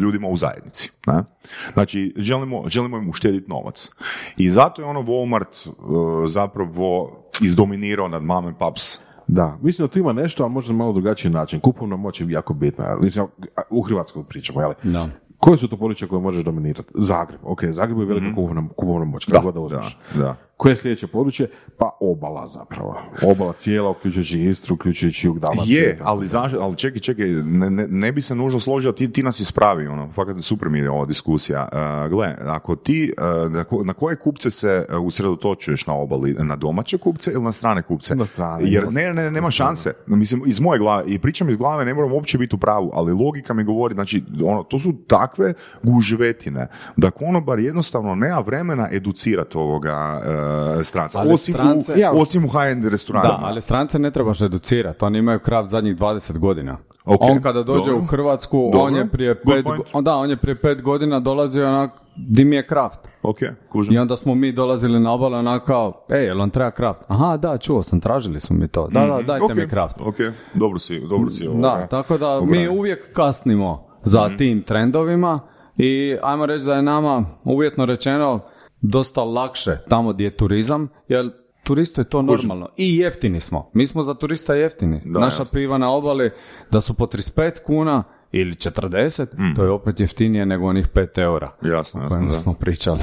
ljudima 0.00 0.28
u 0.28 0.36
zajednici. 0.36 0.90
Ne? 1.06 1.24
Znači, 1.72 2.14
želimo, 2.16 2.68
želimo 2.68 2.96
im 2.98 3.08
uštediti 3.08 3.50
novac. 3.50 3.90
I 4.36 4.50
zato 4.50 4.82
je 4.82 4.88
ono 4.88 5.02
Walmart 5.02 5.68
e, 5.68 6.28
zapravo 6.28 7.18
izdominirao 7.40 8.08
nad 8.08 8.22
mom 8.22 8.46
and 8.46 8.56
pops 8.56 8.98
Da, 9.26 9.58
mislim 9.62 9.86
da 9.86 9.92
tu 9.92 9.98
ima 9.98 10.12
nešto, 10.12 10.42
ali 10.42 10.52
možda 10.52 10.72
malo 10.72 10.92
drugačiji 10.92 11.32
način. 11.32 11.60
Kupovna 11.60 11.96
moć 11.96 12.20
je 12.20 12.30
jako 12.30 12.54
bitna. 12.54 12.96
Mislim, 13.00 13.26
u 13.70 13.82
Hrvatskoj 13.82 14.24
pričamo, 14.28 14.60
jel? 14.60 14.72
Da. 14.82 15.08
Koje 15.38 15.58
su 15.58 15.68
to 15.68 15.76
područja 15.76 16.08
koje 16.08 16.22
možeš 16.22 16.44
dominirati? 16.44 16.88
Zagreb, 16.94 17.40
ok, 17.42 17.64
Zagreb 17.64 17.98
je 17.98 18.06
velika 18.06 18.34
kupovna, 18.34 18.68
kupovna 18.76 19.04
moć, 19.04 19.24
kako 19.24 19.44
god 19.44 19.54
da 19.54 19.60
uzmeš. 19.60 19.98
Mhm. 20.10 20.20
da, 20.20 20.24
da. 20.24 20.36
Koje 20.56 20.72
je 20.72 20.76
sljedeće 20.76 21.06
područje? 21.06 21.50
Pa 21.78 21.90
obala 22.00 22.46
zapravo. 22.46 22.96
Obala 23.22 23.52
cijela, 23.52 23.90
uključujući 23.90 24.42
Istru, 24.42 24.74
uključujući 24.74 25.26
Jug. 25.26 25.38
Je, 25.66 25.98
ali, 26.02 26.26
zašto, 26.26 26.60
ali 26.60 26.76
čekaj, 26.76 27.00
čekaj, 27.00 27.26
ne, 27.26 27.70
ne, 27.70 27.86
ne 27.88 28.12
bi 28.12 28.22
se 28.22 28.34
nužno 28.34 28.60
složio, 28.60 28.92
ti, 28.92 29.12
ti 29.12 29.22
nas 29.22 29.40
ispravi, 29.40 29.86
ono, 29.86 30.12
fakat 30.12 30.36
super 30.40 30.68
mi 30.68 30.78
je 30.78 30.90
ova 30.90 31.06
diskusija. 31.06 31.68
Uh, 31.72 32.10
gle, 32.12 32.36
ako 32.40 32.76
ti, 32.76 33.12
uh, 33.18 33.52
na, 33.52 33.64
ko- 33.64 33.84
na 33.84 33.92
koje 33.92 34.16
kupce 34.16 34.50
se 34.50 34.86
uh, 34.88 35.00
usredotočuješ 35.06 35.86
na 35.86 35.94
obali, 35.94 36.34
na 36.38 36.56
domaće 36.56 36.98
kupce 36.98 37.32
ili 37.32 37.42
na 37.42 37.52
strane 37.52 37.82
kupce? 37.82 38.14
Na 38.14 38.26
strane, 38.26 38.64
Jer 38.70 38.92
ne, 38.92 39.12
ne, 39.14 39.30
nema 39.30 39.50
šanse. 39.50 39.92
Mislim, 40.06 40.42
iz 40.46 40.60
moje 40.60 40.78
glave, 40.78 41.04
i 41.06 41.18
pričam 41.18 41.50
iz 41.50 41.56
glave, 41.56 41.84
ne 41.84 41.94
moram 41.94 42.12
uopće 42.12 42.38
biti 42.38 42.56
u 42.56 42.58
pravu, 42.58 42.90
ali 42.94 43.12
logika 43.12 43.54
mi 43.54 43.64
govori, 43.64 43.94
znači, 43.94 44.24
ono, 44.44 44.62
to 44.62 44.78
su 44.78 44.92
takve 45.06 45.52
gužvetine, 45.82 46.68
da 46.96 47.10
konobar 47.10 47.58
jednostavno 47.58 48.14
nema 48.14 48.40
vremena 48.40 48.88
educirati 48.92 49.58
ovoga 49.58 50.20
uh, 50.24 50.43
stranca. 50.82 51.18
Ali 51.18 51.32
Osim, 51.32 51.54
strance- 51.54 51.94
u, 51.94 51.98
Ja, 51.98 52.12
osim 52.12 52.44
u 52.44 52.48
high-end 52.48 52.84
restoranima. 52.84 53.28
Da, 53.30 53.40
ali 53.42 53.60
strance 53.60 53.98
ne 53.98 54.10
trebaš 54.10 54.42
educirati, 54.42 55.04
oni 55.04 55.18
imaju 55.18 55.38
kraft 55.38 55.68
zadnjih 55.68 55.96
20 55.96 56.38
godina. 56.38 56.76
Ok, 57.04 57.20
On 57.22 57.42
kada 57.42 57.62
dođe 57.62 57.80
dobro. 57.82 57.96
u 57.96 58.06
Hrvatsku, 58.06 58.70
Dobro, 58.72 58.80
on 58.80 58.96
je 58.96 59.08
prije 59.08 59.34
good 59.36 59.56
pet, 59.56 59.64
go- 59.64 60.02
da, 60.02 60.16
on 60.16 60.30
je 60.30 60.36
prije 60.36 60.54
pet 60.54 60.82
godina 60.82 61.20
dolazio 61.20 61.68
onak, 61.68 61.90
di 62.16 62.44
mi 62.44 62.56
je 62.56 62.66
kraft. 62.66 62.98
Ok, 63.22 63.38
kužim. 63.68 63.94
I 63.94 63.98
onda 63.98 64.16
smo 64.16 64.34
mi 64.34 64.52
dolazili 64.52 65.00
na 65.00 65.12
obalu 65.12 65.34
onak 65.34 65.64
kao, 65.64 66.04
ej, 66.10 66.24
jel 66.24 66.38
vam 66.38 66.50
treba 66.50 66.70
kraft? 66.70 67.00
Aha, 67.08 67.36
da, 67.36 67.58
čuo 67.58 67.82
sam, 67.82 68.00
tražili 68.00 68.40
su 68.40 68.54
mi 68.54 68.68
to. 68.68 68.88
Da, 68.88 69.00
da, 69.00 69.22
dajte 69.22 69.44
Ok, 69.44 69.54
mi 69.54 69.68
kraft. 69.68 69.96
Ok, 70.00 70.16
dobro 70.54 70.78
si, 70.78 71.00
dobro 71.00 71.30
si 71.30 71.44
Da, 71.44 71.50
ovoga. 71.50 71.86
tako 71.86 72.18
da 72.18 72.26
mi 72.32 72.42
obrani. 72.42 72.68
uvijek 72.68 73.12
kasnimo 73.12 73.86
za 74.02 74.30
tim 74.38 74.62
trendovima 74.62 75.40
i 75.76 76.16
ajmo 76.22 76.46
reći 76.46 76.64
da 76.64 76.74
je 76.74 76.82
nama 76.82 77.24
uvjetno 77.44 77.84
rečeno 77.86 78.40
dosta 78.88 79.24
lakše 79.24 79.76
tamo 79.88 80.12
gdje 80.12 80.24
je 80.24 80.36
turizam, 80.36 80.88
jer 81.08 81.30
turistu 81.64 82.00
je 82.00 82.04
to 82.04 82.22
normalno. 82.22 82.68
I 82.76 82.96
jeftini 82.96 83.40
smo. 83.40 83.70
Mi 83.74 83.86
smo 83.86 84.02
za 84.02 84.14
turista 84.14 84.54
jeftini. 84.54 85.00
Da, 85.04 85.18
Naša 85.18 85.42
jasno. 85.42 85.58
piva 85.58 85.78
na 85.78 85.90
obali 85.92 86.30
da 86.70 86.80
su 86.80 86.94
po 86.94 87.06
35 87.06 87.62
kuna 87.66 88.04
ili 88.32 88.54
40, 88.54 89.54
to 89.56 89.64
je 89.64 89.70
opet 89.70 90.00
jeftinije 90.00 90.46
nego 90.46 90.66
onih 90.66 90.88
5 90.94 91.18
eura 91.20 91.52
Jasno, 91.62 92.00
o 92.00 92.02
jasno, 92.02 92.08
kojima 92.08 92.30
da. 92.32 92.36
smo 92.36 92.54
pričali. 92.54 93.00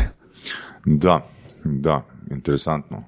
Da, 0.85 1.21
da, 1.63 2.01
interesantno. 2.31 3.03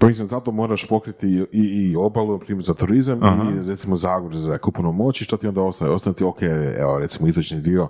Pa 0.00 0.06
mislim, 0.06 0.26
zato 0.26 0.50
moraš 0.50 0.88
pokriti 0.88 1.26
i, 1.52 1.60
i 1.60 1.96
obalu, 1.96 2.32
na 2.32 2.38
primjer, 2.38 2.64
za 2.64 2.74
turizam 2.74 3.18
i 3.18 3.68
recimo 3.68 3.96
Zagor 3.96 4.36
za 4.36 4.58
kupovnu 4.58 4.92
moć 4.92 5.20
i 5.20 5.24
što 5.24 5.36
ti 5.36 5.46
onda 5.46 5.62
ostaje? 5.62 5.90
Ostane 5.90 6.14
ti, 6.14 6.24
ok, 6.24 6.42
evo, 6.78 6.98
recimo 6.98 7.28
istočni 7.28 7.60
dio 7.60 7.88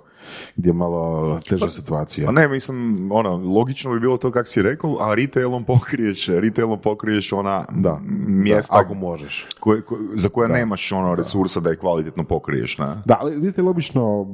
gdje 0.55 0.69
je 0.69 0.73
malo 0.73 1.39
teža 1.39 1.69
situacija. 1.69 2.25
Pa 2.25 2.31
ne, 2.31 2.47
mislim, 2.47 2.77
ono, 3.11 3.29
logično 3.53 3.93
bi 3.93 3.99
bilo 3.99 4.17
to 4.17 4.31
kako 4.31 4.45
si 4.45 4.61
rekao, 4.61 4.97
a 4.99 5.15
retailom 5.15 5.63
pokriješ, 5.65 6.27
retailom 6.27 6.79
pokriješ 6.79 7.33
ona 7.33 7.65
Da, 7.71 7.99
mjesta 8.27 8.75
da, 8.75 8.81
ako 8.81 8.93
možeš. 8.93 9.45
koje, 9.59 9.81
koje- 9.81 10.01
za 10.13 10.29
koje 10.29 10.49
nemaš 10.49 10.91
ono 10.91 11.15
resursa 11.15 11.59
da 11.59 11.71
ih 11.71 11.77
kvalitetno 11.77 12.23
pokriješ, 12.23 12.77
ne? 12.77 13.01
Da, 13.05 13.17
ali 13.19 13.35
vidite, 13.35 13.61
obično, 13.63 14.25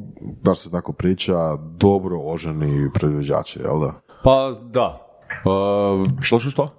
baš 0.44 0.60
se 0.60 0.72
tako 0.72 0.94
priča, 0.94 1.36
dobro 1.58 2.20
oženi 2.20 2.90
proizvođači, 2.94 3.60
jel 3.60 3.80
da? 3.80 3.94
Pa 4.24 4.56
da. 4.64 5.02
Uh, 5.46 6.08
Što, 6.22 6.40
što, 6.40 6.50
što? 6.50 6.70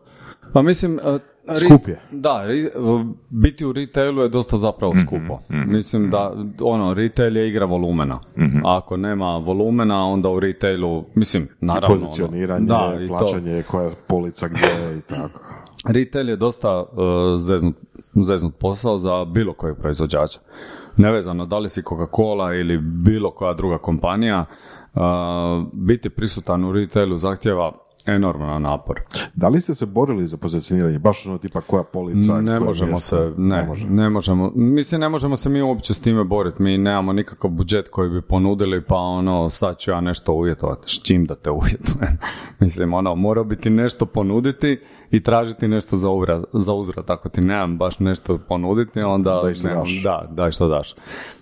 Pa 0.53 0.63
mislim... 0.63 0.95
uh, 0.95 1.21
ri- 1.47 1.69
Skup 1.69 1.89
je. 1.89 2.01
Da, 2.11 2.45
ri- 2.47 2.71
uh, 2.77 3.07
biti 3.31 3.65
u 3.65 3.73
retailu 3.73 4.23
je 4.23 4.29
dosta 4.29 4.57
zapravo 4.57 4.93
Mhm, 4.93 5.03
skupo. 5.03 5.39
Mislim 5.49 6.11
da, 6.11 6.33
ono, 6.61 6.95
retail 6.95 7.37
je 7.37 7.49
igra 7.49 7.65
volumena. 7.65 8.19
Mhm. 8.39 8.59
A 8.59 8.77
ako 8.77 8.97
nema 8.97 9.37
volumena, 9.37 10.05
onda 10.05 10.29
u 10.29 10.41
retailu, 10.41 11.05
mislim, 11.15 11.49
naravno... 11.61 11.97
ono, 11.97 12.05
Pozicioniranje, 12.05 12.67
da, 12.67 12.97
i 13.01 13.09
to. 13.09 13.19
plaćanje, 13.19 13.63
koja 13.63 13.85
je 13.85 13.93
polica 14.09 14.49
gdje 14.49 14.67
i 14.99 15.01
tako. 15.03 15.41
Retail 15.87 16.29
je 16.29 16.37
dosta 16.37 16.81
uh, 16.83 16.87
zeznut, 17.37 17.75
zeznut 18.17 18.55
posao 18.59 18.99
za 18.99 19.25
bilo 19.25 19.53
kojeg 19.53 19.77
proizvođača. 19.77 20.41
Nevezano 20.97 21.47
da 21.47 21.59
li 21.59 21.69
si 21.69 21.83
Coca-Cola 21.83 22.53
ili 22.53 22.79
bilo 22.79 23.31
koja 23.31 23.55
druga 23.55 23.79
kompanija, 23.79 24.45
uh, 24.95 25.01
biti 25.73 26.11
prisutan 26.11 26.65
u 26.65 26.73
retailu 26.73 27.19
zahtjeva 27.19 27.73
enorman 28.09 28.63
napor. 28.63 29.01
Da 29.35 29.49
li 29.49 29.61
ste 29.61 29.75
se 29.75 29.87
borili 29.87 30.27
za 30.27 30.37
pozicioniranje, 30.37 30.99
baš 30.99 31.27
ono 31.27 31.39
tipa 31.39 31.61
koja 31.61 31.83
polica? 31.83 32.41
Ne 32.41 32.59
koje 32.59 32.67
možemo 32.67 33.01
se, 33.01 33.33
ne, 33.37 33.69
ne 33.89 34.11
možemo, 34.11 34.53
mislim 34.55 35.01
ne 35.01 35.09
možemo 35.09 35.37
se 35.37 35.49
mi 35.49 35.63
uopće 35.63 35.95
s 35.95 36.01
time 36.01 36.25
boriti, 36.25 36.63
mi 36.63 36.79
nemamo 36.79 37.13
nikakav 37.13 37.51
budžet 37.51 37.89
koji 37.89 38.11
bi 38.11 38.23
ponudili 38.23 38.85
pa 38.85 38.97
ono 38.97 39.51
sad 39.51 39.79
ću 39.79 39.91
ja 39.91 40.01
nešto 40.01 40.33
uvjetovati, 40.33 40.91
s 40.91 41.03
čim 41.03 41.25
da 41.25 41.35
te 41.35 41.51
uvjetujem, 41.51 42.19
mislim 42.61 42.95
ono 42.95 43.15
mora 43.15 43.45
biti 43.45 43.71
nešto 43.71 44.07
ponuditi 44.07 44.81
i 45.11 45.23
tražiti 45.23 45.69
nešto 45.69 45.97
za, 45.97 46.09
uvra, 46.09 46.43
za 46.53 46.73
uzvrat, 46.73 47.11
ako 47.11 47.29
ti 47.29 47.41
nemam 47.41 47.79
baš 47.79 47.99
nešto 47.99 48.39
ponuditi 48.39 49.01
onda 49.01 49.41
Daj 49.45 49.55
što 49.55 49.69
nemam- 49.69 49.83
daš. 49.83 50.03
da, 50.03 50.29
daj 50.31 50.51
što 50.51 50.69
daš. 50.69 50.95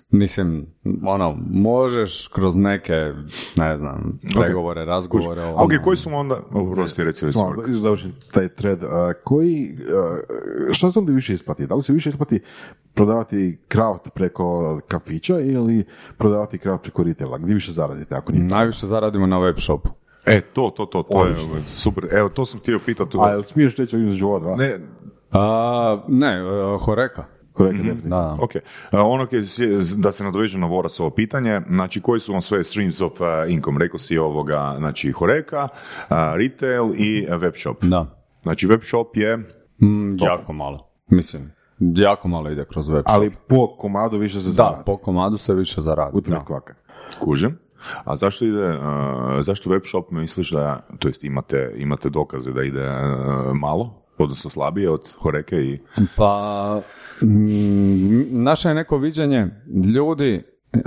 Mislim, 0.09 0.65
ono, 1.03 1.37
možeš 1.49 2.27
kroz 2.27 2.55
neke, 2.55 2.93
ne 3.55 3.77
znam, 3.77 4.19
pregovore, 4.35 4.85
razgovore. 4.85 5.41
ono, 5.43 5.55
Ok, 5.55 5.71
koji 5.83 5.97
su 5.97 6.09
onda, 6.13 6.39
oprosti, 6.51 7.03
reci, 7.03 7.25
da 7.25 7.31
završim 7.73 8.13
taj 8.33 8.47
thread. 8.49 8.83
a, 8.83 9.13
koji, 9.15 9.75
a, 9.89 10.17
što 10.73 10.91
se 10.91 10.99
onda 10.99 11.11
više 11.11 11.33
isplati? 11.33 11.67
Da 11.67 11.75
li 11.75 11.83
se 11.83 11.93
više 11.93 12.09
isplati 12.09 12.39
prodavati 12.93 13.59
kraft 13.67 14.09
preko 14.13 14.59
kafića 14.87 15.39
ili 15.39 15.85
prodavati 16.17 16.57
kraft 16.57 16.83
preko 16.83 17.03
retaila? 17.03 17.37
Gdje 17.37 17.53
više 17.53 17.71
zaradite? 17.71 18.15
Ako 18.15 18.31
nije 18.31 18.43
Najviše 18.43 18.87
zaradimo 18.87 19.27
na 19.27 19.39
web 19.39 19.55
shopu. 19.57 19.89
E, 20.27 20.41
to, 20.43 20.69
to, 20.69 20.85
to, 20.85 21.03
to 21.03 21.25
je 21.25 21.31
Odlično. 21.31 21.55
super. 21.67 22.07
Evo, 22.11 22.29
to 22.29 22.45
sam 22.45 22.59
htio 22.59 22.79
pitati. 22.79 23.17
A 23.21 23.29
jel 23.29 23.43
smiješ 23.43 23.75
reći 23.75 23.97
između 23.97 24.27
ova 24.27 24.39
dva? 24.39 24.55
Ne, 24.55 24.79
A, 25.31 26.01
ne, 26.07 26.33
e, 26.33 26.41
Horeka. 26.79 27.25
Korektno, 27.53 27.83
definitivno. 27.83 28.15
Da, 28.17 28.21
da. 28.23 28.37
Ok, 28.39 28.51
A 28.91 29.01
ono 29.03 29.27
da 29.97 30.11
se 30.11 30.23
nadovežem 30.23 30.61
na 30.61 30.67
Vorasovo 30.67 31.09
pitanje, 31.09 31.61
znači 31.69 32.01
koji 32.01 32.19
su 32.19 32.31
vam 32.31 32.41
sve 32.41 32.63
streams 32.63 33.01
of 33.01 33.21
uh, 33.21 33.27
income? 33.47 33.79
Rekao 33.79 33.99
si 33.99 34.17
ovoga, 34.17 34.75
znači 34.79 35.11
Horeka, 35.11 35.63
uh, 35.63 36.15
retail 36.35 36.93
i 36.95 37.27
uh, 37.29 37.41
web 37.41 37.53
shop. 37.55 37.77
Da. 37.83 38.05
Znači 38.41 38.67
web 38.67 38.81
shop 38.83 39.07
je, 39.17 39.37
Mm, 39.81 40.15
jako 40.19 40.53
malo. 40.53 40.89
Mislim, 41.07 41.51
jako 41.79 42.27
malo 42.27 42.49
ide 42.51 42.65
kroz 42.65 42.89
web 42.89 43.03
shop. 43.03 43.15
Ali 43.15 43.31
po 43.47 43.77
komadu 43.77 44.17
više 44.17 44.39
se 44.39 44.45
da, 44.45 44.51
zaradi. 44.51 44.83
po 44.85 44.97
komadu 44.97 45.37
se 45.37 45.53
više 45.53 45.81
zaradi. 45.81 46.17
U 46.17 46.21
Da. 46.21 46.45
kvaka. 46.45 46.73
kužim, 47.19 47.57
a 48.03 48.15
zašto 48.15 48.45
ide, 48.45 48.69
uh, 48.69 48.81
zašto 49.41 49.69
web 49.69 49.81
shop 49.85 50.11
misliš 50.11 50.51
da, 50.51 50.87
to 50.99 51.07
jest 51.07 51.23
imate, 51.23 51.73
imate 51.77 52.09
dokaze 52.09 52.53
da 52.53 52.63
ide 52.63 52.89
uh, 52.89 53.55
malo, 53.55 54.07
odnosno 54.17 54.49
slabije 54.49 54.89
od 54.89 55.13
Horeke 55.17 55.55
i... 55.55 55.79
Pa, 56.17 56.81
mm, 57.21 58.43
naše 58.43 58.69
je 58.69 58.75
neko 58.75 58.97
viđenje, 58.97 59.47
ljudi 59.95 60.43
e, 60.73 60.79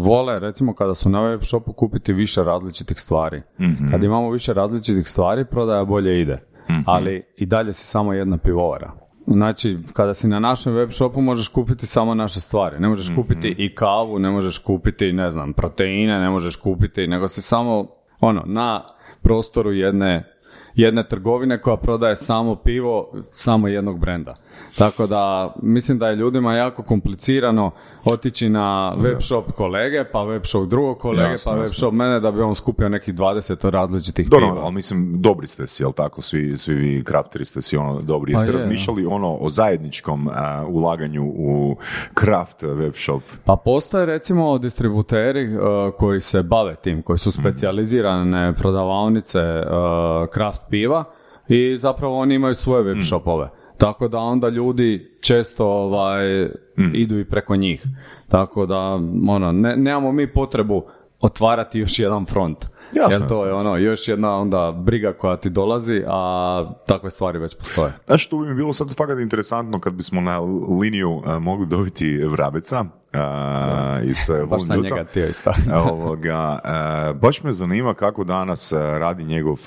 vole 0.00 0.38
recimo 0.38 0.74
kada 0.74 0.94
su 0.94 1.08
na 1.08 1.20
web 1.20 1.40
shopu 1.42 1.72
kupiti 1.72 2.12
više 2.12 2.44
različitih 2.44 3.00
stvari. 3.00 3.42
Kad 3.90 4.04
imamo 4.04 4.30
više 4.30 4.52
različitih 4.52 5.08
stvari, 5.08 5.44
prodaja 5.44 5.84
bolje 5.84 6.20
ide. 6.20 6.42
Ali 6.86 7.22
i 7.36 7.46
dalje 7.46 7.72
si 7.72 7.86
samo 7.86 8.12
jedna 8.12 8.38
pivovara. 8.38 8.92
Znači, 9.26 9.78
kada 9.92 10.14
si 10.14 10.28
na 10.28 10.38
našem 10.38 10.74
web 10.74 10.90
shopu 10.90 11.20
možeš 11.20 11.48
kupiti 11.48 11.86
samo 11.86 12.14
naše 12.14 12.40
stvari. 12.40 12.80
Ne 12.80 12.88
možeš 12.88 13.14
kupiti 13.16 13.54
i 13.58 13.74
kavu, 13.74 14.18
ne 14.18 14.30
možeš 14.30 14.58
kupiti, 14.58 15.12
ne 15.12 15.30
znam, 15.30 15.52
proteine, 15.52 16.20
ne 16.20 16.30
možeš 16.30 16.56
kupiti, 16.56 17.06
nego 17.06 17.28
si 17.28 17.42
samo, 17.42 17.86
ono, 18.20 18.42
na 18.46 18.84
prostoru 19.22 19.72
jedne 19.72 20.35
jedne 20.76 21.08
trgovine 21.08 21.60
koja 21.60 21.76
prodaje 21.76 22.16
samo 22.16 22.54
pivo 22.56 23.12
samo 23.30 23.68
jednog 23.68 23.98
brenda. 23.98 24.34
Tako 24.78 25.06
da 25.06 25.54
mislim 25.62 25.98
da 25.98 26.08
je 26.08 26.16
ljudima 26.16 26.54
jako 26.54 26.82
komplicirano 26.82 27.70
otići 28.04 28.48
na 28.48 28.94
web 28.98 29.20
shop 29.20 29.52
kolege, 29.52 30.04
pa 30.12 30.22
web 30.22 30.42
shop 30.44 30.68
drugog 30.68 30.98
kolege, 30.98 31.30
Jasno, 31.30 31.52
pa 31.52 31.56
web 31.56 31.64
jasno. 31.64 31.74
shop 31.76 31.92
mene 31.94 32.20
da 32.20 32.32
bi 32.32 32.40
on 32.40 32.54
skupio 32.54 32.88
nekih 32.88 33.14
20 33.14 33.70
različitih 33.70 34.28
Dobro, 34.28 34.50
piva. 34.52 34.64
ali 34.64 34.74
mislim, 34.74 35.22
dobri 35.22 35.46
ste 35.46 35.66
si, 35.66 35.82
jel 35.82 35.92
tako? 35.92 36.22
Svi, 36.22 36.58
svi 36.58 36.74
vi 36.74 37.04
krafteri 37.04 37.44
ste 37.44 37.62
si 37.62 37.76
ono 37.76 38.02
dobri. 38.02 38.32
Pa 38.32 38.38
Jeste 38.38 38.52
je, 38.52 38.58
razmišljali 38.58 39.06
ono 39.06 39.36
o 39.40 39.48
zajedničkom 39.48 40.28
a, 40.34 40.64
ulaganju 40.68 41.24
u 41.24 41.76
kraft 42.14 42.62
web 42.62 42.94
shop? 42.94 43.22
Pa 43.44 43.56
postoje 43.56 44.06
recimo 44.06 44.58
distributeri 44.58 45.56
uh, 45.56 45.60
koji 45.98 46.20
se 46.20 46.42
bave 46.42 46.74
tim, 46.74 47.02
koji 47.02 47.18
su 47.18 47.32
specijalizirane 47.32 48.54
prodavaonice 48.54 49.40
uh, 49.40 50.28
kraft 50.32 50.65
piva 50.70 51.04
i 51.48 51.76
zapravo 51.76 52.18
oni 52.18 52.34
imaju 52.34 52.54
svoje 52.54 52.82
web 52.82 52.98
shopove. 53.02 53.50
Tako 53.78 54.08
da 54.08 54.18
onda 54.18 54.48
ljudi 54.48 55.16
često 55.20 55.66
ovaj, 55.66 56.48
idu 56.94 57.18
i 57.18 57.24
preko 57.24 57.56
njih. 57.56 57.86
Tako 58.28 58.66
da 58.66 58.80
ono, 59.28 59.52
ne, 59.52 59.76
nemamo 59.76 60.12
mi 60.12 60.32
potrebu 60.32 60.84
otvarati 61.20 61.78
još 61.78 61.98
jedan 61.98 62.26
front. 62.26 62.66
Jasno, 62.94 63.18
Jer 63.20 63.28
to 63.28 63.46
je 63.46 63.52
ono, 63.52 63.76
još 63.76 64.08
jedna 64.08 64.36
onda 64.36 64.72
briga 64.76 65.12
koja 65.12 65.36
ti 65.36 65.50
dolazi, 65.50 66.02
a 66.06 66.64
takve 66.86 67.10
stvari 67.10 67.38
već 67.38 67.56
postoje. 67.56 67.92
Znaš, 68.06 68.28
to 68.28 68.38
bi 68.38 68.48
mi 68.48 68.54
bilo 68.54 68.72
sad 68.72 68.94
fakat 68.96 69.18
interesantno 69.18 69.80
kad 69.80 69.92
bismo 69.92 70.20
na 70.20 70.40
liniju 70.80 71.22
a, 71.26 71.38
mogli 71.38 71.66
dobiti 71.66 72.18
Vrabeca 72.18 72.84
a, 73.12 73.98
iz 74.02 74.16
uh, 74.30 75.08
htio 75.10 75.28
isto. 75.28 75.50
Ovoga, 75.90 76.60
a, 76.64 77.12
baš 77.22 77.42
me 77.42 77.52
zanima 77.52 77.94
kako 77.94 78.24
danas 78.24 78.72
radi 78.72 79.24
njegov, 79.24 79.58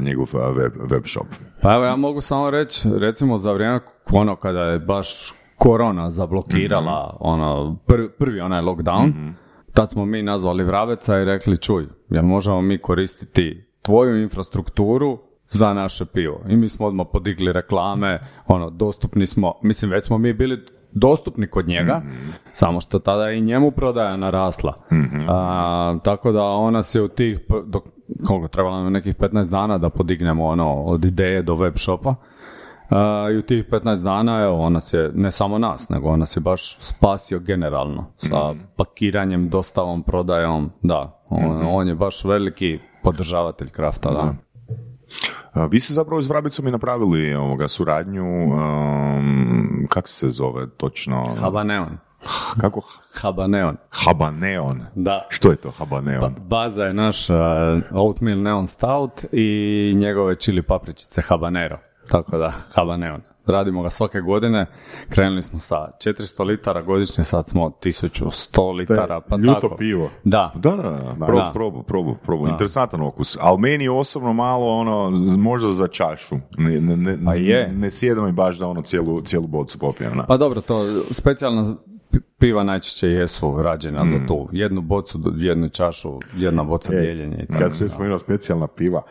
njegov 0.00 0.28
web, 0.56 0.72
web 0.90 1.02
shop. 1.04 1.26
Pa 1.62 1.74
evo 1.74 1.84
ja 1.84 1.96
mogu 1.96 2.20
samo 2.20 2.50
reći, 2.50 2.88
recimo 2.98 3.38
za 3.38 3.52
vrijeme 3.52 3.80
ono 4.12 4.36
kada 4.36 4.60
je 4.60 4.78
baš 4.78 5.34
korona 5.58 6.10
zablokirala 6.10 7.16
ono, 7.20 7.76
prvi, 7.86 8.08
prvi 8.18 8.40
onaj 8.40 8.60
lockdown, 8.60 9.32
tad 9.80 9.90
smo 9.90 10.04
mi 10.04 10.22
nazvali 10.22 10.64
Vrabeca 10.64 11.18
i 11.18 11.24
rekli 11.24 11.56
čuj, 11.56 11.86
jel 12.10 12.24
možemo 12.24 12.62
mi 12.62 12.78
koristiti 12.78 13.64
tvoju 13.82 14.22
infrastrukturu 14.22 15.18
za 15.46 15.74
naše 15.74 16.04
pivo. 16.04 16.40
I 16.48 16.56
mi 16.56 16.68
smo 16.68 16.86
odmah 16.86 17.06
podigli 17.12 17.52
reklame, 17.52 18.20
ono, 18.46 18.70
dostupni 18.70 19.26
smo, 19.26 19.54
mislim 19.62 19.90
već 19.90 20.04
smo 20.04 20.18
mi 20.18 20.32
bili 20.32 20.58
dostupni 20.92 21.46
kod 21.46 21.68
njega, 21.68 22.02
samo 22.52 22.80
što 22.80 22.98
tada 22.98 23.28
je 23.28 23.38
i 23.38 23.40
njemu 23.40 23.70
prodaja 23.70 24.16
narasla. 24.16 24.74
A, 25.28 25.98
tako 26.04 26.32
da 26.32 26.42
ona 26.42 26.82
se 26.82 27.02
u 27.02 27.08
tih, 27.08 27.38
dok, 27.66 27.82
koliko 28.26 28.48
trebalo 28.48 28.82
nam 28.82 28.92
nekih 28.92 29.16
15 29.16 29.50
dana 29.50 29.78
da 29.78 29.88
podignemo 29.88 30.46
ono 30.46 30.72
od 30.72 31.04
ideje 31.04 31.42
do 31.42 31.54
web 31.54 31.74
shopa. 31.76 32.14
A, 32.90 33.28
I 33.32 33.36
u 33.36 33.42
tih 33.42 33.64
15 33.70 34.02
dana, 34.04 34.42
evo, 34.42 34.60
on 34.60 34.72
nas 34.72 34.92
je, 34.92 35.10
ne 35.14 35.30
samo 35.30 35.58
nas, 35.58 35.88
nego 35.88 36.08
on 36.08 36.18
nas 36.18 36.36
je 36.36 36.40
baš 36.40 36.78
spasio 36.80 37.38
generalno 37.38 38.12
sa 38.16 38.54
pakiranjem, 38.76 39.48
dostavom, 39.48 40.02
prodajom, 40.02 40.70
da. 40.82 41.22
On, 41.28 41.62
on 41.66 41.88
je 41.88 41.94
baš 41.94 42.24
veliki 42.24 42.78
podržavatelj 43.02 43.70
krafta, 43.70 44.10
da. 44.10 44.34
A, 45.52 45.66
Vi 45.66 45.80
ste 45.80 45.94
zapravo 45.94 46.22
s 46.22 46.28
Vrabicom 46.28 46.68
i 46.68 46.70
napravili 46.70 47.34
ovoga 47.34 47.68
suradnju, 47.68 48.24
um, 48.24 49.86
kako 49.88 50.08
se 50.08 50.28
zove 50.28 50.70
točno? 50.70 51.34
Haba 51.40 51.64
Neon. 51.64 51.98
Kako? 52.60 52.80
Habaneon. 53.14 53.76
Habaneon. 53.90 54.82
Da. 54.94 55.26
Što 55.28 55.50
je 55.50 55.56
to 55.56 55.70
habaneon? 55.70 56.34
Baza 56.48 56.84
je 56.84 56.94
naš 56.94 57.30
uh, 57.30 57.36
oatmeal 57.92 58.38
neon 58.38 58.66
stout 58.66 59.24
i 59.32 59.92
njegove 59.96 60.34
čili 60.34 60.62
papričice 60.62 61.22
habanero. 61.22 61.78
Tako 62.10 62.38
da, 62.38 62.52
habaneon. 62.72 63.20
Radimo 63.46 63.82
ga 63.82 63.90
svake 63.90 64.20
godine. 64.20 64.66
Krenuli 65.08 65.42
smo 65.42 65.58
sa 65.60 65.76
400 65.76 66.44
litara 66.44 66.82
godišnje, 66.82 67.24
sad 67.24 67.48
smo 67.48 67.70
1100 67.70 68.20
litara. 68.72 69.20
Pa 69.20 69.36
ljuto 69.36 69.60
tako. 69.60 69.76
pivo. 69.76 70.10
Da. 70.24 70.52
Da, 70.54 70.70
da, 70.70 70.82
da, 70.82 71.14
probu, 71.18 71.36
Da. 71.36 71.50
probu, 71.54 71.82
probu, 71.82 72.16
probu. 72.16 72.48
Interesantan 72.48 73.00
okus. 73.02 73.36
Ali 73.40 73.58
meni 73.58 73.84
je 73.84 73.90
osobno 73.90 74.32
malo 74.32 74.68
ono, 74.68 75.10
možda 75.38 75.68
za 75.70 75.88
čašu. 75.88 76.36
Ne, 76.58 76.80
ne, 76.80 76.96
ne, 76.96 77.18
Pa 77.24 77.34
je. 77.34 77.72
ne 77.72 77.90
sjeda 77.90 78.22
mi 78.22 78.32
baš 78.32 78.58
da 78.58 78.66
ono 78.66 78.82
cijelu, 78.82 79.20
cijelu 79.20 79.46
bocu 79.46 79.78
popijem. 79.78 80.16
na. 80.16 80.24
Pa 80.24 80.36
dobro, 80.36 80.60
to 80.60 80.84
specijalna 81.04 81.76
pi- 82.12 82.20
piva 82.38 82.62
najčešće 82.62 83.08
jesu 83.08 83.56
rađena 83.58 84.04
Mm. 84.04 84.08
za 84.08 84.26
tu. 84.26 84.48
Jednu 84.52 84.80
bocu, 84.80 85.20
jednu 85.36 85.68
čašu, 85.68 86.18
jedna 86.34 86.62
boca 86.64 86.94
E, 86.94 87.00
dijeljenje. 87.00 87.36
i 87.38 87.46
tako. 87.46 87.58
Kad 87.58 87.74
sam 87.74 87.88
spomenuo 87.88 88.18
specijalna 88.18 88.66
piva, 88.66 89.02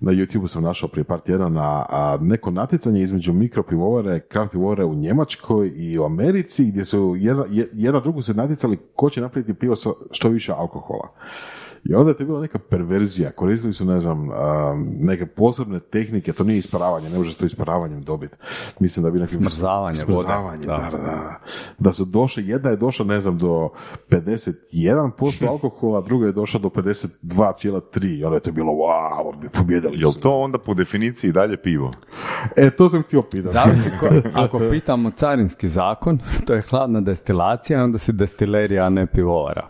na 0.00 0.12
YouTube 0.12 0.48
sam 0.48 0.62
našao 0.62 0.88
prije 0.88 1.04
par 1.04 1.20
tjedana 1.20 1.84
neko 2.20 2.50
natjecanje 2.50 3.02
između 3.02 3.32
mikropivovare, 3.32 4.20
pivovare 4.52 4.84
u 4.84 4.94
Njemačkoj 4.94 5.72
i 5.76 5.98
u 5.98 6.04
Americi, 6.04 6.64
gdje 6.64 6.84
su 6.84 7.14
jedna, 7.18 7.44
je- 7.50 7.68
jedna 7.72 8.00
drugu 8.00 8.22
se 8.22 8.34
natjecali 8.34 8.78
ko 8.96 9.10
će 9.10 9.20
napraviti 9.20 9.54
pivo 9.54 9.76
sa 9.76 9.90
što 10.10 10.28
više 10.28 10.52
alkohola. 10.52 11.08
I 11.84 11.94
onda 11.94 12.10
je 12.10 12.16
to 12.16 12.24
bila 12.24 12.40
neka 12.40 12.58
perverzija, 12.58 13.30
koristili 13.30 13.72
su, 13.72 13.84
ne 13.84 14.00
znam, 14.00 14.28
neke 15.00 15.26
posebne 15.26 15.80
tehnike, 15.80 16.32
to 16.32 16.44
nije 16.44 16.58
isparavanje, 16.58 17.10
ne 17.10 17.18
možeš 17.18 17.34
to 17.34 17.44
isparavanjem 17.44 18.02
dobiti. 18.02 18.36
Mislim 18.80 19.04
da 19.04 19.10
bi 19.10 19.18
neki... 19.18 19.34
Smrzavanje 19.34 19.96
Smrzavanje, 19.96 20.66
da. 20.66 20.76
da, 20.76 20.98
da, 20.98 21.40
da. 21.78 21.92
Su 21.92 22.04
došli, 22.04 22.48
jedna 22.48 22.70
je 22.70 22.76
došla, 22.76 23.04
ne 23.04 23.20
znam, 23.20 23.38
do 23.38 23.68
51% 24.10 25.48
alkohola, 25.48 26.00
druga 26.00 26.26
je 26.26 26.32
došla 26.32 26.60
do 26.60 26.68
52,3 26.68 28.18
i 28.18 28.24
onda 28.24 28.36
je 28.36 28.40
to 28.40 28.52
bilo, 28.52 28.72
wow, 28.72 29.48
pobjedili 29.52 30.00
Jel 30.00 30.10
su. 30.10 30.20
to 30.20 30.38
onda 30.38 30.58
po 30.58 30.74
definiciji 30.74 31.32
dalje 31.32 31.56
pivo? 31.56 31.90
E, 32.56 32.70
to 32.70 32.88
sam 32.88 33.02
htio 33.02 33.22
pitati. 33.22 33.52
Zavisi 33.52 33.90
ko, 34.00 34.06
ako 34.44 34.60
pitamo 34.70 35.10
carinski 35.10 35.68
zakon, 35.68 36.18
to 36.46 36.54
je 36.54 36.62
hladna 36.62 37.00
destilacija, 37.00 37.84
onda 37.84 37.98
si 37.98 38.12
destilerija, 38.12 38.86
a 38.86 38.88
ne 38.88 39.06
pivovara. 39.06 39.68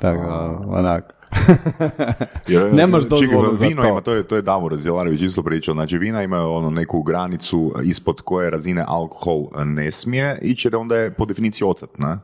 Tako, 0.00 0.22
da, 0.22 0.60
onak. 0.68 1.18
Jer, 2.48 2.74
Nemaš 2.74 3.02
čekaj, 3.02 3.18
dozvolu 3.18 3.54
za 3.54 3.66
vino 3.66 3.82
to. 3.82 3.88
ima, 3.88 4.00
to 4.00 4.12
je, 4.12 4.22
to 4.22 4.36
je 4.36 4.42
Davor 4.42 4.76
Zelarević 4.76 5.22
isto 5.22 5.42
pričao, 5.42 5.74
znači 5.74 5.98
vina 5.98 6.22
imaju 6.22 6.50
ono 6.50 6.70
neku 6.70 7.02
granicu 7.02 7.74
ispod 7.82 8.20
koje 8.20 8.50
razine 8.50 8.84
alkohol 8.88 9.46
ne 9.64 9.90
smije 9.90 10.38
ići 10.42 10.68
jer 10.68 10.76
onda 10.76 10.96
je 10.96 11.10
po 11.10 11.24
definiciji 11.24 11.66
ocat, 11.68 11.98
ne? 11.98 12.16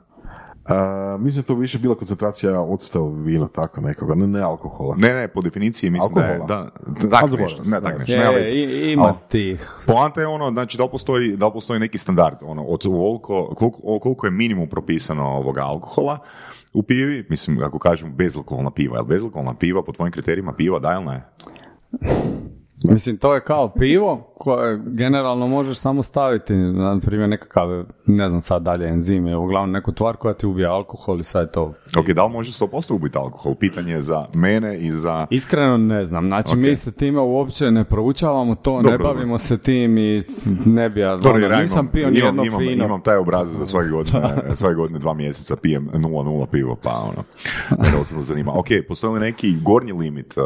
A, 0.66 0.76
mislim 1.20 1.42
da 1.42 1.46
to 1.46 1.54
više 1.54 1.78
bila 1.78 1.94
koncentracija 1.94 2.60
octa 2.60 2.98
vina, 3.16 3.48
tako 3.48 3.80
nekoga, 3.80 4.14
ne, 4.14 4.26
ne 4.26 4.40
alkohola. 4.40 4.94
Ne, 4.98 5.14
ne, 5.14 5.28
po 5.28 5.42
definiciji 5.42 5.90
mislim 5.90 6.14
da 6.14 6.20
je, 6.20 6.32
Alkohola? 6.32 6.70
da, 7.00 7.10
tak 7.10 7.22
A, 7.24 7.36
nešto, 7.36 7.62
ne, 7.62 7.70
se, 7.70 7.82
tak 7.82 7.92
da. 7.92 7.98
nešto, 7.98 8.12
Je, 8.14 8.34
veze. 8.34 8.54
i- 8.54 8.92
ima 8.92 9.02
Ali 9.04 9.14
tih. 9.28 9.70
Poanta 9.86 10.20
je 10.20 10.26
ono, 10.26 10.50
znači 10.50 10.76
da 10.76 10.84
li 10.84 10.90
postoji, 10.90 11.36
da 11.36 11.46
li 11.46 11.52
postoji 11.52 11.80
neki 11.80 11.98
standard, 11.98 12.36
ono, 12.42 12.64
od 12.64 12.86
ovoliko, 12.86 13.46
koliko, 13.48 13.98
koliko 13.98 14.26
je 14.26 14.30
minimum 14.30 14.68
propisano 14.68 15.24
ovoga 15.26 15.60
alkohola 15.60 16.18
u 16.74 16.82
pivi, 16.82 17.26
mislim, 17.30 17.62
ako 17.62 17.78
kažemo 17.78 18.12
bezalkoholna 18.12 18.70
piva, 18.70 18.96
jel 18.96 19.04
bezalkoholna 19.04 19.54
piva 19.54 19.82
po 19.82 19.92
tvojim 19.92 20.12
kriterijima 20.12 20.52
piva, 20.52 20.78
da 20.78 20.92
ili 20.92 21.04
ne? 21.04 21.22
Mislim, 22.89 23.16
to 23.16 23.35
je 23.35 23.41
kao 23.41 23.68
pivo 23.68 24.35
koje 24.39 24.80
generalno 24.87 25.47
možeš 25.47 25.78
samo 25.78 26.03
staviti, 26.03 26.55
na 26.55 27.01
primjer 27.05 27.28
nekakav, 27.28 27.85
ne 28.07 28.28
znam 28.28 28.41
sad 28.41 28.62
dalje, 28.62 28.89
enzim 28.89 29.26
je 29.26 29.37
uglavnom 29.37 29.70
neku 29.70 29.93
tvar 29.93 30.16
koja 30.16 30.35
ti 30.35 30.47
ubija 30.47 30.72
alkohol 30.72 31.20
i 31.20 31.24
sad 31.24 31.43
je 31.43 31.53
to. 31.53 31.74
Ok, 31.99 32.07
da 32.07 32.26
li 32.26 32.32
može 32.32 32.53
100% 32.53 32.95
ubiti 32.95 33.18
alkohol? 33.18 33.55
Pitanje 33.55 33.93
je 33.93 34.01
za 34.01 34.24
mene 34.35 34.78
i 34.78 34.93
za... 34.93 35.26
Iskreno 35.30 35.76
ne 35.76 36.05
znam, 36.05 36.26
znači 36.26 36.51
Ok. 36.53 36.57
mi 36.59 36.76
se 36.76 36.93
time 36.93 37.20
uopće 37.20 37.70
ne 37.70 37.85
proučavamo 37.85 38.55
to, 38.55 38.76
ne 38.82 38.91
Dobro, 38.91 38.99
bavimo 39.14 39.39
se 39.39 39.59
tim 39.59 39.99
i 39.99 40.22
ne 40.66 40.89
bi 40.89 41.01
ja, 41.01 41.16
Dobro, 41.16 41.47
ono, 41.47 41.57
nisam 41.61 41.78
imam, 41.78 41.93
pio 41.93 42.11
ni 42.11 42.18
jedno 42.18 42.45
imam, 42.45 42.61
fino. 42.61 42.85
imam 42.85 43.03
taj 43.03 43.16
obrazac 43.16 43.59
da 43.61 43.66
svake 43.66 43.89
godine, 43.89 44.20
svake 44.55 44.74
godine 44.74 44.99
dva 44.99 45.14
mjeseca 45.14 45.57
pijem 45.57 45.89
0,0 45.95 46.47
pivo, 46.47 46.76
pa 46.82 46.91
ono, 46.91 47.24
osobno 48.01 48.22
zanima. 48.22 48.53
Ok, 48.59 48.66
postoji 48.89 49.14
li 49.14 49.20
neki 49.20 49.55
gornji 49.62 49.93
limit? 49.93 50.35
Uh, 50.37 50.45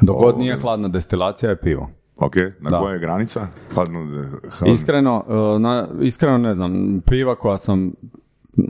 Dok 0.00 0.16
god 0.16 0.38
nije 0.38 0.56
hladna 0.56 0.88
destilacija 0.88 1.47
je 1.48 1.60
pivo. 1.60 1.90
Ok, 2.20 2.36
na 2.60 2.70
Da. 2.70 2.78
koja 2.78 2.92
je 2.92 2.98
granica? 2.98 3.46
Hladno, 3.74 4.00
hladno- 4.42 4.72
Iskreno, 4.72 5.24
uh, 5.54 5.60
na, 5.60 5.88
iskreno 6.00 6.38
ne 6.38 6.54
znam, 6.54 6.72
piva 7.06 7.34
koja 7.34 7.58
sam, 7.58 7.92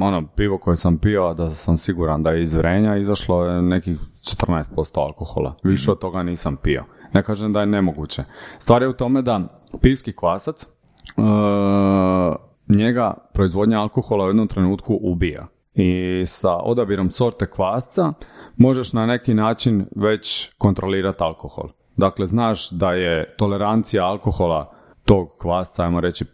ono, 0.01 0.27
pivo 0.27 0.59
koje 0.59 0.77
sam 0.77 0.99
pio, 0.99 1.25
a 1.25 1.35
da 1.35 1.51
sam 1.51 1.77
siguran 1.77 2.23
da 2.23 2.31
je 2.31 2.43
iz 2.43 2.55
vrenja, 2.55 2.97
izašlo 2.97 3.45
je 3.45 3.63
nekih 3.63 3.99
14% 4.21 4.65
alkohola. 4.97 5.55
Više 5.63 5.91
od 5.91 5.99
toga 5.99 6.23
nisam 6.23 6.57
pio. 6.57 6.85
Ne 7.13 7.23
kažem 7.23 7.53
da 7.53 7.61
je 7.61 7.67
nemoguće. 7.67 8.23
Stvar 8.59 8.83
je 8.83 8.89
u 8.89 8.93
tome 8.93 9.23
da 9.23 9.41
pivski 9.81 10.13
kvasac, 10.13 10.67
uh, 11.17 11.25
njega 12.69 13.15
proizvodnja 13.35 13.81
alkohola 13.81 14.25
u 14.25 14.29
jednom 14.29 14.49
trenutku 14.49 14.99
ubija. 15.03 15.47
I 15.75 16.23
sa 16.27 16.57
odabirom 16.57 17.11
sorte 17.11 17.47
kvasca 17.47 18.13
možeš 18.57 18.93
na 18.93 19.07
neki 19.07 19.35
način 19.35 19.87
već 19.97 20.53
kontrolirati 20.59 21.23
alkohol. 21.25 21.69
Dakle, 21.99 22.27
znaš 22.27 22.71
da 22.71 22.93
je 22.93 23.35
tolerancija 23.37 24.07
alkohola 24.07 24.73
tog 25.05 25.29
kvasca, 25.39 25.85
ajmo 25.85 26.01
reći 26.01 26.25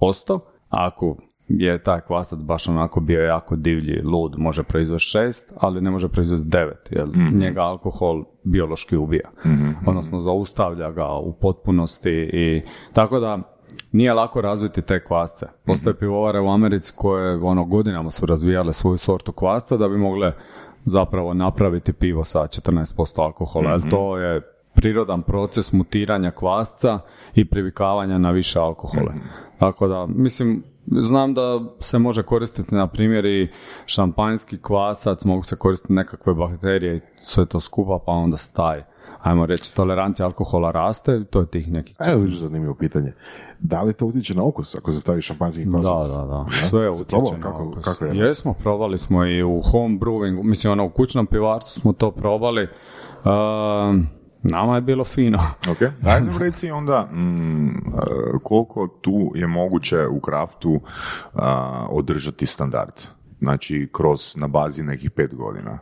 5%, 0.00 0.40
ako 0.68 1.16
je 1.48 1.82
taj 1.82 2.00
kvasac 2.00 2.38
baš 2.38 2.68
onako 2.68 3.00
bio 3.00 3.22
jako 3.22 3.56
divlji, 3.56 4.02
lud, 4.02 4.34
može 4.38 4.62
proizvesti 4.62 5.18
6, 5.18 5.42
ali 5.60 5.80
ne 5.80 5.90
može 5.90 6.08
proizvesti 6.08 6.48
9, 6.48 6.72
jer 6.90 7.08
njega 7.34 7.60
alkohol 7.62 8.24
biološki 8.44 8.96
ubija. 8.96 9.30
Odnosno, 9.86 10.20
zaustavlja 10.20 10.90
ga 10.90 11.08
u 11.08 11.32
potpunosti 11.32 12.30
i 12.32 12.62
tako 12.92 13.20
da 13.20 13.38
nije 13.92 14.14
lako 14.14 14.40
razviti 14.40 14.82
te 14.82 15.04
kvasce. 15.04 15.46
Postoje 15.66 15.98
pivovare 15.98 16.40
u 16.40 16.48
Americi 16.48 16.92
koje 16.96 17.36
ono 17.42 17.64
godinama 17.64 18.10
su 18.10 18.26
razvijale 18.26 18.72
svoju 18.72 18.98
sortu 18.98 19.32
kvasca 19.32 19.76
da 19.76 19.88
bi 19.88 19.98
mogle 19.98 20.32
zapravo 20.82 21.34
napraviti 21.34 21.92
pivo 21.92 22.24
sa 22.24 22.38
14% 22.38 23.22
alkohola, 23.22 23.70
jer 23.70 23.90
to 23.90 24.18
je 24.18 24.57
prirodan 24.78 25.22
proces 25.22 25.72
mutiranja 25.72 26.30
kvasca 26.30 26.98
i 27.34 27.44
privikavanja 27.44 28.18
na 28.18 28.30
više 28.30 28.58
alkohole. 28.58 29.12
Tako 29.58 29.88
da, 29.88 30.06
mislim, 30.06 30.62
znam 30.86 31.34
da 31.34 31.60
se 31.80 31.98
može 31.98 32.22
koristiti, 32.22 32.74
na 32.74 32.86
primjer, 32.86 33.24
i 33.24 33.48
šampanjski 33.86 34.58
kvasac, 34.58 35.24
mogu 35.24 35.42
se 35.42 35.56
koristiti 35.56 35.92
nekakve 35.92 36.34
bakterije 36.34 36.96
i 36.96 37.00
sve 37.16 37.46
to 37.46 37.60
skupa, 37.60 37.98
pa 38.06 38.12
onda 38.12 38.36
staje. 38.36 38.86
Ajmo 39.22 39.46
reći, 39.46 39.74
tolerancija 39.74 40.26
alkohola 40.26 40.70
raste, 40.70 41.24
to 41.24 41.40
je 41.40 41.46
tih 41.46 41.72
nekih 41.72 41.96
Evo 42.06 42.26
zanimljivo 42.30 42.74
pitanje. 42.74 43.12
Da 43.60 43.82
li 43.82 43.92
to 43.92 44.06
utječe 44.06 44.34
na 44.34 44.44
okus 44.44 44.74
ako 44.74 44.92
se 44.92 45.00
stavi 45.00 45.22
šampanjski 45.22 45.64
kvasac? 45.64 46.10
Da, 46.10 46.16
da, 46.16 46.24
da. 46.24 46.46
Sve 46.50 46.90
utječe 46.90 47.08
probao? 47.08 47.32
na 47.32 47.40
Kako- 47.42 47.62
okus. 47.62 47.84
kako 47.84 48.04
je? 48.04 48.16
Jesmo, 48.16 48.54
probali 48.54 48.98
smo 48.98 49.24
i 49.24 49.42
u 49.42 49.62
home 49.62 49.98
brewingu, 49.98 50.42
mislim 50.42 50.72
ono 50.72 50.84
u 50.84 50.90
kućnom 50.90 51.26
pivarstvu 51.26 51.80
smo 51.80 51.92
to 51.92 52.10
probali. 52.10 52.62
Ehm, 52.62 54.00
nama 54.42 54.74
je 54.74 54.80
bilo 54.80 55.04
fino. 55.04 55.38
Ok, 55.70 55.78
daj 56.00 56.20
nam 56.20 56.38
reci 56.38 56.70
onda 56.70 57.02
mm, 57.04 57.68
koliko 58.42 58.88
tu 59.00 59.32
je 59.34 59.46
moguće 59.46 60.06
u 60.06 60.20
kraftu 60.20 60.80
a, 61.34 61.50
održati 61.90 62.46
standard. 62.46 62.94
Znači, 63.38 63.88
kroz 63.92 64.36
na 64.36 64.48
bazi 64.48 64.82
nekih 64.82 65.10
pet 65.10 65.34
godina. 65.34 65.78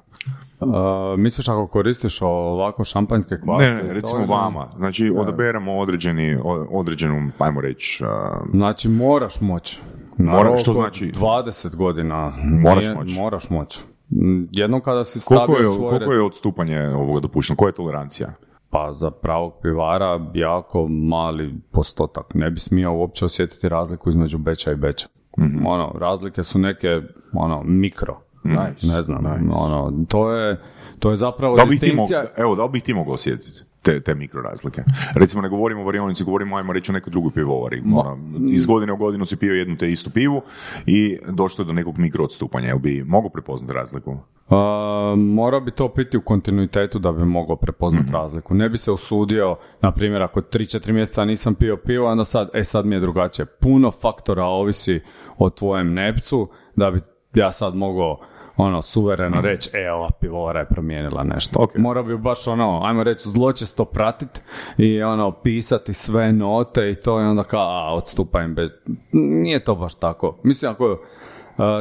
Ehm, 0.62 0.70
misliš 1.18 1.48
ako 1.48 1.66
koristiš 1.66 2.22
ovako 2.22 2.84
šampanjske 2.84 3.40
kvasce? 3.40 3.70
Ne, 3.70 3.82
ne, 3.82 3.92
recimo 3.92 4.20
je- 4.20 4.26
vama. 4.26 4.68
Znači, 4.76 5.12
odaberemo 5.16 5.78
određeni, 5.78 6.38
određenu, 6.70 7.30
ajmo 7.38 7.60
reći, 7.60 8.04
a, 8.04 8.40
Znači 8.52 8.88
moraš 8.88 9.40
moći. 9.40 9.80
Na 10.18 10.32
Mora- 10.32 10.56
što 10.56 10.72
znači? 10.72 11.12
20 11.12 11.76
godina. 11.76 12.32
Moraš 12.60 12.84
Nije- 12.84 12.94
moći. 12.96 13.14
Moraš 13.14 13.50
moći. 13.50 13.80
Mm, 14.10 14.44
Jednom 14.50 14.80
kada 14.80 15.04
si 15.04 15.20
stavio 15.20 15.46
koliko 15.46 15.62
je, 15.62 15.66
svoj 15.66 15.88
koliko 15.88 16.12
je 16.12 16.22
odstupanje 16.22 16.88
ovoga 16.88 17.20
dopušteno? 17.20 17.56
Koja 17.56 17.68
je 17.68 17.72
tolerancija? 17.74 18.32
Pa 18.70 18.92
za 18.92 19.10
pravog 19.10 19.52
pivara 19.62 20.20
jako 20.34 20.86
mali 20.88 21.54
postotak. 21.70 22.34
Ne 22.34 22.50
bi 22.50 22.58
smio 22.60 22.92
uopće 22.92 23.24
osjetiti 23.24 23.68
razliku 23.68 24.08
između 24.10 24.38
beča 24.38 24.72
i 24.72 24.76
beča. 24.76 25.08
Mhm. 25.38 25.66
Ono, 25.66 25.92
razlike 25.98 26.42
su 26.42 26.58
neke, 26.58 27.00
ono, 27.32 27.62
mikro. 27.64 28.18
Nice, 28.44 28.86
Ne 28.86 29.02
znam, 29.02 29.22
nice. 29.24 29.54
ono, 29.54 30.04
to 30.08 30.32
je, 30.32 30.60
to 30.98 31.10
je 31.10 31.16
zapravo 31.16 31.56
Da 31.56 31.64
distinkcija. 31.64 32.24
evo, 32.36 32.54
da 32.54 32.62
li 32.62 32.70
bih 32.70 32.82
ti 32.82 32.94
mogao 32.94 33.14
osjetiti? 33.14 33.60
Te, 33.86 34.00
te 34.00 34.14
mikrorazlike. 34.14 34.82
Recimo 35.14 35.42
ne 35.42 35.48
govorimo 35.48 35.80
o 35.80 35.84
varionici, 35.84 36.24
govorimo 36.24 36.56
ajmo 36.56 36.72
reći 36.72 36.92
o 36.92 36.94
nekoj 36.94 37.10
drugoj 37.10 37.32
pivovari. 37.32 37.82
Mora, 37.84 38.16
iz 38.50 38.66
godine 38.66 38.92
u 38.92 38.96
godinu 38.96 39.26
si 39.26 39.36
pio 39.36 39.54
jednu 39.54 39.76
te 39.76 39.92
istu 39.92 40.10
pivu 40.10 40.42
i 40.86 41.18
došlo 41.28 41.62
je 41.62 41.66
do 41.66 41.72
nekog 41.72 41.98
mikroodstupanja. 41.98 42.68
Jel 42.68 42.78
bi 42.78 43.04
mogu 43.04 43.30
prepoznati 43.30 43.74
razliku? 43.74 44.10
Uh, 44.10 45.18
mora 45.18 45.60
bi 45.60 45.70
to 45.70 45.88
piti 45.88 46.16
u 46.16 46.20
kontinuitetu 46.20 46.98
da 46.98 47.12
bi 47.12 47.24
mogao 47.24 47.56
prepoznati 47.56 48.12
razliku. 48.12 48.54
Ne 48.54 48.68
bi 48.68 48.78
se 48.78 48.92
usudio, 48.92 49.56
na 49.82 49.92
primjer, 49.92 50.22
ako 50.22 50.40
3-4 50.40 50.92
mjeseca 50.92 51.24
nisam 51.24 51.54
pio 51.54 51.76
pivo, 51.76 52.10
onda 52.10 52.24
sad, 52.24 52.50
e 52.54 52.64
sad 52.64 52.86
mi 52.86 52.96
je 52.96 53.00
drugačije. 53.00 53.46
Puno 53.46 53.90
faktora 53.90 54.44
ovisi 54.44 55.00
o 55.38 55.50
tvojem 55.50 55.92
nepcu 55.92 56.48
da 56.76 56.90
bi 56.90 57.00
ja 57.34 57.52
sad 57.52 57.74
mogao 57.74 58.18
ono, 58.56 58.82
suvereno 58.82 59.40
reći, 59.40 59.70
e, 59.72 59.92
ova 59.92 60.10
pivovara 60.20 60.60
je 60.60 60.66
promijenila 60.66 61.24
nešto. 61.24 61.62
Ok. 61.62 61.76
Mora 61.76 62.02
bi 62.02 62.18
baš 62.18 62.46
ono, 62.46 62.80
ajmo 62.84 63.02
reći, 63.02 63.28
zločesto 63.28 63.84
pratit 63.84 64.42
i 64.78 65.02
ono, 65.02 65.30
pisati 65.30 65.92
sve 65.92 66.32
note 66.32 66.90
i 66.90 66.94
to 66.94 67.20
i 67.20 67.24
onda 67.24 67.44
kao, 67.44 67.60
a, 67.60 67.94
odstupam 67.94 68.54
bez... 68.54 68.70
Nije 69.12 69.64
to 69.64 69.74
baš 69.74 69.94
tako. 69.94 70.38
Mislim, 70.42 70.72
ako... 70.72 70.90
uh, 70.92 70.98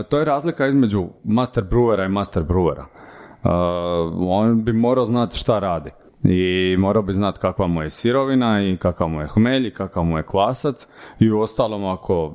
to 0.10 0.20
je 0.20 0.26
razlika 0.26 0.68
između 0.68 1.06
master 1.24 1.64
brewera 1.64 2.06
i 2.06 2.10
master 2.10 2.44
brewera. 2.44 2.84
Uh, 3.44 3.52
on 4.20 4.64
bi 4.64 4.74
morao 4.74 5.06
znati 5.06 5.38
šta 5.38 5.60
radi. 5.60 5.92
I 6.24 6.76
morao 6.78 7.04
bi 7.04 7.14
znati 7.14 7.40
kakva 7.40 7.68
mu 7.68 7.82
je 7.82 7.90
sirovina 7.90 8.64
i 8.64 8.78
kakav 8.78 9.08
mu 9.08 9.22
je 9.22 9.28
hmelj 9.28 9.68
i 9.68 9.74
kakav 9.74 10.04
mu 10.04 10.18
je 10.18 10.24
kvasac 10.24 10.88
i 11.20 11.32
u 11.32 11.40
ostalom 11.40 11.86
ako, 11.86 12.34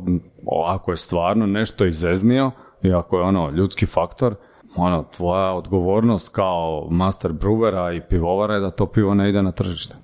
ako 0.66 0.90
je 0.90 0.96
stvarno 0.96 1.46
nešto 1.46 1.84
izeznio 1.84 2.50
i 2.82 2.92
ako 2.92 3.18
je 3.18 3.22
ono 3.22 3.50
ljudski 3.50 3.86
faktor, 3.86 4.34
ono, 4.76 5.04
tvoja 5.16 5.52
odgovornost 5.52 6.28
kao 6.34 6.88
master 6.90 7.32
brewera 7.32 7.96
i 7.96 8.08
pivovara 8.08 8.54
je 8.54 8.60
da 8.60 8.70
to 8.70 8.86
pivo 8.86 9.14
ne 9.14 9.28
ide 9.28 9.42
na 9.42 9.52
tržište. 9.52 9.94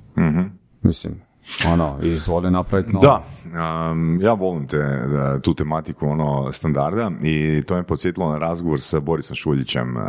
Mislim, 0.82 1.26
ono, 1.72 1.98
izvoli 2.02 2.50
napraviti 2.50 2.92
novo. 2.92 3.06
Da, 3.06 3.24
um, 3.90 4.20
ja 4.22 4.32
volim 4.32 4.66
te, 4.66 4.78
da, 5.12 5.40
tu 5.40 5.54
tematiku 5.54 6.06
ono 6.06 6.52
standarda 6.52 7.10
i 7.22 7.62
to 7.66 7.74
me 7.74 7.82
podsjetilo 7.82 8.32
na 8.32 8.38
razgovor 8.38 8.80
sa 8.80 9.00
Borisom 9.00 9.36
Šuljićem 9.36 9.96
uh, 9.96 10.02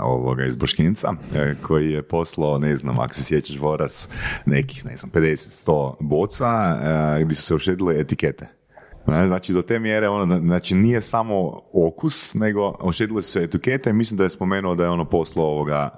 ovoga 0.00 0.44
iz 0.44 0.56
Boškinca 0.56 1.12
eh, 1.34 1.54
koji 1.62 1.90
je 1.90 2.02
poslao, 2.02 2.58
ne 2.58 2.76
znam, 2.76 2.98
ako 2.98 3.14
se 3.14 3.24
sjećaš 3.24 3.58
Voras, 3.58 4.08
nekih, 4.46 4.84
ne 4.84 4.96
znam, 4.96 5.10
50-100 5.10 5.94
boca 6.00 6.78
uh, 7.16 7.22
gdje 7.24 7.34
su 7.34 7.42
se 7.42 7.54
ošedile 7.54 8.00
etikete. 8.00 8.61
Znači, 9.06 9.52
do 9.52 9.62
te 9.62 9.78
mjere, 9.78 10.08
ono, 10.08 10.38
znači, 10.38 10.74
nije 10.74 11.00
samo 11.00 11.60
okus, 11.72 12.34
nego 12.34 12.74
ošedile 12.80 13.22
su 13.22 13.38
etikete 13.38 13.90
i 13.90 13.92
mislim 13.92 14.18
da 14.18 14.24
je 14.24 14.30
spomenuo 14.30 14.74
da 14.74 14.84
je 14.84 14.90
ono 14.90 15.04
poslao 15.04 15.46
ovoga 15.46 15.90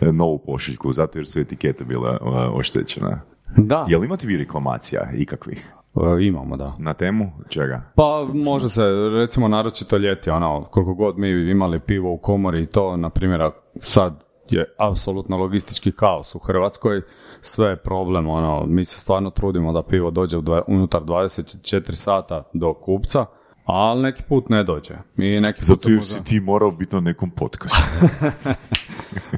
eh, 0.00 0.12
novu 0.12 0.38
pošiljku, 0.38 0.92
zato 0.92 1.18
jer 1.18 1.26
su 1.26 1.40
etikete 1.40 1.84
bile 1.84 2.10
uh, 2.10 2.18
oštećene. 2.54 3.20
Da, 3.56 3.86
Jel 3.88 4.04
imate 4.04 4.26
vi 4.26 4.36
reklamacija 4.36 5.10
ikakvih 5.14 5.72
e, 5.96 6.24
imamo, 6.24 6.56
da. 6.56 6.76
na 6.78 6.92
temu 6.92 7.32
čega? 7.48 7.82
Pa 7.94 8.26
može 8.34 8.68
se, 8.68 8.82
recimo 9.20 9.48
naročito 9.48 9.96
ljeti, 9.96 10.30
ono, 10.30 10.64
koliko 10.64 10.94
god 10.94 11.18
mi 11.18 11.28
imali 11.50 11.80
pivo 11.80 12.12
u 12.12 12.18
komori 12.18 12.62
i 12.62 12.66
to, 12.66 12.96
na 12.96 13.10
primjer, 13.10 13.50
sad 13.80 14.24
je 14.48 14.74
apsolutno 14.78 15.36
logistički 15.36 15.92
kaos 15.92 16.34
u 16.34 16.38
Hrvatskoj, 16.38 17.02
sve 17.40 17.68
je 17.68 17.76
problem, 17.76 18.28
ono, 18.28 18.66
mi 18.66 18.84
se 18.84 19.00
stvarno 19.00 19.30
trudimo 19.30 19.72
da 19.72 19.82
pivo 19.82 20.10
dođe 20.10 20.36
unutar 20.66 21.02
24 21.02 21.92
sata 21.92 22.42
do 22.52 22.74
kupca, 22.74 23.26
ali 23.64 24.02
neki 24.02 24.22
put 24.28 24.48
ne 24.48 24.64
dođe. 24.64 24.94
I 25.18 25.40
neki 25.40 25.58
put 25.58 25.64
Zato 25.66 25.88
možda- 25.88 26.04
si 26.04 26.24
ti 26.24 26.40
morao 26.40 26.70
biti 26.70 26.94
na 26.94 27.00
nekom 27.00 27.30
podcastu. 27.30 27.82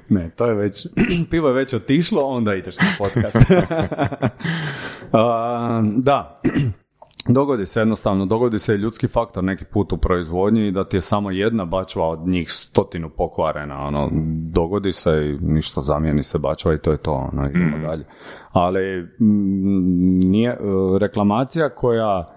Ne, 0.09 0.30
to 0.30 0.46
je 0.46 0.55
već, 0.55 0.86
pivo 1.30 1.48
je 1.48 1.55
već 1.55 1.74
otišlo, 1.74 2.22
onda 2.22 2.55
ideš 2.55 2.76
na 2.78 2.86
podcast. 2.98 3.36
A, 5.12 5.82
da, 5.96 6.40
dogodi 7.28 7.66
se 7.66 7.80
jednostavno, 7.80 8.26
dogodi 8.26 8.58
se 8.58 8.76
ljudski 8.76 9.08
faktor 9.08 9.44
neki 9.44 9.64
put 9.64 9.92
u 9.92 9.96
proizvodnji 9.96 10.66
i 10.66 10.70
da 10.70 10.84
ti 10.84 10.96
je 10.96 11.00
samo 11.00 11.30
jedna 11.30 11.64
bačva 11.64 12.08
od 12.08 12.28
njih 12.28 12.50
stotinu 12.50 13.10
pokvarena, 13.10 13.86
ono, 13.86 14.08
dogodi 14.52 14.92
se 14.92 15.10
i 15.10 15.44
ništa 15.44 15.80
zamijeni 15.80 16.22
se 16.22 16.38
bačva 16.38 16.74
i 16.74 16.78
to 16.78 16.90
je 16.90 16.96
to, 16.96 17.12
ono, 17.32 17.50
idemo 17.50 17.78
dalje. 17.88 18.04
Ali 18.52 19.02
mm, 19.02 20.30
nije, 20.30 20.50
e, 20.50 20.58
reklamacija 20.98 21.68
koja 21.68 22.34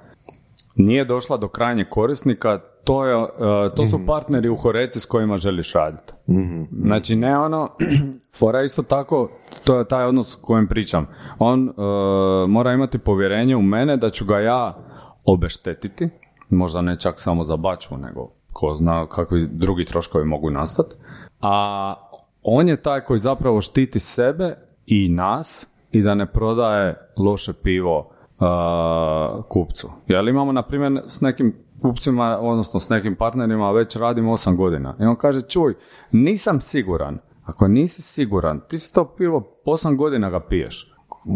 nije 0.76 1.06
došla 1.06 1.38
do 1.38 1.48
krajnjeg 1.48 1.90
korisnika, 1.90 2.60
to, 2.86 3.06
je, 3.06 3.16
e, 3.16 3.76
to 3.76 3.86
su 3.86 4.00
partneri 4.08 4.50
u 4.50 4.56
Horeci 4.56 5.00
s 5.00 5.06
kojima 5.06 5.38
želiš 5.38 5.74
raditi. 5.74 6.14
Znači 6.72 7.16
ne 7.16 7.38
ono, 7.40 7.70
fora 8.40 8.64
isto 8.64 8.84
tako, 8.84 9.30
to 9.64 9.78
je 9.78 9.88
taj 9.88 10.06
odnos 10.06 10.36
o 10.36 10.40
kojem 10.42 10.68
pričam. 10.68 11.08
On 11.40 11.70
e, 11.70 11.74
mora 12.48 12.74
imati 12.74 12.98
povjerenje 12.98 13.56
u 13.56 13.62
mene 13.62 13.98
da 13.98 14.10
ću 14.10 14.26
ga 14.26 14.40
ja 14.40 14.78
obeštetiti, 15.24 16.10
možda 16.50 16.82
ne 16.82 17.00
čak 17.00 17.20
samo 17.20 17.44
za 17.44 17.58
bačvu, 17.58 17.98
nego 17.98 18.32
ko 18.54 18.76
zna 18.76 19.08
kakvi 19.08 19.48
drugi 19.52 19.86
troškovi 19.86 20.26
mogu 20.26 20.50
nastati. 20.50 20.96
A 21.42 21.96
on 22.44 22.70
je 22.70 22.82
taj 22.82 23.02
koji 23.02 23.20
zapravo 23.20 23.62
štiti 23.62 24.00
sebe 24.00 24.58
i 24.86 25.10
nas 25.10 25.68
i 25.92 26.02
da 26.02 26.16
ne 26.16 26.26
prodaje 26.26 26.96
loše 27.18 27.54
pivo 27.64 28.00
uh, 28.00 29.46
kupcu. 29.50 29.90
Jer 30.08 30.28
imamo, 30.28 30.52
na 30.52 30.62
primjer, 30.62 31.02
s 31.08 31.22
nekim 31.22 31.65
kupcima, 31.86 32.38
odnosno 32.42 32.80
s 32.80 32.90
nekim 32.90 33.16
partnerima, 33.16 33.72
već 33.72 33.96
radim 33.96 34.26
8 34.26 34.56
godina. 34.56 34.96
I 35.00 35.04
on 35.04 35.16
kaže, 35.16 35.42
čuj, 35.42 35.74
nisam 36.12 36.62
siguran. 36.62 37.20
Ako 37.44 37.68
nisi 37.68 38.02
siguran, 38.02 38.62
ti 38.68 38.78
si 38.78 38.94
to 38.94 39.16
pivo 39.18 39.62
8 39.66 39.96
godina 39.96 40.30
ga 40.30 40.40
piješ. 40.40 40.92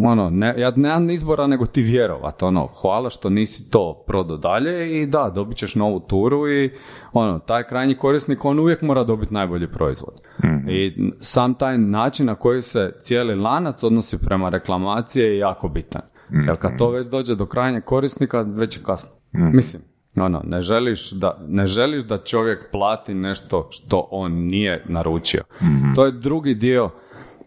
Ono, 0.06 0.30
ne, 0.30 0.54
ja 0.58 0.72
nemam 0.76 1.10
izbora 1.10 1.48
nego 1.48 1.66
ti 1.66 1.82
vjerovat, 1.82 2.44
ono, 2.44 2.68
hvala 2.82 3.10
što 3.10 3.30
nisi 3.30 3.72
to 3.72 4.04
prodao 4.08 4.38
dalje 4.38 5.02
i 5.02 5.06
da, 5.06 5.32
dobit 5.36 5.58
ćeš 5.58 5.76
novu 5.76 6.00
turu 6.00 6.50
i 6.50 6.72
ono, 7.14 7.40
taj 7.40 7.64
krajnji 7.64 7.98
korisnik, 7.98 8.46
on 8.46 8.60
uvijek 8.60 8.82
mora 8.82 9.04
dobiti 9.04 9.34
najbolji 9.34 9.68
proizvod. 9.72 10.22
I 10.70 11.12
sam 11.20 11.54
taj 11.54 11.78
način 11.78 12.26
na 12.26 12.36
koji 12.36 12.62
se 12.62 12.94
cijeli 13.02 13.36
lanac 13.36 13.84
odnosi 13.84 14.18
prema 14.26 14.50
reklamacije 14.50 15.26
je 15.26 15.38
jako 15.38 15.68
bitan. 15.68 16.02
Jer 16.48 16.58
kad 16.58 16.78
to 16.78 16.90
već 16.90 17.06
dođe 17.06 17.36
do 17.36 17.46
krajnjeg 17.46 17.84
korisnika, 17.84 18.42
već 18.42 18.78
je 18.78 18.84
kasno. 18.84 19.16
Mislim, 19.32 19.84
ono, 20.16 20.42
ne 20.46 20.62
želiš, 20.62 21.12
da, 21.12 21.38
ne 21.48 21.66
želiš 21.66 22.04
da 22.04 22.18
čovjek 22.18 22.72
plati 22.72 23.14
nešto 23.14 23.68
što 23.72 24.08
on 24.12 24.32
nije 24.32 24.84
naručio. 24.88 25.44
To 25.96 26.06
je 26.06 26.12
drugi 26.12 26.54
dio 26.54 26.90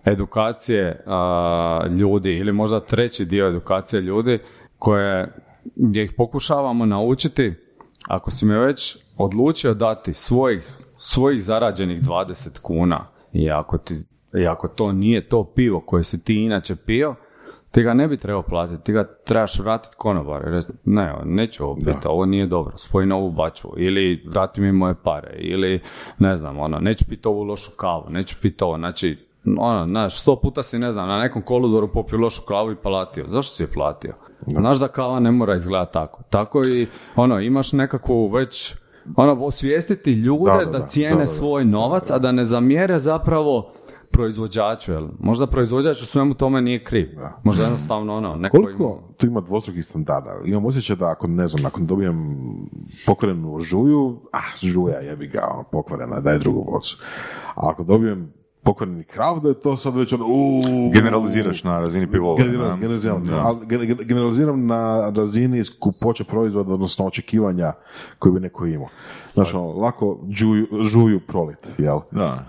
edukacije 0.04 1.02
a, 1.06 1.86
ljudi 1.90 2.36
ili 2.36 2.52
možda 2.52 2.80
treći 2.80 3.24
dio 3.24 3.48
edukacije 3.48 4.00
ljudi 4.00 4.38
koje, 4.78 5.32
gdje 5.76 6.04
ih 6.04 6.12
pokušavamo 6.16 6.86
naučiti 6.86 7.54
ako 8.08 8.30
si 8.30 8.46
mi 8.46 8.58
već 8.58 8.98
odlučio 9.16 9.74
dati 9.74 10.14
svojih, 10.14 10.72
svojih 10.96 11.42
zarađenih 11.42 12.02
20 12.02 12.60
kuna 12.60 13.06
i 13.32 13.50
ako, 13.50 13.78
ti, 13.78 13.94
i 14.38 14.46
ako 14.46 14.68
to 14.68 14.92
nije 14.92 15.28
to 15.28 15.44
pivo 15.44 15.80
koje 15.80 16.04
si 16.04 16.24
ti 16.24 16.34
inače 16.34 16.76
pio, 16.76 17.14
ti 17.72 17.82
ga 17.82 17.94
ne 17.94 18.08
bi 18.08 18.16
trebao 18.16 18.42
platiti, 18.42 18.84
ti 18.84 18.92
ga 18.92 19.04
trebaš 19.24 19.58
vratiti 19.58 19.96
reći, 20.44 20.68
Ne, 20.84 21.14
neću 21.24 21.64
ovo 21.64 21.74
piti, 21.74 22.06
ovo 22.06 22.26
nije 22.26 22.46
dobro, 22.46 22.76
spoji 22.76 23.06
novu 23.06 23.30
bačvu. 23.30 23.74
Ili 23.76 24.24
vrati 24.28 24.60
mi 24.60 24.72
moje 24.72 24.94
pare, 25.02 25.34
ili 25.38 25.80
ne 26.18 26.36
znam, 26.36 26.58
ono, 26.58 26.78
neću 26.78 27.04
piti 27.08 27.28
ovu 27.28 27.42
lošu 27.42 27.70
kavu, 27.76 28.04
neću 28.08 28.36
piti 28.42 28.64
ovo. 28.64 28.78
Znači, 28.78 29.18
ono, 29.58 29.86
znaš, 29.86 30.20
sto 30.20 30.36
puta 30.36 30.62
si, 30.62 30.78
ne 30.78 30.92
znam, 30.92 31.08
na 31.08 31.18
nekom 31.18 31.42
koludoru 31.42 31.88
popio 31.92 32.18
lošu 32.18 32.42
kavu 32.48 32.72
i 32.72 32.76
platio. 32.76 33.24
Zašto 33.26 33.54
si 33.54 33.62
je 33.62 33.66
platio? 33.66 34.14
Znaš 34.46 34.78
da 34.78 34.88
kava 34.88 35.20
ne 35.20 35.30
mora 35.30 35.56
izgledati 35.56 35.92
tako. 35.92 36.22
Tako 36.30 36.62
i, 36.68 36.86
ono, 37.16 37.40
imaš 37.40 37.72
nekakvu 37.72 38.28
već, 38.28 38.74
ono, 39.16 39.44
osvijestiti 39.44 40.12
ljude 40.12 40.52
Da, 40.52 40.58
da, 40.58 40.64
da, 40.64 40.78
da. 40.78 40.86
cijene 40.86 41.26
svoj 41.26 41.64
novac, 41.64 42.10
a 42.10 42.18
da 42.18 42.32
ne 42.32 42.44
zamjere 42.44 42.98
zapravo 42.98 43.72
proizvođaču, 44.12 44.92
jel? 44.92 45.08
Možda 45.20 45.46
proizvođač 45.46 46.02
u 46.02 46.06
svemu 46.06 46.34
tome 46.34 46.60
nije 46.60 46.84
kriv. 46.84 47.08
Možda 47.44 47.62
jednostavno 47.62 48.16
ono, 48.16 48.36
neko 48.36 48.56
ima- 48.56 48.64
Koliko 48.66 49.14
tu 49.16 49.26
ima 49.26 49.40
dvostrukih 49.40 49.84
standarda? 49.84 50.30
Imam 50.44 50.64
osjećaj 50.64 50.96
da 50.96 51.10
ako, 51.10 51.26
ne 51.26 51.48
znam, 51.48 51.66
ako 51.66 51.80
dobijem 51.80 52.36
pokvarenu 53.06 53.58
žuju, 53.60 54.20
ah, 54.32 54.56
žuja 54.62 54.98
jebi 54.98 55.26
ga, 55.26 55.48
ono, 55.54 55.64
pokvarena, 55.72 56.20
daj 56.20 56.38
drugu 56.38 56.64
bocu. 56.64 56.96
A 57.54 57.70
ako 57.70 57.84
dobijem 57.84 58.32
pokvareni 58.62 59.04
krav, 59.04 59.40
da 59.40 59.48
je 59.48 59.54
to 59.56 59.76
sad 59.76 59.96
već 59.96 60.12
ono, 60.12 60.24
uuu, 60.26 60.62
Generaliziraš 60.92 61.64
na 61.64 61.80
razini 61.80 62.06
pivova. 62.06 62.36
General- 62.36 62.74
generaliziram, 62.74 63.24
Da. 63.24 63.36
ali 63.36 63.58
gen- 63.62 63.80
gen- 63.82 63.98
generaliziram 63.98 64.66
na 64.66 65.10
razini 65.10 65.64
skupoće 65.64 66.24
proizvoda, 66.24 66.74
odnosno 66.74 67.06
očekivanja 67.06 67.72
koje 68.18 68.32
bi 68.32 68.40
neko 68.40 68.66
imao. 68.66 68.88
Znači, 69.34 69.56
ono, 69.56 69.66
lako 69.68 70.18
žuju, 70.30 70.66
žuju 70.82 71.20
prolit, 71.20 71.58
jel? 71.78 71.98
Da. 72.10 72.44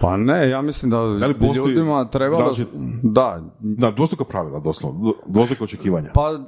Pa 0.00 0.16
ne, 0.16 0.50
ja 0.50 0.62
mislim 0.62 0.90
da, 0.90 1.00
li 1.02 1.34
postoji 1.34 1.56
ljudima 1.68 2.04
trebalo... 2.06 2.42
različit- 2.44 3.00
Da, 3.02 3.40
Da, 3.60 3.90
dvostruka 3.90 4.24
pravila, 4.24 4.60
doslovno, 4.60 5.00
dvo- 5.00 5.14
dvostruka 5.26 5.64
očekivanja. 5.64 6.10
pa 6.14 6.38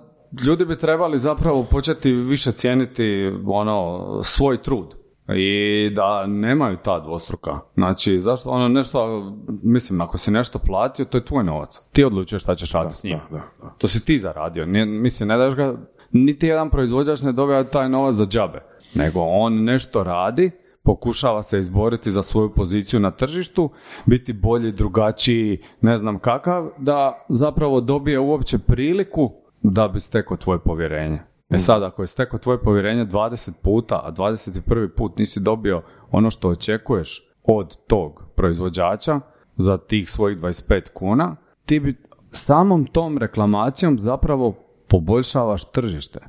ljudi 0.46 0.64
bi 0.64 0.76
trebali 0.76 1.18
zapravo 1.18 1.64
početi 1.64 2.12
više 2.12 2.52
cijeniti 2.52 3.04
ono, 3.46 3.98
svoj 4.22 4.62
trud. 4.62 4.94
I 5.36 5.90
da 5.94 6.26
nemaju 6.26 6.76
ta 6.76 7.00
dvostruka. 7.00 7.58
Znači, 7.74 8.18
zašto 8.18 8.50
ono 8.50 8.68
nešto, 8.68 9.32
mislim, 9.62 10.00
ako 10.00 10.18
si 10.18 10.30
nešto 10.30 10.58
platio, 10.58 11.04
to 11.04 11.18
je 11.18 11.24
tvoj 11.24 11.44
novac. 11.44 11.80
Ti 11.92 12.04
odlučuješ 12.04 12.42
šta 12.42 12.54
ćeš 12.54 12.72
raditi 12.72 12.96
s 12.96 13.04
njim. 13.04 13.18
Da, 13.30 13.40
da. 13.62 13.74
To 13.78 13.88
si 13.88 14.04
ti 14.04 14.18
zaradio. 14.18 14.66
Nije, 14.66 14.86
mislim, 14.86 15.28
ne 15.28 15.36
daš 15.36 15.54
ga, 15.54 15.74
niti 16.12 16.46
jedan 16.46 16.70
proizvođač 16.70 17.22
ne 17.22 17.32
dobija 17.32 17.64
taj 17.64 17.88
novac 17.88 18.14
za 18.14 18.24
džabe. 18.26 18.62
Nego 18.94 19.20
on 19.20 19.64
nešto 19.64 20.04
radi, 20.04 20.50
pokušava 20.82 21.42
se 21.42 21.58
izboriti 21.58 22.10
za 22.10 22.22
svoju 22.22 22.52
poziciju 22.54 23.00
na 23.00 23.10
tržištu, 23.10 23.70
biti 24.06 24.32
bolji, 24.32 24.72
drugačiji, 24.72 25.62
ne 25.80 25.96
znam 25.96 26.18
kakav, 26.18 26.70
da 26.78 27.24
zapravo 27.28 27.80
dobije 27.80 28.18
uopće 28.18 28.58
priliku 28.58 29.32
da 29.62 29.88
bi 29.88 30.00
stekao 30.00 30.36
tvoje 30.36 30.58
povjerenje. 30.58 31.18
E 31.50 31.58
sad, 31.58 31.82
ako 31.82 32.02
je 32.02 32.06
stekao 32.06 32.38
tvoje 32.38 32.62
povjerenje 32.62 33.06
20 33.06 33.50
puta, 33.62 34.00
a 34.04 34.12
21. 34.12 34.88
put 34.96 35.18
nisi 35.18 35.40
dobio 35.40 35.82
ono 36.10 36.30
što 36.30 36.48
očekuješ 36.48 37.22
od 37.44 37.76
tog 37.86 38.22
proizvođača 38.34 39.20
za 39.56 39.78
tih 39.78 40.10
svojih 40.10 40.38
25 40.38 40.92
kuna, 40.94 41.36
ti 41.66 41.80
bi 41.80 41.96
samom 42.30 42.86
tom 42.86 43.18
reklamacijom 43.18 43.98
zapravo 43.98 44.54
poboljšavaš 44.88 45.64
tržište. 45.70 46.20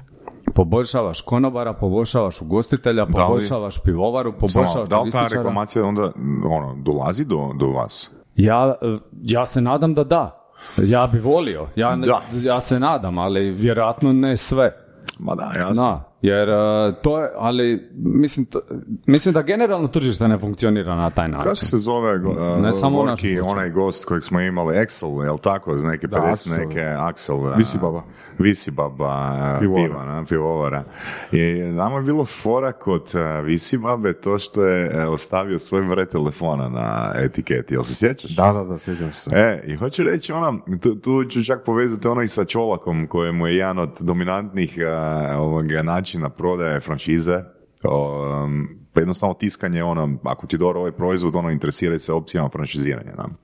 Poboljšavaš 0.55 1.21
konobara, 1.21 1.73
poboljšavaš 1.73 2.41
ugostitelja, 2.41 3.05
poboljšavaš 3.05 3.83
pivovaru, 3.83 4.31
Samo, 4.31 4.39
poboljšavaš 4.39 4.89
da 4.89 5.01
li 5.01 5.11
ta 5.11 5.27
reklamacija 5.27 5.85
onda 5.85 6.11
ono, 6.49 6.75
dolazi 6.83 7.25
do, 7.25 7.51
do 7.59 7.67
vas? 7.67 8.11
Ja, 8.35 8.75
e, 8.81 8.97
ja 9.21 9.45
se 9.45 9.61
nadam 9.61 9.93
da 9.93 10.03
da. 10.03 10.51
Ja 10.77 11.07
bi 11.07 11.19
volio. 11.19 11.67
Ja, 11.75 11.95
ne- 11.95 12.07
ja 12.43 12.61
se 12.61 12.79
nadam, 12.79 13.17
ali 13.17 13.51
vjerojatno 13.51 14.13
ne 14.13 14.37
sve. 14.37 14.88
Ma 15.19 15.35
da, 15.35 15.51
jasno. 15.53 16.08
Jer 16.21 16.49
e, 16.49 16.53
to 16.93 17.21
je, 17.21 17.29
ali 17.35 17.89
mislim, 17.93 18.45
to- 18.45 18.59
mislim 19.05 19.33
da 19.33 19.41
generalno 19.41 19.87
tržište 19.87 20.27
ne 20.27 20.37
funkcionira 20.37 20.95
na 20.95 21.09
taj 21.09 21.27
način. 21.27 21.43
Kako 21.43 21.55
se 21.55 21.77
zove 21.77 22.19
go, 22.19 22.33
Ne 22.57 22.69
uh, 22.69 22.75
samo 22.75 22.97
Vorki, 22.97 23.39
onaj 23.39 23.69
gost 23.69 24.05
kojeg 24.05 24.23
smo 24.23 24.39
imali, 24.41 24.75
Axel, 24.75 25.23
jel 25.23 25.37
tako, 25.37 25.75
iz 25.75 25.83
neke 25.83 26.07
Da, 26.07 26.17
50 26.17 26.31
Axel. 26.31 26.57
neke, 26.59 26.79
Axel. 26.81 27.35
uh, 27.37 27.57
Visibaba. 27.57 28.03
Visibaba, 28.39 29.31
uh, 29.53 29.59
Pivovara. 29.59 29.87
piva, 29.87 30.05
na, 30.05 30.23
pivovara. 30.25 30.83
I 31.31 31.41
nama 31.53 31.95
je 31.95 32.03
bilo 32.03 32.25
fora 32.25 32.71
kod 32.71 33.01
uh, 33.13 33.45
Visibabe 33.45 34.13
to 34.13 34.39
što 34.39 34.63
je 34.63 35.05
uh, 35.05 35.13
ostavio 35.13 35.59
svoj 35.59 35.81
broj 35.81 36.05
telefona 36.05 36.69
na 36.69 37.11
etiketi, 37.15 37.73
jel 37.73 37.83
se 37.83 37.95
sjećaš? 37.95 38.31
Da, 38.31 38.53
da, 38.53 38.63
da, 38.63 38.79
sjećam 38.79 39.13
se. 39.13 39.29
E, 39.33 39.63
i 39.67 39.75
hoću 39.75 40.03
reći 40.03 40.31
ono, 40.33 40.59
tu, 40.81 40.95
tu 40.95 41.23
ću 41.25 41.43
čak 41.43 41.63
povezati 41.63 42.07
ono 42.07 42.21
i 42.21 42.27
sa 42.27 42.45
Čolakom, 42.45 43.07
kojemu 43.07 43.47
je 43.47 43.55
jedan 43.55 43.79
od 43.79 43.97
dominantnih 43.99 44.77
uh, 44.77 45.39
ovoga 45.39 45.81
načina 45.83 46.08
prodaje 46.37 46.79
franšize. 46.79 47.43
Um, 47.83 48.69
pa 48.93 48.99
jednostavno 48.99 49.33
tiskanje, 49.33 49.83
ono, 49.83 50.17
ako 50.23 50.47
ti 50.47 50.57
dobro 50.57 50.79
ovaj 50.79 50.91
proizvod, 50.91 51.35
ono, 51.35 51.49
interesiraj 51.49 51.99
se 51.99 52.13
opcijama 52.13 52.49
franšiziranja. 52.49 53.13
nam. 53.17 53.37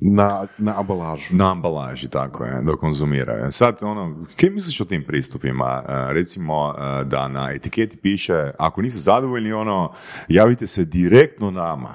Na, 0.00 0.46
na 0.58 0.80
ambalažu. 0.80 1.36
Na 1.36 1.50
ambalaži, 1.50 2.08
tako 2.08 2.44
je, 2.44 2.62
do 2.62 2.76
konzumiraju. 2.76 3.52
Sad, 3.52 3.78
ono, 3.82 4.24
kaj 4.36 4.50
misliš 4.50 4.80
o 4.80 4.84
tim 4.84 5.04
pristupima? 5.06 5.82
E, 5.88 6.12
recimo, 6.12 6.74
e, 6.78 7.04
da 7.04 7.28
na 7.28 7.50
etiketi 7.50 7.96
piše, 7.96 8.50
ako 8.58 8.82
niste 8.82 9.00
zadovoljni, 9.00 9.52
ono, 9.52 9.92
javite 10.28 10.66
se 10.66 10.84
direktno 10.84 11.50
nama. 11.50 11.94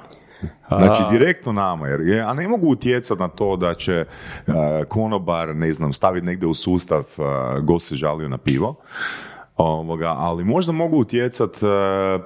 Znači, 0.67 1.01
direktno 1.11 1.51
nama, 1.51 1.87
jer 1.87 2.01
ja 2.07 2.33
ne 2.33 2.47
mogu 2.47 2.67
utjecati 2.67 3.21
na 3.21 3.27
to 3.27 3.55
da 3.55 3.75
će 3.75 3.93
e, 3.93 4.05
konobar, 4.87 5.55
ne 5.55 5.73
znam, 5.73 5.93
staviti 5.93 6.25
negdje 6.25 6.47
u 6.47 6.53
sustav 6.53 6.99
e, 6.99 7.61
gost 7.61 7.87
se 7.87 7.95
žalio 7.95 8.29
na 8.29 8.37
pivo, 8.37 8.75
Ovoga, 9.59 10.15
ali 10.17 10.43
možda 10.43 10.71
mogu 10.71 10.97
utjecati 10.97 11.59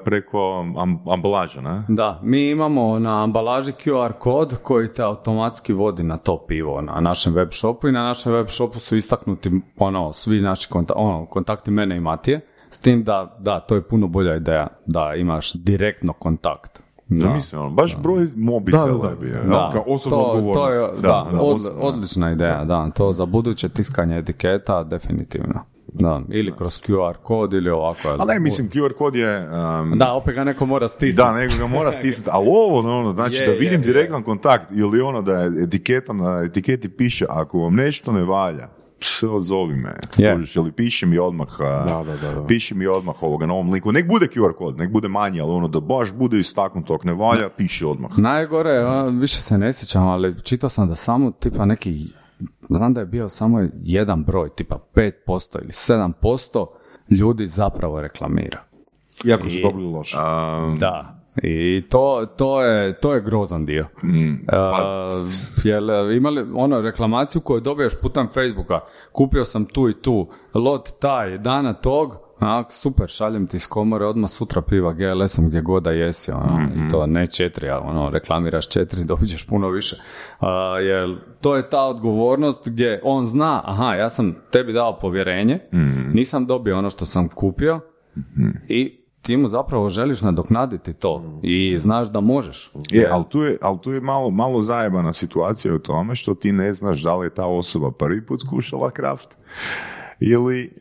preko 0.03 0.39
am- 0.77 1.09
ambalaža, 1.09 1.61
ne? 1.61 1.83
Da, 1.87 2.19
mi 2.23 2.49
imamo 2.49 2.99
na 2.99 3.23
ambalaži 3.23 3.71
QR 3.73 4.11
kod 4.13 4.55
koji 4.57 4.87
te 4.87 5.03
automatski 5.03 5.73
vodi 5.73 6.03
na 6.03 6.17
to 6.17 6.45
pivo 6.47 6.81
na 6.81 6.99
našem 7.01 7.33
web 7.33 7.47
shopu 7.51 7.87
i 7.87 7.91
na 7.91 8.03
našem 8.03 8.33
web 8.33 8.47
shopu 8.49 8.79
su 8.79 8.95
istaknuti 8.95 9.51
ono, 9.77 10.13
svi 10.13 10.41
naši 10.41 10.69
konta- 10.69 10.93
ono, 10.95 11.25
kontakti 11.25 11.71
mene 11.71 11.97
i 11.97 12.01
Matije. 12.01 12.41
S 12.69 12.79
tim 12.79 13.03
da, 13.03 13.37
da, 13.39 13.59
to 13.59 13.75
je 13.75 13.81
puno 13.83 14.07
bolja 14.07 14.35
ideja 14.35 14.67
da 14.85 15.13
imaš 15.15 15.53
direktno 15.53 16.13
kontakt. 16.13 16.81
Da. 17.07 17.29
Mislim, 17.29 17.61
ono, 17.61 17.69
baš 17.71 17.97
broj 17.97 18.27
mobitela 18.35 18.85
Da, 18.87 19.09
da, 19.09 19.15
da. 19.15 19.25
je 19.27 19.43
Da. 19.43 19.69
kao 19.73 19.83
osobna 19.87 20.17
to, 20.17 20.51
to 20.53 20.69
je, 20.69 20.79
da, 20.79 21.01
Da, 21.01 21.27
da, 21.31 21.41
od- 21.41 21.71
odlična 21.77 22.31
ideja, 22.31 22.65
da, 22.65 22.89
to 22.89 23.13
za 23.13 23.25
buduće 23.25 23.69
tiskanje 23.69 24.17
etiketa 24.17 24.83
definitivno. 24.83 25.72
Da, 25.87 26.21
ili 26.29 26.53
kroz 26.57 26.81
QR 26.81 27.13
kod 27.23 27.53
ili 27.53 27.69
ovako. 27.69 28.07
Ali 28.19 28.33
ne, 28.33 28.39
mislim, 28.39 28.69
QR 28.69 28.93
kod 28.93 29.15
je... 29.15 29.39
um, 29.81 29.97
Da, 29.99 30.13
opet 30.13 30.35
ga 30.35 30.43
neko 30.43 30.65
mora 30.65 30.87
stisnuti. 30.87 31.27
Da, 31.27 31.33
nego 31.33 31.53
ga 31.59 31.67
mora 31.67 31.91
stisnuti, 31.99 32.29
ali 32.33 32.47
ovo, 32.47 32.79
ono, 32.79 33.11
znači 33.11 33.35
Je, 33.35 33.45
da 33.45 33.51
je, 33.51 33.57
vidim 33.59 33.81
je. 33.81 33.85
direktan 33.85 34.23
kontakt 34.23 34.71
ili 34.71 35.01
ono 35.01 35.21
da 35.21 35.33
je 35.33 35.51
etiketa 35.63 36.13
na 36.13 36.41
etiketi 36.45 36.89
piše 36.89 37.25
ako 37.29 37.59
vam 37.59 37.75
nešto 37.75 38.11
ne 38.11 38.23
valja, 38.23 38.67
pš, 38.99 39.19
zovi 39.39 39.75
me, 39.75 39.95
Je. 40.17 40.33
kužiš, 40.35 40.55
ili 40.55 40.71
piši 40.71 41.05
mi 41.05 41.17
odmah, 41.17 41.47
a, 41.59 41.85
Da, 41.87 42.03
da, 42.11 42.29
da, 42.29 42.41
da. 42.41 42.47
piši 42.47 42.75
mi 42.75 42.87
odmah 42.87 43.23
ovoga 43.23 43.45
na 43.45 43.53
ovom 43.53 43.71
linku, 43.71 43.91
nek 43.91 44.07
bude 44.07 44.25
QR 44.25 44.53
kod, 44.53 44.77
nek 44.77 44.91
bude 44.91 45.07
manji, 45.07 45.41
ali 45.41 45.51
ono 45.51 45.67
da 45.67 45.79
baš 45.79 46.13
bude 46.13 46.39
istaknuto, 46.39 46.93
ako 46.93 47.07
ne 47.07 47.13
valja, 47.13 47.49
piši 47.49 47.85
odmah. 47.85 48.11
Najgore, 48.17 48.77
a, 48.77 49.03
više 49.03 49.35
se 49.35 49.57
ne 49.57 49.73
sjećam, 49.73 50.07
ali 50.07 50.35
čitao 50.43 50.69
sam 50.69 50.89
da 50.89 50.95
samo 50.95 51.31
tipa 51.31 51.65
neki, 51.65 52.07
znam 52.69 52.93
da 52.93 52.99
je 52.99 53.05
bio 53.05 53.29
samo 53.29 53.67
jedan 53.83 54.23
broj, 54.23 54.49
tipa 54.55 54.79
5% 54.93 55.57
ili 55.61 55.71
7% 55.71 56.65
ljudi 57.09 57.45
zapravo 57.45 58.01
reklamira. 58.01 58.63
Iako 59.25 59.49
su 59.49 59.57
dobili 59.63 59.85
loše. 59.85 60.17
Um, 60.17 60.79
Da. 60.79 61.19
I 61.43 61.83
to, 61.89 62.27
to, 62.37 62.61
je, 62.61 62.99
to 62.99 63.13
je 63.13 63.21
grozan 63.21 63.65
dio. 63.65 63.87
mm, 64.03 64.45
pa, 64.47 65.09
Uh, 65.09 65.65
jel 65.65 66.11
imali 66.11 66.45
ono 66.55 66.81
reklamaciju 66.81 67.41
koju 67.41 67.59
dobiješ 67.59 67.93
putem 68.01 68.27
Facebooka, 68.33 68.79
kupio 69.11 69.43
sam 69.43 69.65
tu 69.65 69.89
i 69.89 70.01
tu, 70.01 70.27
lot 70.53 70.89
taj, 70.99 71.37
dana 71.37 71.73
tog, 71.73 72.17
a, 72.43 72.63
super, 72.69 73.07
šaljem 73.07 73.47
ti 73.47 73.57
iz 73.57 73.67
komore 73.67 74.05
odmah 74.05 74.29
sutra 74.29 74.61
piva 74.61 74.93
GLS-om 74.93 75.47
gdje 75.47 75.61
god 75.61 75.83
da 75.83 75.91
jesi, 75.91 76.31
ono, 76.31 76.67
i 76.75 76.89
to 76.91 77.07
ne 77.07 77.25
četiri, 77.27 77.69
a 77.69 77.79
ono, 77.79 78.09
reklamiraš 78.09 78.69
četiri, 78.69 79.03
dobit 79.11 79.29
ćeš 79.29 79.47
puno 79.47 79.69
više. 79.69 79.95
A, 80.39 80.79
jer 80.79 81.17
to 81.41 81.55
je 81.55 81.69
ta 81.69 81.83
odgovornost 81.83 82.69
gdje 82.69 83.01
on 83.03 83.25
zna, 83.25 83.61
aha, 83.65 83.95
ja 83.95 84.09
sam 84.09 84.35
tebi 84.51 84.73
dao 84.73 84.99
povjerenje, 84.99 85.59
nisam 86.13 86.45
dobio 86.45 86.77
ono 86.77 86.89
što 86.89 87.05
sam 87.05 87.27
kupio 87.27 87.79
i 88.67 89.03
ti 89.23 89.37
mu 89.37 89.47
zapravo 89.47 89.89
želiš 89.89 90.21
nadoknaditi 90.21 90.93
to 90.93 91.39
i 91.43 91.77
znaš 91.77 92.07
da 92.07 92.19
možeš. 92.19 92.71
Je, 92.91 93.07
ali 93.11 93.23
tu 93.29 93.41
je, 93.41 93.57
ali 93.61 93.77
tu 93.81 93.91
je 93.91 94.01
malo, 94.01 94.29
malo 94.29 94.61
zajebana 94.61 95.13
situacija 95.13 95.73
u 95.73 95.79
tome 95.79 96.15
što 96.15 96.35
ti 96.35 96.51
ne 96.51 96.73
znaš 96.73 97.01
da 97.01 97.15
li 97.15 97.25
je 97.25 97.33
ta 97.33 97.45
osoba 97.45 97.91
prvi 97.91 98.25
put 98.25 98.41
skušala 98.41 98.91
kraft 98.91 99.37
ili 100.19 100.73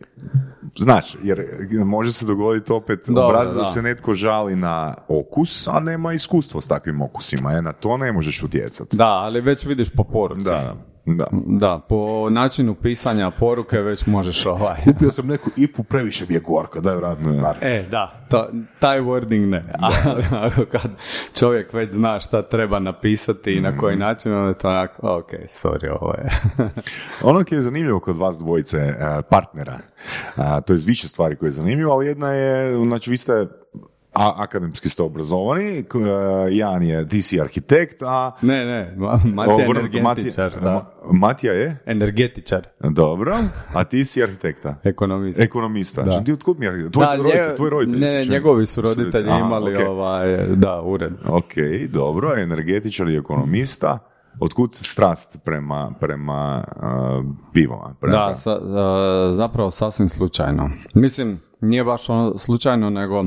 Znaš, 0.78 1.16
jer 1.22 1.44
može 1.84 2.12
se 2.12 2.26
dogoditi 2.26 2.72
opet 2.72 3.08
obrazac 3.08 3.54
da. 3.54 3.60
da. 3.60 3.64
se 3.64 3.82
netko 3.82 4.14
žali 4.14 4.56
na 4.56 4.94
okus, 5.08 5.68
a 5.68 5.80
nema 5.80 6.12
iskustvo 6.12 6.60
s 6.60 6.68
takvim 6.68 7.00
okusima. 7.00 7.52
E, 7.52 7.62
na 7.62 7.72
to 7.72 7.96
ne 7.96 8.12
možeš 8.12 8.42
utjecati. 8.42 8.96
Da, 8.96 9.08
ali 9.08 9.40
već 9.40 9.66
vidiš 9.66 9.90
po 9.90 10.04
poruci. 10.04 10.50
Da, 10.50 10.76
da. 11.06 11.26
Da, 11.46 11.80
po 11.88 12.30
načinu 12.30 12.74
pisanja 12.74 13.30
poruke 13.30 13.78
već 13.78 14.06
možeš 14.06 14.46
ovaj... 14.46 14.76
Kupio 14.92 15.12
sam 15.12 15.26
neku 15.26 15.50
ipu, 15.56 15.82
previše 15.82 16.24
mi 16.28 16.34
je 16.34 16.40
gorka, 16.40 16.80
daj 16.80 16.96
vrati. 16.96 17.22
bar. 17.42 17.56
E, 17.60 17.86
da, 17.90 18.26
to, 18.28 18.48
taj 18.78 19.00
wording 19.00 19.46
ne. 19.46 19.64
Ali 19.80 20.24
ako 20.30 20.64
kad 20.64 20.90
čovjek 21.38 21.72
već 21.72 21.90
zna 21.90 22.20
šta 22.20 22.42
treba 22.42 22.78
napisati 22.78 23.52
i 23.52 23.60
na 23.60 23.78
koji 23.78 23.96
način, 23.96 24.32
onda 24.32 24.48
je 24.48 24.58
to 24.58 24.68
onako, 24.68 25.18
ok, 25.18 25.30
sorry, 25.32 25.96
ovo 26.00 26.14
je. 26.14 26.28
Ono 27.30 27.44
koje 27.44 27.58
je 27.58 27.62
zanimljivo 27.62 28.00
kod 28.00 28.16
vas 28.16 28.38
dvojice 28.38 28.76
e, 28.76 28.94
partnera, 29.30 29.78
a, 30.36 30.60
to 30.60 30.72
je 30.72 30.78
više 30.86 31.08
stvari 31.08 31.36
koje 31.36 31.46
je 31.46 31.52
zanimljivo, 31.52 31.92
ali 31.92 32.06
jedna 32.06 32.32
je, 32.32 32.74
znači 32.74 33.10
vi 33.10 33.16
ste 33.16 33.46
a, 34.14 34.32
akademski 34.36 34.88
ste 34.88 35.02
obrazovani, 35.02 35.78
e, 35.78 35.84
Jan 36.50 36.82
je, 36.82 37.08
ti 37.08 37.22
si 37.22 37.40
arhitekt, 37.40 38.02
a 38.02 38.32
ne, 38.42 38.64
ne, 38.64 38.94
Ma- 38.96 39.18
Matija 39.26 39.56
je 39.58 39.70
energetičar, 39.70 40.02
Matija- 40.50 40.60
da. 40.60 40.70
Ma- 40.72 40.84
Matija 41.18 41.52
je? 41.52 41.76
Energetičar, 41.86 42.66
Dobro, 42.80 43.36
a 43.72 43.84
ti 43.84 44.04
si 44.04 44.22
arhitekta. 44.22 44.74
ekonomist. 44.84 45.40
Ekonomista. 45.40 46.02
Znači, 46.02 46.24
ti 46.24 46.32
otkud 46.32 46.58
mi 46.58 46.66
je 46.66 46.70
arhitekt? 46.70 46.92
Tvoj, 46.92 47.06
da, 47.06 47.14
roditelj, 47.14 47.40
nje- 47.40 47.56
tvoj 47.56 47.70
roditelj. 47.70 48.00
ne, 48.00 48.24
njegovi 48.24 48.66
su 48.66 48.80
roditelji 48.80 49.30
Aha, 49.30 49.38
imali 49.40 49.76
ok. 49.76 49.88
ovaj, 49.88 50.36
da, 50.46 50.82
ured. 50.82 51.12
Ok, 51.26 51.52
dobro, 51.88 52.38
energetičar 52.38 53.08
i 53.08 53.16
ekonomista. 53.16 53.98
Otkud 54.40 54.74
strast 54.74 55.38
prema, 55.44 55.92
prema 56.00 56.64
uh, 56.66 57.24
pivama? 57.52 57.94
Prema, 58.00 58.16
Da, 58.18 58.34
sa, 58.34 58.50
a, 58.52 59.30
zapravo 59.32 59.70
sasvim 59.70 60.08
slučajno. 60.08 60.70
Mislim, 60.94 61.40
nije 61.60 61.84
baš 61.84 62.08
ono 62.08 62.38
slučajno, 62.38 62.90
nego 62.90 63.24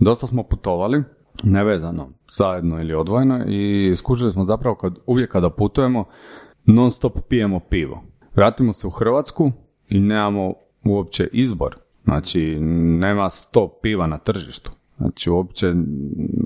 dosta 0.00 0.26
smo 0.26 0.42
putovali, 0.42 1.02
nevezano, 1.44 2.08
zajedno 2.30 2.80
ili 2.80 2.94
odvojeno 2.94 3.44
i 3.46 3.92
skužili 3.96 4.32
smo 4.32 4.44
zapravo 4.44 4.76
kad, 4.76 4.98
uvijek 5.06 5.32
kada 5.32 5.50
putujemo, 5.50 6.04
non 6.64 6.90
stop 6.90 7.18
pijemo 7.28 7.60
pivo. 7.60 8.02
Vratimo 8.34 8.72
se 8.72 8.86
u 8.86 8.90
Hrvatsku 8.90 9.52
i 9.88 10.00
nemamo 10.00 10.54
uopće 10.84 11.28
izbor. 11.32 11.76
Znači, 12.04 12.60
nema 13.00 13.30
sto 13.30 13.68
piva 13.82 14.06
na 14.06 14.18
tržištu. 14.18 14.70
Znači, 14.96 15.30
uopće, 15.30 15.74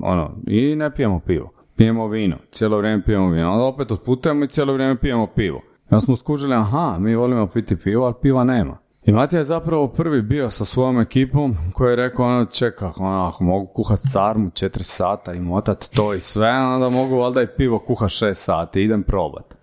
ono, 0.03 0.31
i 0.47 0.75
ne 0.75 0.95
pijemo 0.95 1.19
pivo. 1.19 1.51
Pijemo 1.75 2.07
vino, 2.07 2.37
cijelo 2.51 2.77
vrijeme 2.77 3.03
pijemo 3.03 3.29
vino. 3.29 3.51
Onda 3.51 3.63
opet 3.63 3.91
otputujemo 3.91 4.45
i 4.45 4.47
cijelo 4.47 4.73
vrijeme 4.73 4.99
pijemo 4.99 5.27
pivo. 5.27 5.61
Ja 5.91 5.99
smo 5.99 6.15
skužili, 6.15 6.55
aha, 6.55 6.97
mi 6.99 7.15
volimo 7.15 7.47
piti 7.47 7.75
pivo, 7.75 8.05
ali 8.05 8.13
piva 8.21 8.43
nema. 8.43 8.77
I 9.05 9.11
Matija 9.11 9.37
je 9.37 9.43
zapravo 9.43 9.87
prvi 9.87 10.21
bio 10.21 10.49
sa 10.49 10.65
svojom 10.65 10.99
ekipom 10.99 11.55
koji 11.73 11.91
je 11.91 11.95
rekao, 11.95 12.25
ono, 12.25 12.45
čeka, 12.45 12.93
ono, 12.97 13.25
ako 13.25 13.43
mogu 13.43 13.73
kuhat 13.73 13.99
sarmu 14.01 14.49
4 14.49 14.81
sata 14.81 15.33
i 15.33 15.39
motat 15.39 15.89
to 15.95 16.13
i 16.13 16.19
sve, 16.19 16.49
onda 16.49 16.89
mogu 16.89 17.15
valjda 17.15 17.41
i 17.41 17.47
pivo 17.57 17.79
kuha 17.79 18.05
6 18.05 18.33
sati, 18.33 18.81
idem 18.81 19.03
probat. 19.03 19.57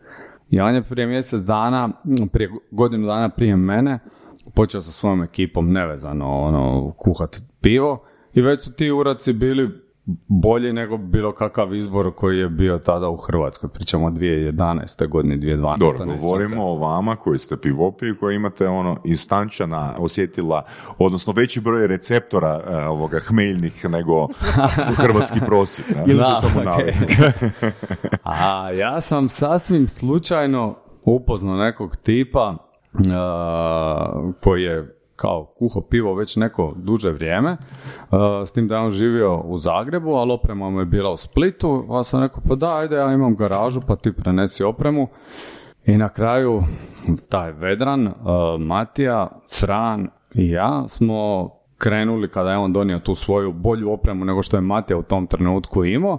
I 0.50 0.60
on 0.60 0.74
je 0.74 0.82
prije 0.82 1.06
mjesec 1.06 1.40
dana, 1.40 1.88
prije 2.32 2.50
godinu 2.70 3.06
dana 3.06 3.28
prije 3.28 3.56
mene, 3.56 3.98
počeo 4.54 4.80
sa 4.80 4.90
svojom 4.92 5.22
ekipom 5.22 5.72
nevezano 5.72 6.26
ono, 6.26 6.92
kuhat 6.96 7.36
pivo 7.60 8.04
i 8.34 8.40
već 8.40 8.64
su 8.64 8.72
ti 8.72 8.90
uraci 8.90 9.32
bili 9.32 9.87
bolji 10.28 10.72
nego 10.72 10.96
bilo 10.96 11.32
kakav 11.32 11.74
izbor 11.74 12.14
koji 12.14 12.38
je 12.38 12.48
bio 12.48 12.78
tada 12.78 13.08
u 13.08 13.16
Hrvatskoj. 13.16 13.70
Pričamo 13.70 14.06
o 14.06 14.10
2011. 14.10 15.08
godini, 15.08 15.38
2012. 15.38 15.78
Dobro, 15.78 16.16
govorimo 16.20 16.66
o 16.66 16.78
vama 16.78 17.16
koji 17.16 17.38
ste 17.38 17.56
pivopi 17.56 18.08
i 18.08 18.14
koji 18.14 18.36
imate 18.36 18.68
ono 18.68 18.96
instančana 19.04 19.94
osjetila, 19.98 20.62
odnosno 20.98 21.32
veći 21.32 21.60
broj 21.60 21.86
receptora 21.86 22.60
e, 22.68 22.76
ovoga 22.76 23.18
hmeljnih 23.18 23.84
nego 23.84 24.28
hrvatski 25.02 25.40
prosjek. 25.46 25.88
ne? 25.88 26.04
Ili 26.06 26.18
Da, 26.18 26.40
samo. 26.40 26.60
A 28.22 28.70
ja 28.70 29.00
sam 29.00 29.28
sasvim 29.28 29.88
slučajno 29.88 30.76
upoznao 31.04 31.56
nekog 31.56 31.96
tipa 31.96 32.56
uh, 32.92 34.34
koji 34.40 34.62
je 34.62 34.97
kao 35.18 35.44
kuho 35.58 35.80
pivo 35.80 36.14
već 36.14 36.36
neko 36.36 36.74
duže 36.76 37.10
vrijeme, 37.10 37.50
uh, 37.50 38.18
s 38.46 38.52
tim 38.52 38.68
da 38.68 38.74
je 38.74 38.80
on 38.80 38.90
živio 38.90 39.40
u 39.40 39.58
Zagrebu, 39.58 40.12
ali 40.12 40.32
oprema 40.32 40.70
mu 40.70 40.80
je 40.80 40.86
bila 40.86 41.10
u 41.10 41.16
Splitu, 41.16 41.84
pa 41.88 42.02
sam 42.02 42.22
rekao, 42.22 42.42
pa 42.48 42.54
da, 42.54 42.76
ajde, 42.76 42.96
ja 42.96 43.12
imam 43.12 43.36
garažu, 43.36 43.80
pa 43.86 43.96
ti 43.96 44.12
prenesi 44.12 44.64
opremu. 44.64 45.08
I 45.86 45.96
na 45.96 46.08
kraju 46.08 46.62
taj 47.28 47.52
Vedran, 47.52 48.06
uh, 48.06 48.14
Matija, 48.58 49.28
Fran 49.60 50.08
i 50.34 50.50
ja 50.50 50.88
smo 50.88 51.50
krenuli 51.78 52.30
kada 52.30 52.50
je 52.50 52.58
on 52.58 52.72
donio 52.72 52.98
tu 52.98 53.14
svoju 53.14 53.52
bolju 53.52 53.92
opremu 53.92 54.24
nego 54.24 54.42
što 54.42 54.56
je 54.56 54.60
Matija 54.60 54.98
u 54.98 55.02
tom 55.02 55.26
trenutku 55.26 55.84
imao. 55.84 56.18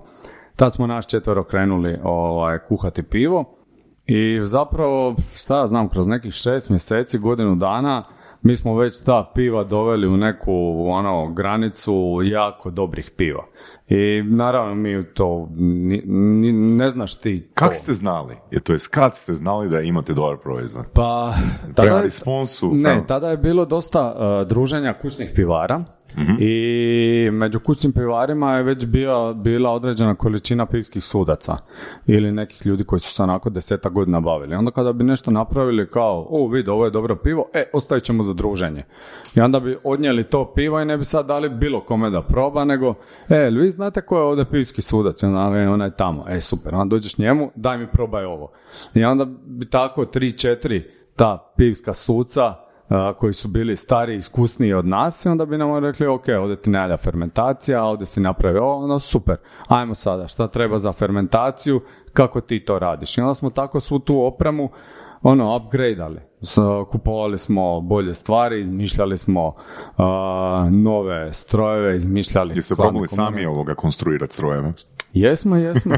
Tad 0.55 0.73
smo 0.73 0.87
naš 0.87 1.07
četvero 1.07 1.43
krenuli 1.43 1.97
ovaj, 2.03 2.59
kuhati 2.67 3.03
pivo 3.03 3.55
i 4.05 4.39
zapravo, 4.43 5.15
šta 5.35 5.59
ja 5.59 5.67
znam, 5.67 5.89
kroz 5.89 6.07
nekih 6.07 6.33
šest 6.33 6.69
mjeseci, 6.69 7.19
godinu 7.19 7.55
dana, 7.55 8.03
mi 8.41 8.55
smo 8.55 8.75
već 8.75 9.03
ta 9.03 9.31
piva 9.35 9.63
doveli 9.63 10.07
u 10.07 10.17
neku 10.17 10.53
ono, 10.87 11.33
granicu 11.33 11.93
jako 12.23 12.69
dobrih 12.69 13.11
piva. 13.17 13.43
I 13.87 14.23
naravno 14.25 14.75
mi 14.75 15.03
to 15.05 15.49
ni- 15.55 16.01
ni- 16.05 16.51
ne 16.51 16.89
znaš 16.89 17.19
ti 17.21 17.41
to. 17.41 17.51
Kak 17.55 17.75
ste 17.75 17.93
znali? 17.93 18.35
Je, 18.51 18.59
to 18.59 18.73
jest 18.73 18.87
kad 18.87 19.15
ste 19.17 19.35
znali 19.35 19.69
da 19.69 19.81
imate 19.81 20.13
dobar 20.13 20.37
proizvod? 20.37 20.85
Pa, 20.93 21.33
Prema 21.61 21.73
tada, 21.89 22.01
responsu? 22.01 22.71
ne, 22.73 23.03
tada 23.07 23.29
je 23.29 23.37
bilo 23.37 23.65
dosta 23.65 24.15
uh, 24.41 24.47
druženja 24.47 24.93
kućnih 24.93 25.31
pivara 25.35 25.83
Mhm. 26.17 26.31
i 26.39 27.29
među 27.31 27.59
kućnim 27.59 27.91
pivarima 27.93 28.55
je 28.55 28.63
već 28.63 28.85
bila, 28.85 29.33
bila 29.33 29.71
određena 29.71 30.15
količina 30.15 30.65
pivskih 30.65 31.03
sudaca 31.03 31.57
ili 32.05 32.31
nekih 32.31 32.65
ljudi 32.65 32.83
koji 32.83 32.99
su 32.99 33.13
se 33.13 33.23
onako 33.23 33.49
deseta 33.49 33.89
godina 33.89 34.19
bavili. 34.19 34.55
Onda 34.55 34.71
kada 34.71 34.93
bi 34.93 35.03
nešto 35.03 35.31
napravili 35.31 35.89
kao, 35.89 36.27
o 36.29 36.47
vidi, 36.47 36.69
ovo 36.69 36.85
je 36.85 36.91
dobro 36.91 37.15
pivo, 37.15 37.45
e, 37.53 37.63
ostavit 37.73 38.03
ćemo 38.03 38.23
za 38.23 38.33
druženje. 38.33 38.83
I 39.35 39.39
onda 39.41 39.59
bi 39.59 39.77
odnijeli 39.83 40.23
to 40.23 40.51
pivo 40.55 40.81
i 40.81 40.85
ne 40.85 40.97
bi 40.97 41.05
sad 41.05 41.25
dali 41.25 41.49
bilo 41.49 41.81
kome 41.81 42.09
da 42.09 42.21
proba, 42.21 42.65
nego, 42.65 42.93
e, 43.29 43.49
vi 43.49 43.69
znate 43.69 44.01
ko 44.01 44.17
je 44.17 44.23
ovdje 44.23 44.45
pivski 44.45 44.81
sudac? 44.81 45.23
Onda, 45.23 45.57
"E, 45.57 45.69
onaj 45.69 45.91
tamo, 45.91 46.25
e, 46.29 46.39
super, 46.41 46.75
onda 46.75 46.95
dođeš 46.95 47.17
njemu, 47.17 47.51
daj 47.55 47.77
mi 47.77 47.87
probaj 47.87 48.25
ovo. 48.25 48.51
I 48.93 49.03
onda 49.03 49.25
bi 49.45 49.69
tako 49.69 50.05
tri, 50.05 50.31
četiri 50.37 50.91
ta 51.15 51.53
pivska 51.57 51.93
suca 51.93 52.68
a, 52.89 53.13
koji 53.13 53.33
su 53.33 53.47
bili 53.47 53.75
stari 53.75 54.13
i 54.13 54.17
iskusniji 54.17 54.73
od 54.73 54.85
nas 54.85 55.25
i 55.25 55.29
onda 55.29 55.45
bi 55.45 55.57
nam 55.57 55.77
rekli 55.77 56.07
ok, 56.07 56.25
ovdje 56.39 56.61
ti 56.61 56.69
ne 56.69 56.79
valja 56.79 56.97
fermentacija, 56.97 57.83
ovdje 57.83 58.05
si 58.05 58.21
napravio 58.21 58.63
ovo, 58.63 58.83
ono 58.83 58.99
super, 58.99 59.37
ajmo 59.67 59.93
sada, 59.93 60.27
šta 60.27 60.47
treba 60.47 60.79
za 60.79 60.91
fermentaciju, 60.91 61.81
kako 62.13 62.41
ti 62.41 62.65
to 62.65 62.79
radiš. 62.79 63.17
I 63.17 63.21
onda 63.21 63.33
smo 63.33 63.49
tako 63.49 63.79
svu 63.79 63.99
tu 63.99 64.21
opremu 64.21 64.69
ono, 65.21 65.55
upgradeali. 65.55 66.28
Kupovali 66.91 67.37
smo 67.37 67.81
bolje 67.81 68.13
stvari, 68.13 68.59
izmišljali 68.59 69.17
smo 69.17 69.55
a, 69.97 70.69
nove 70.71 71.33
strojeve, 71.33 71.97
izmišljali... 71.97 72.55
Jeste 72.55 72.75
probali 72.75 73.07
sami 73.07 73.45
ovoga 73.45 73.75
konstruirati 73.75 74.33
strojeve? 74.33 74.73
Jesmo, 75.13 75.55
jesmo. 75.55 75.95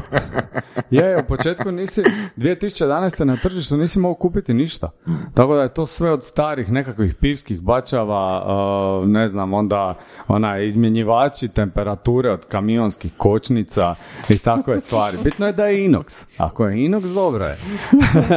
je, 0.90 1.16
u 1.16 1.26
početku 1.28 1.70
nisi, 1.70 2.02
2011. 2.36 3.24
na 3.24 3.36
tržištu 3.36 3.76
nisi 3.76 3.98
mogao 3.98 4.14
kupiti 4.14 4.54
ništa. 4.54 4.90
Tako 5.34 5.54
da 5.54 5.62
je 5.62 5.74
to 5.74 5.86
sve 5.86 6.10
od 6.10 6.24
starih 6.24 6.70
nekakvih 6.72 7.14
pivskih 7.14 7.60
bačava, 7.60 8.44
uh, 9.02 9.08
ne 9.08 9.28
znam, 9.28 9.54
onda 9.54 9.98
onaj 10.28 10.66
izmjenjivači 10.66 11.48
temperature 11.48 12.30
od 12.30 12.46
kamionskih 12.46 13.12
kočnica 13.16 13.94
i 14.28 14.38
takve 14.38 14.78
stvari. 14.78 15.16
Bitno 15.24 15.46
je 15.46 15.52
da 15.52 15.66
je 15.66 15.88
inox. 15.88 16.26
Ako 16.38 16.66
je 16.66 16.76
inox, 16.76 17.14
dobro 17.14 17.44
je. 17.44 17.56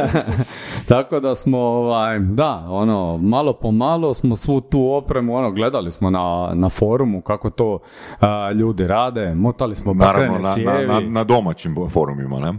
Tako 0.88 1.20
da 1.20 1.34
smo, 1.34 1.82
ovaj, 1.96 2.18
da, 2.18 2.66
ono, 2.68 3.18
malo 3.18 3.52
po 3.52 3.70
malo 3.70 4.14
smo 4.14 4.36
svu 4.36 4.60
tu 4.60 4.90
opremu, 4.92 5.34
ono, 5.36 5.50
gledali 5.50 5.90
smo 5.90 6.10
na, 6.10 6.50
na 6.54 6.68
forumu 6.68 7.20
kako 7.20 7.50
to 7.50 7.78
a, 8.20 8.52
ljudi 8.52 8.84
rade, 8.84 9.34
motali 9.34 9.74
smo 9.76 9.94
Naravno, 9.94 10.38
na, 10.38 10.50
cijevi. 10.50 10.86
na, 10.86 11.00
na, 11.00 11.08
na 11.08 11.24
domaćim 11.24 11.76
forumima, 11.90 12.38
ne? 12.38 12.52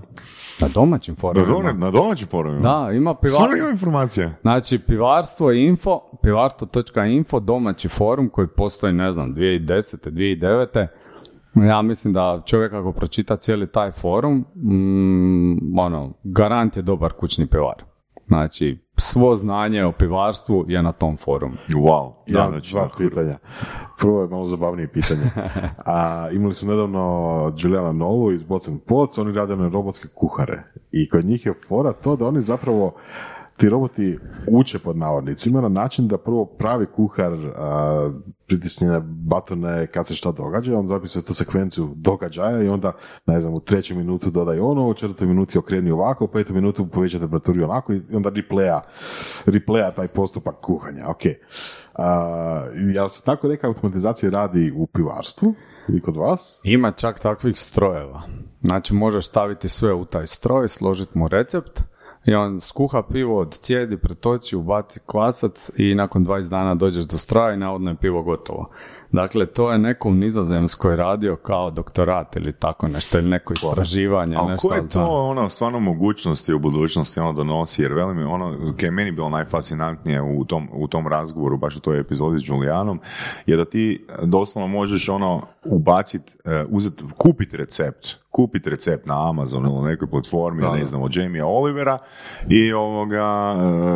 Na 0.61 0.67
domaćim 0.73 1.15
forumima. 1.15 1.53
do- 1.53 1.73
na 1.73 1.91
domaćim 1.91 2.27
forumima? 2.27 2.61
Da, 2.61 2.91
ima 2.93 3.15
Stvarno 3.25 3.47
pivar... 3.47 3.59
ima 3.59 3.69
informacije? 3.69 4.35
Znači, 4.41 4.79
pivarstvo 4.79 5.51
info, 5.51 5.99
pivarstvo.info, 6.23 7.39
domaći 7.39 7.87
forum 7.87 8.29
koji 8.29 8.47
postoji, 8.47 8.93
ne 8.93 9.11
znam, 9.11 9.35
2010. 9.35 10.09
2009. 10.11 10.87
Ja 11.67 11.81
mislim 11.81 12.13
da 12.13 12.41
čovjek 12.45 12.73
ako 12.73 12.91
pročita 12.91 13.35
cijeli 13.35 13.71
taj 13.71 13.91
forum, 13.91 14.45
mm, 14.55 15.79
ono, 15.79 16.13
garant 16.23 16.77
je 16.77 16.81
dobar 16.81 17.13
kućni 17.13 17.47
pivar. 17.47 17.83
Znači, 18.27 18.77
svo 18.97 19.35
znanje 19.35 19.85
o 19.85 19.91
pivarstvu 19.91 20.65
je 20.67 20.83
na 20.83 20.91
tom 20.91 21.17
forumu. 21.17 21.55
Wow. 21.69 22.13
Da, 22.27 22.39
Ja, 22.39 22.49
znači, 22.51 22.73
dva 22.73 22.89
pitanja. 22.97 23.37
Prvo 23.97 24.21
je 24.21 24.27
malo 24.27 24.45
zabavnije 24.45 24.87
pitanje. 24.87 25.21
A, 25.85 26.29
imali 26.31 26.53
su 26.55 26.67
nedavno 26.67 27.53
Juliana 27.57 27.91
Nolu 27.91 28.31
iz 28.31 28.43
Bots 28.43 28.67
and 28.67 28.81
Pots, 28.81 29.17
oni 29.17 29.31
rade 29.31 29.55
na 29.55 29.69
robotske 29.69 30.07
kuhare. 30.07 30.63
I 30.91 31.09
kod 31.09 31.25
njih 31.25 31.45
je 31.45 31.53
fora 31.67 31.93
to 31.93 32.15
da 32.15 32.27
oni 32.27 32.41
zapravo 32.41 32.93
ti 33.57 33.69
roboti 33.69 34.19
uče 34.47 34.79
pod 34.79 34.97
navodnicima 34.97 35.61
na 35.61 35.69
način 35.69 36.07
da 36.07 36.17
prvo 36.17 36.45
pravi 36.45 36.85
kuhar 36.85 37.33
a, 37.55 38.11
pritisne 38.47 39.01
batone 39.03 39.87
kad 39.87 40.07
se 40.07 40.15
šta 40.15 40.31
događa, 40.31 40.79
on 40.79 40.87
zapisuje 40.87 41.23
tu 41.23 41.33
sekvenciju 41.33 41.93
događaja 41.95 42.63
i 42.63 42.67
onda, 42.67 42.91
ne 43.25 43.41
znam, 43.41 43.53
u 43.53 43.59
trećoj 43.59 43.97
minutu 43.97 44.29
dodaj 44.29 44.59
ono, 44.59 44.87
u 44.87 44.93
četvrtoj 44.93 45.27
minuti 45.27 45.57
okreni 45.57 45.91
ovako, 45.91 46.25
u 46.25 46.27
petoj 46.27 46.55
minutu 46.55 46.87
poveća 46.87 47.19
temperaturu 47.19 47.59
i 47.59 47.63
onako 47.63 47.93
i 47.93 48.01
onda 48.13 48.29
replaya, 48.29 48.81
replaya 49.45 49.95
taj 49.95 50.07
postupak 50.07 50.55
kuhanja, 50.61 51.09
ok. 51.09 51.21
A, 51.93 52.63
jel 52.93 53.09
se 53.09 53.23
tako 53.25 53.47
neka 53.47 53.67
automatizacija 53.67 54.31
radi 54.31 54.73
u 54.75 54.87
pivarstvu 54.87 55.53
ili 55.89 56.01
kod 56.01 56.17
vas? 56.17 56.59
Ima 56.63 56.91
čak 56.91 57.19
takvih 57.19 57.57
strojeva. 57.59 58.21
Znači 58.61 58.93
možeš 58.93 59.27
staviti 59.27 59.69
sve 59.69 59.93
u 59.93 60.05
taj 60.05 60.27
stroj, 60.27 60.67
složiti 60.67 61.17
mu 61.17 61.27
recept 61.27 61.81
i 62.27 62.35
on 62.35 62.61
skuha 62.61 63.03
pivo 63.11 63.39
od 63.39 63.53
cijedi, 63.53 63.97
pretoči, 63.97 64.55
ubaci 64.55 64.99
kvasac 65.05 65.71
i 65.77 65.95
nakon 65.95 66.25
20 66.25 66.49
dana 66.49 66.75
dođeš 66.75 67.05
do 67.05 67.17
stroja 67.17 67.53
i 67.53 67.57
navodno 67.57 67.91
je 67.91 67.95
pivo 67.95 68.23
gotovo. 68.23 68.69
Dakle, 69.11 69.45
to 69.45 69.71
je 69.71 69.77
neko 69.77 70.09
u 70.09 70.13
Nizozemskoj 70.13 70.95
radio 70.95 71.35
kao 71.35 71.71
doktorat 71.71 72.35
ili 72.35 72.53
tako 72.53 72.87
nešto, 72.87 73.17
ili 73.17 73.29
neko 73.29 73.53
istraživanje. 73.53 74.35
Ali 74.35 74.51
nešto, 74.51 74.67
koje 74.67 74.81
da. 74.81 74.87
to 74.87 75.05
ono, 75.05 75.49
stvarno 75.49 75.79
mogućnosti 75.79 76.53
u 76.53 76.59
budućnosti 76.59 77.19
ono 77.19 77.33
donosi, 77.33 77.81
jer 77.81 77.93
velim, 77.93 78.29
ono, 78.29 78.73
kaj 78.77 78.87
je 78.87 78.91
meni 78.91 79.11
bilo 79.11 79.29
najfascinantnije 79.29 80.21
u 80.21 80.45
tom, 80.45 80.69
u 80.73 80.87
tom 80.87 81.07
razgovoru, 81.07 81.57
baš 81.57 81.75
u 81.75 81.79
toj 81.79 81.99
epizodi 81.99 82.39
s 82.39 82.49
Julijanom, 82.49 82.99
je 83.45 83.57
da 83.57 83.65
ti 83.65 84.05
doslovno 84.23 84.67
možeš 84.67 85.09
ono 85.09 85.41
ubaciti, 85.65 86.35
uzeti, 86.69 87.03
kupiti 87.17 87.57
recept, 87.57 88.07
kupiti 88.37 88.69
recept 88.69 89.05
na 89.05 89.29
Amazonu 89.29 89.69
ili 89.69 89.89
nekoj 89.89 90.09
platformi, 90.09 90.63
ne 90.73 90.85
znam, 90.85 91.01
od 91.01 91.15
Jamie 91.15 91.43
Olivera 91.43 91.97
i 92.49 92.73
ovoga, 92.73 93.55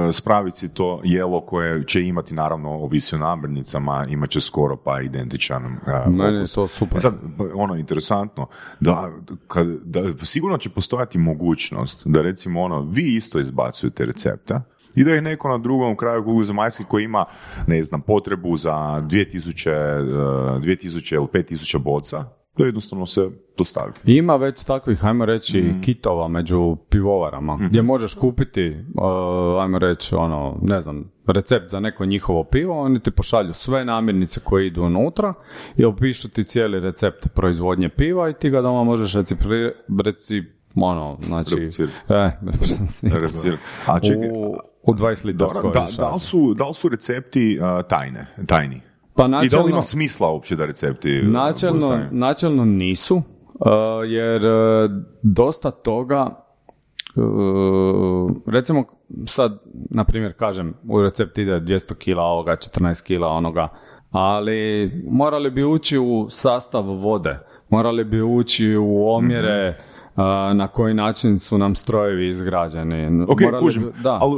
e, 0.09 0.11
spraviti 0.11 0.57
si 0.57 0.73
to 0.73 1.01
jelo 1.03 1.41
koje 1.41 1.83
će 1.83 2.03
imati, 2.03 2.33
naravno, 2.33 2.69
ovisi 2.69 3.15
o 3.15 3.17
namirnicama, 3.17 4.05
imat 4.09 4.29
će 4.29 4.41
skoro 4.41 4.77
pa 4.77 5.00
identičan 5.01 5.65
e, 5.65 6.09
Meni 6.09 6.37
je 6.37 6.45
to 6.55 6.67
super. 6.67 6.97
E 6.97 6.99
Sad, 6.99 7.13
ono, 7.55 7.75
interesantno, 7.75 8.47
da, 8.79 9.11
kad, 9.47 9.67
da 9.67 10.25
sigurno 10.25 10.57
će 10.57 10.69
postojati 10.69 11.17
mogućnost 11.17 12.07
da 12.07 12.21
recimo 12.21 12.61
ono, 12.61 12.81
vi 12.81 13.15
isto 13.15 13.39
izbacujete 13.39 14.05
recepta, 14.05 14.63
I 14.95 15.03
da 15.03 15.15
ih 15.15 15.21
neko 15.21 15.49
na 15.49 15.57
drugom 15.57 15.95
kraju 15.97 16.23
kugle 16.23 16.45
zemaljske 16.45 16.83
koji 16.83 17.03
ima, 17.03 17.25
ne 17.67 17.83
znam, 17.83 18.01
potrebu 18.01 18.55
za 18.55 18.71
2000, 19.01 19.69
eh, 19.69 20.59
2000 20.59 21.15
ili 21.15 21.27
5000 21.33 21.77
boca, 21.77 22.25
da 22.57 22.65
jednostavno 22.65 23.05
se 23.05 23.29
dostavi. 23.57 23.91
Ima 24.05 24.35
već 24.35 24.63
takvih, 24.63 25.05
ajmo 25.05 25.25
reći, 25.25 25.73
kitova 25.83 26.27
među 26.27 26.77
pivovarama, 26.89 27.59
gdje 27.61 27.81
možeš 27.81 28.13
kupiti, 28.13 28.69
uh, 28.69 29.63
ajmo 29.63 29.79
reći, 29.79 30.15
ono, 30.15 30.59
ne 30.61 30.81
znam, 30.81 31.11
recept 31.27 31.69
za 31.69 31.79
neko 31.79 32.05
njihovo 32.05 32.43
pivo, 32.43 32.81
oni 32.81 32.99
ti 32.99 33.11
pošalju 33.11 33.53
sve 33.53 33.85
namirnice 33.85 34.39
koje 34.43 34.67
idu 34.67 34.83
unutra 34.83 35.33
i 35.77 35.85
opišu 35.85 36.29
ti 36.29 36.43
cijeli 36.43 36.79
recept 36.79 37.27
proizvodnje 37.35 37.89
piva 37.89 38.29
i 38.29 38.33
ti 38.33 38.49
ga 38.49 38.61
doma 38.61 38.83
možeš 38.83 39.13
reci, 39.13 39.35
reci 40.05 40.43
ono, 40.75 41.17
znači... 41.21 41.55
E, 42.09 42.31
replicirati. 42.51 43.19
Reducirati. 43.21 43.63
A 43.85 43.99
čekaj, 43.99 44.29
u, 44.29 44.55
u 44.83 44.93
20 44.93 45.25
litara 45.25 45.49
Dobro, 45.53 45.71
da, 45.71 45.87
da, 45.97 46.13
li 46.13 46.19
su, 46.19 46.53
da 46.53 46.67
li 46.67 46.73
su 46.73 46.89
recepti 46.89 47.59
uh, 47.61 47.87
tajne, 47.87 48.27
tajni? 48.47 48.81
Pa 49.21 49.25
I 49.25 49.29
da 49.29 49.37
li 49.37 49.43
načelno, 49.43 49.67
ima 49.67 49.81
smisla 49.81 50.29
uopće 50.29 50.55
da 50.55 50.65
recepti 50.65 51.19
uh, 51.19 51.27
načelno, 51.27 51.99
načelno 52.11 52.65
nisu, 52.65 53.15
uh, 53.15 53.21
jer 54.07 54.41
uh, 54.41 54.91
dosta 55.23 55.71
toga 55.71 56.29
uh, 57.15 57.23
recimo 58.47 58.83
sad, 59.25 59.59
na 59.89 60.03
primjer, 60.03 60.33
kažem, 60.33 60.73
u 60.85 61.01
recept 61.01 61.37
ide 61.37 61.51
200 61.53 61.93
kila 61.95 62.23
ovoga, 62.23 62.51
14 62.51 63.03
kila 63.03 63.27
onoga, 63.27 63.67
ali 64.11 64.91
morali 65.05 65.51
bi 65.51 65.63
ući 65.63 65.97
u 65.97 66.27
sastav 66.29 66.83
vode, 66.83 67.39
morali 67.69 68.03
bi 68.03 68.21
ući 68.21 68.75
u 68.75 69.07
omjere 69.07 69.69
Mhm. 69.69 69.79
uh, 70.21 70.25
na 70.53 70.67
koji 70.67 70.93
način 70.93 71.39
su 71.39 71.57
nam 71.57 71.75
strojevi 71.75 72.29
izgrađeni. 72.29 73.21
Ok, 73.23 73.41
Morali 73.41 73.63
kužim, 73.63 73.83
bi- 73.83 74.01
da, 74.03 74.17
ali 74.21 74.35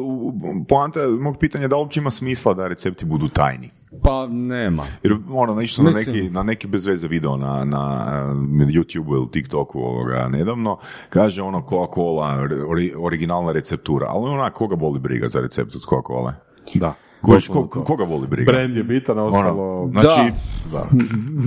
poanta 0.70 1.00
mog 1.10 1.38
pitanja 1.38 1.62
je 1.62 1.68
da 1.68 1.76
uopće 1.76 2.00
ima 2.00 2.12
smisla 2.12 2.54
da 2.54 2.68
recepti 2.68 3.06
budu 3.06 3.28
tajni? 3.28 3.70
Pa 4.02 4.28
nema. 4.28 4.84
Jer 5.04 5.18
ono, 5.32 5.56
naišao 5.56 5.76
sam 5.76 5.86
na 5.86 5.92
neki, 5.92 6.30
na 6.30 6.44
neki 6.44 6.68
bez 6.68 6.86
veze 6.86 7.08
video 7.08 7.38
na, 7.38 7.66
na 7.66 8.06
uh, 8.32 8.38
YouTubeu 8.68 9.16
ili 9.16 9.32
TikToku 9.32 9.80
ovoga 9.80 10.28
nedavno, 10.28 10.78
kaže 11.10 11.42
ono 11.42 11.62
Coca-Cola, 11.62 12.38
ori- 12.68 12.94
originalna 12.98 13.52
receptura, 13.52 14.08
ali 14.10 14.30
ona 14.30 14.50
koga 14.50 14.76
boli 14.76 15.00
briga 15.00 15.28
za 15.28 15.42
recept 15.42 15.76
od 15.76 15.82
Coca-Cola? 15.82 16.34
Da. 16.76 16.94
Doslovno 17.28 17.68
ko, 17.68 17.84
koga 17.84 18.04
voli 18.04 18.28
briga? 18.28 18.52
Brand 18.52 18.78
je 18.78 18.84
bitan, 18.84 19.18
a 19.20 19.24
ostalo... 19.24 19.82
Ono, 19.82 19.92
znači, 19.92 20.32
Da. 20.72 20.88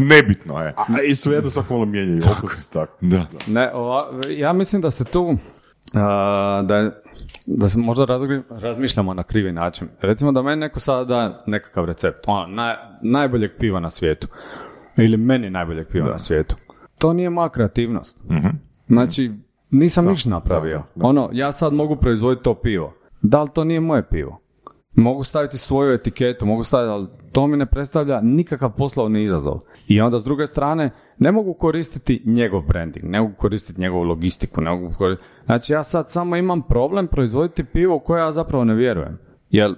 nebitno 0.06 0.58
je. 0.60 0.74
A, 0.76 1.02
i 1.02 1.14
svejedno 1.14 1.50
svako 1.50 1.74
malo 1.74 1.86
mijenjaju 1.86 2.20
okus, 2.38 2.68
tako. 2.68 2.92
Da. 3.00 3.26
Ne, 3.46 3.72
ova, 3.72 4.06
ja 4.28 4.52
mislim 4.52 4.82
da 4.82 4.90
se 4.90 5.04
tu 5.04 5.36
a, 5.94 6.62
da, 6.62 6.76
je- 6.76 6.90
da 7.46 7.68
se 7.68 7.78
možda 7.78 8.04
razgri- 8.04 8.42
razmišljamo 8.50 9.14
na 9.14 9.22
krivi 9.22 9.52
način. 9.52 9.88
Recimo 10.00 10.32
da 10.32 10.42
meni 10.42 10.60
neko 10.60 10.80
sada 10.80 11.04
da 11.04 11.44
nekakav 11.46 11.84
recept, 11.84 12.18
ono, 12.26 12.46
naj, 12.46 12.74
najboljeg 13.02 13.50
piva 13.58 13.80
na 13.80 13.90
svijetu. 13.90 14.28
Ili 14.96 15.16
meni 15.16 15.50
najboljeg 15.50 15.86
piva 15.88 16.10
na 16.10 16.18
svijetu. 16.18 16.56
To 16.98 17.12
nije 17.12 17.30
moja 17.30 17.48
kreativnost. 17.48 18.18
Znači, 18.88 19.32
nisam 19.70 20.06
ništa 20.06 20.30
napravio. 20.30 20.82
Ono, 20.96 21.30
ja 21.32 21.52
sad 21.52 21.72
mogu 21.72 21.96
proizvoditi 21.96 22.44
to 22.44 22.54
pivo. 22.54 22.94
Da 23.22 23.42
li 23.42 23.50
to 23.54 23.64
nije 23.64 23.80
moje 23.80 24.08
pivo? 24.08 24.40
Mogu 24.94 25.22
staviti 25.22 25.58
svoju 25.58 25.92
etiketu, 25.92 26.46
mogu 26.46 26.62
staviti, 26.62 26.90
ali 26.90 27.06
to 27.32 27.46
mi 27.46 27.56
ne 27.56 27.66
predstavlja 27.66 28.20
nikakav 28.20 28.72
poslovni 28.76 29.22
izazov. 29.22 29.60
I 29.88 30.00
onda 30.00 30.18
s 30.18 30.24
druge 30.24 30.46
strane, 30.46 30.90
ne 31.18 31.32
mogu 31.32 31.54
koristiti 31.54 32.22
njegov 32.24 32.62
branding, 32.62 33.04
ne 33.04 33.20
mogu 33.20 33.34
koristiti 33.34 33.80
njegovu 33.80 34.02
logistiku, 34.02 34.60
ne 34.60 34.70
mogu 34.70 34.94
koristiti... 34.98 35.28
Znači 35.44 35.72
ja 35.72 35.82
sad 35.82 36.10
samo 36.10 36.36
imam 36.36 36.62
problem 36.62 37.06
proizvoditi 37.06 37.64
pivo 37.64 37.98
koje 37.98 38.20
ja 38.20 38.32
zapravo 38.32 38.64
ne 38.64 38.74
vjerujem. 38.74 39.18
Jer 39.50 39.74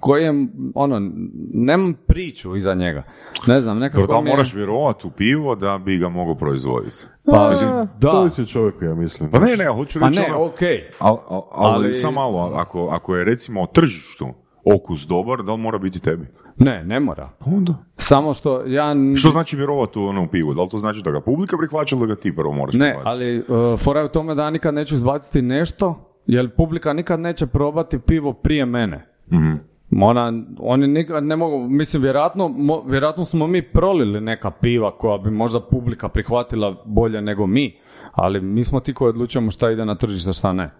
koje, 0.00 0.32
ono, 0.74 1.10
nemam 1.54 1.94
priču 2.06 2.56
iza 2.56 2.74
njega. 2.74 3.02
Ne 3.46 3.60
znam, 3.60 3.78
nekako 3.78 4.00
Dobro, 4.00 4.20
mi 4.20 4.28
je- 4.28 4.32
moraš 4.32 4.54
vjerovati 4.54 5.06
u 5.06 5.10
pivo 5.10 5.54
da 5.54 5.78
bi 5.78 5.98
ga 5.98 6.08
mogao 6.08 6.34
proizvoditi? 6.34 6.96
Pa, 7.24 7.48
Mislim, 7.48 7.70
da. 7.98 8.10
To 8.10 8.24
je 8.38 8.46
čovjeku, 8.46 8.84
ja 8.84 8.94
mislim. 8.94 9.30
Pa 9.30 9.38
ne, 9.38 9.56
ne, 9.56 9.66
hoću 9.66 10.00
Pa 10.00 10.08
reći 10.08 10.20
ne, 10.20 10.26
ono- 10.26 10.44
okej. 10.44 10.90
Al, 10.98 11.16
al- 11.28 11.42
ali, 11.52 11.84
Ali- 11.86 11.94
samo 11.94 12.12
malo, 12.12 12.52
ako, 12.54 12.88
ako 12.88 13.16
je 13.16 13.24
recimo 13.24 13.66
tržištu 13.66 14.28
okus 14.64 15.00
dobar, 15.02 15.42
da 15.42 15.52
li 15.52 15.58
mora 15.58 15.78
biti 15.78 16.00
tebi? 16.00 16.26
Ne, 16.56 16.84
ne 16.84 17.00
mora. 17.00 17.28
Onda. 17.40 17.74
Samo 17.96 18.34
što 18.34 18.62
ja... 18.62 18.90
n- 18.90 19.16
Što 19.16 19.28
znači 19.28 19.56
vjerovati 19.56 19.98
u 19.98 20.02
ono 20.02 20.28
pivo? 20.28 20.54
Da 20.54 20.62
li 20.62 20.68
to 20.68 20.78
znači 20.78 21.02
da 21.02 21.10
ga 21.10 21.20
publika 21.20 21.56
prihvaća 21.58 21.96
ili 21.96 22.06
da 22.06 22.14
ga 22.14 22.20
ti 22.20 22.36
prvo 22.36 22.52
moraš 22.52 22.74
Ne, 22.74 22.78
prihvatiti? 22.94 23.08
ali 23.08 23.38
uh, 23.72 23.78
fora 23.78 24.00
je 24.00 24.06
u 24.06 24.10
tome 24.10 24.34
da 24.34 24.42
ja 24.42 24.50
nikad 24.50 24.74
neću 24.74 24.94
izbaciti 24.94 25.42
nešto, 25.42 25.94
jer 26.26 26.50
publika 26.50 26.92
nikad 26.92 27.20
neće 27.20 27.46
probati 27.46 27.98
pivo 27.98 28.32
prije 28.32 28.66
mene. 28.66 29.06
Mhm. 29.32 29.52
Ona, 29.94 30.32
oni 30.58 30.86
nikad 30.86 31.24
ne 31.24 31.36
mogu, 31.36 31.58
mislim, 31.60 32.02
vjerojatno, 32.02 32.48
mo- 32.48 32.82
vjerojatno 32.86 33.24
smo 33.24 33.46
mi 33.46 33.62
prolili 33.62 34.20
neka 34.20 34.50
piva 34.50 34.90
koja 34.92 35.18
bi 35.18 35.30
možda 35.30 35.60
publika 35.60 36.08
prihvatila 36.08 36.82
bolje 36.86 37.20
nego 37.22 37.46
mi, 37.46 37.76
ali 38.12 38.40
mi 38.40 38.64
smo 38.64 38.80
ti 38.80 38.94
koji 38.94 39.08
odlučujemo 39.08 39.50
šta 39.50 39.70
ide 39.70 39.84
na 39.84 39.94
tržište, 39.94 40.32
šta 40.32 40.52
ne. 40.52 40.70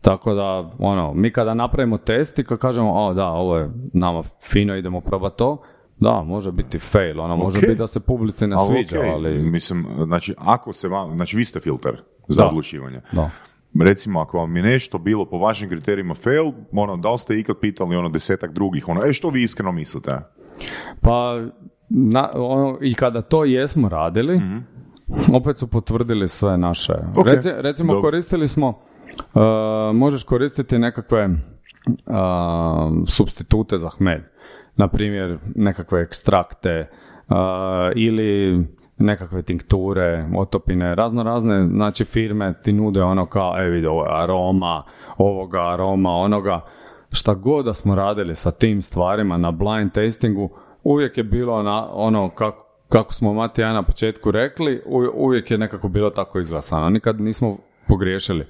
Tako 0.00 0.34
da, 0.34 0.70
ono, 0.78 1.14
mi 1.14 1.32
kada 1.32 1.54
napravimo 1.54 1.98
test 1.98 2.38
i 2.38 2.44
kad 2.44 2.58
kažemo, 2.58 2.92
o 2.92 3.14
da, 3.14 3.26
ovo 3.28 3.56
je 3.56 3.70
nama 3.92 4.22
fino, 4.42 4.76
idemo 4.76 5.00
probati 5.00 5.36
to, 5.36 5.62
da, 5.98 6.22
može 6.22 6.52
biti 6.52 6.78
fail, 6.78 7.20
ono, 7.20 7.36
može 7.36 7.60
biti 7.60 7.74
da 7.74 7.86
se 7.86 8.00
publici 8.00 8.46
ne 8.46 8.56
Ali 8.58 8.66
sviđa, 8.66 8.98
okej, 9.00 9.10
ali... 9.12 9.38
Mislim, 9.38 9.86
znači, 10.04 10.34
ako 10.38 10.72
se 10.72 10.88
vam, 10.88 11.14
znači 11.16 11.36
vi 11.36 11.44
ste 11.44 11.60
filter 11.60 12.02
za 12.28 12.42
Da. 12.42 12.48
odlučivanje. 12.48 13.00
Da. 13.12 13.30
Recimo, 13.80 14.20
ako 14.20 14.38
vam 14.38 14.56
je 14.56 14.62
nešto 14.62 14.98
bilo 14.98 15.24
po 15.24 15.38
vašim 15.38 15.68
kriterijima 15.68 16.14
fail, 16.14 16.52
ono, 16.72 16.96
da 16.96 17.12
li 17.12 17.18
ste 17.18 17.38
ikad 17.38 17.56
pitali 17.60 17.96
ono 17.96 18.08
desetak 18.08 18.52
drugih, 18.52 18.88
ono, 18.88 19.00
e, 19.04 19.12
što 19.12 19.28
vi 19.28 19.42
iskreno 19.42 19.72
mislite? 19.72 20.18
Pa, 21.00 21.40
na, 21.88 22.30
ono, 22.34 22.78
i 22.80 22.94
kada 22.94 23.22
to 23.22 23.44
jesmo 23.44 23.88
radili, 23.88 24.40
opet 25.34 25.58
su 25.58 25.66
potvrdili 25.66 26.28
sve 26.28 26.58
naše. 26.58 26.92
Mhm. 26.92 27.20
Ok, 27.20 27.26
Reci- 27.26 27.54
recimo, 27.62 27.92
dobro. 27.92 28.08
koristili 28.08 28.48
smo, 28.48 28.78
uh, 29.34 29.42
možeš 29.94 30.22
koristiti 30.22 30.78
nekakve 30.78 31.24
uh, 31.26 31.34
substitute 33.06 33.78
za 33.78 33.88
hmelj. 33.88 34.22
Na 34.76 34.88
primjer, 34.88 35.38
nekakve 35.54 36.02
ekstrakte 36.02 36.90
uh, 37.28 37.36
ili 37.96 38.64
nekakve 39.00 39.42
tinkture, 39.42 40.24
otopine, 40.36 40.94
razno 40.94 41.22
razne, 41.22 41.68
znači 41.68 42.04
firme 42.04 42.54
ti 42.62 42.72
nude 42.72 43.02
ono 43.02 43.26
kao, 43.26 43.54
e 43.58 43.70
vidi, 43.70 43.86
ovo 43.86 44.06
aroma, 44.08 44.84
ovoga 45.18 45.72
aroma, 45.72 46.10
onoga. 46.10 46.60
Šta 47.12 47.34
god 47.34 47.64
da 47.64 47.74
smo 47.74 47.94
radili 47.94 48.34
sa 48.34 48.50
tim 48.50 48.82
stvarima 48.82 49.36
na 49.36 49.50
blind 49.50 49.92
tastingu, 49.92 50.50
uvijek 50.84 51.18
je 51.18 51.24
bilo 51.24 51.62
na, 51.62 51.88
ono 51.92 52.28
kako, 52.28 52.66
kako 52.88 53.12
smo 53.12 53.34
Mati 53.34 53.60
i 53.60 53.64
ja 53.64 53.72
na 53.72 53.82
početku 53.82 54.30
rekli, 54.30 54.82
uvijek 55.14 55.50
je 55.50 55.58
nekako 55.58 55.88
bilo 55.88 56.10
tako 56.10 56.38
izglasano. 56.38 56.90
Nikad 56.90 57.20
nismo 57.20 57.58
pogriješili. 57.90 58.46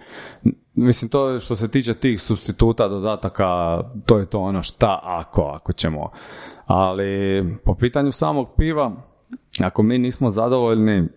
Mislim, 0.74 1.08
to 1.08 1.38
što 1.38 1.56
se 1.56 1.68
tiče 1.68 1.94
tih 1.94 2.20
substituta, 2.20 2.88
dodataka, 2.88 3.80
to 4.06 4.18
je 4.18 4.26
to 4.26 4.40
ono 4.40 4.62
šta 4.62 5.00
ako, 5.02 5.42
ako 5.42 5.72
ćemo. 5.72 6.10
Ali 6.66 7.44
po 7.64 7.74
pitanju 7.74 8.12
samog 8.12 8.48
piva, 8.56 8.92
ako 9.60 9.82
mi 9.82 9.98
nismo 9.98 10.30
zadovoljni, 10.30 11.08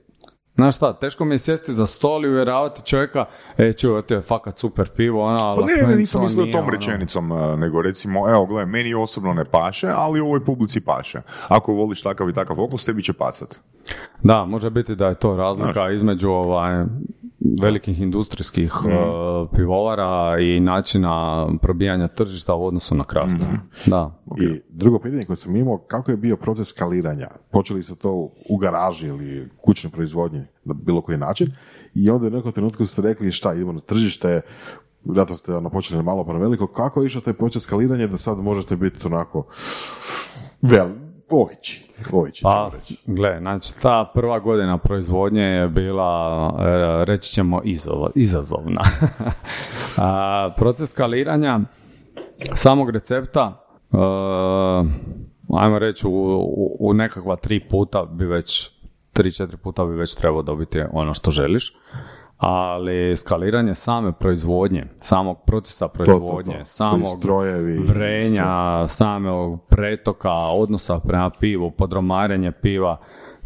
Znaš 0.55 0.75
šta, 0.75 0.93
teško 0.93 1.25
mi 1.25 1.33
je 1.33 1.39
sjesti 1.39 1.73
za 1.73 1.85
stol 1.85 2.25
i 2.25 2.29
uvjeravati 2.29 2.85
čovjeka, 2.85 3.25
e, 3.57 3.73
je 4.09 4.21
fakat 4.21 4.57
super 4.57 4.89
pivo, 4.89 5.23
ona, 5.23 5.55
Pa 5.55 5.65
ne, 5.65 5.87
ne, 5.87 5.95
nisam 5.95 6.21
mislio 6.21 6.45
tom 6.51 6.61
ono. 6.61 6.71
rečenicom, 6.71 7.31
a, 7.31 7.55
nego 7.55 7.81
recimo, 7.81 8.29
evo, 8.29 8.45
gledaj, 8.45 8.65
meni 8.65 8.93
osobno 8.93 9.33
ne 9.33 9.45
paše, 9.45 9.87
ali 9.95 10.19
ovoj 10.19 10.45
publici 10.45 10.81
paše. 10.81 11.21
Ako 11.47 11.73
voliš 11.73 12.01
takav 12.01 12.29
i 12.29 12.33
takav 12.33 12.61
okus, 12.61 12.85
tebi 12.85 13.03
će 13.03 13.13
pasat. 13.13 13.59
Da, 14.23 14.45
može 14.45 14.69
biti 14.69 14.95
da 14.95 15.07
je 15.07 15.15
to 15.15 15.35
razlika 15.37 15.73
Znaš. 15.73 15.93
između 15.93 16.29
ovaj, 16.29 16.85
velikih 17.61 18.01
industrijskih 18.01 18.73
Mhm. 18.79 18.87
uh, 18.87 19.49
pivovara 19.55 20.39
i 20.39 20.59
načina 20.59 21.47
probijanja 21.61 22.07
tržišta 22.07 22.55
u 22.55 22.65
odnosu 22.65 22.95
na 22.95 23.03
kraft. 23.03 23.35
Mhm. 23.41 23.55
Da. 23.85 24.11
I 24.41 24.61
drugo 24.69 24.99
pitanje 24.99 25.25
koje 25.25 25.37
sam 25.37 25.55
imao, 25.55 25.77
kako 25.77 26.11
je 26.11 26.17
bio 26.17 26.37
proces 26.37 26.67
skaliranja? 26.67 27.27
Počeli 27.51 27.83
su 27.83 27.95
to 27.95 28.29
u 28.49 28.57
garaži 28.57 29.07
ili 29.07 29.49
kućnoj 29.61 29.91
proizvodnji 29.91 30.41
na 30.65 30.73
bilo 30.73 31.01
koji 31.01 31.17
način 31.17 31.51
i 31.93 32.09
onda 32.09 32.27
u 32.27 32.29
nekom 32.29 32.51
trenutku 32.51 32.85
ste 32.85 33.01
rekli 33.01 33.31
šta, 33.31 33.53
idemo 33.53 33.71
na 33.71 33.79
tržište, 33.79 34.41
vjerojatno 35.05 35.35
ste 35.35 35.55
ono, 35.55 35.69
počeli 35.69 36.03
malo 36.03 36.25
pa 36.25 36.33
na 36.33 36.39
veliko, 36.39 36.67
kako 36.67 37.01
je 37.01 37.05
išao 37.07 37.21
taj 37.21 37.33
proces 37.33 37.63
skaliranja 37.63 38.07
da 38.07 38.17
sad 38.17 38.37
možete 38.37 38.75
biti 38.75 39.07
onako 39.07 39.45
vel, 40.61 40.89
ovići, 41.33 41.89
ovići 42.11 42.43
Pa, 42.43 42.71
gle, 43.05 43.37
znači 43.39 43.81
ta 43.81 44.11
prva 44.13 44.39
godina 44.39 44.77
proizvodnje 44.77 45.41
je 45.41 45.67
bila, 45.67 46.53
e, 46.59 47.05
reći 47.05 47.33
ćemo, 47.33 47.61
izazovna. 48.15 48.81
A, 49.97 50.49
proces 50.57 50.89
skaliranja 50.89 51.59
samog 52.53 52.89
recepta, 52.89 53.65
e, 53.93 53.97
ajmo 55.57 55.79
reći, 55.79 56.07
u, 56.07 56.11
u, 56.11 56.77
u 56.79 56.93
nekakva 56.93 57.35
tri 57.35 57.59
puta 57.69 58.05
bi 58.05 58.25
već, 58.25 58.71
tri, 59.13 59.31
četiri 59.31 59.57
puta 59.57 59.85
bi 59.85 59.95
već 59.95 60.15
trebao 60.15 60.41
dobiti 60.41 60.81
ono 60.91 61.13
što 61.13 61.31
želiš. 61.31 61.73
Ali 62.37 63.15
skaliranje 63.15 63.73
same 63.73 64.11
proizvodnje, 64.11 64.85
samog 64.99 65.37
procesa 65.45 65.87
proizvodnje, 65.87 66.59
to. 66.59 66.65
samog 66.65 67.17
Strojevi, 67.19 67.77
vrenja, 67.77 68.87
samog 68.87 69.59
pretoka, 69.69 70.33
odnosa 70.33 70.99
prema 70.99 71.29
pivu, 71.29 71.71
podromarenje 71.71 72.51
piva, 72.51 72.97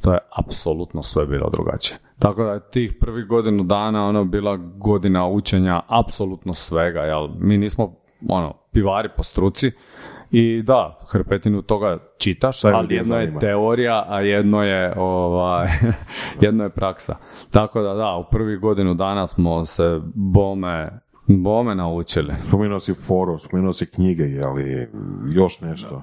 to 0.04 0.14
je 0.14 0.20
apsolutno 0.36 1.04
sve 1.04 1.26
bilo 1.26 1.50
drugačije. 1.50 1.98
Tako 2.20 2.44
da 2.44 2.52
je 2.52 2.70
tih 2.72 2.94
prvih 3.00 3.28
godinu 3.28 3.64
dana 3.64 4.08
ono 4.08 4.26
bila 4.26 4.56
godina 4.58 5.28
učenja 5.28 5.82
apsolutno 5.88 6.54
svega, 6.54 7.00
jel? 7.02 7.28
Mi 7.40 7.58
nismo 7.58 7.96
ono, 8.30 8.54
pivari 8.72 9.10
po 9.18 9.24
struci 9.24 9.72
i 10.32 10.62
da, 10.62 11.00
hrpetinu 11.08 11.62
toga 11.62 11.98
čitaš, 12.18 12.64
ali 12.66 12.96
jedno 12.96 13.16
je 13.16 13.26
zanima. 13.26 13.40
teorija, 13.40 14.06
a 14.08 14.22
jedno 14.22 14.64
je 14.64 14.94
ovaj, 14.98 15.68
jedno 16.42 16.64
je 16.64 16.70
praksa. 16.70 17.16
Tako 17.52 17.82
da 17.82 17.94
da, 17.94 18.16
u 18.16 18.24
prvih 18.32 18.60
godinu 18.60 18.94
dana 18.94 19.28
smo 19.28 19.66
se 19.66 20.02
bome, 20.16 20.90
bome 21.28 21.76
naučili. 21.76 22.34
Spomenuo 22.48 22.80
si 22.80 22.94
foru, 22.94 23.40
spomenuo 23.40 23.74
si 23.74 23.86
knjige, 23.86 24.42
ali 24.44 24.90
još 25.34 25.62
nešto. 25.62 26.02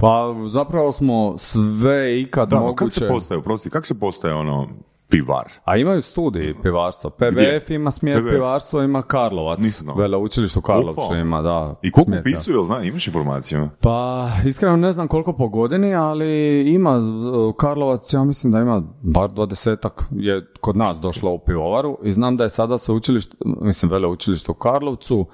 Pa 0.00 0.34
zapravo 0.48 0.92
smo 0.92 1.38
sve 1.38 2.20
ikad 2.20 2.48
Da, 2.48 2.56
kako 2.56 2.66
moguće... 2.66 2.90
se 2.90 3.08
postaje, 3.08 3.42
prosti, 3.42 3.70
kako 3.70 3.86
se 3.86 4.00
postaje 4.00 4.34
ono 4.34 4.68
pivar? 5.08 5.52
A 5.64 5.76
imaju 5.76 6.02
studiji 6.02 6.54
pivarstva. 6.62 7.10
PBF 7.10 7.70
ima 7.70 7.90
smjer 7.90 8.18
PBF? 8.18 8.30
pivarstva, 8.30 8.84
ima 8.84 9.02
Karlovac. 9.02 9.58
Nisam. 9.58 9.98
Veleučilište 9.98 10.58
u 10.58 10.62
Karlovcu 10.62 11.14
ima, 11.14 11.42
da. 11.42 11.74
I 11.82 11.90
koliko 11.90 12.10
smjer, 12.10 12.20
upisuju, 12.20 12.56
jel 12.56 12.64
zna, 12.64 12.82
imaš 12.82 13.06
informaciju? 13.06 13.68
Pa, 13.80 14.28
iskreno 14.46 14.76
ne 14.76 14.92
znam 14.92 15.08
koliko 15.08 15.32
po 15.32 15.48
godini, 15.48 15.94
ali 15.94 16.60
ima, 16.72 16.96
uh, 16.96 17.54
Karlovac, 17.56 18.12
ja 18.12 18.24
mislim 18.24 18.52
da 18.52 18.58
ima 18.58 18.82
bar 19.02 19.30
dvadesetak 19.30 20.04
je 20.10 20.46
kod 20.60 20.76
nas 20.76 20.96
došlo 20.98 21.32
u 21.32 21.38
pivovaru 21.38 21.98
i 22.02 22.12
znam 22.12 22.36
da 22.36 22.44
je 22.44 22.50
sada 22.50 22.78
sveučilište, 22.78 23.36
mislim 23.44 23.90
veleučilište 23.90 24.50
u 24.50 24.54
Karlovcu, 24.54 25.26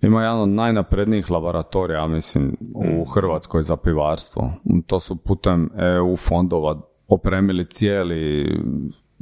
ima 0.00 0.22
jedan 0.22 0.40
od 0.40 0.48
najnaprednijih 0.48 1.30
laboratorija, 1.30 2.06
mislim, 2.06 2.56
u 2.74 3.04
Hrvatskoj 3.04 3.62
za 3.62 3.76
pivarstvo. 3.76 4.52
To 4.86 5.00
su 5.00 5.16
putem 5.16 5.70
EU 5.76 6.16
fondova 6.16 6.80
opremili 7.08 7.64
cijeli, 7.64 8.46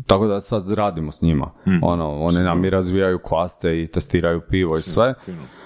tako 0.06 0.26
da 0.26 0.40
sad 0.40 0.70
radimo 0.70 1.10
s 1.10 1.22
njima. 1.22 1.50
Ono, 1.82 2.20
oni 2.20 2.38
nam 2.38 2.64
i 2.64 2.70
razvijaju 2.70 3.18
kvaste 3.18 3.82
i 3.82 3.86
testiraju 3.86 4.40
pivo 4.50 4.76
i 4.76 4.82
sve. 4.82 5.14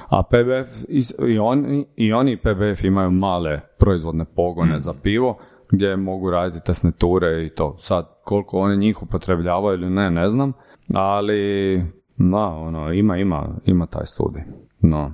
A 0.09 0.23
PBF, 0.23 0.85
i 1.29 1.39
oni, 1.39 1.87
i 1.97 2.13
oni 2.13 2.33
i 2.33 2.37
PBF 2.37 2.85
imaju 2.85 3.11
male 3.11 3.61
proizvodne 3.79 4.25
pogone 4.25 4.79
za 4.79 4.95
pivo, 5.03 5.39
gdje 5.71 5.97
mogu 5.97 6.31
raditi 6.31 6.67
tesneture 6.67 7.47
i 7.47 7.51
to. 7.51 7.77
Sad, 7.79 8.07
koliko 8.25 8.59
oni 8.59 8.77
njih 8.77 9.03
upotrebljavaju 9.03 9.79
ili 9.79 9.91
ne, 9.91 10.11
ne 10.11 10.27
znam, 10.27 10.53
ali, 10.95 11.83
da, 12.17 12.47
ono, 12.47 12.93
ima, 12.93 13.17
ima, 13.17 13.49
ima 13.65 13.87
taj 13.87 14.07
studij. 14.07 14.43
No. 14.81 15.13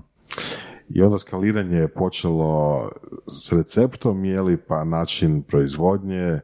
I 0.88 1.02
onda 1.02 1.18
skaliranje 1.18 1.76
je 1.76 1.88
počelo 1.88 2.88
s 3.26 3.52
receptom, 3.52 4.24
je 4.24 4.42
li 4.42 4.56
pa 4.56 4.84
način 4.84 5.42
proizvodnje. 5.42 6.40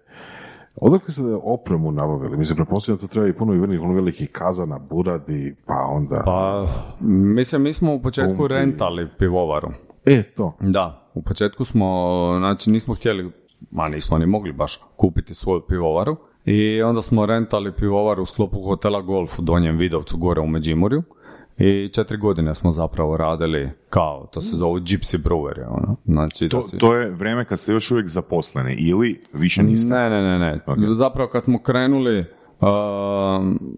Odakle 0.81 1.13
ste 1.13 1.23
opremu 1.43 1.93
nabavili? 1.93 2.37
Mislim, 2.37 2.57
pretpostavljam 2.57 2.97
da 2.97 3.01
to 3.01 3.13
treba 3.13 3.29
i 3.29 3.33
puno 3.33 3.55
i 3.55 3.59
velikih, 3.59 3.83
ono 3.83 3.95
velikih 3.95 4.31
kazana, 4.33 4.79
buradi, 4.79 5.57
pa 5.67 5.87
onda... 5.89 6.23
Pa, 6.25 6.67
mislim, 7.01 7.63
mi 7.63 7.73
smo 7.73 7.95
u 7.95 8.03
početku 8.03 8.37
Pumpi. 8.37 8.55
rentali 8.55 9.09
pivovaru. 9.19 9.69
E, 10.05 10.23
to. 10.23 10.57
Da, 10.61 11.11
u 11.15 11.23
početku 11.23 11.65
smo, 11.65 12.35
znači 12.39 12.71
nismo 12.71 12.95
htjeli, 12.95 13.33
ma 13.71 13.89
nismo 13.89 14.19
ni 14.19 14.27
mogli 14.27 14.53
baš 14.53 14.81
kupiti 14.97 15.35
svoju 15.35 15.61
pivovaru 15.69 16.17
i 16.45 16.83
onda 16.83 17.03
smo 17.03 17.27
rentali 17.27 17.73
pivovaru 17.73 18.23
u 18.23 18.27
sklopu 18.27 18.63
hotela 18.63 19.01
Golf 19.01 19.39
u 19.39 19.43
Donjem 19.43 19.77
Vidovcu 19.77 20.17
gore 20.17 20.41
u 20.41 20.47
Međimurju 20.47 21.03
i 21.59 21.89
četiri 21.89 22.17
godine 22.17 22.55
smo 22.55 22.73
zapravo 22.73 23.17
radili 23.17 23.71
kao, 23.91 24.29
to 24.33 24.41
se 24.41 24.57
zove 24.57 24.81
Gypsy 24.81 25.19
Brewery, 25.19 25.65
ono. 25.69 25.97
Znači, 26.05 26.49
To, 26.49 26.63
si- 26.63 26.79
to 26.79 26.95
je 26.95 27.11
vrijeme 27.11 27.45
kad 27.45 27.59
ste 27.59 27.73
još 27.73 27.91
uvijek 27.91 28.09
zaposleni 28.09 28.75
ili 28.75 29.23
više 29.33 29.63
niste? 29.63 29.95
ne, 29.95 30.11
ne, 30.11 30.39
ne, 30.39 30.39
ne. 30.39 30.61
Zapravo 30.95 31.29
kad 31.31 31.45
smo 31.45 31.59
krenuli, 31.59 32.25
um, 32.61 33.77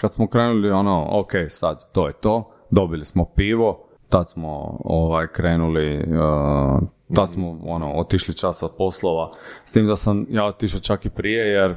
kad 0.00 0.12
smo 0.12 0.26
krenuli 0.26 0.70
ono, 0.70 1.06
ok, 1.10 1.30
sad 1.48 1.92
to 1.92 2.06
je 2.06 2.12
to, 2.12 2.50
dobili 2.70 3.04
smo 3.04 3.24
pivo, 3.26 3.88
tad 4.08 4.30
smo 4.30 4.48
ovaj 4.80 5.26
krenuli, 5.26 5.96
uh, 5.96 6.80
tad 7.14 7.32
smo 7.32 7.58
ono, 7.64 7.92
otišli 7.92 8.34
čas 8.34 8.62
od 8.62 8.70
poslova, 8.78 9.32
s 9.64 9.72
tim 9.72 9.86
da 9.86 9.96
sam 9.96 10.26
ja 10.30 10.44
otišao 10.44 10.80
čak 10.80 11.06
i 11.06 11.10
prije, 11.10 11.46
jer 11.46 11.74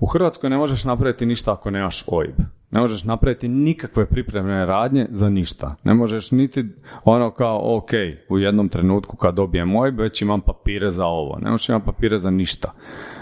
u 0.00 0.06
Hrvatskoj 0.06 0.50
ne 0.50 0.56
možeš 0.56 0.84
napraviti 0.84 1.26
ništa 1.26 1.52
ako 1.52 1.70
nemaš 1.70 2.04
OIB. 2.08 2.34
Ne 2.74 2.80
možeš 2.80 3.04
napraviti 3.04 3.48
nikakve 3.48 4.06
pripremne 4.06 4.66
radnje 4.66 5.06
za 5.10 5.28
ništa. 5.28 5.74
Ne 5.84 5.94
možeš 5.94 6.30
niti 6.30 6.64
ono 7.04 7.30
kao, 7.30 7.76
ok, 7.76 7.90
u 8.28 8.38
jednom 8.38 8.68
trenutku 8.68 9.16
kad 9.16 9.34
dobijem 9.34 9.76
OIB, 9.76 10.00
već 10.00 10.22
imam 10.22 10.40
papire 10.40 10.90
za 10.90 11.06
ovo. 11.06 11.38
Ne 11.38 11.50
možeš 11.50 11.68
imati 11.68 11.84
papire 11.86 12.18
za 12.18 12.30
ništa. 12.30 12.72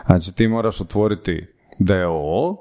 Znači 0.06 0.36
ti 0.36 0.48
moraš 0.48 0.80
otvoriti 0.80 1.46
DOO, 1.78 2.56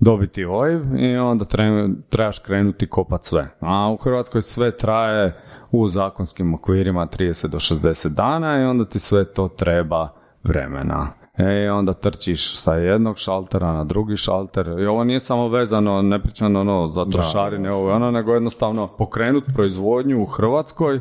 dobiti 0.00 0.44
OIB 0.44 0.82
i 0.98 1.16
onda 1.16 1.44
tre- 1.44 1.94
trebaš 2.08 2.38
krenuti 2.38 2.88
kopat 2.88 3.24
sve. 3.24 3.48
A 3.60 3.90
u 3.92 3.96
Hrvatskoj 3.96 4.40
sve 4.40 4.76
traje 4.76 5.40
u 5.70 5.88
zakonskim 5.88 6.54
okvirima 6.54 7.06
30 7.06 7.46
do 7.46 7.58
60 7.58 8.08
dana 8.08 8.60
i 8.60 8.64
onda 8.64 8.84
ti 8.84 8.98
sve 8.98 9.24
to 9.32 9.48
treba 9.48 10.08
vremena. 10.42 11.21
E, 11.38 11.70
onda 11.70 11.92
trčiš 11.92 12.56
sa 12.56 12.74
jednog 12.74 13.18
šaltera 13.18 13.72
na 13.72 13.84
drugi 13.84 14.16
šalter. 14.16 14.66
I 14.80 14.86
ovo 14.86 15.04
nije 15.04 15.20
samo 15.20 15.48
vezano, 15.48 16.02
ne 16.02 16.22
pričam 16.22 16.56
ono 16.56 16.88
za 16.88 17.04
trošarine, 17.04 17.72
ovo 17.72 17.88
i 17.88 17.92
ono, 17.92 18.10
nego 18.10 18.34
jednostavno 18.34 18.86
pokrenut 18.86 19.44
proizvodnju 19.54 20.22
u 20.22 20.26
Hrvatskoj 20.26 21.00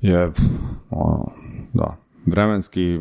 je, 0.00 0.32
ono, 0.90 1.32
da, 1.72 1.96
vremenski 2.26 3.00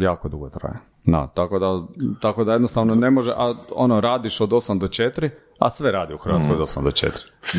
jako 0.00 0.28
dugo 0.28 0.48
traje. 0.48 0.78
Da, 1.10 1.26
tako 1.26 1.58
da, 1.58 1.82
tako 2.20 2.44
da 2.44 2.52
jednostavno 2.52 2.94
ne 2.94 3.10
može, 3.10 3.32
a 3.36 3.54
ono, 3.76 4.00
radiš 4.00 4.40
od 4.40 4.50
8 4.50 4.78
do 4.78 4.86
4, 4.86 5.30
a 5.58 5.70
sve 5.70 5.92
radi 5.92 6.14
u 6.14 6.18
Hrvatskoj 6.18 6.54
od 6.54 6.60
8 6.60 6.82
do 6.82 6.90
4. 6.90 7.10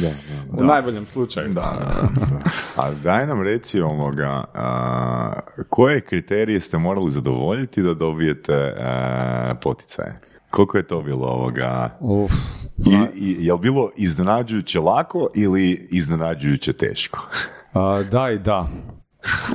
Da, 0.02 0.10
da. 0.52 0.64
U 0.64 0.68
najboljem 0.68 1.06
slučaju. 1.06 1.50
Da, 1.50 1.78
da, 1.80 2.26
da. 2.26 2.40
A 2.76 2.94
daj 2.94 3.28
nam 3.28 3.42
reci 3.42 3.82
ovoga, 3.82 4.44
a, 4.54 5.34
koje 5.70 6.02
kriterije 6.02 6.60
ste 6.60 6.78
morali 6.78 7.12
zadovoljiti 7.12 7.82
da 7.82 7.94
dobijete 7.94 8.76
a, 8.80 9.56
poticaje? 9.62 10.20
Koliko 10.50 10.78
je 10.78 10.88
to 10.88 11.02
bilo 11.02 11.28
ovoga? 11.28 11.98
Uf, 12.00 12.32
I, 12.78 12.98
i, 13.16 13.46
je 13.46 13.54
li 13.54 13.60
bilo 13.60 13.90
iznenađujuće 13.98 14.80
lako 14.80 15.28
ili 15.36 15.88
iznenađujuće 15.92 16.74
teško? 16.74 17.28
a, 17.74 18.04
da 18.12 18.32
i 18.32 18.40
da. 18.40 18.68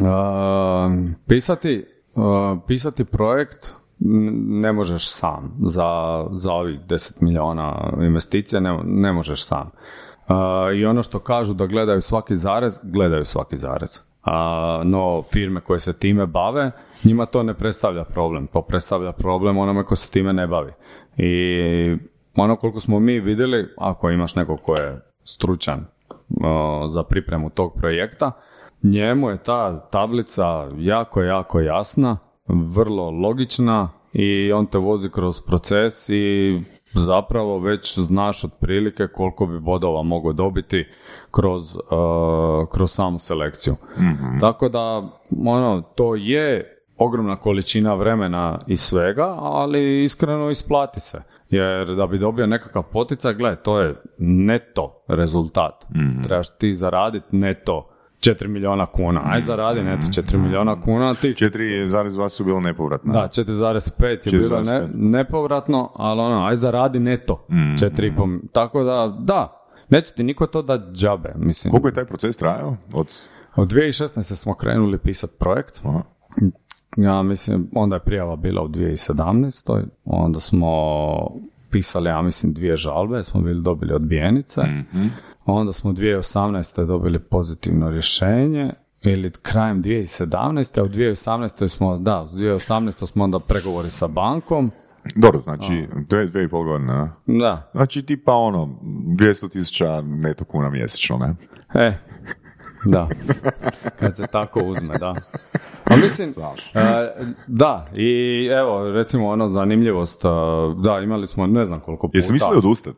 A, 0.02 0.90
pisati, 1.26 1.86
pisati 2.66 3.04
projekt 3.04 3.74
ne 4.04 4.72
možeš 4.72 5.10
sam 5.10 5.56
za, 5.62 6.24
za 6.30 6.52
ovih 6.52 6.80
10 6.80 7.22
milijuna 7.22 7.92
investicija, 8.00 8.60
ne, 8.60 8.78
ne 8.84 9.12
možeš 9.12 9.44
sam. 9.44 9.70
A, 10.28 10.70
I 10.74 10.86
ono 10.86 11.02
što 11.02 11.18
kažu 11.18 11.54
da 11.54 11.66
gledaju 11.66 12.00
svaki 12.00 12.36
zarez, 12.36 12.80
gledaju 12.82 13.24
svaki 13.24 13.56
zarez. 13.56 14.00
A, 14.22 14.82
no 14.84 15.22
firme 15.32 15.60
koje 15.60 15.80
se 15.80 15.98
time 15.98 16.26
bave, 16.26 16.70
njima 17.04 17.26
to 17.26 17.42
ne 17.42 17.54
predstavlja 17.54 18.04
problem. 18.04 18.46
To 18.46 18.62
predstavlja 18.62 19.12
problem 19.12 19.58
onome 19.58 19.84
ko 19.84 19.96
se 19.96 20.10
time 20.10 20.32
ne 20.32 20.46
bavi. 20.46 20.72
I 21.16 21.96
ono 22.36 22.56
koliko 22.56 22.80
smo 22.80 23.00
mi 23.00 23.20
vidjeli, 23.20 23.68
ako 23.78 24.10
imaš 24.10 24.34
nekog 24.34 24.60
ko 24.62 24.72
je 24.72 25.00
stručan 25.24 25.86
o, 26.44 26.84
za 26.88 27.02
pripremu 27.02 27.50
tog 27.50 27.74
projekta, 27.74 28.32
njemu 28.82 29.30
je 29.30 29.42
ta 29.42 29.80
tablica 29.80 30.68
jako, 30.78 31.22
jako 31.22 31.60
jasna, 31.60 32.18
vrlo 32.48 33.10
logična 33.10 33.88
i 34.12 34.52
on 34.52 34.66
te 34.66 34.78
vozi 34.78 35.10
kroz 35.10 35.42
proces 35.42 36.08
i 36.08 36.60
zapravo 36.92 37.58
već 37.58 37.98
znaš 37.98 38.44
otprilike 38.44 39.08
koliko 39.08 39.46
bi 39.46 39.60
bodova 39.60 40.02
mogao 40.02 40.32
dobiti 40.32 40.86
kroz, 41.30 41.76
uh, 41.76 41.82
kroz 42.72 42.92
samu 42.92 43.18
selekciju. 43.18 43.76
Tako 44.40 44.68
da, 44.68 45.10
ono, 45.46 45.82
to 45.94 46.14
je 46.14 46.70
ogromna 46.96 47.36
količina 47.36 47.94
vremena 47.94 48.58
i 48.66 48.76
svega, 48.76 49.36
ali 49.38 50.02
iskreno 50.02 50.50
isplati 50.50 51.00
se. 51.00 51.22
Jer 51.50 51.94
da 51.94 52.06
bi 52.06 52.18
dobio 52.18 52.46
nekakav 52.46 52.82
poticaj, 52.82 53.34
gle, 53.34 53.56
to 53.56 53.80
je 53.80 53.94
neto 54.18 55.04
rezultat. 55.08 55.84
Trebaš 56.24 56.58
ti 56.58 56.74
zaraditi 56.74 57.36
neto 57.36 57.93
4 58.24 58.48
milijuna 58.48 58.86
kuna. 58.86 59.20
Aj 59.24 59.40
zaradi 59.40 59.82
neto 59.82 60.06
4 60.06 60.36
milijuna 60.36 60.80
kuna, 60.80 61.14
ti 61.14 61.28
4,2 61.28 62.28
su 62.28 62.44
bilo 62.44 62.60
nepovratna. 62.60 63.12
da, 63.12 63.28
4,5 63.28 64.34
je 64.34 64.38
bilo 64.38 64.60
ne, 64.60 64.64
4,5. 64.64 64.88
nepovratno, 64.94 65.92
ali 65.94 66.20
ono, 66.20 66.46
aj 66.46 66.56
zaradi 66.56 66.98
neto. 66.98 67.46
Mm. 67.50 67.54
4,5. 67.54 68.40
Tako 68.52 68.84
da, 68.84 69.16
da, 69.20 69.66
neće 69.88 70.14
ti 70.14 70.22
niko 70.22 70.46
to 70.46 70.62
da 70.62 70.90
džabe. 70.92 71.32
Mislim, 71.36 71.70
Koliko 71.70 71.88
je 71.88 71.94
taj 71.94 72.04
proces 72.04 72.36
trajao? 72.36 72.76
Od... 72.94 73.18
od 73.56 73.72
2016. 73.72 74.34
smo 74.34 74.54
krenuli 74.54 74.98
pisati 74.98 75.32
projekt. 75.38 75.82
Aha. 75.84 76.02
Ja 76.96 77.22
mislim, 77.22 77.70
onda 77.74 77.96
je 77.96 78.00
prijava 78.00 78.36
bila 78.36 78.62
u 78.62 78.68
2017. 78.68 79.84
Onda 80.04 80.40
smo 80.40 80.70
pisali, 81.70 82.08
ja 82.08 82.22
mislim, 82.22 82.52
dvije 82.52 82.76
žalbe, 82.76 83.22
smo 83.22 83.40
bili 83.40 83.62
dobili 83.62 83.92
odbijenice. 83.94 84.62
Onda 85.46 85.72
smo 85.72 85.92
2018. 85.92 86.86
dobili 86.86 87.18
pozitivno 87.18 87.90
rješenje 87.90 88.70
ili 89.02 89.32
krajem 89.42 89.82
2017. 89.82 90.80
a 90.80 90.82
u 90.82 90.88
2018. 90.88 91.68
smo, 91.68 91.98
da, 91.98 92.22
u 92.22 92.26
2018. 92.26 93.06
smo 93.06 93.24
onda 93.24 93.38
pregovori 93.38 93.90
sa 93.90 94.06
bankom. 94.08 94.70
Dobro, 95.16 95.40
znači, 95.40 95.88
to 96.08 96.16
je 96.16 96.26
dvije 96.26 96.44
i 96.44 96.48
pol 96.48 96.64
godine, 96.64 96.92
a? 96.92 97.08
Da, 97.26 97.70
Znači, 97.74 98.02
tipa 98.02 98.32
ono, 98.32 98.78
200 98.82 99.50
tisuća 99.50 100.00
neto 100.00 100.44
kuna 100.44 100.70
mjesečno, 100.70 101.18
ne? 101.18 101.34
e, 101.86 101.98
da, 102.84 103.08
kad 104.00 104.16
se 104.16 104.26
tako 104.26 104.60
uzme, 104.60 104.98
da. 104.98 105.14
A 105.94 105.96
mislim, 105.96 106.34
da, 107.46 107.86
i 107.96 108.46
evo, 108.52 108.92
recimo 108.92 109.28
ono 109.28 109.48
zanimljivost, 109.48 110.22
da, 110.76 111.00
imali 111.00 111.26
smo 111.26 111.46
ne 111.46 111.64
znam 111.64 111.80
koliko 111.80 112.06
puta. 112.08 112.18
Jesi 112.18 112.32
mislili 112.32 112.56
odustat? 112.56 112.94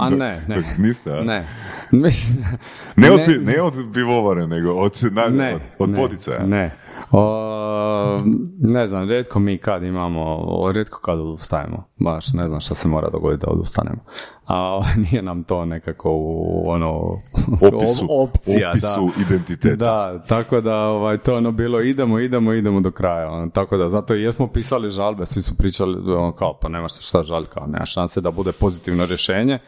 A 0.00 0.10
ne, 0.24 0.42
ne. 0.48 0.62
Niste, 0.86 1.12
a? 1.12 1.22
Ne, 1.22 1.48
mislim, 1.90 2.44
Ne 2.96 3.10
od, 3.10 3.20
pi- 3.20 3.44
ne 3.44 3.62
od 3.62 3.74
pivovare, 3.94 4.46
nego 4.46 4.72
od, 4.72 5.00
na, 5.12 5.28
ne, 5.28 5.54
od, 5.54 5.60
od 5.78 5.90
ne, 5.90 5.96
poticaja. 5.96 6.46
Ne. 6.46 6.76
O, 7.10 8.20
ne 8.60 8.86
znam, 8.86 9.08
rijetko 9.08 9.38
mi 9.38 9.58
kad 9.58 9.82
imamo, 9.82 10.36
o, 10.38 10.72
rijetko 10.72 11.00
kad 11.00 11.18
odustajemo. 11.18 11.84
Baš 11.96 12.32
ne 12.32 12.48
znam 12.48 12.60
šta 12.60 12.74
se 12.74 12.88
mora 12.88 13.10
dogoditi 13.10 13.46
da 13.46 13.52
odustanemo. 13.52 13.98
A 14.46 14.80
nije 15.10 15.22
nam 15.22 15.44
to 15.44 15.64
nekako 15.64 16.10
u 16.12 16.64
ono 16.70 16.90
Opisu, 17.60 18.06
op- 18.08 18.30
opcija. 18.30 18.70
opisu 18.70 19.10
da. 19.16 19.22
identiteta. 19.22 19.76
Da, 19.76 20.22
tako 20.28 20.60
da 20.60 20.76
ovaj, 20.76 21.18
to 21.18 21.36
ono 21.36 21.52
bilo 21.52 21.80
idemo, 21.80 22.18
idemo, 22.18 22.52
idemo 22.52 22.80
do 22.80 22.90
kraja. 22.90 23.30
Ono, 23.30 23.50
tako 23.50 23.76
da 23.76 23.88
zato 23.88 24.14
i 24.14 24.22
jesmo 24.22 24.46
pisali 24.46 24.90
žalbe, 24.90 25.26
svi 25.26 25.42
su 25.42 25.54
pričali 25.56 26.12
ono, 26.12 26.32
kao 26.32 26.58
pa 26.62 26.68
nemaš 26.68 26.92
se 26.92 27.02
šta 27.02 27.22
žaliti, 27.22 27.52
kao 27.52 27.66
nema 27.66 27.84
šanse 27.86 28.20
da 28.20 28.30
bude 28.30 28.52
pozitivno 28.52 29.06
rješenje. 29.06 29.58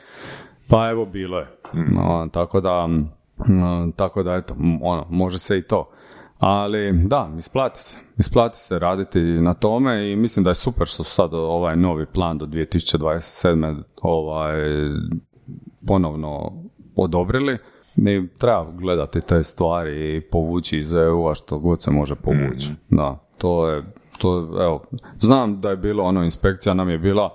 Pa 0.68 0.90
evo 0.90 1.06
bilo 1.06 1.38
je. 1.38 1.46
No, 1.72 2.28
tako 2.32 2.60
da, 2.60 2.86
mm, 2.86 3.92
tako 3.96 4.22
da 4.22 4.34
eto, 4.34 4.54
ono, 4.82 5.06
može 5.10 5.38
se 5.38 5.58
i 5.58 5.62
to. 5.62 5.90
Ali 6.38 6.92
da, 6.92 7.30
isplati 7.38 7.82
se. 7.82 7.98
Isplati 8.18 8.58
se 8.58 8.78
raditi 8.78 9.20
na 9.20 9.54
tome 9.54 10.12
i 10.12 10.16
mislim 10.16 10.44
da 10.44 10.50
je 10.50 10.54
super 10.54 10.86
što 10.86 11.04
su 11.04 11.10
sad 11.14 11.34
ovaj 11.34 11.76
novi 11.76 12.06
plan 12.06 12.38
do 12.38 12.46
2027. 12.46 13.82
ovaj 14.02 14.54
ponovno 15.86 16.52
odobrili. 16.96 17.58
I 17.96 18.28
treba 18.38 18.70
gledati 18.70 19.20
te 19.20 19.44
stvari 19.44 20.16
i 20.16 20.20
povući 20.20 20.78
iz 20.78 20.92
EU-a 20.94 21.34
što 21.34 21.58
god 21.58 21.82
se 21.82 21.90
može 21.90 22.14
povući. 22.14 22.72
Da, 22.88 23.18
to 23.38 23.68
je, 23.68 23.82
to, 24.18 24.38
evo, 24.60 24.82
znam 25.20 25.60
da 25.60 25.70
je 25.70 25.76
bilo 25.76 26.04
ono, 26.04 26.24
inspekcija 26.24 26.74
nam 26.74 26.90
je 26.90 26.98
bila 26.98 27.34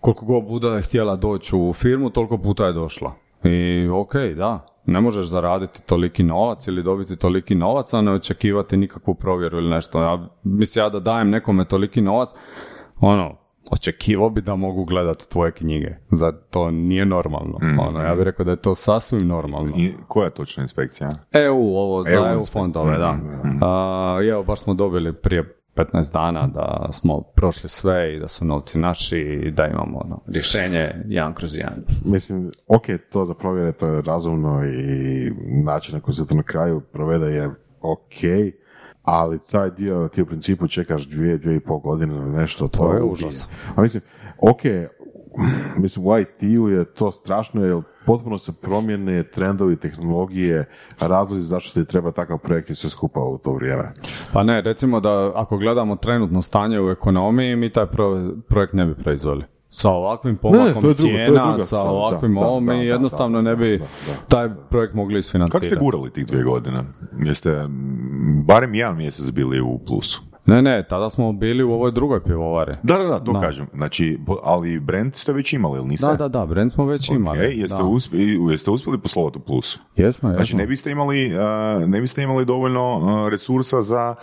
koliko 0.00 0.24
god 0.26 0.44
Buda 0.44 0.68
je 0.68 0.82
htjela 0.82 1.16
doći 1.16 1.56
u 1.56 1.72
firmu, 1.72 2.10
toliko 2.10 2.38
puta 2.38 2.66
je 2.66 2.72
došla. 2.72 3.12
I 3.44 3.88
ok, 3.88 4.14
da, 4.36 4.66
ne 4.86 5.00
možeš 5.00 5.26
zaraditi 5.26 5.82
toliki 5.82 6.22
novac 6.22 6.66
ili 6.68 6.82
dobiti 6.82 7.16
toliki 7.16 7.54
novac, 7.54 7.94
a 7.94 8.00
ne 8.00 8.12
očekivati 8.12 8.76
nikakvu 8.76 9.14
provjeru 9.14 9.58
ili 9.58 9.70
nešto. 9.70 10.02
Ja 10.02 10.28
mislim 10.44 10.84
ja 10.84 10.88
da 10.88 11.00
dajem 11.00 11.30
nekome 11.30 11.64
toliki 11.64 12.00
novac, 12.00 12.30
ono, 13.00 13.36
očekivao 13.70 14.30
bi 14.30 14.40
da 14.40 14.56
mogu 14.56 14.84
gledati 14.84 15.30
tvoje 15.30 15.52
knjige. 15.52 15.88
Za 16.10 16.32
to 16.32 16.70
nije 16.70 17.06
normalno. 17.06 17.58
Ono, 17.88 18.00
ja 18.00 18.14
bih 18.14 18.24
rekao 18.24 18.44
da 18.44 18.50
je 18.50 18.62
to 18.62 18.74
sasvim 18.74 19.26
normalno. 19.26 19.72
I 19.76 19.92
koja 20.08 20.24
je 20.24 20.34
točna 20.34 20.62
inspekcija? 20.62 21.08
EU, 21.32 21.76
ovo 21.76 22.04
za 22.04 22.10
EU 22.10 22.24
EU, 22.24 22.44
fondove, 22.44 22.98
da. 22.98 23.18
A, 23.62 24.20
I 24.24 24.26
evo, 24.28 24.42
baš 24.42 24.60
smo 24.60 24.74
dobili 24.74 25.12
prije 25.12 25.63
15 25.74 26.12
dana 26.12 26.46
da 26.46 26.88
smo 26.92 27.20
prošli 27.20 27.68
sve 27.68 28.14
i 28.14 28.20
da 28.20 28.28
su 28.28 28.44
novci 28.44 28.78
naši 28.78 29.18
i 29.18 29.50
da 29.50 29.66
imamo 29.66 29.98
ono, 29.98 30.20
rješenje 30.26 30.90
jedan 31.06 31.34
kroz 31.34 31.56
jedan. 31.56 31.84
Mislim, 32.04 32.50
ok, 32.66 32.86
to 33.12 33.24
za 33.24 33.34
provjere, 33.34 33.72
to 33.72 33.86
je 33.86 34.02
razumno 34.02 34.64
i 34.64 35.30
način 35.64 35.94
na 35.94 36.00
koji 36.00 36.14
se 36.14 36.26
to 36.26 36.34
na 36.34 36.42
kraju 36.42 36.80
provede 36.80 37.26
je 37.26 37.50
ok, 37.80 38.54
ali 39.02 39.38
taj 39.50 39.70
dio 39.70 40.08
ti 40.08 40.22
u 40.22 40.26
principu 40.26 40.68
čekaš 40.68 41.08
dvije, 41.08 41.38
dvije 41.38 41.56
i 41.56 41.60
pol 41.60 41.78
godine 41.78 42.14
na 42.14 42.40
nešto, 42.40 42.68
to, 42.68 42.78
To 42.78 42.94
je 42.94 43.02
užas. 43.02 43.48
A 43.76 43.82
mislim, 43.82 44.02
ok, 44.38 44.60
mislim 45.78 46.06
u 46.06 46.18
IT-u 46.18 46.68
je 46.68 46.84
to 46.84 47.12
strašno 47.12 47.64
jer 47.64 47.82
potpuno 48.06 48.38
se 48.38 48.52
promjene 48.60 49.22
trendovi 49.22 49.76
tehnologije, 49.76 50.64
razlozi 51.00 51.44
zašto 51.44 51.80
ti 51.80 51.88
treba 51.88 52.12
takav 52.12 52.38
projekt 52.38 52.70
i 52.70 52.74
sve 52.74 52.90
skupa 52.90 53.20
u 53.20 53.38
to 53.38 53.52
vrijeme. 53.52 53.92
Pa 54.32 54.42
ne, 54.42 54.60
recimo 54.60 55.00
da 55.00 55.32
ako 55.34 55.58
gledamo 55.58 55.96
trenutno 55.96 56.42
stanje 56.42 56.80
u 56.80 56.90
ekonomiji, 56.90 57.56
mi 57.56 57.70
taj 57.70 57.86
pro- 57.86 58.34
projekt 58.48 58.72
ne 58.72 58.86
bi 58.86 58.94
proizveli. 58.94 59.44
Sa 59.68 59.90
ovakvim 59.90 60.36
pomakom 60.36 60.94
cijena, 60.94 61.44
druga 61.44 61.64
sa 61.64 61.80
ovakvim 61.80 62.38
ovom, 62.38 62.66
da, 62.66 62.72
jednostavno 62.72 63.42
da, 63.42 63.50
ne 63.50 63.56
bi 63.56 63.78
da, 63.78 63.84
da. 63.84 64.18
taj 64.28 64.48
projekt 64.70 64.94
mogli 64.94 65.18
isfinancirati. 65.18 65.52
Kako 65.52 65.64
ste 65.64 65.84
gurali 65.84 66.10
tih 66.10 66.26
dvije 66.26 66.44
godine? 66.44 66.84
Jeste 67.24 67.66
barem 68.46 68.74
jedan 68.74 68.96
mjesec 68.96 69.30
bili 69.30 69.60
u 69.60 69.78
plusu? 69.86 70.22
Ne, 70.46 70.62
ne, 70.62 70.86
tada 70.88 71.10
smo 71.10 71.32
bili 71.32 71.62
u 71.64 71.72
ovoj 71.72 71.92
drugoj 71.92 72.22
pivovari. 72.22 72.72
Da, 72.82 72.98
da, 72.98 73.04
da, 73.04 73.20
to 73.20 73.32
Da. 73.32 73.40
kažem. 73.40 73.66
Znači, 73.74 74.18
ali 74.42 74.80
brand 74.80 75.14
ste 75.14 75.32
već 75.32 75.52
imali, 75.52 75.78
ili 75.78 75.88
niste? 75.88 76.06
Da, 76.06 76.16
da, 76.16 76.28
da, 76.30 76.46
brand 76.46 76.72
smo 76.72 76.86
već 76.86 77.08
imali. 77.10 77.38
Ok, 77.38 77.44
jeste, 77.52 77.76
da. 77.76 77.84
uspjeli, 77.84 78.50
jeste 78.50 78.70
uspjeli 78.70 78.98
poslovati 78.98 79.38
u 79.38 79.42
plusu? 79.42 79.78
Jesmo, 79.96 80.04
jesmo. 80.28 80.36
Znači, 80.36 80.56
ne 80.56 80.66
biste 80.66 80.90
imali, 80.90 81.32
uh, 81.34 81.40
ne 81.88 82.00
biste 82.00 82.22
imali 82.22 82.44
dovoljno 82.44 82.96
uh, 82.96 83.28
resursa 83.28 83.82
za 83.82 84.14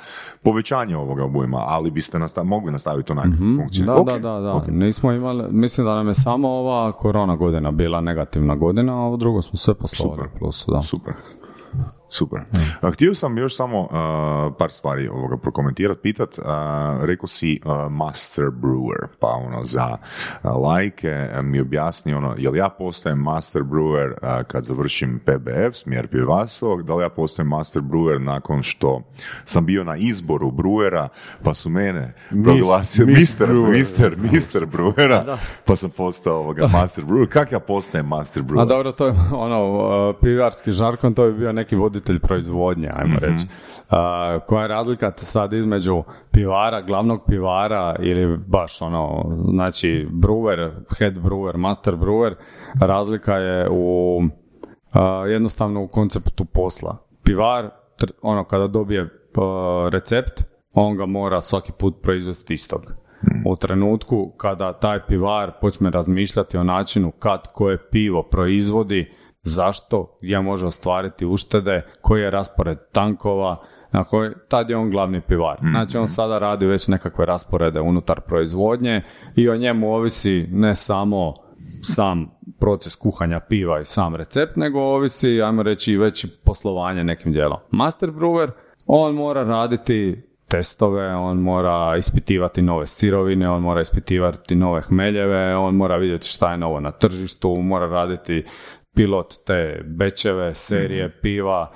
povećanje 0.44 0.98
ovoga 0.98 1.24
obujma, 1.24 1.58
ali 1.60 1.92
biste 1.92 2.20
nasta- 2.20 2.44
mogli 2.44 2.72
nastaviti 2.72 3.12
onako 3.12 3.30
funkcionirati. 3.58 3.86
Da, 4.06 4.14
Ok, 4.14 4.22
da, 4.22 4.30
da, 4.30 4.40
da. 4.40 4.54
ok. 4.54 4.68
Nismo 4.68 5.12
imali, 5.12 5.44
mislim 5.52 5.86
da 5.86 5.96
nam 5.96 6.08
je 6.08 6.14
samo 6.14 6.50
ova 6.50 6.92
korona 6.92 7.36
godina 7.36 7.72
bila 7.72 8.02
negativna 8.02 8.56
godina, 8.56 8.94
a 8.94 9.00
ovo 9.00 9.18
drugo 9.18 9.42
smo 9.42 9.58
sve 9.58 9.74
poslovali 9.74 10.18
Super. 10.18 10.36
u 10.36 10.40
plusu, 10.40 10.72
da. 10.72 10.82
Super. 10.82 11.14
Super. 12.14 12.40
A, 12.82 12.92
htio 12.92 13.16
sam 13.16 13.38
još 13.38 13.56
samo 13.56 13.80
uh, 13.82 13.90
par 14.58 14.72
stvari 14.72 15.08
ovoga 15.08 15.38
prokomentirati, 15.38 16.02
pitat. 16.02 16.38
Uh, 16.38 16.46
rekao 17.02 17.28
si 17.28 17.60
uh, 17.66 17.92
master 17.92 18.46
brewer, 18.46 19.08
pa 19.20 19.28
ono 19.28 19.64
za 19.64 19.98
uh, 20.44 20.52
lajke 20.64 21.30
uh, 21.34 21.46
mi 21.46 21.60
objasni 21.60 22.14
ono, 22.14 22.36
jel 22.38 22.56
ja 22.56 22.70
postajem 22.70 23.20
master 23.20 23.64
brewer 23.64 24.12
uh, 24.12 24.46
kad 24.48 24.64
završim 24.64 25.20
PBF, 25.26 25.76
smjer 25.76 26.08
pivarstva, 26.08 26.82
da 26.82 26.96
li 26.96 27.04
ja 27.04 27.10
postajem 27.10 27.48
master 27.48 27.82
brewer 27.82 28.22
nakon 28.22 28.64
što 28.64 29.02
sam 29.46 29.66
bio 29.66 29.84
na 29.84 29.96
izboru 29.98 30.52
brewera, 30.52 31.08
pa 31.44 31.54
su 31.54 31.70
mene 31.70 32.14
proglasili 32.44 33.08
mis 33.08 33.20
mister, 33.20 33.50
mister, 33.54 34.18
mister 34.32 34.66
brewera, 34.66 35.38
pa 35.66 35.76
sam 35.76 35.90
postao 35.90 36.38
ovoga 36.38 36.68
master 36.68 37.06
brewer. 37.06 37.28
Kak 37.30 37.52
ja 37.52 37.60
postajem 37.60 38.08
master 38.08 38.44
brewer? 38.44 38.62
A 38.62 38.66
dobro, 38.66 38.92
to 38.92 39.08
je 39.08 39.14
ono, 39.34 39.70
uh, 39.70 40.16
pivarski 40.22 40.72
žarkon, 40.72 41.14
to 41.14 41.26
bi 41.26 41.34
bio 41.34 41.52
neki 41.52 41.76
voditelj 42.02 42.20
proizvodnje, 42.20 42.90
ajmo 42.94 43.16
Mhm. 43.16 43.26
reći. 43.26 43.46
Uh, 43.46 43.98
koja 44.48 44.62
je 44.62 44.68
razlika 44.68 45.12
sad 45.16 45.54
između 45.54 46.04
pivara, 46.32 46.82
glavnog 46.82 47.22
pivara 47.28 47.96
ili 48.00 48.38
baš 48.48 48.82
ono, 48.82 49.24
znači 49.50 50.08
brewer, 50.12 50.72
head 50.98 51.14
brewer, 51.14 51.58
master 51.58 51.96
brewer, 51.96 52.36
razlika 52.82 53.36
je 53.36 53.68
u 53.72 54.18
uh, 54.24 55.00
jednostavno 55.30 55.84
u 55.84 55.88
konceptu 55.88 56.46
posla. 56.46 56.98
Pivar, 57.24 57.70
tr- 58.00 58.12
ono, 58.22 58.44
kada 58.44 58.68
dobije 58.68 59.02
uh, 59.02 59.10
recept, 59.90 60.44
on 60.74 60.98
ga 60.98 61.06
mora 61.06 61.42
svaki 61.42 61.72
put 61.72 61.96
proizvesti 62.02 62.54
istog. 62.54 62.82
U 63.46 63.56
trenutku 63.56 64.34
kada 64.38 64.74
taj 64.74 65.00
pivar 65.08 65.52
počne 65.62 65.90
razmišljati 65.90 66.58
o 66.58 66.64
načinu 66.64 67.12
kad 67.12 67.48
koje 67.54 67.90
pivo 67.90 68.24
proizvodi, 68.24 69.12
zašto, 69.44 70.18
gdje 70.22 70.42
može 70.42 70.66
ostvariti 70.66 71.26
uštede, 71.26 71.86
koji 72.02 72.22
je 72.22 72.32
raspored 72.32 72.78
tankova, 72.92 73.64
na 73.92 74.04
koji, 74.04 74.32
tad 74.48 74.70
je 74.70 74.78
on 74.78 74.90
glavni 74.90 75.22
pivar. 75.22 75.58
Znači 75.72 75.98
on 75.98 76.08
sada 76.08 76.38
radi 76.38 76.66
već 76.66 76.88
nekakve 76.88 77.26
rasporede 77.26 77.82
unutar 77.82 78.22
proizvodnje 78.22 79.02
i 79.36 79.50
o 79.50 79.58
njemu 79.58 79.94
ovisi 79.94 80.48
ne 80.52 80.76
samo 80.76 81.34
sam 81.84 82.32
proces 82.60 82.96
kuhanja 82.96 83.40
piva 83.40 83.80
i 83.80 83.86
sam 83.86 84.16
recept, 84.16 84.56
nego 84.56 84.80
ovisi, 84.80 85.42
ajmo 85.42 85.64
reći, 85.64 85.94
i 85.94 85.98
već 85.98 86.26
poslovanje 86.44 87.04
nekim 87.04 87.32
dijelom. 87.34 87.60
Master 87.72 88.10
brewer, 88.10 88.52
on 88.86 89.16
mora 89.16 89.44
raditi 89.44 90.22
testove, 90.48 91.16
on 91.16 91.38
mora 91.38 91.98
ispitivati 91.98 92.62
nove 92.62 92.88
sirovine, 92.88 93.50
on 93.50 93.62
mora 93.62 93.82
ispitivati 93.82 94.56
nove 94.56 94.82
hmeljeve, 94.82 95.56
on 95.56 95.76
mora 95.76 95.98
vidjeti 95.98 96.28
šta 96.28 96.52
je 96.52 96.58
novo 96.58 96.80
na 96.80 96.92
tržištu, 96.92 97.56
mora 97.56 97.88
raditi 97.88 98.46
pilot 98.96 99.46
te 99.46 99.82
bečeve, 99.86 100.54
serije, 100.54 101.20
piva. 101.22 101.72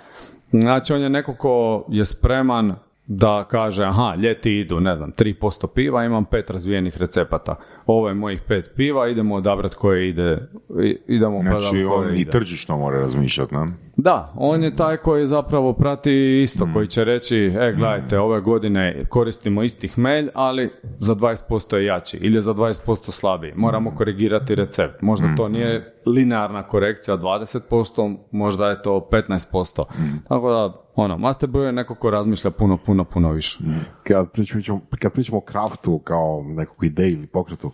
Znači 0.52 0.94
on 0.94 1.02
je 1.02 1.10
neko 1.10 1.36
ko 1.36 1.86
je 1.90 2.06
spreman 2.06 2.76
da 3.08 3.44
kaže, 3.44 3.86
aha, 3.86 4.16
ljeti 4.16 4.52
idu, 4.54 4.80
ne 4.80 4.96
znam, 4.96 5.12
3% 5.12 5.68
piva, 5.68 6.06
imam 6.06 6.26
pet 6.26 6.50
razvijenih 6.50 6.98
recepata. 6.98 7.56
Ovo 7.86 8.08
je 8.08 8.14
mojih 8.14 8.42
pet 8.42 8.72
piva, 8.76 9.08
idemo 9.08 9.36
odabrati 9.36 9.76
koje 9.76 10.10
ide, 10.10 10.48
i- 10.84 10.98
idemo 11.08 11.42
Znači, 11.42 11.50
gledati 11.52 11.86
koje 11.86 12.00
on 12.00 12.16
i 12.16 12.20
ide. 12.20 12.32
tržišno 12.32 12.78
mora 12.78 13.00
razmišljati, 13.00 13.56
ne? 13.56 13.66
Da, 13.98 14.34
on 14.36 14.64
je 14.64 14.76
taj 14.76 14.98
koji 14.98 15.28
zapravo 15.28 15.74
prati 15.74 16.12
isto, 16.42 16.68
koji 16.74 16.88
će 16.88 17.04
reći, 17.04 17.38
e, 17.38 17.74
gledajte, 17.74 18.20
ove 18.20 18.42
godine 18.42 19.04
koristimo 19.10 19.64
isti 19.64 19.88
hmelj, 19.88 20.30
ali 20.34 20.70
za 21.00 21.16
20% 21.16 21.76
je 21.76 21.86
jači 21.86 22.18
ili 22.18 22.36
je 22.36 22.42
za 22.42 22.54
20% 22.54 23.12
slabiji. 23.12 23.52
Moramo 23.56 23.92
korigirati 23.92 24.56
recept. 24.56 25.02
Možda 25.02 25.28
to 25.36 25.50
nije 25.50 25.94
linearna 26.06 26.64
korekcija 26.64 27.18
20%, 27.18 28.18
možda 28.32 28.70
je 28.70 28.82
to 28.82 29.10
15%. 29.12 29.84
Tako 30.28 30.50
da, 30.50 30.85
ono, 30.96 31.18
Master 31.18 31.50
Brew 31.50 31.62
je 31.62 31.72
neko 31.72 31.96
ko 31.96 32.10
razmišlja 32.10 32.52
puno, 32.52 32.78
puno, 32.78 33.04
puno 33.04 33.32
više. 33.32 33.60
kad 34.04 34.32
pričamo, 34.32 34.82
kad 35.00 35.14
pričamo 35.14 35.38
o 35.38 35.42
kraftu 35.42 36.00
kao 36.00 36.44
nekoj 36.48 36.88
ideji 36.88 37.14
ili 37.14 37.28
pokretu, 37.28 37.72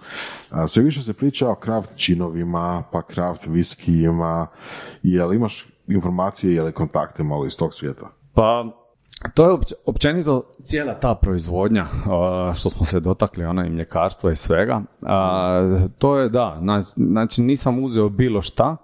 sve 0.68 0.84
više 0.84 1.02
se 1.02 1.14
priča 1.14 1.50
o 1.50 1.56
kraft 1.56 1.96
činovima, 1.96 2.84
pa 2.92 3.02
kraft 3.02 3.48
viskijima, 3.48 4.48
jel 5.04 5.34
imaš 5.34 5.68
informacije 5.88 6.54
ili 6.56 6.72
kontakte 6.72 7.24
malo 7.24 7.46
iz 7.46 7.58
tog 7.58 7.74
svijeta? 7.74 8.08
Pa, 8.34 8.66
to 9.34 9.44
je 9.46 9.52
opć- 9.52 9.74
općenito 9.86 10.44
cijela 10.60 10.94
ta 10.94 11.16
proizvodnja, 11.16 11.86
što 12.56 12.70
smo 12.70 12.86
se 12.86 13.00
dotakli, 13.00 13.46
ono 13.46 13.66
i 13.66 13.70
mljekarstva 13.70 14.32
i 14.32 14.36
svega, 14.36 14.82
to 15.98 16.18
je 16.18 16.30
da, 16.30 16.58
na- 16.62 16.82
znači 16.82 17.42
nisam 17.42 17.84
uzeo 17.84 18.10
bilo 18.10 18.42
šta 18.42 18.78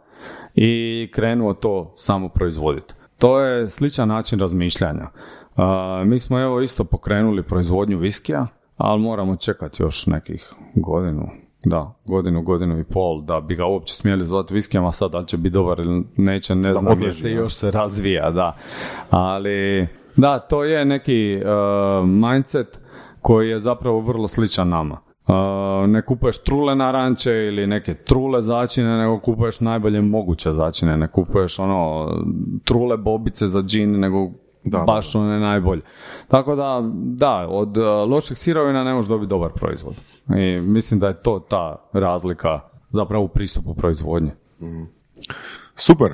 i 0.56 1.10
krenuo 1.14 1.54
to 1.54 1.94
samo 1.96 2.30
proizvoditi. 2.30 2.94
To 3.18 3.40
je 3.40 3.70
sličan 3.70 4.08
način 4.08 4.40
razmišljanja. 4.40 5.08
A, 5.56 6.04
mi 6.06 6.20
smo 6.20 6.40
evo 6.40 6.62
isto 6.62 6.84
pokrenuli 6.84 7.44
proizvodnju 7.44 7.98
viskija, 7.98 8.48
ali 8.78 9.02
moramo 9.02 9.36
čekati 9.36 9.84
još 9.84 10.08
nekih 10.08 10.54
godinu, 10.76 11.30
da, 11.66 11.94
godinu, 12.06 12.42
godinu 12.42 12.80
i 12.80 12.84
pol, 12.84 13.22
da 13.22 13.40
bi 13.40 13.56
ga 13.56 13.66
uopće 13.66 13.94
smjeli 13.94 14.26
zvati 14.26 14.54
viskijem, 14.54 14.86
a 14.86 14.92
sad 14.92 15.12
da 15.12 15.18
li 15.18 15.28
će 15.28 15.38
biti 15.38 15.54
dobar 15.54 15.80
ili 15.80 16.04
neće, 16.18 16.56
ne 16.56 16.74
znam, 16.74 17.02
jer 17.02 17.14
se 17.14 17.30
da. 17.30 17.36
još 17.36 17.56
se 17.56 17.72
razvija, 17.72 18.32
da. 18.32 18.56
Ali, 19.10 19.88
da, 20.16 20.40
to 20.40 20.64
je 20.64 20.86
neki 20.86 21.42
uh, 21.42 22.10
mindset 22.10 22.80
koji 23.22 23.50
je 23.50 23.60
zapravo 23.60 24.00
vrlo 24.00 24.28
sličan 24.28 24.70
nama. 24.70 25.07
Uh, 25.28 25.34
ne 25.90 26.02
kupuješ 26.02 26.44
trule 26.44 26.76
naranče 26.76 27.32
ili 27.32 27.68
neke 27.68 27.94
trule 27.94 28.42
začine, 28.42 28.98
nego 28.98 29.20
kupuješ 29.20 29.60
najbolje 29.60 30.02
moguće 30.02 30.52
začine. 30.52 30.98
Ne 30.98 31.08
kupuješ 31.08 31.60
ono 31.60 32.10
trule 32.64 32.98
bobice 32.98 33.48
za 33.48 33.62
džin, 33.62 34.00
nego 34.00 34.30
Da, 34.64 34.84
baš 34.88 35.16
one 35.16 35.40
najbolje. 35.40 35.82
Tako 36.28 36.56
da, 36.56 36.84
da, 36.94 37.48
od 37.50 37.78
uh, 37.78 37.84
loših 38.10 38.38
sirovina 38.38 38.84
ne 38.84 38.94
možeš 38.94 39.10
dobiti 39.10 39.30
dobar 39.30 39.52
proizvod. 39.56 39.96
I 40.38 40.60
mislim 40.60 41.00
da 41.00 41.08
je 41.08 41.22
to 41.22 41.40
ta 41.40 41.76
razlika 41.94 42.60
zapravo 42.90 43.24
u 43.24 43.28
pristupu 43.28 43.74
proizvodnje. 43.74 44.32
Super. 45.76 46.14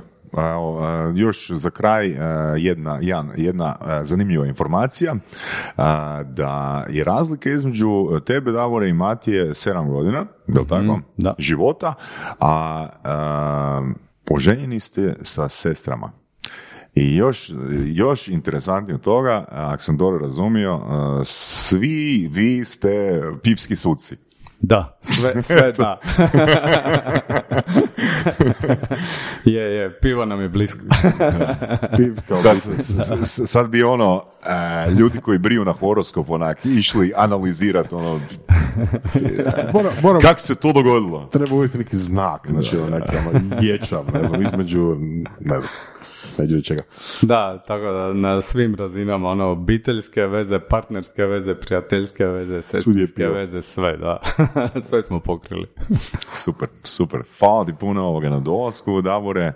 Još 1.16 1.52
za 1.52 1.70
kraj 1.70 2.16
jedna, 2.58 3.00
jedna 3.36 3.76
e, 3.82 4.04
zanimljiva 4.04 4.46
informacija 4.46 5.16
da 6.26 6.86
je 6.90 7.04
razlika 7.04 7.50
između 7.50 8.20
tebe, 8.26 8.52
Davore 8.52 8.90
i 8.90 8.94
Matije 8.94 9.50
7 9.50 9.90
godina, 9.90 10.26
je 10.48 10.60
li 10.60 10.68
tako? 10.68 11.00
da. 11.18 11.34
Života, 11.38 11.94
a, 12.40 12.88
a 13.04 13.92
oženjeni 14.30 14.80
ste 14.80 15.16
sa 15.22 15.50
sestrama. 15.50 16.12
I 16.96 17.16
još, 17.16 17.52
još 17.86 18.28
interesantnije 18.28 18.96
od 18.96 19.02
toga, 19.02 19.46
ako 19.50 19.84
sam 19.84 19.98
dobro 19.98 20.20
razumio, 20.20 20.82
svi 21.24 22.30
vi 22.32 22.66
ste 22.66 23.22
pivski 23.44 23.76
suci. 23.76 24.16
Da, 24.64 24.98
sve, 25.02 25.44
sve 25.54 25.72
da. 25.72 26.00
je, 29.46 29.62
je, 29.64 29.94
pivo 29.94 30.26
nam 30.26 30.42
je 30.42 30.50
blisko. 30.50 30.80
Da, 32.44 32.56
s- 32.56 32.68
s- 32.80 32.96
s- 33.24 33.42
sad 33.46 33.70
bi 33.70 33.84
ono, 33.84 34.24
e, 34.88 34.92
ljudi 34.92 35.20
koji 35.20 35.38
briju 35.38 35.66
na 35.66 35.72
horoskop 35.72 36.30
onak 36.30 36.66
išli 36.66 37.14
analizirati 37.16 37.96
ono, 37.96 38.20
Moram, 39.74 39.94
moram, 40.02 40.22
kako 40.22 40.40
se 40.40 40.56
to 40.56 40.74
dogodilo. 40.74 41.26
treba 41.26 41.56
uvesti 41.56 41.78
neki 41.78 41.98
znak, 41.98 42.48
znači 42.50 42.76
neki 42.78 43.18
ono 43.20 43.32
ječav, 43.62 44.06
ne 44.14 44.26
znam, 44.28 44.42
između, 44.44 44.96
ne 45.40 45.60
znam, 45.60 45.70
među 46.40 46.62
čega. 46.62 46.84
Da, 47.22 47.64
tako 47.68 47.86
da 47.86 48.14
na 48.14 48.42
svim 48.42 48.76
razinama, 48.76 49.30
ono, 49.30 49.46
obiteljske 49.46 50.22
veze, 50.22 50.60
partnerske 50.60 51.26
veze, 51.26 51.56
prijateljske 51.56 52.26
veze, 52.26 52.62
sestrinske 52.62 53.16
pivo. 53.16 53.34
veze, 53.34 53.62
sve, 53.62 53.98
da. 53.98 54.20
sve 54.90 55.02
smo 55.02 55.20
pokrili. 55.20 55.68
Super, 56.44 56.68
super. 56.84 57.22
Hvala 57.40 57.66
ti 57.66 57.74
puno 57.80 58.04
ovoga 58.04 58.30
na 58.30 58.40
dolasku, 58.40 59.02
Davore. 59.02 59.54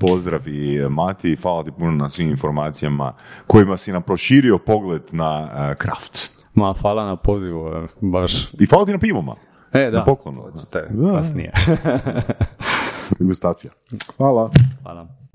Pozdrav 0.00 0.48
i 0.48 0.88
Mati. 0.88 1.36
Hvala 1.36 1.64
ti 1.64 1.70
puno 1.78 1.90
na 1.90 2.08
svim 2.08 2.30
informacijama 2.30 3.14
kojima 3.46 3.76
si 3.76 3.92
nam 3.92 4.02
proširio 4.02 4.58
pogled 4.58 5.02
na 5.12 5.74
kraft. 5.78 6.36
Ma, 6.56 6.74
hvala 6.80 7.04
na 7.06 7.16
pozivu, 7.16 7.68
e, 7.68 7.86
baš. 8.00 8.52
I 8.60 8.66
hvala 8.66 8.84
ti 8.84 8.92
na 8.92 8.98
pivoma. 8.98 9.34
E, 9.72 9.90
da. 9.90 9.98
Na 9.98 10.04
poklonu. 10.04 10.42
Hoćete, 10.42 10.88
kasnije. 11.14 11.52
Degustacija. 13.18 13.72
Hvala. 14.16 14.50
hvala. 14.82 15.25